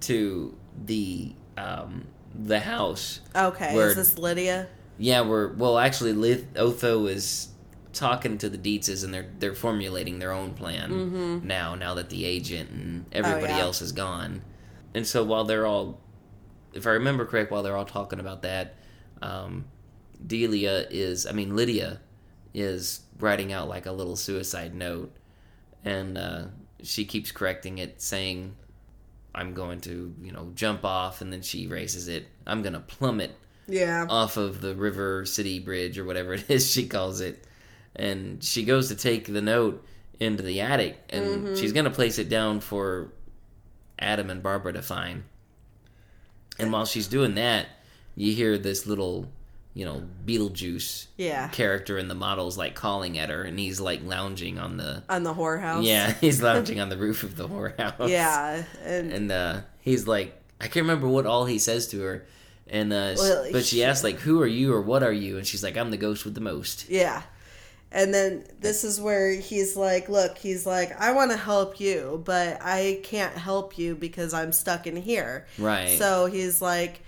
to 0.01 0.55
the 0.85 1.33
um, 1.57 2.07
the 2.35 2.59
house. 2.61 3.21
Okay, 3.37 3.75
Where- 3.75 3.89
is 3.89 3.97
this 3.97 4.19
Lydia? 4.19 4.67
Yeah, 5.03 5.23
we're 5.23 5.53
well. 5.55 5.79
Actually, 5.79 6.13
Lith- 6.13 6.47
Otho 6.57 7.07
is 7.07 7.49
talking 7.93 8.37
to 8.39 8.49
the 8.51 8.59
Deetzes, 8.59 9.03
and 9.03 9.13
they're 9.15 9.31
they're 9.39 9.55
formulating 9.55 10.19
their 10.19 10.31
own 10.33 10.53
plan 10.55 11.47
now. 11.47 11.75
Now 11.75 11.95
that 11.95 12.11
the 12.11 12.25
agent 12.27 12.71
and 12.71 13.07
everybody 13.11 13.45
Mm-hmm. 13.47 13.55
Oh, 13.55 13.59
yeah. 13.59 13.63
else 13.65 13.81
is 13.83 13.93
gone, 13.93 14.43
and 14.95 15.07
so 15.07 15.25
while 15.25 15.45
they're 15.45 15.67
all, 15.67 16.01
if 16.75 16.87
I 16.87 16.91
remember 16.91 17.25
correct, 17.25 17.51
while 17.51 17.63
they're 17.63 17.77
all 17.77 17.85
talking 17.87 18.21
about 18.21 18.43
that, 18.43 18.77
um, 19.23 19.65
Delia 20.25 20.87
is, 20.91 21.27
I 21.27 21.33
mean 21.33 21.57
Lydia, 21.57 22.01
is 22.53 23.01
writing 23.19 23.53
out 23.55 23.69
like 23.69 23.87
a 23.87 23.93
little 23.93 24.17
suicide 24.17 24.75
note, 24.75 25.17
and 25.83 26.19
uh, 26.19 26.45
she 26.83 27.07
keeps 27.07 27.33
correcting 27.33 27.79
it, 27.79 28.03
saying, 28.03 28.55
"I'm 29.35 29.55
going 29.55 29.81
to, 29.83 30.15
you 30.23 30.31
know, 30.33 30.53
jump 30.55 30.85
off," 30.85 31.23
and 31.23 31.33
then 31.33 31.41
she 31.41 31.63
erases 31.65 32.07
it. 32.07 32.27
I'm 32.47 32.61
gonna 32.63 32.81
plummet 32.81 33.35
Yeah. 33.71 34.07
off 34.09 34.37
of 34.37 34.61
the 34.61 34.75
River 34.75 35.25
City 35.25 35.59
Bridge 35.59 35.99
or 35.99 36.05
whatever 36.05 36.35
it 36.35 36.51
is 36.51 36.71
she 36.71 36.87
calls 36.87 37.21
it. 37.21 37.45
And 37.97 38.43
she 38.43 38.65
goes 38.65 38.89
to 38.89 38.95
take 38.95 39.27
the 39.27 39.43
note 39.43 39.85
into 40.19 40.43
the 40.43 40.61
attic 40.61 40.99
and 41.11 41.25
Mm-hmm. 41.25 41.55
she's 41.57 41.73
going 41.73 41.85
to 41.87 41.91
place 41.91 42.19
it 42.19 42.29
down 42.29 42.61
for 42.61 43.13
Adam 43.99 44.31
and 44.31 44.43
Barbara 44.43 44.73
to 44.75 44.83
find. 44.83 45.25
And 46.59 46.73
while 46.73 46.85
she's 46.87 47.07
doing 47.09 47.35
that, 47.37 47.67
you 48.17 48.33
hear 48.35 48.59
this 48.59 48.87
little, 48.87 49.31
you 49.75 49.85
know, 49.85 50.03
Beetlejuice 50.27 51.07
Yeah. 51.17 51.49
character 51.49 51.97
in 51.99 52.09
the 52.09 52.15
models 52.15 52.59
like 52.59 52.75
calling 52.75 53.19
at 53.19 53.31
her 53.31 53.43
and 53.43 53.59
he's 53.59 53.81
like 53.81 54.03
lounging 54.05 54.59
on 54.59 54.77
the 54.77 55.03
On 55.09 55.23
the 55.23 55.33
whorehouse. 55.35 55.85
Yeah, 55.85 56.13
he's 56.21 56.43
lounging 56.43 56.81
on 56.83 56.89
the 56.91 56.97
roof 56.99 57.23
of 57.23 57.37
the 57.37 57.49
whorehouse. 57.49 58.09
Yeah. 58.09 58.63
And 58.85 59.11
And 59.13 59.33
uh, 59.33 59.61
he's 59.81 60.07
like, 60.07 60.37
I 60.61 60.65
can't 60.65 60.85
remember 60.85 61.09
what 61.09 61.25
all 61.27 61.47
he 61.47 61.59
says 61.59 61.89
to 61.89 62.01
her. 62.03 62.27
And 62.71 62.93
uh, 62.93 63.15
Well, 63.19 63.49
but 63.53 63.65
she 63.65 63.77
he- 63.79 63.85
asks 63.85 64.05
like, 64.05 64.21
"Who 64.21 64.41
are 64.41 64.47
you 64.47 64.73
or 64.73 64.81
what 64.81 65.03
are 65.03 65.13
you?" 65.13 65.37
And 65.39 65.47
she's 65.47 65.63
like, 65.63 65.77
"I'm 65.77 65.91
the 65.91 65.97
ghost 65.97 66.25
with 66.25 66.35
the 66.35 66.41
most." 66.41 66.89
Yeah. 66.89 67.23
And 67.93 68.15
then 68.15 68.45
this 68.61 68.85
is 68.85 69.01
where 69.01 69.33
he's 69.33 69.75
like, 69.77 70.09
look, 70.09 70.39
he's 70.39 70.65
like, 70.65 70.93
I 71.01 71.11
want 71.11 71.33
to 71.33 71.37
help 71.37 71.81
you, 71.81 72.23
but 72.25 72.59
I 72.63 73.01
can't 73.03 73.35
help 73.35 73.77
you 73.79 73.97
because 73.97 74.33
I'm 74.33 74.53
stuck 74.53 74.87
in 74.87 74.95
here. 74.95 75.49
Right. 75.59 75.99
So 75.99 76.27
he's 76.27 76.63
like, 76.63 77.03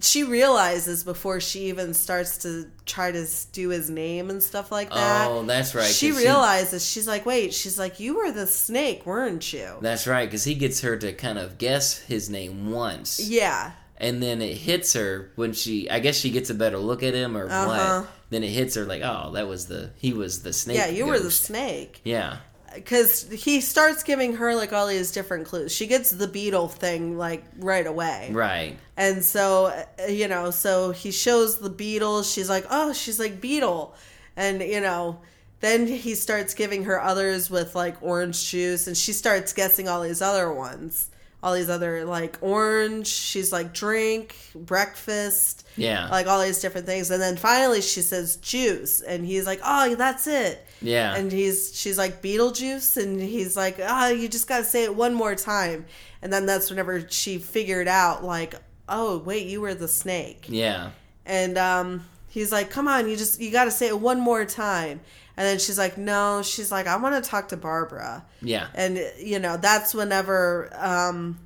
she 0.00 0.24
realizes 0.24 1.04
before 1.04 1.38
she 1.38 1.64
even 1.68 1.92
starts 1.92 2.38
to 2.38 2.70
try 2.86 3.12
to 3.12 3.26
do 3.52 3.68
his 3.68 3.90
name 3.90 4.30
and 4.30 4.42
stuff 4.42 4.72
like 4.72 4.88
that. 4.88 5.28
Oh, 5.30 5.42
that's 5.42 5.74
right. 5.74 5.84
She 5.84 6.06
he- 6.06 6.16
realizes, 6.16 6.90
she's 6.90 7.06
like, 7.06 7.26
wait, 7.26 7.52
she's 7.52 7.78
like, 7.78 8.00
you 8.00 8.16
were 8.16 8.32
the 8.32 8.46
snake, 8.46 9.04
weren't 9.04 9.52
you? 9.52 9.76
That's 9.82 10.06
right, 10.06 10.24
because 10.26 10.44
he 10.44 10.54
gets 10.54 10.80
her 10.80 10.96
to 10.96 11.12
kind 11.12 11.38
of 11.38 11.58
guess 11.58 11.98
his 11.98 12.30
name 12.30 12.70
once, 12.70 13.20
yeah. 13.20 13.72
And 14.02 14.22
then 14.22 14.42
it 14.42 14.56
hits 14.56 14.92
her 14.92 15.30
when 15.36 15.52
she. 15.52 15.88
I 15.88 16.00
guess 16.00 16.16
she 16.16 16.30
gets 16.30 16.50
a 16.50 16.54
better 16.54 16.78
look 16.78 17.02
at 17.02 17.14
him 17.14 17.36
or 17.36 17.46
Uh-huh. 17.46 18.00
what. 18.02 18.08
Then 18.30 18.42
it 18.42 18.50
hits 18.50 18.74
her 18.74 18.84
like, 18.84 19.02
"Oh, 19.02 19.30
that 19.34 19.46
was 19.48 19.66
the 19.66 19.90
he 19.96 20.12
was 20.12 20.42
the 20.42 20.52
snake." 20.52 20.76
Yeah, 20.76 20.88
you 20.88 21.06
were 21.06 21.18
the 21.18 21.30
snake. 21.30 22.00
Yeah, 22.04 22.38
because 22.74 23.30
he 23.30 23.60
starts 23.60 24.02
giving 24.02 24.36
her 24.36 24.54
like 24.54 24.72
all 24.72 24.86
these 24.86 25.10
different 25.12 25.46
clues. 25.46 25.70
She 25.72 25.86
gets 25.86 26.10
the 26.10 26.26
beetle 26.26 26.68
thing 26.68 27.18
like 27.18 27.44
right 27.58 27.86
away, 27.86 28.30
right. 28.32 28.78
and 28.96 29.22
so 29.24 29.66
uh, 29.66 30.06
you 30.06 30.28
know, 30.28 30.50
so 30.50 30.92
he 30.92 31.10
shows 31.10 31.58
the 31.58 31.68
beetle. 31.70 32.22
She's 32.22 32.48
like, 32.48 32.64
oh, 32.70 32.92
she's 32.94 33.18
like 33.18 33.38
beetle, 33.40 33.94
and 34.34 34.62
you 34.62 34.80
know, 34.80 35.20
then 35.60 35.86
he 35.86 36.14
starts 36.14 36.54
giving 36.54 36.84
her 36.84 36.98
others 37.00 37.50
with 37.50 37.74
like 37.74 37.96
orange 38.02 38.48
juice, 38.50 38.86
and 38.86 38.96
she 38.96 39.12
starts 39.12 39.52
guessing 39.52 39.88
all 39.88 40.00
these 40.00 40.22
other 40.22 40.50
ones, 40.50 41.10
all 41.42 41.54
these 41.54 41.68
other 41.70 42.04
like 42.04 42.38
orange. 42.40 43.06
She's 43.08 43.52
like 43.52 43.72
drink, 43.74 44.36
breakfast, 44.54 45.66
Yeah, 45.76 46.08
like 46.08 46.26
all 46.26 46.40
these 46.42 46.60
different 46.60 46.86
things, 46.86 47.10
and 47.10 47.20
then 47.20 47.36
finally 47.36 47.80
she 47.80 48.00
says 48.02 48.36
juice, 48.36 49.00
and 49.00 49.24
he's 49.26 49.46
like, 49.46 49.60
oh, 49.64 49.94
that's 49.94 50.26
it. 50.26 50.64
yeah, 50.80 51.14
And 51.14 51.30
he's 51.32 51.76
she's 51.78 51.98
like 51.98 52.22
Beetlejuice, 52.22 52.96
and 53.02 53.20
he's 53.20 53.56
like, 53.56 53.78
ah, 53.82 54.08
you 54.08 54.28
just 54.28 54.48
gotta 54.48 54.64
say 54.64 54.84
it 54.84 54.94
one 54.94 55.14
more 55.14 55.34
time. 55.34 55.86
And 56.22 56.32
then 56.32 56.46
that's 56.46 56.70
whenever 56.70 57.08
she 57.08 57.38
figured 57.38 57.88
out, 57.88 58.22
like, 58.24 58.54
oh 58.88 59.18
wait, 59.18 59.46
you 59.46 59.60
were 59.60 59.74
the 59.74 59.88
snake. 59.88 60.46
yeah. 60.48 60.90
And 61.24 61.56
um, 61.56 62.04
he's 62.28 62.50
like, 62.50 62.70
come 62.70 62.88
on, 62.88 63.08
you 63.08 63.16
just 63.16 63.40
you 63.40 63.50
gotta 63.52 63.70
say 63.70 63.86
it 63.88 63.98
one 64.00 64.20
more 64.20 64.44
time. 64.44 65.00
And 65.36 65.46
then 65.46 65.58
she's 65.58 65.78
like, 65.78 65.96
no, 65.96 66.42
she's 66.42 66.70
like, 66.70 66.86
I 66.86 66.96
want 66.96 67.22
to 67.22 67.28
talk 67.30 67.48
to 67.48 67.56
Barbara. 67.56 68.24
Yeah. 68.42 68.66
And 68.74 69.00
you 69.18 69.38
know, 69.38 69.56
that's 69.56 69.94
whenever 69.94 70.70
um, 70.76 71.38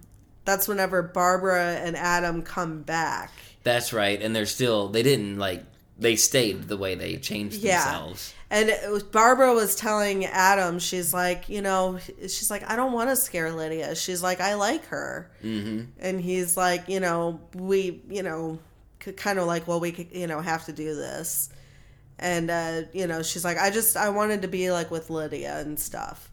that's 0.44 0.66
whenever 0.68 1.02
Barbara 1.02 1.74
and 1.76 1.96
Adam 1.96 2.42
come 2.42 2.82
back. 2.82 3.30
That's 3.62 3.92
right. 3.92 4.20
And 4.20 4.34
they're 4.34 4.46
still 4.46 4.88
they 4.88 5.02
didn't 5.02 5.38
like 5.38 5.62
they 5.98 6.16
stayed 6.16 6.64
the 6.68 6.76
way 6.76 6.94
they 6.94 7.16
changed 7.16 7.56
Yeah. 7.62 7.82
themselves. 7.84 8.34
And 8.50 8.70
was, 8.92 9.02
Barbara 9.02 9.54
was 9.54 9.74
telling 9.74 10.24
Adam, 10.26 10.78
she's 10.78 11.12
like, 11.14 11.48
you 11.48 11.62
know, 11.62 11.98
she's 12.22 12.50
like, 12.50 12.68
I 12.70 12.76
don't 12.76 12.92
want 12.92 13.10
to 13.10 13.16
scare 13.16 13.50
Lydia. 13.50 13.96
She's 13.96 14.22
like, 14.22 14.40
I 14.40 14.54
like 14.54 14.84
her. 14.86 15.30
hmm 15.42 15.82
And 15.98 16.20
he's 16.20 16.56
like, 16.56 16.88
you 16.88 17.00
know, 17.00 17.40
we, 17.54 18.02
you 18.08 18.22
know, 18.22 18.58
kind 19.16 19.38
of 19.40 19.46
like, 19.46 19.66
well, 19.66 19.80
we, 19.80 20.08
you 20.12 20.26
know, 20.28 20.40
have 20.40 20.64
to 20.66 20.72
do 20.72 20.94
this. 20.94 21.48
And, 22.18 22.50
uh, 22.50 22.82
you 22.92 23.06
know, 23.06 23.22
she's 23.22 23.44
like, 23.44 23.58
I 23.58 23.70
just, 23.70 23.96
I 23.96 24.08
wanted 24.08 24.42
to 24.42 24.48
be 24.48 24.70
like 24.70 24.90
with 24.90 25.10
Lydia 25.10 25.58
and 25.60 25.78
stuff. 25.78 26.30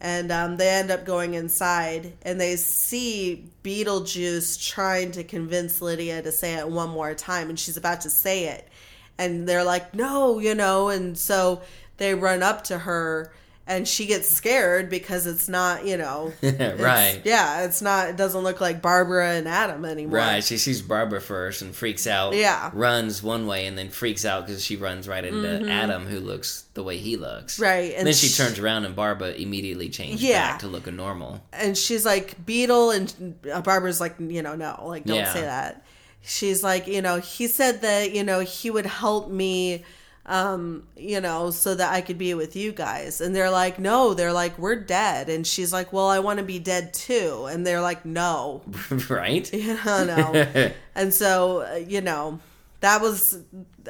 And 0.00 0.32
um, 0.32 0.56
they 0.56 0.68
end 0.68 0.90
up 0.90 1.04
going 1.04 1.34
inside 1.34 2.12
and 2.22 2.40
they 2.40 2.56
see 2.56 3.48
Beetlejuice 3.62 4.68
trying 4.68 5.12
to 5.12 5.22
convince 5.22 5.80
Lydia 5.80 6.20
to 6.22 6.32
say 6.32 6.54
it 6.54 6.68
one 6.68 6.90
more 6.90 7.14
time. 7.14 7.48
And 7.48 7.58
she's 7.58 7.76
about 7.76 8.00
to 8.00 8.10
say 8.10 8.46
it. 8.48 8.68
And 9.16 9.48
they're 9.48 9.62
like, 9.62 9.94
no, 9.94 10.40
you 10.40 10.56
know. 10.56 10.88
And 10.88 11.16
so 11.16 11.62
they 11.98 12.14
run 12.14 12.42
up 12.42 12.64
to 12.64 12.78
her 12.78 13.32
and 13.66 13.86
she 13.86 14.06
gets 14.06 14.28
scared 14.28 14.90
because 14.90 15.26
it's 15.26 15.48
not, 15.48 15.86
you 15.86 15.96
know, 15.96 16.32
it's- 16.42 16.80
Right. 16.80 17.20
Yeah, 17.24 17.62
it's 17.64 17.80
not. 17.80 18.08
It 18.08 18.16
doesn't 18.16 18.42
look 18.42 18.60
like 18.60 18.82
Barbara 18.82 19.30
and 19.34 19.46
Adam 19.48 19.84
anymore. 19.84 20.18
Right, 20.18 20.42
she 20.42 20.56
sees 20.58 20.82
Barbara 20.82 21.20
first 21.20 21.62
and 21.62 21.74
freaks 21.74 22.06
out. 22.06 22.34
Yeah. 22.34 22.68
Mm-hmm. 22.68 22.78
runs 22.78 23.22
one 23.22 23.46
way 23.46 23.66
and 23.66 23.78
then 23.78 23.88
freaks 23.90 24.24
out 24.24 24.46
because 24.46 24.64
she 24.64 24.76
runs 24.76 25.06
right 25.08 25.24
into 25.24 25.68
Adam, 25.70 26.06
who 26.06 26.18
looks 26.20 26.64
the 26.74 26.82
way 26.82 26.96
he 26.98 27.16
looks. 27.16 27.60
Right, 27.60 27.90
and, 27.90 27.98
and 27.98 28.06
then 28.08 28.14
she 28.14 28.26
sh- 28.28 28.36
turns 28.36 28.58
around 28.58 28.84
and 28.84 28.96
Barbara 28.96 29.30
immediately 29.32 29.88
changes 29.90 30.22
Yeah. 30.22 30.52
back 30.52 30.60
to 30.60 30.66
looking 30.66 30.96
normal. 30.96 31.40
and 31.52 31.76
she's 31.78 32.04
like 32.04 32.44
Beetle, 32.44 32.90
and 32.90 33.34
uh, 33.52 33.60
Barbara's 33.62 34.00
like, 34.00 34.16
you 34.18 34.42
know, 34.42 34.54
no, 34.56 34.82
like 34.86 35.04
don't 35.04 35.16
Yeah. 35.16 35.32
say 35.32 35.42
that. 35.42 35.84
She's 36.24 36.62
like, 36.62 36.86
you 36.86 37.02
know, 37.02 37.18
he 37.18 37.46
said 37.48 37.82
that 37.82 38.12
you 38.12 38.22
know 38.24 38.40
he 38.40 38.70
would 38.70 38.86
help 38.86 39.28
me, 39.30 39.84
um, 40.24 40.84
you 40.96 41.20
know, 41.20 41.50
so 41.50 41.74
that 41.74 41.92
I 41.92 42.00
could 42.00 42.18
be 42.18 42.34
with 42.34 42.54
you 42.54 42.72
guys. 42.72 43.20
And 43.20 43.34
they're 43.34 43.50
like, 43.50 43.78
no, 43.78 44.14
they're 44.14 44.32
like, 44.32 44.56
we're 44.58 44.76
dead. 44.76 45.28
And 45.28 45.46
she's 45.46 45.72
like, 45.72 45.92
well, 45.92 46.08
I 46.08 46.20
want 46.20 46.38
to 46.38 46.44
be 46.44 46.58
dead 46.58 46.94
too. 46.94 47.46
And 47.50 47.66
they're 47.66 47.80
like, 47.80 48.04
no, 48.04 48.62
right? 49.08 49.52
you 49.54 49.74
know, 49.84 50.04
no. 50.04 50.70
and 50.94 51.12
so 51.12 51.62
uh, 51.62 51.76
you 51.76 52.00
know, 52.00 52.38
that 52.80 53.00
was. 53.00 53.38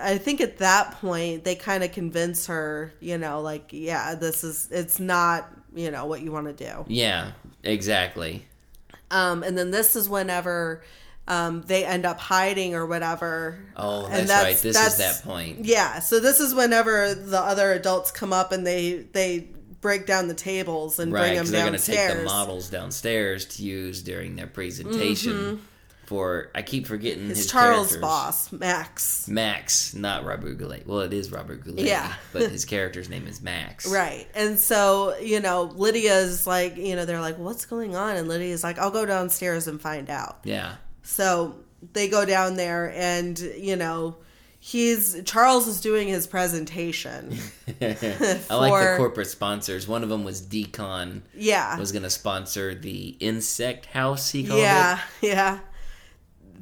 I 0.00 0.16
think 0.16 0.40
at 0.40 0.56
that 0.58 0.92
point 0.92 1.44
they 1.44 1.54
kind 1.54 1.84
of 1.84 1.92
convince 1.92 2.46
her, 2.46 2.94
you 2.98 3.18
know, 3.18 3.42
like, 3.42 3.68
yeah, 3.70 4.14
this 4.14 4.42
is 4.42 4.68
it's 4.70 4.98
not, 4.98 5.50
you 5.74 5.90
know, 5.90 6.06
what 6.06 6.22
you 6.22 6.32
want 6.32 6.56
to 6.56 6.64
do. 6.64 6.84
yeah, 6.88 7.32
exactly. 7.62 8.46
Um, 9.10 9.42
and 9.42 9.58
then 9.58 9.70
this 9.70 9.94
is 9.94 10.08
whenever 10.08 10.82
um, 11.28 11.62
they 11.62 11.84
end 11.84 12.04
up 12.04 12.18
hiding 12.18 12.74
or 12.74 12.84
whatever. 12.86 13.58
Oh, 13.76 14.06
And 14.06 14.28
that's, 14.28 14.44
right. 14.44 14.56
This 14.56 14.76
that's- 14.76 14.92
is 14.94 15.20
that 15.20 15.24
point. 15.28 15.64
Yeah. 15.64 16.00
So 16.00 16.18
this 16.20 16.40
is 16.40 16.54
whenever 16.54 17.14
the 17.14 17.38
other 17.40 17.72
adults 17.72 18.10
come 18.10 18.32
up 18.32 18.52
and 18.52 18.66
they 18.66 19.06
they 19.12 19.48
break 19.80 20.06
down 20.06 20.28
the 20.28 20.34
tables 20.34 20.98
and 20.98 21.12
Right, 21.12 21.22
bring 21.28 21.34
them 21.36 21.46
they're 21.46 21.66
going 21.66 21.78
to 21.78 21.84
take 21.84 22.16
the 22.16 22.24
models 22.24 22.70
downstairs 22.70 23.46
to 23.56 23.62
use 23.64 24.02
during 24.02 24.36
their 24.36 24.46
presentation 24.46 25.62
for. 26.06 26.50
I 26.54 26.62
keep 26.62 26.86
forgetting 26.86 27.28
his 27.28 27.46
Mm-hmm. 27.46 27.58
Charles' 27.58 27.76
characters. 27.88 28.00
boss, 28.00 28.52
Max. 28.52 29.28
Max, 29.28 29.94
not 29.94 30.24
Robert 30.24 30.54
Goulet. 30.58 30.86
Well, 30.86 31.00
it 31.00 31.12
is 31.12 31.30
Robert 31.32 31.64
Goulet. 31.64 31.84
Yeah. 31.86 32.12
but 32.32 32.42
his 32.50 32.64
character's 32.64 33.08
name 33.08 33.26
is 33.26 33.40
Max. 33.40 33.86
Right. 33.86 34.26
And 34.34 34.58
so, 34.58 35.16
you 35.18 35.40
know, 35.40 35.62
Lydia's 35.74 36.46
like, 36.46 36.76
you 36.76 36.94
know, 36.96 37.04
they're 37.04 37.20
like, 37.20 37.38
what's 37.38 37.64
going 37.64 37.96
on? 37.96 38.16
And 38.16 38.28
Lydia's 38.28 38.62
like, 38.64 38.78
I'll 38.78 38.90
go 38.90 39.06
downstairs 39.06 39.66
and 39.68 39.80
find 39.80 40.10
out. 40.10 40.40
Yeah. 40.44 40.74
So 41.02 41.56
they 41.92 42.08
go 42.08 42.24
down 42.24 42.56
there 42.56 42.92
and, 42.94 43.38
you 43.38 43.76
know, 43.76 44.16
he's 44.60 45.20
Charles 45.24 45.66
is 45.66 45.80
doing 45.80 46.06
his 46.08 46.26
presentation. 46.26 47.36
I 47.80 47.86
like 48.50 48.72
the 48.82 48.94
corporate 48.96 49.26
sponsors. 49.28 49.88
One 49.88 50.02
of 50.02 50.08
them 50.08 50.24
was 50.24 50.40
Decon. 50.40 51.22
Yeah. 51.34 51.76
Was 51.78 51.92
going 51.92 52.04
to 52.04 52.10
sponsor 52.10 52.74
the 52.74 53.16
insect 53.20 53.86
house. 53.86 54.30
He 54.30 54.44
called 54.46 54.60
it. 54.60 54.62
yeah, 54.62 55.00
yeah. 55.20 55.58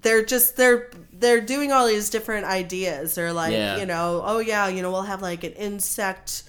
They're 0.02 0.24
just 0.24 0.56
they're 0.56 0.90
they're 1.12 1.42
doing 1.42 1.72
all 1.72 1.86
these 1.86 2.08
different 2.08 2.46
ideas. 2.46 3.14
They're 3.14 3.34
like, 3.34 3.52
Yeah. 3.52 3.76
you 3.76 3.84
know, 3.84 4.22
oh 4.24 4.38
yeah, 4.38 4.68
you 4.68 4.80
know, 4.80 4.90
we'll 4.90 5.02
have 5.02 5.20
like 5.20 5.44
an 5.44 5.52
insect 5.52 6.44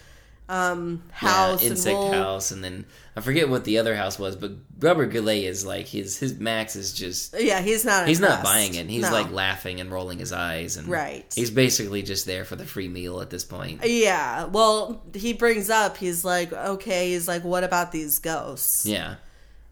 um 0.50 1.02
house 1.12 1.64
yeah, 1.64 1.70
insect 1.70 1.98
we'll 1.98 2.12
house, 2.12 2.52
and 2.52 2.64
then 2.64 2.86
I 3.16 3.22
forget 3.22 3.48
what 3.50 3.64
the 3.64 3.78
other 3.78 3.96
house 3.96 4.20
was, 4.20 4.36
but 4.36 4.52
Robert 4.80 5.08
Goulet 5.08 5.44
is 5.46 5.66
like 5.66 5.88
his 5.88 6.18
his 6.18 6.38
Max 6.40 6.76
is 6.76 6.94
just 6.94 7.36
Yeah, 7.40 7.62
he's 7.62 7.86
not 7.86 8.08
he's 8.08 8.20
not 8.20 8.44
buying 8.44 8.76
it. 8.76 8.90
He's 8.90 9.04
No. 9.04 9.12
like 9.12 9.32
laughing 9.32 9.80
and 9.80 9.90
rolling 9.92 10.20
his 10.20 10.34
eyes, 10.34 10.76
and 10.78 10.88
Right. 10.90 11.26
He's 11.34 11.52
basically 11.52 12.02
just 12.04 12.26
there 12.26 12.44
for 12.44 12.56
the 12.58 12.66
free 12.66 12.90
meal 12.90 13.22
at 13.22 13.30
this 13.30 13.46
point. 13.46 13.86
Yeah. 13.86 14.46
Well, 14.46 15.02
he 15.14 15.34
brings 15.34 15.70
up 15.70 15.96
he's 15.98 16.26
like, 16.26 16.52
okay, 16.52 17.12
he's 17.12 17.28
like, 17.28 17.44
what 17.46 17.64
about 17.64 17.92
these 17.94 18.20
ghosts? 18.20 18.86
Yeah, 18.86 19.16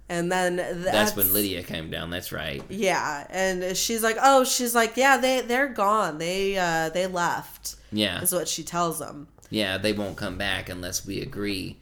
And 0.07 0.31
then 0.31 0.55
that's, 0.57 0.83
that's 0.83 1.15
when 1.15 1.33
Lydia 1.33 1.63
came 1.63 1.89
down. 1.89 2.09
That's 2.09 2.31
right. 2.31 2.63
Yeah, 2.69 3.27
and 3.29 3.75
she's 3.75 4.01
like, 4.01 4.17
oh, 4.21 4.45
she's 4.45 4.73
like, 4.73 4.95
yeah, 4.95 5.17
they 5.17 5.41
they're 5.41 5.67
gone. 5.67 6.19
They 6.19 6.57
uh 6.57 6.87
they 6.89 7.07
left. 7.07 7.75
Yeah, 7.91 8.21
Is 8.21 8.31
what 8.31 8.47
she 8.47 8.63
tells 8.63 8.99
them. 8.99 9.27
Yeah. 9.49 9.77
They 9.77 9.93
won't 9.93 10.17
come 10.17 10.37
back 10.37 10.69
unless 10.69 11.05
we 11.05 11.21
agree 11.21 11.77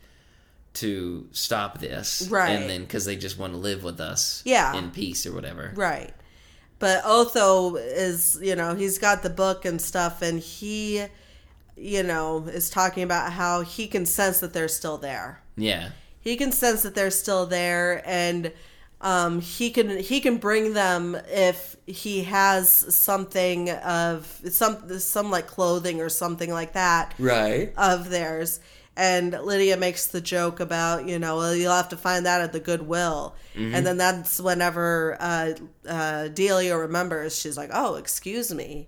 to 0.76 1.28
stop 1.32 1.80
this, 1.80 2.28
Right. 2.30 2.50
And 2.50 2.70
then 2.70 2.82
because 2.82 3.06
they 3.06 3.16
just 3.16 3.40
want 3.40 3.54
to 3.54 3.58
live 3.58 3.84
with 3.84 4.00
us, 4.00 4.42
Yeah. 4.46 4.76
in 4.78 4.92
peace 4.92 5.26
or 5.26 5.34
whatever. 5.34 5.72
Right. 5.76 6.14
But 6.80 7.02
Otho 7.04 7.76
is, 7.78 8.38
you 8.42 8.56
know, 8.56 8.76
he's 8.76 9.00
got 9.00 9.24
the 9.24 9.32
book 9.32 9.66
and 9.66 9.82
stuff, 9.82 10.22
and 10.22 10.40
he, 10.40 11.06
you 11.76 12.04
know, 12.04 12.44
is 12.48 12.70
talking 12.70 13.02
about 13.02 13.32
how 13.34 13.62
he 13.62 13.88
can 13.88 14.06
sense 14.06 14.40
that 14.42 14.54
they're 14.54 14.68
still 14.68 14.98
there. 15.00 15.42
Yeah, 15.56 15.90
He 16.22 16.36
can 16.38 16.52
sense 16.52 16.84
that 16.84 16.94
they're 16.94 17.10
still 17.10 17.48
there, 17.48 18.04
and 18.06 18.52
um, 19.02 19.42
he 19.42 19.70
can 19.70 19.98
he 19.98 20.22
can 20.22 20.38
bring 20.38 20.74
them 20.74 21.16
if 21.28 21.76
he 21.86 22.24
has 22.24 22.70
something 22.96 23.70
of 23.70 24.42
some 24.50 25.00
some 25.00 25.30
like 25.30 25.48
clothing 25.48 26.02
or 26.02 26.10
something 26.10 26.52
like 26.52 26.74
that 26.74 27.14
right. 27.20 27.74
of 27.78 28.10
theirs. 28.10 28.60
And 28.96 29.32
Lydia 29.32 29.78
makes 29.78 30.08
the 30.08 30.22
joke 30.22 30.60
about, 30.60 31.08
you 31.08 31.20
know, 31.20 31.38
well, 31.38 31.56
you'll 31.56 31.72
have 31.72 31.90
to 31.90 31.98
find 31.98 32.26
that 32.26 32.42
at 32.42 32.52
the 32.52 32.60
Goodwill. 32.60 33.36
Mm-hmm. 33.54 33.76
And 33.76 33.86
then 33.86 33.98
that's 33.98 34.42
whenever 34.42 35.16
uh, 35.20 35.54
uh, 35.88 36.30
Delia 36.30 36.76
remembers, 36.76 37.40
she's 37.40 37.58
like, 37.58 37.70
oh, 37.72 37.96
excuse 37.96 38.52
me. 38.52 38.88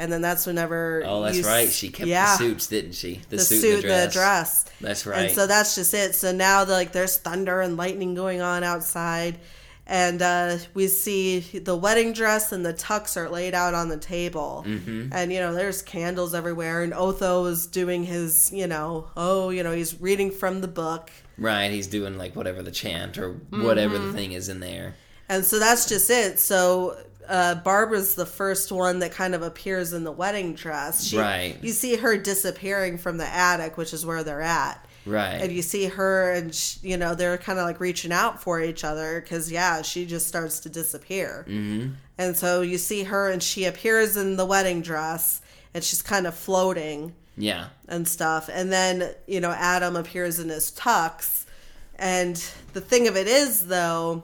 And 0.00 0.10
then 0.10 0.22
that's 0.22 0.46
whenever. 0.46 1.02
Oh, 1.04 1.20
that's 1.22 1.44
right. 1.44 1.68
She 1.68 1.90
kept 1.90 2.08
yeah, 2.08 2.32
the 2.36 2.38
suits, 2.38 2.66
didn't 2.68 2.94
she? 2.94 3.20
The, 3.28 3.38
suit, 3.38 3.84
and 3.84 4.08
the 4.08 4.12
dress. 4.12 4.64
That's 4.80 5.04
right. 5.04 5.26
And 5.26 5.30
so 5.30 5.46
that's 5.46 5.74
just 5.74 5.92
it. 5.92 6.14
So 6.14 6.32
now, 6.32 6.64
like, 6.64 6.92
there's 6.92 7.18
thunder 7.18 7.60
and 7.60 7.76
lightning 7.76 8.14
going 8.14 8.40
on 8.40 8.64
outside. 8.64 9.38
And 9.86 10.22
uh, 10.22 10.56
we 10.72 10.86
see 10.88 11.40
the 11.40 11.76
wedding 11.76 12.12
dress 12.14 12.52
and 12.52 12.64
the 12.64 12.72
tux 12.72 13.16
are 13.16 13.28
laid 13.28 13.54
out 13.54 13.74
on 13.74 13.88
the 13.90 13.98
table. 13.98 14.64
Mm-hmm. 14.66 15.08
And, 15.12 15.32
you 15.32 15.40
know, 15.40 15.52
there's 15.52 15.82
candles 15.82 16.32
everywhere. 16.32 16.82
And 16.82 16.94
Otho 16.94 17.44
is 17.46 17.66
doing 17.66 18.04
his, 18.04 18.50
you 18.52 18.68
know, 18.68 19.08
oh, 19.16 19.50
you 19.50 19.62
know, 19.62 19.72
he's 19.72 20.00
reading 20.00 20.30
from 20.30 20.60
the 20.62 20.68
book. 20.68 21.10
right. 21.36 21.70
He's 21.70 21.88
doing 21.88 22.16
like 22.18 22.34
whatever 22.36 22.62
the 22.62 22.70
chant 22.70 23.18
or 23.18 23.32
whatever 23.50 23.96
Mm-hmm. 23.96 24.06
the 24.06 24.12
thing 24.14 24.32
is 24.32 24.48
in 24.48 24.60
there. 24.60 24.94
And 25.28 25.44
so 25.44 25.58
that's 25.58 25.88
just 25.88 26.08
it. 26.08 26.38
So 26.38 26.96
uh, 27.30 27.54
Barbara's 27.54 28.16
the 28.16 28.26
first 28.26 28.72
one 28.72 28.98
that 28.98 29.12
kind 29.12 29.36
of 29.36 29.42
appears 29.42 29.92
in 29.92 30.02
the 30.02 30.10
wedding 30.10 30.54
dress. 30.54 31.04
She, 31.04 31.16
Right. 31.16 31.56
You 31.62 31.70
see 31.70 31.94
her 31.96 32.18
disappearing 32.18 32.98
from 32.98 33.18
the 33.18 33.26
attic, 33.26 33.76
which 33.76 33.94
is 33.94 34.04
where 34.04 34.24
they're 34.24 34.42
at. 34.42 34.84
Right. 35.06 35.40
and 35.40 35.50
you 35.50 35.62
see 35.62 35.86
her 35.86 36.30
and 36.32 36.54
sh 36.54 36.76
you 36.82 36.98
know 36.98 37.14
they're 37.14 37.38
kind 37.38 37.58
of 37.58 37.64
like 37.64 37.80
reaching 37.80 38.12
out 38.12 38.42
for 38.42 38.60
each 38.60 38.84
other 38.84 39.22
because 39.22 39.50
yeah 39.50 39.80
she 39.80 40.04
just 40.04 40.28
starts 40.28 40.60
to 40.60 40.68
disappear 40.68 41.46
mm-hmm. 41.48 41.94
and 42.18 42.36
so 42.36 42.60
you 42.60 42.76
see 42.76 43.04
her 43.04 43.30
and 43.30 43.42
she 43.42 43.64
appears 43.64 44.18
in 44.18 44.36
the 44.36 44.44
wedding 44.44 44.82
dress 44.82 45.40
and 45.72 45.82
she's 45.82 46.02
kind 46.02 46.26
of 46.26 46.34
floating 46.34 47.14
yeah. 47.38 47.68
and 47.88 48.06
stuff 48.06 48.50
and 48.52 48.70
then 48.70 49.10
you 49.26 49.40
know 49.40 49.52
adam 49.52 49.96
appears 49.96 50.38
in 50.38 50.50
his 50.50 50.70
tux 50.70 51.46
and 51.98 52.36
the 52.74 52.80
thing 52.82 53.08
of 53.08 53.16
it 53.16 53.26
is 53.26 53.68
though 53.68 54.22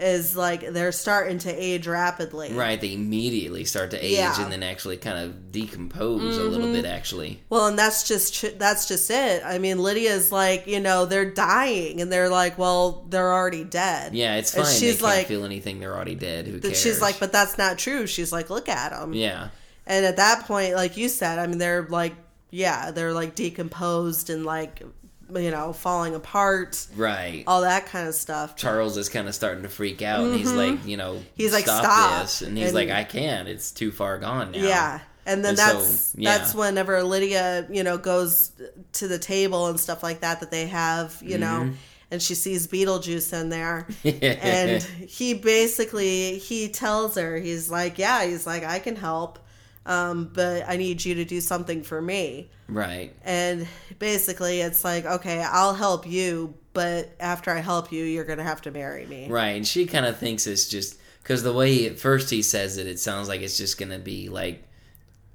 is 0.00 0.36
like 0.36 0.72
they're 0.72 0.92
starting 0.92 1.38
to 1.38 1.50
age 1.50 1.86
rapidly 1.88 2.52
Right. 2.52 2.80
They 2.80 2.94
immediately 2.94 3.64
start 3.64 3.90
to 3.90 4.04
age 4.04 4.12
Yeah. 4.12 4.30
Mm-hmm. 4.32 4.42
and 4.42 4.52
then 4.52 4.62
actually 4.62 4.96
kind 4.96 5.18
of 5.18 5.50
decompose 5.50 6.36
a 6.38 6.44
little 6.44 6.72
bit. 6.72 6.84
Actually. 6.84 7.42
Well, 7.50 7.66
and 7.66 7.78
that's 7.78 8.06
just 8.06 8.58
that's 8.58 8.86
just 8.86 9.10
it. 9.10 9.42
I 9.44 9.58
mean, 9.58 9.82
Lydia's 9.82 10.30
like, 10.30 10.66
you 10.66 10.78
know, 10.80 11.04
they're 11.04 11.30
dying, 11.30 12.00
and 12.00 12.12
they're 12.12 12.28
like, 12.28 12.58
well, 12.58 13.04
they're 13.08 13.32
already 13.32 13.64
dead. 13.64 14.14
Yeah, 14.14 14.36
it's 14.36 14.54
And 14.54 14.64
fine. 14.64 14.72
she's 14.74 14.80
they 14.98 15.02
can't 15.04 15.16
like, 15.18 15.26
feel 15.26 15.44
anything. 15.44 15.80
They're 15.80 15.94
already 15.96 16.14
dead. 16.14 16.46
Who 16.46 16.60
cares? 16.60 16.80
she's 16.80 17.00
like, 17.02 17.18
but 17.18 17.32
that's 17.32 17.58
not 17.58 17.76
true. 17.78 18.06
She's 18.06 18.30
like, 18.32 18.50
look 18.50 18.68
at 18.68 18.90
them. 18.92 19.12
yeah. 19.14 19.48
And 19.86 20.04
at 20.04 20.16
that 20.18 20.44
point, 20.46 20.74
like 20.74 20.96
you 20.98 21.08
said, 21.08 21.38
I 21.38 21.46
mean, 21.46 21.56
they're 21.58 21.86
like, 21.88 22.14
yeah, 22.50 22.90
they're 22.90 23.12
like 23.14 23.34
decomposed 23.34 24.28
and 24.30 24.44
like, 24.44 24.82
you 25.34 25.50
know, 25.50 25.72
falling 25.72 26.14
apart, 26.14 26.86
Right. 26.96 27.44
all 27.46 27.60
that 27.62 27.86
kind 27.86 28.08
of 28.08 28.14
stuff. 28.14 28.56
Charles 28.56 28.96
is 28.96 29.08
kind 29.08 29.28
of 29.28 29.34
starting 29.34 29.62
to 29.62 29.68
freak 29.68 30.00
out, 30.02 30.20
and 30.24 30.34
he's 30.34 30.52
like, 30.52 30.86
you 30.86 30.96
know, 30.96 31.14
Mm-hmm. 31.14 31.24
He's 31.34 31.52
like, 31.52 31.64
stop, 31.64 31.84
"Stop." 31.84 32.22
this, 32.22 32.42
and 32.42 32.56
he's 32.56 32.66
And- 32.68 32.74
like, 32.74 32.90
I 32.90 33.04
can't. 33.04 33.48
It's 33.48 33.70
too 33.70 33.90
far 33.90 34.18
gone 34.18 34.52
now. 34.52 34.58
Yeah. 34.58 35.00
And 35.26 35.44
then 35.44 35.50
And 35.50 35.58
so, 35.58 35.64
that's 35.74 36.14
yeah. 36.16 36.38
that's 36.38 36.54
whenever 36.54 37.02
Lydia, 37.02 37.66
you 37.70 37.82
know, 37.84 37.98
goes 37.98 38.50
to 38.94 39.08
the 39.08 39.18
table 39.18 39.66
and 39.66 39.78
stuff 39.78 40.02
like 40.02 40.20
that 40.20 40.40
that 40.40 40.50
they 40.50 40.66
have, 40.68 41.18
you 41.22 41.36
know, 41.36 41.60
Mm-hmm. 41.64 41.72
and 42.10 42.22
she 42.22 42.34
sees 42.34 42.66
Beetlejuice 42.66 43.38
in 43.38 43.50
there. 43.50 43.86
and 44.04 44.82
he 44.82 45.34
basically 45.34 46.38
he 46.38 46.68
tells 46.70 47.16
her, 47.16 47.36
he's 47.36 47.70
like, 47.70 47.98
Yeah, 47.98 48.24
he's 48.24 48.46
like, 48.46 48.64
I 48.64 48.78
can 48.78 48.96
help. 48.96 49.38
Um, 49.88 50.30
but 50.34 50.68
I 50.68 50.76
need 50.76 51.04
you 51.04 51.14
to 51.16 51.24
do 51.24 51.40
something 51.40 51.82
for 51.82 52.00
me. 52.02 52.50
right. 52.68 53.12
And 53.24 53.66
basically 53.98 54.60
it's 54.60 54.84
like, 54.84 55.06
okay, 55.06 55.42
I'll 55.42 55.74
help 55.74 56.06
you, 56.06 56.54
but 56.74 57.10
after 57.20 57.50
I 57.50 57.60
help 57.60 57.90
you, 57.90 58.04
you're 58.04 58.26
gonna 58.26 58.44
have 58.44 58.60
to 58.62 58.70
marry 58.70 59.06
me. 59.06 59.28
Right, 59.28 59.56
and 59.56 59.66
she 59.66 59.86
kind 59.86 60.04
of 60.06 60.18
thinks 60.18 60.46
it's 60.46 60.68
just 60.68 60.98
because 61.22 61.42
the 61.42 61.52
way 61.54 61.86
at 61.86 61.98
first 61.98 62.30
he 62.30 62.42
says 62.42 62.76
it, 62.76 62.86
it 62.86 62.98
sounds 63.00 63.28
like 63.28 63.40
it's 63.40 63.56
just 63.56 63.78
gonna 63.78 63.98
be 63.98 64.28
like 64.28 64.62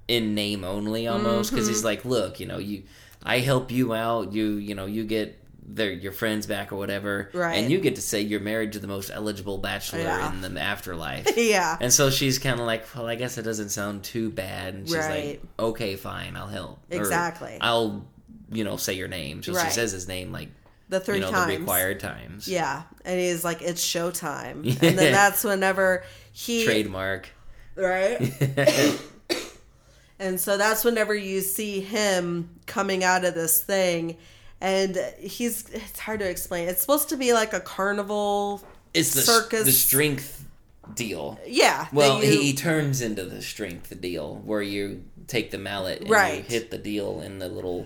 in 0.07 0.35
name 0.35 0.63
only 0.63 1.07
almost. 1.07 1.51
Because 1.51 1.65
Mm-hmm. 1.65 1.73
he's 1.73 1.83
like, 1.83 2.05
look, 2.05 2.39
you 2.39 2.45
know, 2.45 2.59
you, 2.59 2.83
I 3.23 3.39
help 3.39 3.71
you 3.71 3.93
out, 3.93 4.33
you, 4.33 4.53
you 4.55 4.75
know, 4.75 4.85
you 4.85 5.03
get 5.03 5.42
their 5.65 5.91
your 5.91 6.11
friends 6.11 6.45
back 6.45 6.71
or 6.71 6.75
whatever, 6.75 7.29
Right. 7.33 7.53
And 7.55 7.71
you 7.71 7.79
get 7.79 7.95
to 7.95 8.01
say 8.01 8.21
you're 8.21 8.39
married 8.39 8.73
to 8.73 8.79
the 8.79 8.87
most 8.87 9.09
eligible 9.13 9.57
bachelor 9.57 9.99
Yeah. 10.01 10.31
in 10.33 10.41
the 10.41 10.59
afterlife. 10.61 11.27
Yeah. 11.37 11.77
And 11.79 11.91
so 11.91 12.09
she's 12.09 12.37
kind 12.39 12.59
of 12.59 12.65
like, 12.65 12.85
well, 12.95 13.07
I 13.07 13.15
guess 13.15 13.37
it 13.37 13.43
doesn't 13.43 13.69
sound 13.69 14.03
too 14.03 14.29
bad. 14.29 14.73
And 14.75 14.87
she's 14.87 14.97
Right. 14.97 15.25
like, 15.41 15.41
okay, 15.59 15.95
fine, 15.95 16.35
I'll 16.35 16.47
help. 16.47 16.79
Or, 16.91 16.97
Exactly. 16.97 17.57
I'll, 17.61 18.05
you 18.51 18.63
know, 18.63 18.77
say 18.77 18.93
your 18.93 19.07
name. 19.07 19.41
So 19.43 19.53
she 19.57 19.69
says 19.71 19.91
his 19.91 20.07
name 20.07 20.31
like, 20.31 20.49
The 20.89 20.99
three 20.99 21.15
you 21.15 21.21
know, 21.21 21.31
times. 21.31 21.51
the 21.51 21.57
required 21.59 21.99
times. 21.99 22.47
Yeah, 22.47 22.83
and 23.05 23.19
he's 23.19 23.43
like, 23.43 23.61
"It's 23.63 23.83
showtime," 23.83 24.63
Yeah. 24.65 24.73
and 24.89 24.99
then 24.99 25.11
that's 25.11 25.43
whenever 25.43 26.03
he 26.33 26.65
Trademark. 26.65 27.29
right, 27.75 28.19
and 30.19 30.39
so 30.39 30.57
that's 30.57 30.83
whenever 30.85 31.15
you 31.15 31.41
see 31.41 31.79
him 31.81 32.49
coming 32.65 33.03
out 33.03 33.25
of 33.25 33.33
this 33.33 33.61
thing, 33.61 34.17
and 34.63 34.97
he's 35.19 35.69
it's 35.69 35.99
hard 35.99 36.19
to 36.21 36.29
explain. 36.29 36.67
It's 36.67 36.81
supposed 36.81 37.09
to 37.09 37.17
be 37.17 37.33
like 37.33 37.53
a 37.53 37.59
carnival. 37.59 38.63
it's 38.93 39.13
the 39.13 39.21
circus. 39.21 39.65
the 39.65 39.71
strength 39.71 40.47
deal. 40.95 41.37
Yeah. 41.45 41.87
Well, 41.93 42.23
you- 42.23 42.31
he, 42.41 42.53
turns 42.53 43.01
into 43.01 43.23
the 43.25 43.41
strength 43.41 43.99
deal 44.01 44.35
where 44.45 44.61
you 44.61 45.03
take 45.27 45.51
the 45.51 45.57
mallet 45.57 46.01
and 46.01 46.09
Right. 46.09 46.37
you 46.37 46.43
hit 46.43 46.71
the 46.71 46.77
deal 46.77 47.19
and 47.19 47.41
the 47.41 47.47
little 47.49 47.85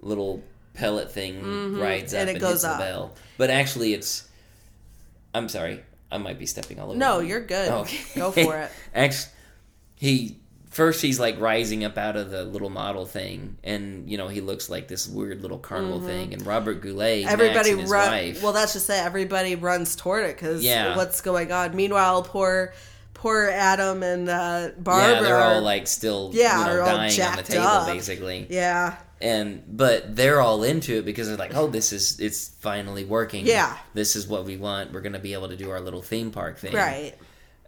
little 0.00 0.42
pellet 0.74 1.10
thing 1.10 1.78
rides 1.78 2.12
up 2.14 2.18
Mm-hmm. 2.20 2.28
and 2.28 2.28
and, 2.28 2.36
it 2.36 2.40
goes 2.40 2.50
hits 2.52 2.64
up. 2.64 2.78
the 2.78 2.84
bell. 2.84 3.14
But 3.38 3.50
actually, 3.50 3.92
it's. 3.94 4.28
I'm 5.34 5.48
sorry, 5.48 5.82
I 6.10 6.18
might 6.18 6.38
be 6.38 6.46
stepping 6.46 6.78
all 6.80 6.90
over. 6.90 6.98
no, 6.98 7.18
you. 7.20 7.28
you're 7.30 7.40
good. 7.44 7.68
Oh, 7.68 7.80
Okay. 7.80 7.98
Go 8.14 8.30
for 8.30 8.56
it. 8.62 8.70
Actually, 8.94 9.32
he 9.96 10.36
first 10.76 11.00
he's 11.02 11.18
like 11.18 11.40
rising 11.40 11.82
up 11.84 11.96
out 11.96 12.16
of 12.16 12.30
the 12.30 12.44
little 12.44 12.68
model 12.70 13.06
thing, 13.06 13.56
and 13.64 14.08
you 14.10 14.18
know 14.18 14.28
he 14.28 14.40
looks 14.40 14.68
like 14.68 14.86
this 14.88 15.08
weird 15.08 15.40
little 15.42 15.58
carnival 15.58 16.00
thing. 16.00 16.32
And 16.34 16.46
Robert 16.46 16.82
Goulet, 16.82 17.24
Max 17.24 17.32
Mm-hmm. 17.34 17.42
Everybody 17.42 17.80
his 17.80 17.90
run. 17.90 18.34
Well, 18.42 18.52
that's 18.52 18.74
just 18.74 18.88
it. 18.90 18.92
Everybody 19.04 19.54
runs 19.56 19.96
toward 19.96 20.26
it 20.26 20.36
because 20.36 20.62
Yeah. 20.62 20.96
what's 20.96 21.20
going 21.22 21.50
on? 21.50 21.74
Meanwhile, 21.74 22.22
poor, 22.24 22.74
poor 23.14 23.48
Adam 23.50 24.02
and 24.02 24.28
uh, 24.28 24.68
Barbara. 24.78 25.14
yeah, 25.14 25.22
they're 25.22 25.40
all 25.40 25.62
like 25.62 25.86
still 25.86 26.30
Yeah, 26.34 26.58
you 26.60 26.66
know, 26.66 26.84
dying 26.84 27.20
on 27.22 27.36
the 27.36 27.42
table 27.42 27.64
up. 27.66 27.86
basically. 27.86 28.46
yeah, 28.50 28.96
and 29.20 29.62
but 29.66 30.14
they're 30.14 30.40
all 30.42 30.62
into 30.62 30.98
it 30.98 31.06
because 31.06 31.26
they're 31.28 31.38
like 31.38 31.54
oh 31.54 31.66
this 31.68 31.90
is 31.94 32.20
it's 32.20 32.48
finally 32.60 33.02
working 33.06 33.46
Yeah. 33.46 33.74
this 33.94 34.14
is 34.14 34.26
what 34.28 34.44
we 34.44 34.58
want 34.58 34.92
we're 34.92 35.00
gonna 35.00 35.18
be 35.18 35.32
able 35.32 35.48
to 35.48 35.56
do 35.56 35.70
our 35.70 35.80
little 35.80 36.02
theme 36.02 36.30
park 36.30 36.58
thing 36.58 36.74
right. 36.74 37.14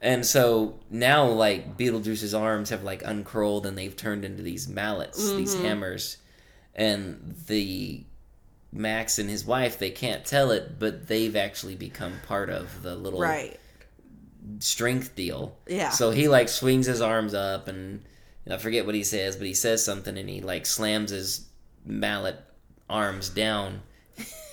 And 0.01 0.25
so 0.25 0.79
now 0.91 1.27
like 1.27 1.77
beetlejuice's 1.77 2.35
arms 2.35 2.71
have 2.71 2.83
like 2.85 3.03
uncurled 3.05 3.67
and 3.67 3.77
they've 3.77 3.97
turned 3.97 4.25
into 4.25 4.43
these 4.43 4.69
mallets 4.69 5.19
these 5.33 5.55
Mm-hmm. 5.55 5.65
hammers 5.65 6.17
and 6.75 7.35
the 7.49 8.05
max 8.73 9.19
and 9.19 9.29
his 9.31 9.45
wife 9.45 9.79
they 9.79 9.91
can't 9.91 10.25
tell 10.25 10.51
it 10.51 10.79
but 10.79 11.09
they've 11.09 11.35
actually 11.37 11.75
become 11.75 12.13
part 12.27 12.51
of 12.51 12.83
the 12.83 12.95
little 12.95 13.21
Right. 13.21 13.59
strength 14.61 15.15
deal. 15.17 15.57
Yeah. 15.67 15.91
So 15.91 16.11
he 16.11 16.29
like 16.29 16.49
swings 16.49 16.87
his 16.87 17.01
arms 17.01 17.35
up 17.35 17.69
and 17.69 18.03
I 18.51 18.57
forget 18.57 18.87
what 18.87 18.95
he 18.95 19.05
says, 19.05 19.37
but 19.37 19.47
he 19.47 19.53
says 19.55 19.85
something 19.85 20.17
and 20.17 20.29
he 20.29 20.41
like 20.41 20.65
slams 20.65 21.11
his 21.11 21.47
mallet 21.85 22.37
arms 22.89 23.29
down 23.29 23.83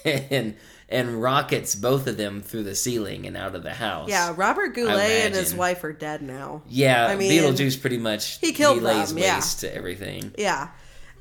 and 0.31 0.55
and 0.87 1.21
rockets 1.21 1.73
both 1.75 2.07
of 2.07 2.17
them 2.17 2.41
through 2.41 2.63
the 2.63 2.75
ceiling 2.75 3.25
and 3.25 3.35
out 3.35 3.55
of 3.55 3.63
the 3.63 3.73
house. 3.73 4.09
Yeah, 4.09 4.33
Robert 4.35 4.75
Goulet 4.75 4.99
and 5.25 5.33
his 5.33 5.53
wife 5.53 5.83
are 5.83 5.93
dead 5.93 6.21
now. 6.21 6.61
Yeah, 6.67 7.07
I 7.07 7.15
mean, 7.15 7.31
Beetlejuice 7.31 7.81
pretty 7.81 7.97
much 7.97 8.39
he 8.39 8.53
killed 8.53 8.81
lays 8.81 9.09
them, 9.09 9.17
yeah. 9.17 9.35
waste 9.35 9.61
to 9.61 9.75
everything. 9.75 10.33
Yeah. 10.37 10.69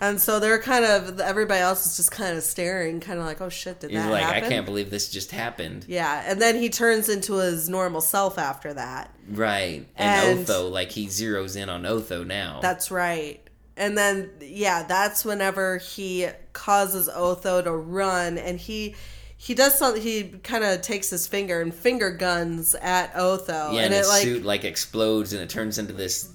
And 0.00 0.20
so 0.20 0.40
they're 0.40 0.58
kind 0.58 0.84
of 0.84 1.20
everybody 1.20 1.60
else 1.60 1.86
is 1.86 1.96
just 1.96 2.10
kind 2.10 2.36
of 2.36 2.42
staring, 2.42 3.00
kind 3.00 3.18
of 3.18 3.24
like, 3.24 3.40
"Oh 3.40 3.48
shit, 3.48 3.80
did 3.80 3.90
He's 3.90 4.00
that 4.00 4.10
like, 4.10 4.22
happen?" 4.24 4.44
I 4.44 4.48
can't 4.48 4.66
believe 4.66 4.90
this 4.90 5.08
just 5.08 5.30
happened. 5.30 5.86
Yeah, 5.88 6.22
and 6.26 6.42
then 6.42 6.56
he 6.56 6.68
turns 6.68 7.08
into 7.08 7.34
his 7.34 7.68
normal 7.68 8.00
self 8.00 8.36
after 8.36 8.74
that. 8.74 9.14
Right. 9.30 9.86
And, 9.96 10.30
And- 10.30 10.40
Otho, 10.40 10.68
like 10.68 10.90
he 10.90 11.06
zeroes 11.06 11.56
in 11.56 11.68
on 11.68 11.86
Otho 11.86 12.24
now. 12.24 12.58
That's 12.60 12.90
right. 12.90 13.40
And 13.76 13.98
then 13.98 14.30
yeah, 14.40 14.84
that's 14.84 15.24
whenever 15.24 15.78
he 15.78 16.28
causes 16.52 17.08
Otho 17.08 17.62
to 17.62 17.72
run 17.72 18.38
and 18.38 18.58
he 18.58 18.94
he 19.36 19.54
does 19.54 19.76
something 19.76 20.00
he 20.00 20.24
kind 20.42 20.64
of 20.64 20.80
takes 20.80 21.10
his 21.10 21.26
finger 21.26 21.60
and 21.60 21.74
finger 21.74 22.10
guns 22.12 22.74
at 22.76 23.14
Otho 23.16 23.72
yeah, 23.72 23.82
and, 23.82 23.86
and, 23.86 23.94
it 23.94 23.98
his 23.98 24.08
like 24.08 24.22
suit 24.22 24.44
like 24.44 24.64
explodes 24.64 25.32
and 25.32 25.42
it 25.42 25.50
turns 25.50 25.78
into 25.78 25.92
this 25.92 26.32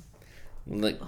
like 0.67 0.99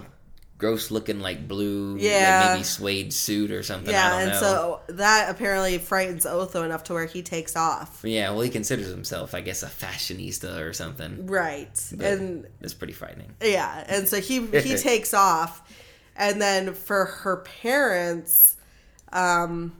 gross 0.58 0.90
looking 0.90 1.18
like 1.20 1.46
blue 1.48 1.96
Yeah. 1.98 2.40
like 2.40 2.50
maybe 2.52 2.64
suede 2.64 3.12
suit 3.12 3.50
or 3.50 3.62
something. 3.64 3.92
I 3.92 3.98
yeah, 3.98 4.18
and 4.20 4.30
know. 4.30 4.38
so 4.38 4.80
that 4.94 5.28
apparently 5.28 5.76
frightens 5.78 6.24
Otho 6.24 6.62
enough 6.62 6.84
to 6.84 6.94
where 6.94 7.06
he 7.06 7.20
takes 7.22 7.56
off. 7.56 8.00
yeah, 8.04 8.30
well 8.30 8.40
he 8.40 8.48
considers 8.50 8.86
himself, 8.88 9.34
I 9.34 9.40
guess, 9.40 9.62
a 9.64 9.66
fashionista 9.66 10.60
or 10.64 10.72
something. 10.72 11.26
Right. 11.26 11.68
But 11.96 12.06
and 12.06 12.46
it's 12.60 12.74
pretty 12.74 12.92
frightening. 12.92 13.34
Yeah, 13.42 13.84
and 13.88 14.08
so 14.08 14.20
he 14.20 14.46
he 14.46 14.76
takes 14.90 15.12
off, 15.12 15.62
and 16.16 16.40
then 16.40 16.74
for 16.74 17.04
her 17.04 17.38
parents, 17.38 18.56
um, 19.12 19.76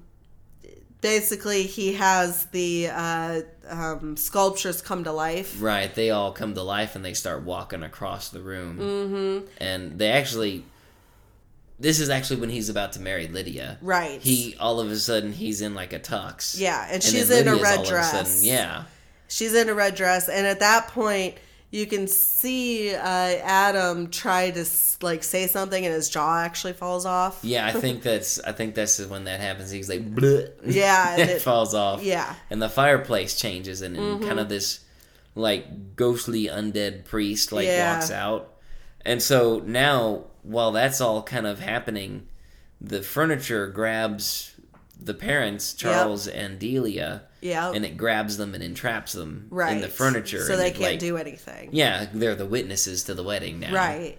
basically 1.01 1.65
he 1.65 1.95
has 1.95 2.47
the 2.47 2.89
uh, 2.89 3.41
um, 3.69 4.17
sculptures 4.17 4.81
come 4.81 5.05
to 5.05 5.13
life. 5.13 5.61
Right, 5.61 5.95
they 5.95 6.11
all 6.11 6.33
come 6.33 6.55
to 6.55 6.63
life 6.63 6.97
and 6.97 7.05
they 7.05 7.15
start 7.15 7.43
walking 7.43 7.83
across 7.83 8.31
the 8.31 8.41
room. 8.41 8.79
Mm-hmm. 8.79 9.47
And 9.59 9.99
they 9.99 10.11
actually 10.11 10.65
this 11.79 11.99
is 11.99 12.11
actually 12.11 12.41
when 12.41 12.49
he's 12.49 12.69
about 12.69 12.93
to 12.93 13.01
marry 13.01 13.27
Lydia. 13.27 13.77
Right. 13.83 14.21
He 14.21 14.57
all 14.59 14.81
of 14.81 14.91
a 14.91 14.97
sudden 14.97 15.33
he's 15.33 15.61
in 15.61 15.75
like 15.75 15.93
a 15.93 15.99
tux. 15.99 16.59
Yeah, 16.59 16.85
and 16.85 17.03
then 17.03 17.13
she's 17.13 17.31
in 17.31 17.49
a 17.49 17.57
red 17.57 17.79
all 17.79 17.83
of 17.83 17.89
dress. 17.89 18.45
yeah. 18.45 18.85
She's 19.29 19.55
in 19.55 19.69
a 19.69 19.75
red 19.75 19.95
dress, 19.95 20.29
and 20.29 20.47
at 20.47 20.61
that 20.61 20.89
point. 20.89 21.37
You 21.73 21.87
can 21.87 22.07
see 22.07 22.95
uh, 22.95 23.01
Adam 23.03 24.11
try 24.11 24.51
to 24.51 24.65
like 25.01 25.25
say 25.25 25.47
something, 25.47 25.85
and 25.85 25.93
his 25.95 26.09
jaw 26.11 26.39
actually 26.41 26.75
falls 26.75 27.07
off. 27.07 27.41
Yeah, 27.43 27.67
I 27.67 27.73
think 27.73 28.03
that's 28.03 28.39
I 28.41 28.53
think 28.53 28.75
that's 28.75 29.01
when 29.07 29.25
that 29.25 29.41
happens. 29.41 29.71
He's 29.71 29.89
like, 29.89 30.15
Bleh. 30.15 30.51
Yeah, 30.67 31.13
and 31.15 31.23
it 31.31 31.31
it- 31.31 31.43
falls 31.43 31.73
off. 31.75 32.03
yeah. 32.05 32.27
Mm-hmm. 32.27 32.53
and 32.53 32.63
the 32.63 32.69
fireplace 32.69 33.41
changes, 33.41 33.81
and, 33.83 33.97
and 33.97 34.23
kind 34.23 34.39
of 34.39 34.49
this 34.51 34.81
like 35.35 35.97
ghostly 35.97 36.45
undead 36.45 37.07
priest 37.07 37.53
like 37.53 37.67
Yeah. 37.67 37.95
walks 37.97 38.11
out, 38.11 38.53
and 39.05 39.23
so 39.23 39.63
now 39.65 40.25
while 40.43 40.73
that's 40.73 41.01
all 41.01 41.23
kind 41.23 41.47
of 41.47 41.59
happening, 41.61 42.27
the 42.83 43.01
furniture 43.03 43.67
grabs 43.69 44.52
the 45.05 45.15
parents, 45.15 45.75
Charles 45.75 46.29
and 46.29 46.59
Delia, 46.59 47.23
Yeah, 47.41 47.73
and 47.73 47.85
it 47.85 47.97
grabs 47.97 48.37
them 48.37 48.55
and 48.55 48.63
entraps 48.63 49.13
them 49.13 49.47
right. 49.51 49.75
in 49.77 49.81
the 49.83 49.89
furniture, 49.89 50.45
so 50.45 50.57
they 50.57 50.69
it, 50.69 50.75
can't 50.75 50.93
like- 50.93 50.99
do 50.99 51.17
anything. 51.17 51.71
Yeah, 51.73 52.07
they're 52.13 52.35
the 52.35 52.47
witnesses 52.47 53.05
to 53.05 53.15
the 53.15 53.23
wedding 53.23 53.61
now. 53.61 53.75
Right. 53.75 54.19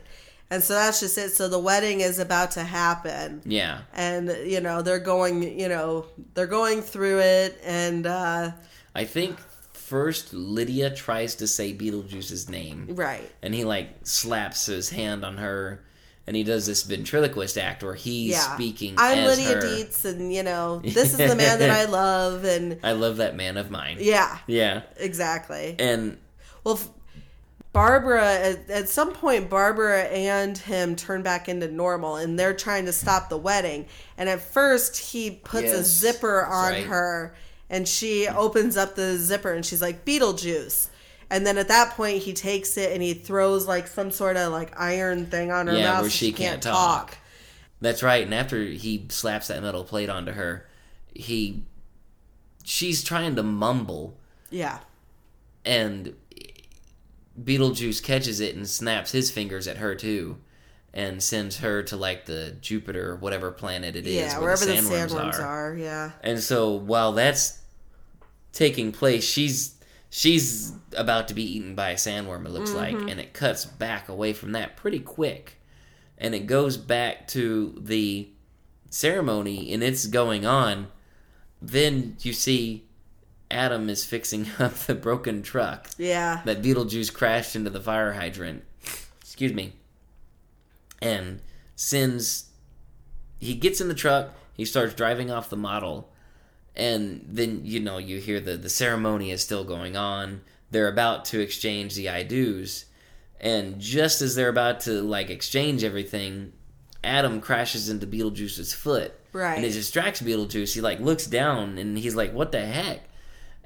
And 0.50 0.62
so 0.62 0.74
that's 0.74 1.00
just 1.00 1.18
it. 1.18 1.32
So 1.32 1.48
the 1.48 1.58
wedding 1.58 2.02
is 2.02 2.20
about 2.20 2.52
to 2.52 2.64
happen. 2.64 3.42
Yeah. 3.44 3.80
And, 3.94 4.28
you 4.46 4.62
know, 4.62 4.84
they're 4.84 5.00
going, 5.00 5.58
you 5.60 5.68
know, 5.68 6.06
they're 6.36 6.46
going 6.46 6.82
through 6.82 7.20
it. 7.22 7.60
And, 7.64 8.06
uh, 8.06 8.52
I 8.94 9.06
think 9.06 9.40
first 9.72 10.32
Lydia 10.34 10.94
tries 10.94 11.36
to 11.36 11.48
say 11.48 11.74
Beetlejuice's 11.74 12.50
name. 12.50 12.88
right. 12.90 13.30
and 13.42 13.54
he 13.56 13.64
like 13.64 13.90
slaps 14.04 14.68
his 14.68 14.90
hand 14.92 15.26
on 15.26 15.38
her 15.38 15.84
and 16.26 16.36
he 16.36 16.44
does 16.44 16.66
this 16.66 16.84
ventriloquist 16.84 17.58
act 17.58 17.84
where 17.84 17.96
he's 17.96 18.32
Yeah. 18.32 18.56
speaking 18.56 18.96
I'm 18.98 19.26
Lydia 19.26 19.56
her. 19.56 19.62
Deetz, 19.62 20.06
and, 20.06 20.34
you 20.34 20.44
know, 20.44 20.80
this 20.84 21.12
is 21.12 21.18
the 21.18 21.36
man 21.36 21.60
that 21.60 21.70
I 21.70 21.86
love. 21.86 22.46
And, 22.46 22.80
I 22.84 22.94
love 22.94 23.18
that 23.18 23.36
man 23.36 23.58
of 23.58 23.70
mine. 23.70 23.98
yeah, 24.00 24.38
Yeah. 24.48 24.84
exactly. 24.98 25.76
And 25.80 26.18
Well, 26.64 26.80
Barbara, 27.74 28.24
at, 28.24 28.70
at 28.70 28.90
some 28.90 29.14
point, 29.14 29.50
Barbara 29.50 30.04
and 30.04 30.56
him 30.56 30.96
turn 30.96 31.24
back 31.24 31.50
into 31.50 31.68
normal, 31.68 32.18
and 32.18 32.38
they're 32.38 32.54
trying 32.54 32.86
to 32.86 32.94
stop 32.94 33.30
the 33.30 33.38
wedding. 33.38 33.88
And 34.18 34.30
at 34.30 34.42
first, 34.42 34.96
he 34.98 35.32
puts 35.32 35.72
a 35.72 35.84
zipper 35.84 36.46
on 36.46 36.72
right. 36.72 36.86
her, 36.86 37.34
and 37.72 37.88
she 37.88 38.28
opens 38.28 38.78
up 38.78 38.96
the 38.96 39.18
zipper, 39.18 39.52
and 39.52 39.66
she's 39.66 39.82
like, 39.82 40.06
Beetlejuice. 40.06 40.90
And 41.34 41.48
then 41.48 41.58
at 41.58 41.68
that 41.70 41.96
point, 41.96 42.22
he 42.22 42.32
takes 42.34 42.78
it 42.78 42.92
and 42.92 43.02
he 43.02 43.16
throws 43.16 43.68
like 43.68 43.88
some 43.88 44.12
sort 44.12 44.38
of 44.38 44.52
like 44.52 44.72
iron 44.80 45.26
thing 45.26 45.52
on 45.52 45.66
her 45.66 45.74
Yeah, 45.76 45.94
mouth 45.94 46.02
where 46.02 46.10
so 46.12 46.16
she 46.16 46.32
can't 46.32 46.62
talk. 46.62 47.18
that's 47.82 48.04
right. 48.04 48.24
And 48.24 48.36
after 48.36 48.64
he 48.64 49.08
slaps 49.10 49.48
that 49.48 49.64
metal 49.64 49.84
plate 49.84 50.10
onto 50.10 50.34
her, 50.34 50.68
he 51.12 51.64
she's 52.64 53.04
trying 53.04 53.36
to 53.36 53.42
mumble 53.42 54.16
Yeah. 54.52 54.80
and 55.66 56.14
Beetlejuice 57.42 58.04
catches 58.04 58.40
it 58.40 58.56
and 58.56 58.70
snaps 58.70 59.12
his 59.12 59.32
fingers 59.32 59.68
at 59.68 59.78
her 59.78 59.96
too. 59.96 60.38
And 60.94 61.24
sends 61.24 61.58
her 61.58 61.82
to 61.82 61.98
like 61.98 62.26
the 62.28 62.56
Jupiter, 62.62 63.16
whatever 63.16 63.50
planet 63.50 63.96
it 63.96 64.06
is, 64.06 64.14
Yeah, 64.14 64.34
where 64.34 64.42
wherever 64.56 64.66
the 64.66 64.74
sandworms, 64.74 65.10
sandworms 65.10 65.40
are. 65.44 65.76
Yeah. 65.76 66.12
And 66.22 66.40
so 66.40 66.74
while 66.74 67.14
that's 67.14 67.58
taking 68.52 68.92
place. 68.92 69.24
She's 69.24 69.73
she's 70.16 70.72
about 70.96 71.28
to 71.28 71.34
be 71.34 71.42
eaten 71.58 71.74
by 71.74 71.90
a 71.90 71.96
sandworm. 71.96 72.46
It 72.46 72.52
looks 72.52 72.70
Mm-hmm. 72.70 72.98
like, 73.00 73.10
and 73.12 73.20
it 73.20 73.34
cuts 73.34 73.66
back 73.66 74.08
away 74.10 74.32
from 74.34 74.52
that 74.52 74.76
pretty 74.76 75.00
quick, 75.00 75.60
and 76.20 76.36
it 76.36 76.46
goes 76.46 76.78
back 76.78 77.28
to 77.30 77.76
the 77.82 78.30
ceremony, 78.92 79.74
and 79.74 79.82
it's 79.82 80.06
going 80.06 80.46
on. 80.46 80.88
Then 81.62 82.16
you 82.22 82.32
see 82.32 82.86
Adam 83.50 83.90
is 83.90 84.06
fixing 84.06 84.46
up 84.60 84.74
the 84.76 84.94
broken 84.94 85.42
truck 85.42 85.90
Yeah. 85.98 86.42
that 86.46 86.62
Beetlejuice 86.62 87.12
crashed 87.12 87.56
into 87.56 87.72
the 87.72 87.82
fire 87.82 88.14
hydrant. 88.14 88.64
Excuse 89.22 89.54
me. 89.54 89.74
And 91.02 91.42
sends. 91.76 92.52
He 93.40 93.56
gets 93.56 93.82
in 93.82 93.88
the 93.88 93.96
truck. 93.96 94.30
He 94.54 94.64
starts 94.64 94.94
driving 94.94 95.32
off 95.32 95.50
the 95.50 95.58
model, 95.58 96.13
and 96.76 97.26
then 97.28 97.62
you 97.64 97.80
know 97.80 97.98
you 97.98 98.20
hear 98.20 98.40
the 98.40 98.58
the 98.58 98.70
ceremony 98.70 99.32
is 99.32 99.42
still 99.42 99.64
going 99.64 99.96
on. 99.96 100.42
They're 100.72 100.88
about 100.88 101.26
to 101.26 101.40
exchange 101.40 101.96
the 101.96 102.10
I 102.10 102.24
do's, 102.24 102.86
and 103.40 103.80
just 103.80 104.22
as 104.22 104.36
they're 104.36 104.50
about 104.50 104.80
to 104.82 105.02
like 105.02 105.30
exchange 105.30 105.84
everything, 105.84 106.54
Adam 107.04 107.42
crashes 107.42 107.90
into 107.90 108.08
Beetlejuice's 108.08 108.74
foot. 108.74 109.14
Right. 109.34 109.56
And 109.56 109.66
it 109.66 109.74
distracts 109.74 110.22
Beetlejuice. 110.22 110.74
He 110.76 110.82
like 110.82 111.00
looks 111.00 111.26
down 111.28 111.78
and 111.78 111.98
he's 111.98 112.16
like, 112.16 112.34
"What 112.34 112.52
the 112.52 112.66
heck?" 112.66 113.02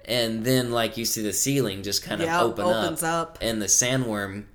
And 0.06 0.46
then 0.46 0.72
like 0.72 0.96
you 0.98 1.04
see 1.06 1.22
the 1.22 1.34
ceiling 1.34 1.84
just 1.84 2.04
kind 2.04 2.22
of 2.22 2.28
Yeah, 2.28 2.42
open 2.42 2.66
opens 2.66 3.04
up, 3.04 3.30
up. 3.32 3.38
and 3.42 3.62
the 3.62 3.66
sandworm 3.66 4.46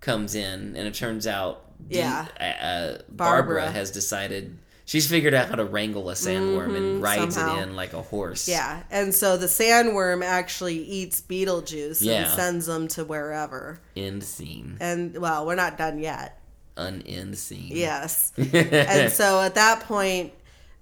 comes 0.00 0.34
in, 0.34 0.74
and 0.76 0.88
it 0.88 0.94
turns 0.94 1.26
out, 1.26 1.64
Yeah. 1.88 2.26
uh, 2.40 2.42
uh, 2.42 2.98
Barbara. 3.10 3.56
Barbara. 3.60 3.70
has 3.70 3.90
decided 3.90 4.56
she's 4.92 5.08
figured 5.08 5.32
out 5.32 5.48
how 5.48 5.54
to 5.54 5.64
wrangle 5.64 6.10
a 6.10 6.12
sandworm 6.12 6.76
and 6.76 7.02
rides 7.02 7.22
Mm-hmm, 7.22 7.30
somehow. 7.30 7.58
it 7.60 7.62
in 7.62 7.74
like 7.76 7.94
a 7.94 8.02
horse. 8.02 8.46
Yeah. 8.46 8.82
And 8.90 9.14
so 9.14 9.38
the 9.38 9.46
sandworm 9.46 10.22
actually 10.22 10.76
eats 10.76 11.22
Beetlejuice 11.22 12.02
Yeah. 12.02 12.24
and 12.24 12.30
sends 12.30 12.66
them 12.66 12.88
to 12.88 13.04
wherever. 13.06 13.80
End 13.96 14.22
scene. 14.22 14.76
And 14.80 15.16
well, 15.18 15.46
we're 15.46 15.54
not 15.54 15.78
done 15.78 15.98
yet. 15.98 16.38
Unend 16.76 17.36
scene. 17.36 17.70
Yes. 17.74 18.32
and 18.36 19.10
so 19.10 19.40
at 19.40 19.54
that 19.54 19.80
point, 19.84 20.32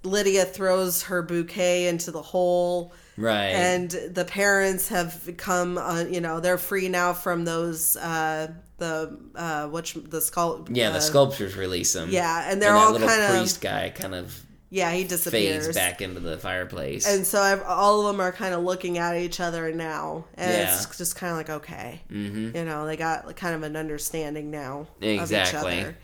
Lydia 0.03 0.45
throws 0.45 1.05
her 1.05 1.23
bouquet 1.23 1.87
into 1.87 2.11
the 2.11 2.23
hole. 2.23 2.93
Right. 3.21 3.51
and 3.55 3.91
the 3.91 4.25
parents 4.25 4.89
have 4.89 5.29
come 5.37 5.79
uh, 5.79 6.03
you 6.05 6.21
know 6.21 6.41
they're 6.41 6.59
free 6.59 6.89
now 6.89 7.13
from 7.13 7.45
those 7.45 7.97
uh 7.97 8.49
the 8.79 9.19
uh 9.35 9.67
which 9.69 9.95
the 9.95 10.21
skull 10.21 10.67
yeah, 10.71 10.91
the 10.91 10.97
uh, 10.97 11.01
sculptures 11.01 11.57
release 11.57 11.93
them. 11.93 12.09
yeah 12.11 12.51
and 12.51 12.61
they're 12.61 12.75
and 12.75 12.79
all 12.79 12.99
kind 12.99 13.23
of 13.23 13.31
priest 13.31 13.61
guy 13.61 13.91
kind 13.91 14.15
of 14.15 14.43
yeah 14.71 14.91
he 14.93 15.05
disappears 15.05 15.67
fades 15.67 15.77
back 15.77 16.01
into 16.01 16.21
the 16.21 16.39
fireplace. 16.39 17.07
and 17.07 17.27
so 17.27 17.41
I've, 17.41 17.63
all 17.63 18.01
of 18.01 18.07
them 18.07 18.21
are 18.21 18.33
kind 18.33 18.55
of 18.55 18.63
looking 18.63 18.99
at 18.99 19.17
each 19.17 19.41
other 19.41 19.73
now 19.73 20.25
and 20.35 20.51
Yeah. 20.51 20.75
it's 20.75 20.97
just 20.97 21.17
kind 21.17 21.33
of 21.33 21.37
like 21.37 21.51
okay 21.63 22.01
mm-hmm. 22.11 22.57
you 22.57 22.65
know 22.65 22.87
they 22.87 22.97
got 22.97 23.37
kind 23.37 23.55
of 23.55 23.63
an 23.63 23.77
understanding 23.77 24.51
now 24.51 24.87
Exactly. 25.01 25.73
of 25.73 25.79
each 25.79 25.85
other 25.85 25.97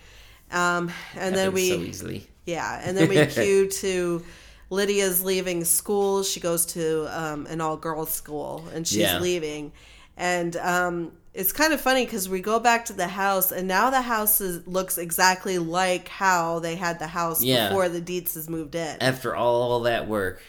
um 0.51 0.93
and 1.17 1.35
then 1.35 1.53
we 1.53 1.71
so 1.71 1.77
easily. 1.77 2.29
Yeah, 2.47 2.81
and 2.83 2.97
then 2.97 3.09
we 3.09 3.27
cue 3.27 3.69
to 3.69 4.25
Lydia's 4.71 5.23
leaving 5.23 5.65
school. 5.65 6.23
She 6.23 6.41
goes 6.41 6.67
to 6.67 7.07
um, 7.17 7.47
an 7.47 7.61
all 7.61 7.77
girls 7.77 8.11
school 8.13 8.65
and 8.75 8.87
she's 8.87 8.99
Yeah. 8.99 9.19
leaving. 9.21 9.73
And 10.17 10.57
um, 10.57 11.13
it's 11.35 11.53
kind 11.53 11.73
of 11.73 11.81
funny 11.81 12.05
because 12.05 12.29
we 12.29 12.41
go 12.41 12.59
back 12.59 12.87
to 12.87 12.95
the 12.95 13.07
house, 13.07 13.53
and 13.53 13.69
now 13.69 13.91
the 13.91 14.01
house 14.01 14.41
is, 14.41 14.67
looks 14.67 14.97
exactly 14.97 15.59
like 15.59 16.09
how 16.09 16.59
they 16.61 16.75
had 16.75 16.99
the 16.99 17.07
house 17.07 17.43
Yeah. 17.43 17.69
before 17.69 17.91
the 17.91 18.01
Deetzes 18.01 18.49
moved 18.49 18.75
in. 18.75 18.97
After 19.03 19.37
all 19.37 19.81
that 19.81 20.09
work, 20.09 20.41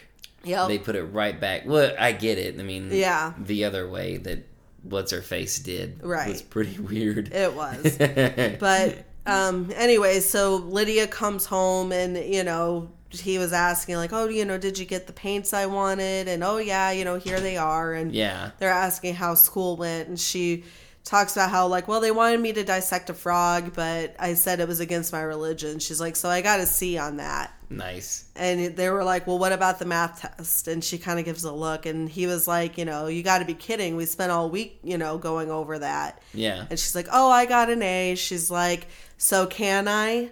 Yep. 0.44 0.68
they 0.68 0.78
put 0.78 0.96
it 0.96 1.02
right 1.04 1.38
back. 1.38 1.62
Well, 1.66 1.94
I 1.98 2.12
get 2.12 2.38
it. 2.38 2.58
I 2.58 2.62
mean, 2.62 2.88
Yeah. 2.90 3.34
the 3.38 3.64
other 3.64 3.86
way 3.88 4.16
that 4.16 4.46
what's 4.82 5.12
her 5.12 5.20
face 5.20 5.58
did 5.58 6.00
Right. 6.02 6.28
was 6.28 6.40
pretty 6.40 6.78
weird. 6.78 7.32
It 7.34 7.52
was. 7.52 7.96
but 8.58 9.04
um 9.26 9.70
anyway 9.74 10.20
so 10.20 10.56
lydia 10.56 11.06
comes 11.06 11.44
home 11.44 11.92
and 11.92 12.16
you 12.16 12.42
know 12.42 12.88
he 13.10 13.38
was 13.38 13.52
asking 13.52 13.96
like 13.96 14.12
oh 14.12 14.28
you 14.28 14.44
know 14.44 14.58
did 14.58 14.78
you 14.78 14.84
get 14.84 15.06
the 15.06 15.12
paints 15.12 15.52
i 15.54 15.66
wanted? 15.66 16.28
And 16.28 16.44
oh 16.44 16.58
yeah 16.58 16.90
you 16.90 17.04
know 17.04 17.16
here 17.16 17.40
they 17.40 17.56
are. 17.56 17.94
And 17.94 18.12
yeah, 18.12 18.50
they're 18.58 18.70
asking 18.70 19.14
how 19.14 19.34
school 19.34 19.76
went 19.76 20.08
and 20.08 20.20
she 20.20 20.64
talks 21.04 21.34
about 21.36 21.48
how 21.50 21.66
like 21.66 21.88
well 21.88 22.00
they 22.00 22.10
wanted 22.10 22.38
me 22.38 22.52
to 22.52 22.62
dissect 22.62 23.08
a 23.08 23.14
frog 23.14 23.72
but 23.74 24.14
i 24.18 24.34
said 24.34 24.60
it 24.60 24.68
was 24.68 24.80
against 24.80 25.10
my 25.12 25.22
religion. 25.22 25.78
She's 25.78 26.00
like 26.00 26.16
so 26.16 26.28
i 26.28 26.42
got 26.42 26.60
a 26.60 26.66
c 26.66 26.98
on 26.98 27.16
that. 27.16 27.54
Nice. 27.70 28.24
and 28.34 28.76
they 28.76 28.88
were 28.90 29.04
like 29.04 29.26
well 29.26 29.38
what 29.38 29.52
about 29.52 29.78
the 29.78 29.84
math 29.86 30.20
test? 30.20 30.68
And 30.68 30.82
she 30.84 30.98
kind 30.98 31.18
of 31.18 31.24
gives 31.24 31.44
a 31.44 31.52
look 31.52 31.86
and 31.86 32.08
he 32.10 32.26
was 32.26 32.46
like 32.46 32.76
you 32.76 32.84
know 32.84 33.06
you 33.06 33.22
got 33.22 33.38
to 33.38 33.44
be 33.46 33.54
kidding. 33.54 33.96
We 33.96 34.04
spent 34.04 34.32
all 34.32 34.50
week 34.50 34.80
you 34.82 34.98
know 34.98 35.16
going 35.16 35.50
over 35.50 35.78
that. 35.78 36.22
Yeah, 36.34 36.66
and 36.68 36.78
she's 36.78 36.94
like, 36.94 37.08
"Oh, 37.10 37.30
I 37.30 37.46
got 37.46 37.70
an 37.70 37.82
A." 37.82 38.14
She's 38.14 38.50
like, 38.50 38.88
"So 39.16 39.46
can 39.46 39.88
I?" 39.88 40.30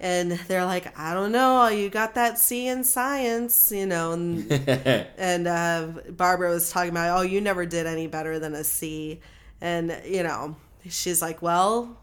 And 0.00 0.32
they're 0.32 0.64
like, 0.64 0.96
"I 0.98 1.12
don't 1.14 1.32
know. 1.32 1.68
You 1.68 1.90
got 1.90 2.14
that 2.14 2.38
C 2.38 2.68
in 2.68 2.84
science, 2.84 3.72
you 3.72 3.86
know." 3.86 4.12
And 4.12 4.50
and 5.18 5.48
uh, 5.48 5.88
Barbara 6.10 6.50
was 6.50 6.70
talking 6.70 6.90
about, 6.90 7.18
"Oh, 7.18 7.22
you 7.22 7.40
never 7.40 7.66
did 7.66 7.86
any 7.86 8.06
better 8.06 8.38
than 8.38 8.54
a 8.54 8.64
C, 8.64 9.20
and 9.60 10.00
you 10.06 10.22
know, 10.22 10.56
she's 10.88 11.20
like, 11.20 11.42
"Well," 11.42 11.96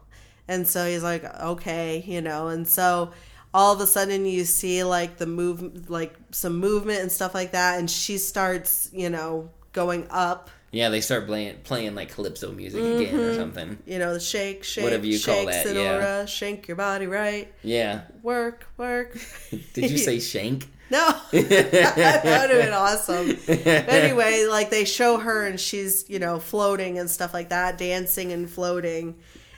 and 0.47 0.67
so 0.67 0.85
he's 0.85 1.03
like, 1.03 1.23
"Okay," 1.23 2.03
you 2.05 2.21
know, 2.21 2.49
and 2.49 2.67
so 2.67 3.11
all 3.55 3.73
of 3.73 3.79
a 3.79 3.87
sudden 3.87 4.25
you 4.25 4.43
see 4.43 4.83
like 4.83 5.15
the 5.15 5.25
move, 5.25 5.89
like 5.89 6.13
some 6.31 6.59
movement 6.59 6.99
and 6.99 7.09
stuff 7.09 7.33
like 7.33 7.53
that, 7.53 7.79
and 7.79 7.89
she 7.89 8.17
starts, 8.17 8.89
you 8.91 9.09
know, 9.09 9.49
going 9.71 10.05
up. 10.09 10.49
Yeah. 10.75 10.89
They 10.89 11.01
start 11.01 11.25
playing 11.25 11.57
playing 11.63 11.95
like 11.95 12.13
calypso 12.13 12.51
music 12.51 12.83
again 12.83 13.19
or 13.19 13.33
something. 13.35 13.77
You 13.85 13.99
know, 13.99 14.13
the 14.13 14.19
shake, 14.19 14.63
shake, 14.63 14.83
Whatever 14.83 15.05
you 15.05 15.19
call 15.19 15.35
shake, 15.35 15.47
that, 15.47 15.65
Senora, 15.65 16.27
shake 16.27 16.67
your 16.67 16.77
body 16.77 17.07
right, 17.07 17.51
Yeah. 17.63 18.01
work, 18.23 18.67
work. 18.77 19.17
Did 19.73 19.89
you 19.89 19.97
say 19.97 20.19
shank? 20.19 20.67
No, 20.91 21.19
that 21.31 22.21
would 22.23 22.49
have 22.51 22.63
been 22.63 22.71
awesome. 22.71 23.35
But 23.47 23.89
anyway, 23.89 24.45
like 24.47 24.69
they 24.69 24.85
show 24.85 25.17
her 25.17 25.47
and 25.47 25.59
she's 25.59 26.07
you 26.07 26.19
know 26.19 26.39
floating 26.39 26.99
and 26.99 27.09
stuff 27.09 27.33
like 27.33 27.49
that, 27.49 27.79
dancing 27.79 28.31
and 28.31 28.47
floating, 28.47 29.15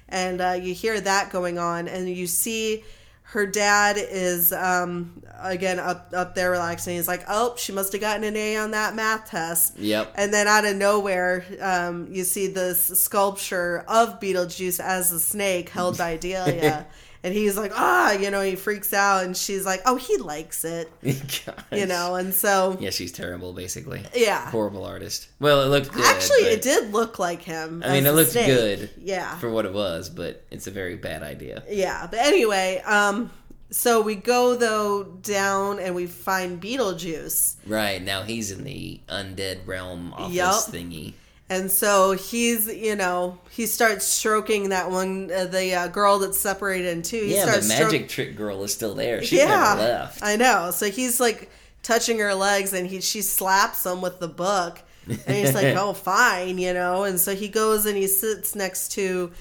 and 0.08 0.40
uh, 0.40 0.52
you 0.54 0.74
hear 0.74 0.98
that 1.02 1.30
going 1.34 1.60
on, 1.60 1.90
and 1.90 2.08
you 2.08 2.28
see 2.28 2.86
her 3.32 3.46
dad 3.46 3.98
is 3.98 4.54
um, 4.54 5.22
again 5.40 5.80
up 5.80 6.12
up 6.14 6.34
there 6.34 6.50
relaxing. 6.52 6.96
He's 6.96 7.10
like, 7.10 7.26
oh, 7.28 7.56
she 7.58 7.74
must 7.74 7.92
have 7.92 8.00
gotten 8.00 8.24
an 8.24 8.38
A 8.38 8.56
on 8.56 8.72
that 8.72 8.96
math 8.96 9.30
test. 9.30 9.78
Yep. 9.78 10.14
And 10.16 10.34
then 10.34 10.48
out 10.48 10.64
of 10.64 10.78
nowhere, 10.78 11.46
um, 11.60 12.08
you 12.10 12.24
see 12.24 12.48
this 12.48 12.82
sculpture 13.00 13.84
of 13.88 14.22
Beetlejuice 14.22 14.80
as 14.80 15.12
a 15.12 15.20
snake 15.20 15.70
held 15.70 15.98
by 15.98 16.16
Delia. 16.16 16.88
and 17.28 17.36
he's 17.36 17.58
like, 17.58 17.72
ah, 17.76 18.14
you 18.14 18.32
know, 18.32 18.42
he 18.42 18.56
freaks 18.56 18.94
out. 18.94 19.26
And 19.26 19.36
she's 19.36 19.66
like, 19.66 19.82
oh, 19.86 19.96
he 19.98 20.16
likes 20.18 20.64
it, 20.66 20.90
you 21.72 21.86
know. 21.86 22.16
And 22.16 22.34
so, 22.34 22.78
Yeah, 22.80 22.90
she's 22.90 23.12
terrible, 23.12 23.52
basically. 23.54 24.02
yeah. 24.16 24.50
Horrible 24.50 24.86
artist. 24.86 25.28
Well, 25.40 25.62
it 25.64 25.68
looked 25.68 25.92
good. 25.92 26.06
Actually, 26.06 26.44
but- 26.44 26.52
it 26.54 26.62
did 26.62 26.94
look 26.94 27.20
like 27.20 27.42
him. 27.42 27.84
I 27.86 27.92
mean, 27.94 28.06
it 28.06 28.12
looked 28.12 28.32
snake. 28.32 28.48
good 28.48 28.90
Yeah. 28.98 29.38
for 29.40 29.50
what 29.50 29.66
it 29.66 29.74
was, 29.74 30.10
but 30.10 30.44
it's 30.52 30.68
a 30.68 30.72
very 30.72 30.96
bad 30.96 31.22
idea. 31.22 31.64
Yeah. 31.70 32.08
But 32.10 32.20
anyway, 32.22 32.82
um, 32.86 33.30
so 33.70 34.00
we 34.02 34.16
go, 34.16 34.56
though, 34.56 35.04
down 35.04 35.80
and 35.80 35.94
we 35.94 36.06
find 36.08 36.62
Beetlejuice. 36.62 37.56
Right 37.66 38.02
now, 38.02 38.22
he's 38.24 38.50
in 38.52 38.64
the 38.64 39.02
undead 39.10 39.68
realm 39.68 40.14
office 40.14 40.34
Yup. 40.36 40.56
thingy. 40.66 41.14
And 41.50 41.72
so 41.72 42.12
he's, 42.12 42.68
you 42.68 42.96
know, 42.96 43.38
he 43.50 43.68
starts 43.68 44.06
stroking 44.06 44.70
that 44.70 44.92
one, 44.92 45.32
uh, 45.32 45.46
the 45.46 45.74
uh, 45.74 45.88
girl 45.88 46.20
that's 46.20 46.38
separated 46.40 46.88
in 46.90 47.02
two. 47.04 47.24
He 47.24 47.36
Yeah, 47.36 47.46
the 47.58 47.68
magic 47.68 48.10
trick 48.10 48.36
girl 48.36 48.64
is 48.64 48.74
still 48.74 48.94
there. 48.96 49.24
She 49.24 49.38
yeah, 49.38 49.46
never 49.46 49.82
left. 49.82 50.20
I 50.22 50.36
know. 50.36 50.72
So 50.72 50.90
he's 50.92 51.22
like 51.22 51.50
touching 51.84 52.20
her 52.20 52.34
legs, 52.34 52.74
and 52.74 52.86
he 52.86 53.00
she 53.00 53.22
slaps 53.22 53.86
him 53.86 54.02
with 54.02 54.20
the 54.20 54.28
book, 54.28 54.82
and 55.08 55.18
he's 55.38 55.56
like, 55.56 55.76
"Oh, 55.78 55.94
fine," 55.94 56.58
you 56.58 56.74
know. 56.74 57.06
And 57.06 57.18
so 57.18 57.34
he 57.34 57.48
goes 57.48 57.86
and 57.86 57.96
he 57.96 58.08
sits 58.08 58.54
next 58.54 58.90
to 58.94 59.32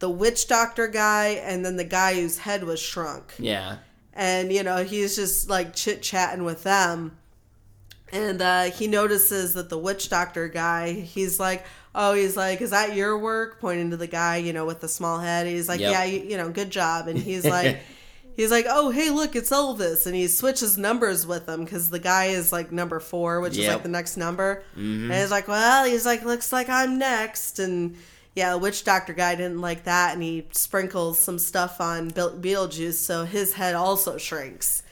the 0.00 0.10
witch 0.10 0.46
doctor 0.48 0.86
guy, 0.86 1.28
and 1.28 1.64
then 1.64 1.76
the 1.76 1.84
guy 1.84 2.14
whose 2.14 2.36
head 2.36 2.64
was 2.64 2.78
shrunk, 2.78 3.32
Yeah. 3.38 3.78
and 4.12 4.52
you 4.52 4.62
know 4.62 4.84
he's 4.84 5.16
just 5.16 5.48
like 5.48 5.74
chit 5.74 6.02
chatting 6.02 6.44
with 6.44 6.62
them. 6.62 7.16
And 8.12 8.40
uh, 8.42 8.64
he 8.64 8.86
notices 8.86 9.54
that 9.54 9.70
the 9.70 9.78
witch 9.78 10.08
doctor 10.08 10.48
guy, 10.48 10.92
he's 10.92 11.40
like, 11.40 11.64
oh, 11.94 12.14
he's 12.14 12.36
like, 12.36 12.60
is 12.60 12.70
that 12.70 12.94
your 12.94 13.18
work? 13.18 13.60
Pointing 13.60 13.90
to 13.90 13.96
the 13.96 14.06
guy, 14.06 14.36
you 14.36 14.52
know, 14.52 14.66
with 14.66 14.80
the 14.80 14.88
small 14.88 15.18
head. 15.18 15.46
He's 15.46 15.68
like, 15.68 15.80
Yep. 15.80 15.92
yeah, 15.92 16.04
you, 16.04 16.20
you 16.20 16.36
know, 16.36 16.50
good 16.50 16.70
job. 16.70 17.08
And 17.08 17.18
he's 17.18 17.44
like, 17.58 17.80
he's 18.36 18.50
like, 18.50 18.66
oh, 18.68 18.90
hey, 18.90 19.10
look, 19.10 19.34
it's 19.34 19.50
Elvis. 19.50 20.06
And 20.06 20.14
he 20.14 20.28
switches 20.28 20.76
numbers 20.78 21.26
with 21.26 21.48
him 21.48 21.64
because 21.64 21.90
the 21.90 21.98
guy 21.98 22.26
is 22.26 22.52
like 22.52 22.70
number 22.70 23.00
four, 23.00 23.40
which 23.40 23.56
is 23.56 23.66
like 23.74 23.82
the 23.82 23.88
next 23.88 24.16
number. 24.16 24.62
And 25.10 25.12
he's 25.12 25.30
like, 25.30 25.48
well, 25.48 25.84
he's 25.84 26.06
like, 26.06 26.24
looks 26.24 26.52
like 26.52 26.68
I'm 26.68 26.98
next. 26.98 27.58
And 27.58 27.96
yeah, 28.36 28.50
the 28.52 28.58
witch 28.58 28.84
doctor 28.84 29.12
guy 29.14 29.34
didn't 29.34 29.60
like 29.60 29.84
that. 29.84 30.14
And 30.14 30.22
he 30.22 30.46
sprinkles 30.52 31.18
some 31.18 31.38
stuff 31.38 31.80
on 31.80 32.08
Be- 32.08 32.14
Beetlejuice. 32.54 32.94
So 32.94 33.24
his 33.24 33.54
head 33.54 33.74
also 33.74 34.18
shrinks. 34.18 34.82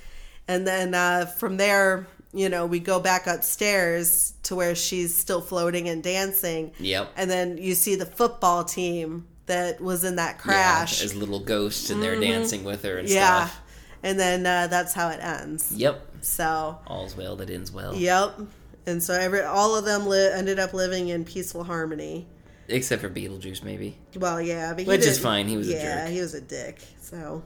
And 0.48 0.66
then 0.66 0.94
uh, 0.94 1.26
from 1.26 1.56
there, 1.56 2.06
you 2.32 2.48
know, 2.48 2.66
we 2.66 2.78
go 2.80 2.98
back 3.00 3.26
upstairs 3.26 4.32
to 4.44 4.54
where 4.54 4.74
she's 4.74 5.14
still 5.16 5.40
floating 5.40 5.88
and 5.88 6.02
dancing. 6.02 6.72
Yep. 6.78 7.10
And 7.16 7.30
then 7.30 7.58
you 7.58 7.74
see 7.74 7.94
the 7.94 8.06
football 8.06 8.64
team 8.64 9.26
that 9.46 9.80
was 9.80 10.04
in 10.04 10.16
that 10.16 10.38
crash. 10.38 11.00
Yeah, 11.00 11.04
as 11.06 11.14
little 11.14 11.40
ghosts 11.40 11.90
and 11.90 12.02
they're 12.02 12.18
dancing 12.20 12.64
with 12.64 12.82
her 12.84 12.96
and 12.98 13.08
Yeah. 13.08 13.46
stuff. 13.46 13.60
And 14.02 14.18
then 14.18 14.46
uh, 14.46 14.66
that's 14.68 14.92
how 14.94 15.10
it 15.10 15.20
ends. 15.20 15.72
Yep. 15.72 16.08
So, 16.22 16.78
All's 16.86 17.16
well 17.16 17.36
that 17.36 17.50
ends 17.50 17.70
well. 17.72 17.94
yep. 17.94 18.38
And 18.86 19.02
so 19.02 19.14
every 19.14 19.42
all 19.42 19.76
of 19.76 19.84
them 19.84 20.06
li- 20.06 20.30
ended 20.32 20.58
up 20.58 20.72
living 20.72 21.08
in 21.08 21.24
peaceful 21.24 21.62
harmony. 21.64 22.26
Except 22.68 23.02
for 23.02 23.10
Beetlejuice, 23.10 23.62
maybe. 23.62 23.96
Well, 24.16 24.40
yeah, 24.40 24.72
but 24.72 24.82
he 24.84 24.88
Which 24.88 25.00
is 25.00 25.06
didn't- 25.16 25.22
fine, 25.22 25.48
he 25.48 25.56
was 25.56 25.68
a 25.68 25.72
yeah, 25.72 26.04
jerk. 26.04 26.10
he 26.14 26.20
was 26.20 26.34
a 26.34 26.40
dick. 26.40 26.80
So, 27.00 27.42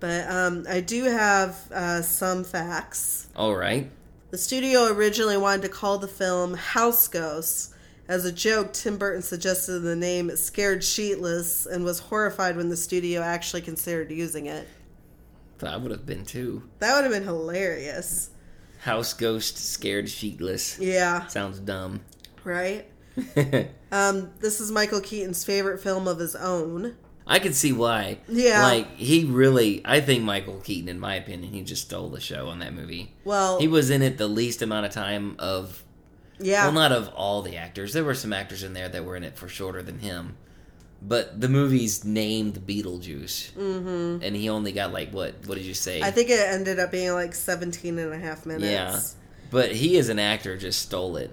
but 0.00 0.28
um, 0.30 0.66
I 0.68 0.80
do 0.80 1.04
have 1.04 1.70
uh, 1.72 2.02
some 2.02 2.42
facts. 2.44 3.28
All 3.36 3.54
right. 3.54 3.90
The 4.30 4.38
studio 4.38 4.86
originally 4.86 5.36
wanted 5.36 5.62
to 5.62 5.68
call 5.68 5.98
the 5.98 6.08
film 6.08 6.54
House 6.54 7.08
Ghosts. 7.08 7.74
As 8.08 8.24
a 8.24 8.32
joke, 8.32 8.72
Tim 8.72 8.96
Burton 8.98 9.22
suggested 9.22 9.80
the 9.80 9.94
name 9.94 10.34
Scared 10.36 10.80
Sheetless 10.80 11.66
and 11.66 11.84
was 11.84 12.00
horrified 12.00 12.56
when 12.56 12.68
the 12.68 12.76
studio 12.76 13.20
actually 13.22 13.62
considered 13.62 14.10
using 14.10 14.46
it. 14.46 14.66
That 15.58 15.80
would 15.80 15.90
have 15.90 16.06
been 16.06 16.24
too. 16.24 16.64
That 16.80 16.94
would 16.94 17.04
have 17.04 17.12
been 17.12 17.22
hilarious. 17.24 18.30
House 18.80 19.12
ghost, 19.12 19.58
scared 19.58 20.06
sheetless. 20.06 20.78
Yeah, 20.80 21.26
Sounds 21.26 21.60
dumb. 21.60 22.00
right? 22.44 22.86
Um, 23.92 24.30
this 24.38 24.60
is 24.60 24.70
Michael 24.70 25.00
Keaton's 25.00 25.44
favorite 25.44 25.82
film 25.82 26.06
of 26.06 26.20
his 26.20 26.36
own. 26.36 26.96
I 27.30 27.38
can 27.38 27.52
see 27.52 27.72
why. 27.72 28.18
Yeah. 28.28 28.62
Like, 28.62 28.96
he 28.96 29.24
really, 29.24 29.82
I 29.84 30.00
think 30.00 30.24
Michael 30.24 30.58
Keaton, 30.58 30.88
in 30.88 30.98
my 30.98 31.14
opinion, 31.14 31.52
he 31.52 31.62
just 31.62 31.82
stole 31.82 32.08
the 32.08 32.20
show 32.20 32.48
on 32.48 32.58
that 32.58 32.74
movie. 32.74 33.14
Well, 33.24 33.60
He 33.60 33.68
was 33.68 33.88
in 33.88 34.02
it 34.02 34.18
the 34.18 34.26
least 34.26 34.62
amount 34.62 34.86
of 34.86 34.92
time 34.92 35.36
of, 35.38 35.84
yeah. 36.40 36.64
well, 36.64 36.72
not 36.72 36.90
of 36.90 37.08
all 37.14 37.42
the 37.42 37.56
actors. 37.56 37.92
There 37.92 38.02
were 38.02 38.14
some 38.14 38.32
actors 38.32 38.64
in 38.64 38.72
there 38.74 38.88
that 38.88 39.04
were 39.04 39.14
in 39.14 39.22
it 39.22 39.36
for 39.36 39.48
shorter 39.48 39.80
than 39.80 40.00
him. 40.00 40.36
But 41.00 41.40
the 41.40 41.48
movie's 41.48 42.04
named 42.04 42.66
Beetlejuice. 42.66 43.52
Mm-hmm. 43.52 44.22
And 44.22 44.36
he 44.36 44.48
only 44.48 44.72
got, 44.72 44.92
like, 44.92 45.12
what? 45.12 45.46
What 45.46 45.54
did 45.56 45.64
you 45.64 45.72
say? 45.72 46.02
I 46.02 46.10
think 46.10 46.30
it 46.30 46.40
ended 46.40 46.80
up 46.80 46.90
being 46.90 47.12
like 47.12 47.34
17 47.34 47.96
and 47.96 48.12
a 48.12 48.18
half 48.18 48.44
minutes. 48.44 48.64
Yeah. 48.64 49.00
But 49.50 49.72
he, 49.72 49.98
as 49.98 50.08
an 50.08 50.18
actor, 50.18 50.56
just 50.56 50.82
stole 50.82 51.16
it. 51.16 51.30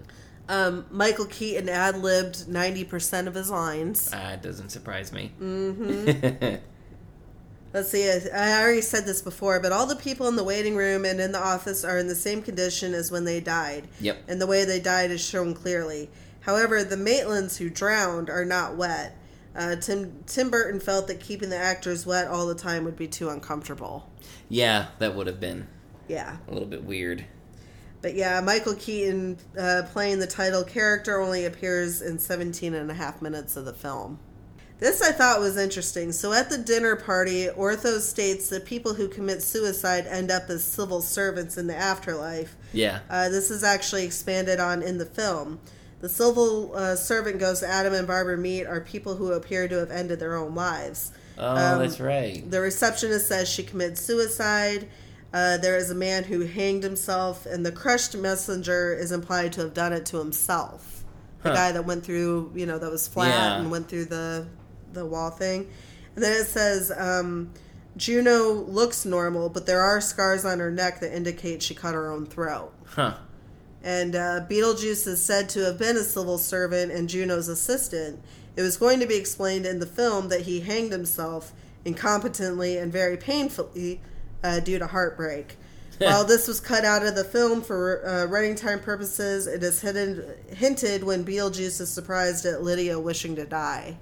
Um, 0.50 0.86
Michael 0.92 1.26
Keaton 1.26 1.68
ad 1.68 1.98
libbed 1.98 2.46
90% 2.48 3.28
of 3.28 3.34
his 3.36 3.50
lines. 3.50 4.10
Ah, 4.14 4.32
it 4.34 4.42
doesn't 4.42 4.70
surprise 4.70 5.12
me. 5.12 5.32
Mm-hmm. 5.42 6.56
Let's 7.74 7.90
see, 7.90 8.10
I 8.10 8.22
I 8.34 8.62
already 8.62 8.82
said 8.82 9.06
this 9.06 9.22
before, 9.22 9.60
but 9.60 9.72
all 9.74 9.86
the 9.86 9.96
people 9.98 10.28
in 10.30 10.38
the 10.38 10.44
waiting 10.44 10.76
room 10.78 11.04
and 11.04 11.20
in 11.20 11.34
the 11.34 11.40
office 11.40 11.84
are 11.84 11.98
in 11.98 12.08
the 12.08 12.16
same 12.16 12.42
condition 12.42 12.94
as 12.94 13.12
when 13.12 13.26
they 13.26 13.42
died. 13.42 13.88
Yep. 14.00 14.24
And 14.30 14.42
the 14.42 14.48
way 14.48 14.64
they 14.64 14.80
died 14.80 15.12
is 15.12 15.24
shown 15.24 15.54
clearly. 15.54 16.10
However, 16.42 16.82
the 16.84 16.96
Maitlands 16.96 17.58
who 17.58 17.70
drowned 17.70 18.30
are 18.30 18.46
not 18.46 18.78
wet. 18.78 19.18
Uh, 19.54 19.76
Tim 19.76 20.24
Tim 20.28 20.50
Burton 20.50 20.80
felt 20.80 21.08
that 21.08 21.20
keeping 21.20 21.50
the 21.50 21.58
actors 21.58 22.06
wet 22.06 22.28
all 22.28 22.48
the 22.48 22.56
time 22.56 22.86
would 22.86 22.96
be 22.96 23.08
too 23.08 23.28
uncomfortable. 23.30 24.10
yeah, 24.48 24.88
that 25.00 25.14
would 25.14 25.28
have 25.28 25.42
been 25.42 25.68
Yeah. 26.08 26.38
a 26.48 26.54
little 26.54 26.70
bit 26.70 26.86
weird. 26.86 27.26
But 28.02 28.16
yeah, 28.16 28.40
Michael 28.42 28.76
Keaton 28.76 29.38
uh, 29.60 29.84
playing 29.92 30.20
the 30.20 30.28
title 30.28 30.64
character 30.64 31.20
only 31.20 31.46
appears 31.46 32.02
in 32.02 32.20
17 32.20 32.74
and 32.74 32.92
a 32.92 32.94
half 32.94 33.22
minutes 33.22 33.58
of 33.58 33.66
the 33.66 33.74
film. 33.74 34.20
This 34.80 35.02
I 35.02 35.12
thought 35.12 35.40
was 35.40 35.58
interesting. 35.58 36.12
So 36.12 36.32
at 36.34 36.52
the 36.52 36.58
dinner 36.60 36.96
party, 36.96 37.50
Otho 37.50 37.98
states 37.98 38.50
that 38.50 38.66
people 38.66 38.94
who 38.94 39.08
commit 39.08 39.42
suicide 39.42 40.06
end 40.06 40.30
up 40.30 40.50
as 40.50 40.64
civil 40.64 41.02
servants 41.02 41.58
in 41.58 41.66
the 41.66 41.76
afterlife. 41.76 42.56
Yeah. 42.74 43.00
Uh, 43.10 43.30
this 43.30 43.50
is 43.50 43.64
actually 43.64 44.06
expanded 44.06 44.60
on 44.60 44.84
in 44.84 45.00
the 45.00 45.06
film. 45.06 45.60
The 46.00 46.10
civil 46.10 46.76
uh, 46.76 46.96
servant 46.96 47.40
ghosts 47.40 47.64
Adam 47.64 47.96
and 47.96 48.06
Barbara 48.06 48.38
meet 48.38 48.68
are 48.68 48.80
people 48.82 49.16
who 49.16 49.32
appear 49.32 49.68
to 49.68 49.80
have 49.80 49.90
ended 49.90 50.20
their 50.20 50.36
own 50.36 50.54
lives. 50.54 51.12
Oh, 51.40 51.56
Um, 51.56 51.80
that's 51.80 52.00
right. 52.00 52.50
The 52.50 52.62
receptionist 52.62 53.28
says 53.28 53.50
she 53.50 53.64
committed 53.64 53.98
suicide. 53.98 54.88
Uh, 55.34 55.58
there 55.58 55.76
is 55.76 55.92
a 55.92 55.96
man 55.96 56.24
who 56.24 56.42
hanged 56.46 56.84
himself, 56.84 57.46
and 57.46 57.66
the 57.66 57.72
crushed 57.72 58.16
messenger 58.16 58.94
is 58.94 59.12
implied 59.12 59.52
to 59.54 59.62
have 59.62 59.74
done 59.74 59.94
it 59.94 60.06
to 60.08 60.18
himself. 60.18 61.04
The 61.44 61.50
Huh. 61.50 61.56
guy 61.56 61.72
that 61.74 61.86
went 61.86 62.04
through, 62.06 62.52
you 62.56 62.66
know, 62.66 62.80
that 62.80 62.90
was 62.90 63.08
flat 63.08 63.28
Yeah. 63.30 63.60
and 63.60 63.70
went 63.72 63.88
through 63.90 64.06
the 64.06 64.46
the 64.94 65.06
wall 65.06 65.30
thing. 65.30 65.68
And 66.16 66.24
then 66.24 66.32
it 66.42 66.48
says 66.48 66.92
um, 66.98 67.52
Juno 67.98 68.54
looks 68.54 69.06
normal, 69.06 69.50
but 69.50 69.66
there 69.66 69.82
are 69.82 70.00
scars 70.02 70.46
on 70.46 70.60
her 70.60 70.72
neck 70.72 71.02
that 71.02 71.16
indicate 71.16 71.62
she 71.62 71.76
cut 71.76 71.94
her 71.94 72.10
own 72.10 72.26
throat. 72.26 72.72
Huh. 72.86 73.16
And 73.84 74.16
uh, 74.16 74.42
Beetlejuice 74.50 75.06
is 75.08 75.22
said 75.24 75.50
to 75.50 75.60
have 75.66 75.78
been 75.78 75.98
a 75.98 76.04
civil 76.04 76.38
servant 76.38 76.92
and 76.92 77.08
Juno's 77.10 77.48
assistant. 77.48 78.20
It 78.56 78.62
was 78.64 78.78
going 78.78 79.00
to 79.02 79.06
be 79.06 79.16
explained 79.16 79.66
in 79.68 79.80
the 79.80 79.86
film 79.86 80.30
that 80.30 80.42
he 80.42 80.62
hanged 80.62 80.92
himself 80.94 81.52
incompetently 81.86 82.82
and 82.82 82.92
very 82.92 83.18
painfully 83.18 84.02
uh, 84.44 84.60
due 84.60 84.80
to 84.80 84.88
heartbreak. 84.88 85.58
While 86.00 86.26
this 86.26 86.48
was 86.48 86.60
cut 86.60 86.86
out 86.86 87.06
of 87.06 87.16
the 87.16 87.24
film 87.24 87.62
for 87.64 88.06
uh, 88.08 88.26
running 88.26 88.54
time 88.56 88.80
purposes, 88.80 89.48
it 89.48 89.64
is 89.64 89.82
hidden, 89.82 90.36
hinted 90.48 91.04
when 91.04 91.26
Beetlejuice 91.26 91.82
is 91.82 91.90
surprised 91.90 92.46
at 92.46 92.62
Lydia 92.62 93.00
wishing 93.00 93.36
to 93.36 93.46
die. 93.46 93.98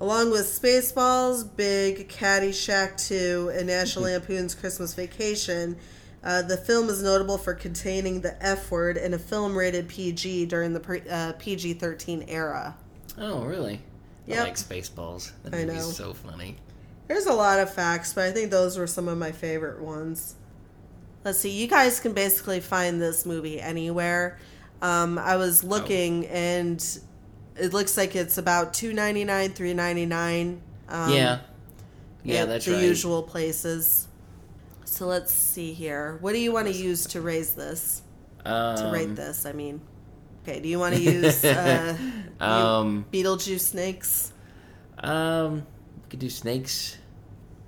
Along 0.00 0.30
with 0.30 0.46
Spaceballs, 0.46 1.44
Big, 1.56 2.08
Caddyshack 2.08 2.96
2, 3.08 3.52
and 3.54 3.66
National 3.66 4.04
Lampoon's 4.04 4.54
Christmas 4.54 4.94
Vacation, 4.94 5.76
uh, 6.22 6.42
the 6.42 6.56
film 6.56 6.88
is 6.88 7.02
notable 7.02 7.36
for 7.36 7.52
containing 7.52 8.20
the 8.20 8.40
F 8.44 8.70
word 8.70 8.96
in 8.96 9.12
a 9.12 9.18
film 9.18 9.56
rated 9.56 9.88
PG 9.88 10.46
during 10.46 10.72
the 10.72 10.80
pre- 10.80 11.08
uh, 11.10 11.32
PG 11.32 11.74
13 11.74 12.24
era. 12.28 12.76
Oh, 13.18 13.44
really? 13.44 13.80
Yep. 14.26 14.38
I 14.38 14.42
like 14.44 14.54
Spaceballs. 14.54 15.32
That 15.44 15.54
I 15.54 15.64
know. 15.64 15.80
so 15.80 16.14
funny. 16.14 16.56
There's 17.08 17.26
a 17.26 17.32
lot 17.32 17.58
of 17.58 17.72
facts, 17.72 18.12
but 18.12 18.24
I 18.24 18.32
think 18.32 18.50
those 18.50 18.78
were 18.78 18.86
some 18.86 19.08
of 19.08 19.18
my 19.18 19.32
favorite 19.32 19.80
ones. 19.80 20.34
Let's 21.24 21.38
see, 21.40 21.50
you 21.50 21.66
guys 21.66 22.00
can 22.00 22.12
basically 22.12 22.60
find 22.60 23.00
this 23.00 23.26
movie 23.26 23.60
anywhere. 23.60 24.38
Um, 24.80 25.18
I 25.18 25.36
was 25.36 25.64
looking, 25.64 26.26
and 26.26 26.84
it 27.56 27.72
looks 27.72 27.96
like 27.96 28.14
it's 28.14 28.38
about 28.38 28.72
two 28.74 28.92
ninety 28.92 29.24
nine, 29.24 29.50
three 29.50 29.74
ninety 29.74 30.06
nine. 30.06 30.60
Um, 30.88 31.12
yeah. 31.12 31.38
Yeah, 32.24 32.44
that's 32.44 32.66
the 32.66 32.72
right. 32.72 32.82
usual 32.82 33.22
places. 33.22 34.06
So 34.84 35.06
let's 35.06 35.32
see 35.32 35.72
here. 35.72 36.18
What 36.20 36.32
do 36.32 36.38
you 36.38 36.52
want 36.52 36.66
to 36.68 36.72
use 36.74 37.06
to 37.08 37.20
raise 37.20 37.54
this? 37.54 38.02
Um, 38.44 38.76
To 38.76 38.90
rate 38.92 39.14
this, 39.16 39.44
I 39.46 39.52
mean. 39.52 39.80
Okay, 40.42 40.60
do 40.60 40.68
you 40.68 40.78
want 40.78 40.94
to 40.94 41.00
use 41.00 41.44
uh, 41.44 41.96
Um, 42.40 43.04
Beetlejuice 43.12 43.60
snakes? 43.60 44.32
um, 44.98 45.66
we 46.08 46.10
could 46.12 46.20
do 46.20 46.30
snakes. 46.30 46.96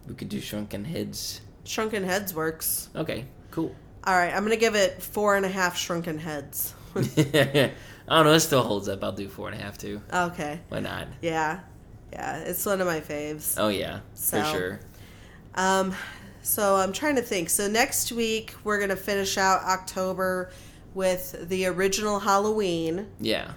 We 0.09 0.15
could 0.15 0.31
do 0.31 0.41
shrunken 0.41 0.83
heads. 0.87 1.43
Shrunken 1.65 2.03
heads 2.05 2.33
works. 2.33 2.89
Okay, 2.97 3.27
cool. 3.51 3.77
All 4.05 4.17
right, 4.17 4.35
I'm 4.35 4.43
gonna 4.45 4.57
give 4.57 4.75
it 4.75 5.03
four 5.03 5.37
and 5.37 5.45
a 5.45 5.49
half 5.51 5.77
shrunken 5.77 6.19
heads. 6.19 6.73
I 6.97 7.71
don't 8.09 8.25
know. 8.25 8.33
It 8.33 8.41
still 8.41 8.63
holds 8.63 8.89
up. 8.89 9.05
I'll 9.05 9.13
do 9.13 9.29
four 9.29 9.51
and 9.51 9.61
a 9.61 9.63
half 9.63 9.77
too. 9.77 10.01
okay, 10.11 10.59
Why 10.71 10.81
not? 10.81 11.09
yeah, 11.21 11.61
yeah, 12.15 12.39
it's 12.39 12.65
one 12.65 12.81
of 12.81 12.87
my 12.87 13.01
faves. 13.03 13.57
Oh 13.59 13.69
yeah, 13.69 14.01
So- 14.15 14.43
for 14.43 14.49
sure. 14.51 14.81
Um, 15.55 15.95
so 16.41 16.77
I'm 16.77 16.95
trying 16.95 17.17
to 17.17 17.23
think. 17.23 17.51
So 17.51 17.69
next 17.69 18.11
week 18.11 18.55
we're 18.65 18.81
gonna 18.81 18.97
finish 18.97 19.37
out 19.37 19.65
October 19.65 20.51
with 20.95 21.47
the 21.51 21.67
original 21.67 22.21
Halloween. 22.21 23.07
Yeah. 23.21 23.53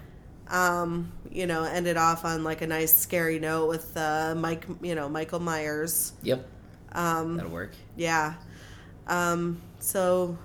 Um, 0.54 1.12
you 1.32 1.48
know, 1.48 1.64
ended 1.64 1.98
off 1.98 2.26
on 2.26 2.44
like 2.44 2.62
a 2.62 2.68
nice 2.68 2.96
scary 2.96 3.40
note 3.40 3.68
with 3.70 3.98
uh, 3.98 4.36
Mike, 4.38 4.66
you 4.82 4.94
know, 4.96 5.10
Michael 5.10 5.40
Myers. 5.40 6.14
Yep. 6.22 6.46
Um, 6.92 7.38
That'll 7.38 7.52
work. 7.52 7.72
yeah. 7.98 8.36
Um, 9.08 9.60
so 9.80 10.38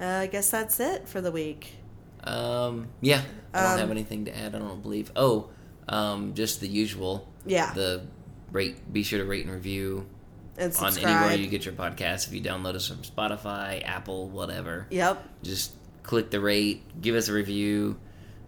uh, 0.00 0.04
I 0.04 0.26
guess 0.28 0.50
that's 0.50 0.78
it 0.80 1.08
for 1.08 1.20
the 1.20 1.32
week. 1.32 1.74
Um, 2.22 2.86
yeah. 3.00 3.22
I 3.52 3.62
don't 3.62 3.72
Um, 3.72 3.78
have 3.80 3.90
anything 3.90 4.24
to 4.26 4.36
add. 4.38 4.54
I 4.54 4.58
don't 4.60 4.82
believe. 4.82 5.10
Oh, 5.16 5.48
um, 5.88 6.34
just 6.34 6.60
the 6.60 6.68
usual. 6.68 7.26
Yeah, 7.44 7.72
The 7.74 8.02
rate. 8.52 8.92
Be 8.92 9.02
sure 9.02 9.18
to 9.18 9.24
rate 9.24 9.44
and 9.44 9.54
review 9.54 10.06
and 10.58 10.74
on 10.76 10.96
anywhere 10.98 11.34
you 11.34 11.48
get 11.48 11.64
your 11.64 11.74
podcast. 11.74 12.28
If 12.28 12.32
you 12.32 12.40
download 12.40 12.74
us 12.74 12.88
from 12.88 12.98
Spotify, 12.98 13.84
Apple, 13.84 14.28
whatever, 14.28 14.86
Yep. 14.90 15.22
just 15.42 15.72
click 16.04 16.30
the 16.30 16.40
rate. 16.40 16.82
Give 17.00 17.14
us 17.16 17.28
a 17.28 17.32
review. 17.32 17.98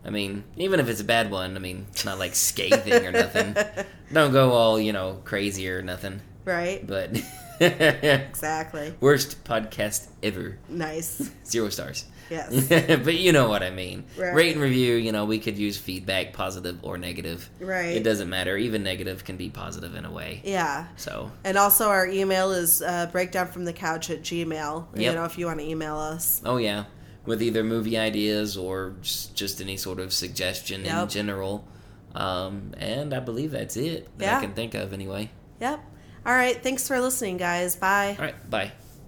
I 0.08 0.10
mean, 0.10 0.42
even 0.56 0.80
if 0.80 0.88
it's 0.88 1.02
a 1.02 1.04
bad 1.04 1.30
one, 1.30 1.54
I 1.54 1.58
mean, 1.58 1.86
it's 1.90 2.06
not 2.06 2.18
like 2.18 2.34
scathing 2.34 3.04
or 3.04 3.12
nothing. 3.12 3.54
Don't 4.12 4.32
go 4.32 4.52
all 4.52 4.80
you 4.80 4.94
know 4.94 5.20
crazy 5.26 5.68
or 5.68 5.82
nothing. 5.82 6.22
Right. 6.46 6.84
But 6.86 7.20
exactly. 7.60 8.94
Worst 9.00 9.44
podcast 9.44 10.08
ever. 10.22 10.56
Nice. 10.66 11.30
Zero 11.44 11.68
stars. 11.68 12.06
Yes. 12.30 12.68
but 13.04 13.16
you 13.16 13.32
know 13.32 13.50
what 13.50 13.62
I 13.62 13.68
mean. 13.68 14.04
Right. 14.16 14.34
Rate 14.34 14.52
and 14.54 14.62
review, 14.62 14.94
you 14.94 15.12
know, 15.12 15.26
we 15.26 15.38
could 15.38 15.58
use 15.58 15.76
feedback, 15.76 16.32
positive 16.32 16.78
or 16.82 16.96
negative. 16.96 17.50
Right. 17.60 17.94
It 17.96 18.02
doesn't 18.02 18.30
matter. 18.30 18.56
Even 18.56 18.82
negative 18.82 19.24
can 19.24 19.36
be 19.36 19.50
positive 19.50 19.94
in 19.94 20.06
a 20.06 20.10
way. 20.10 20.40
Yeah. 20.42 20.86
So, 20.96 21.30
And 21.44 21.58
also, 21.58 21.88
our 21.88 22.06
email 22.06 22.52
is 22.52 22.80
uh, 22.80 23.10
breakdown 23.12 23.48
from 23.48 23.66
the 23.66 23.74
couch 23.74 24.08
at 24.08 24.22
gmail. 24.22 24.98
You 24.98 25.12
know, 25.12 25.24
if 25.24 25.36
you 25.36 25.44
want 25.44 25.60
to 25.60 25.66
email 25.66 25.98
us. 25.98 26.40
oh 26.46 26.56
yeah, 26.56 26.84
with 27.28 27.42
either 27.42 27.62
movie 27.62 27.96
ideas 27.98 28.56
or 28.56 28.94
just, 29.02 29.36
just 29.36 29.60
any 29.60 29.76
sort 29.76 30.00
of 30.00 30.12
suggestion 30.12 30.84
in 30.86 31.08
general. 31.08 31.68
Um, 32.14 32.72
and 32.78 33.14
I 33.14 33.20
believe 33.20 33.50
that's 33.52 33.76
it 33.76 34.08
that 34.18 34.24
Yeah. 34.24 34.38
I 34.38 34.40
can 34.40 34.54
think 34.54 34.74
of 34.74 34.92
anyway. 34.92 35.30
Yep. 35.60 35.80
All 36.26 36.34
right. 36.34 36.60
Thanks 36.60 36.88
for 36.88 36.98
listening, 37.00 37.36
guys. 37.36 37.76
Bye. 37.76 38.16
All 38.18 38.24
right, 38.24 38.50
bye. 38.50 38.72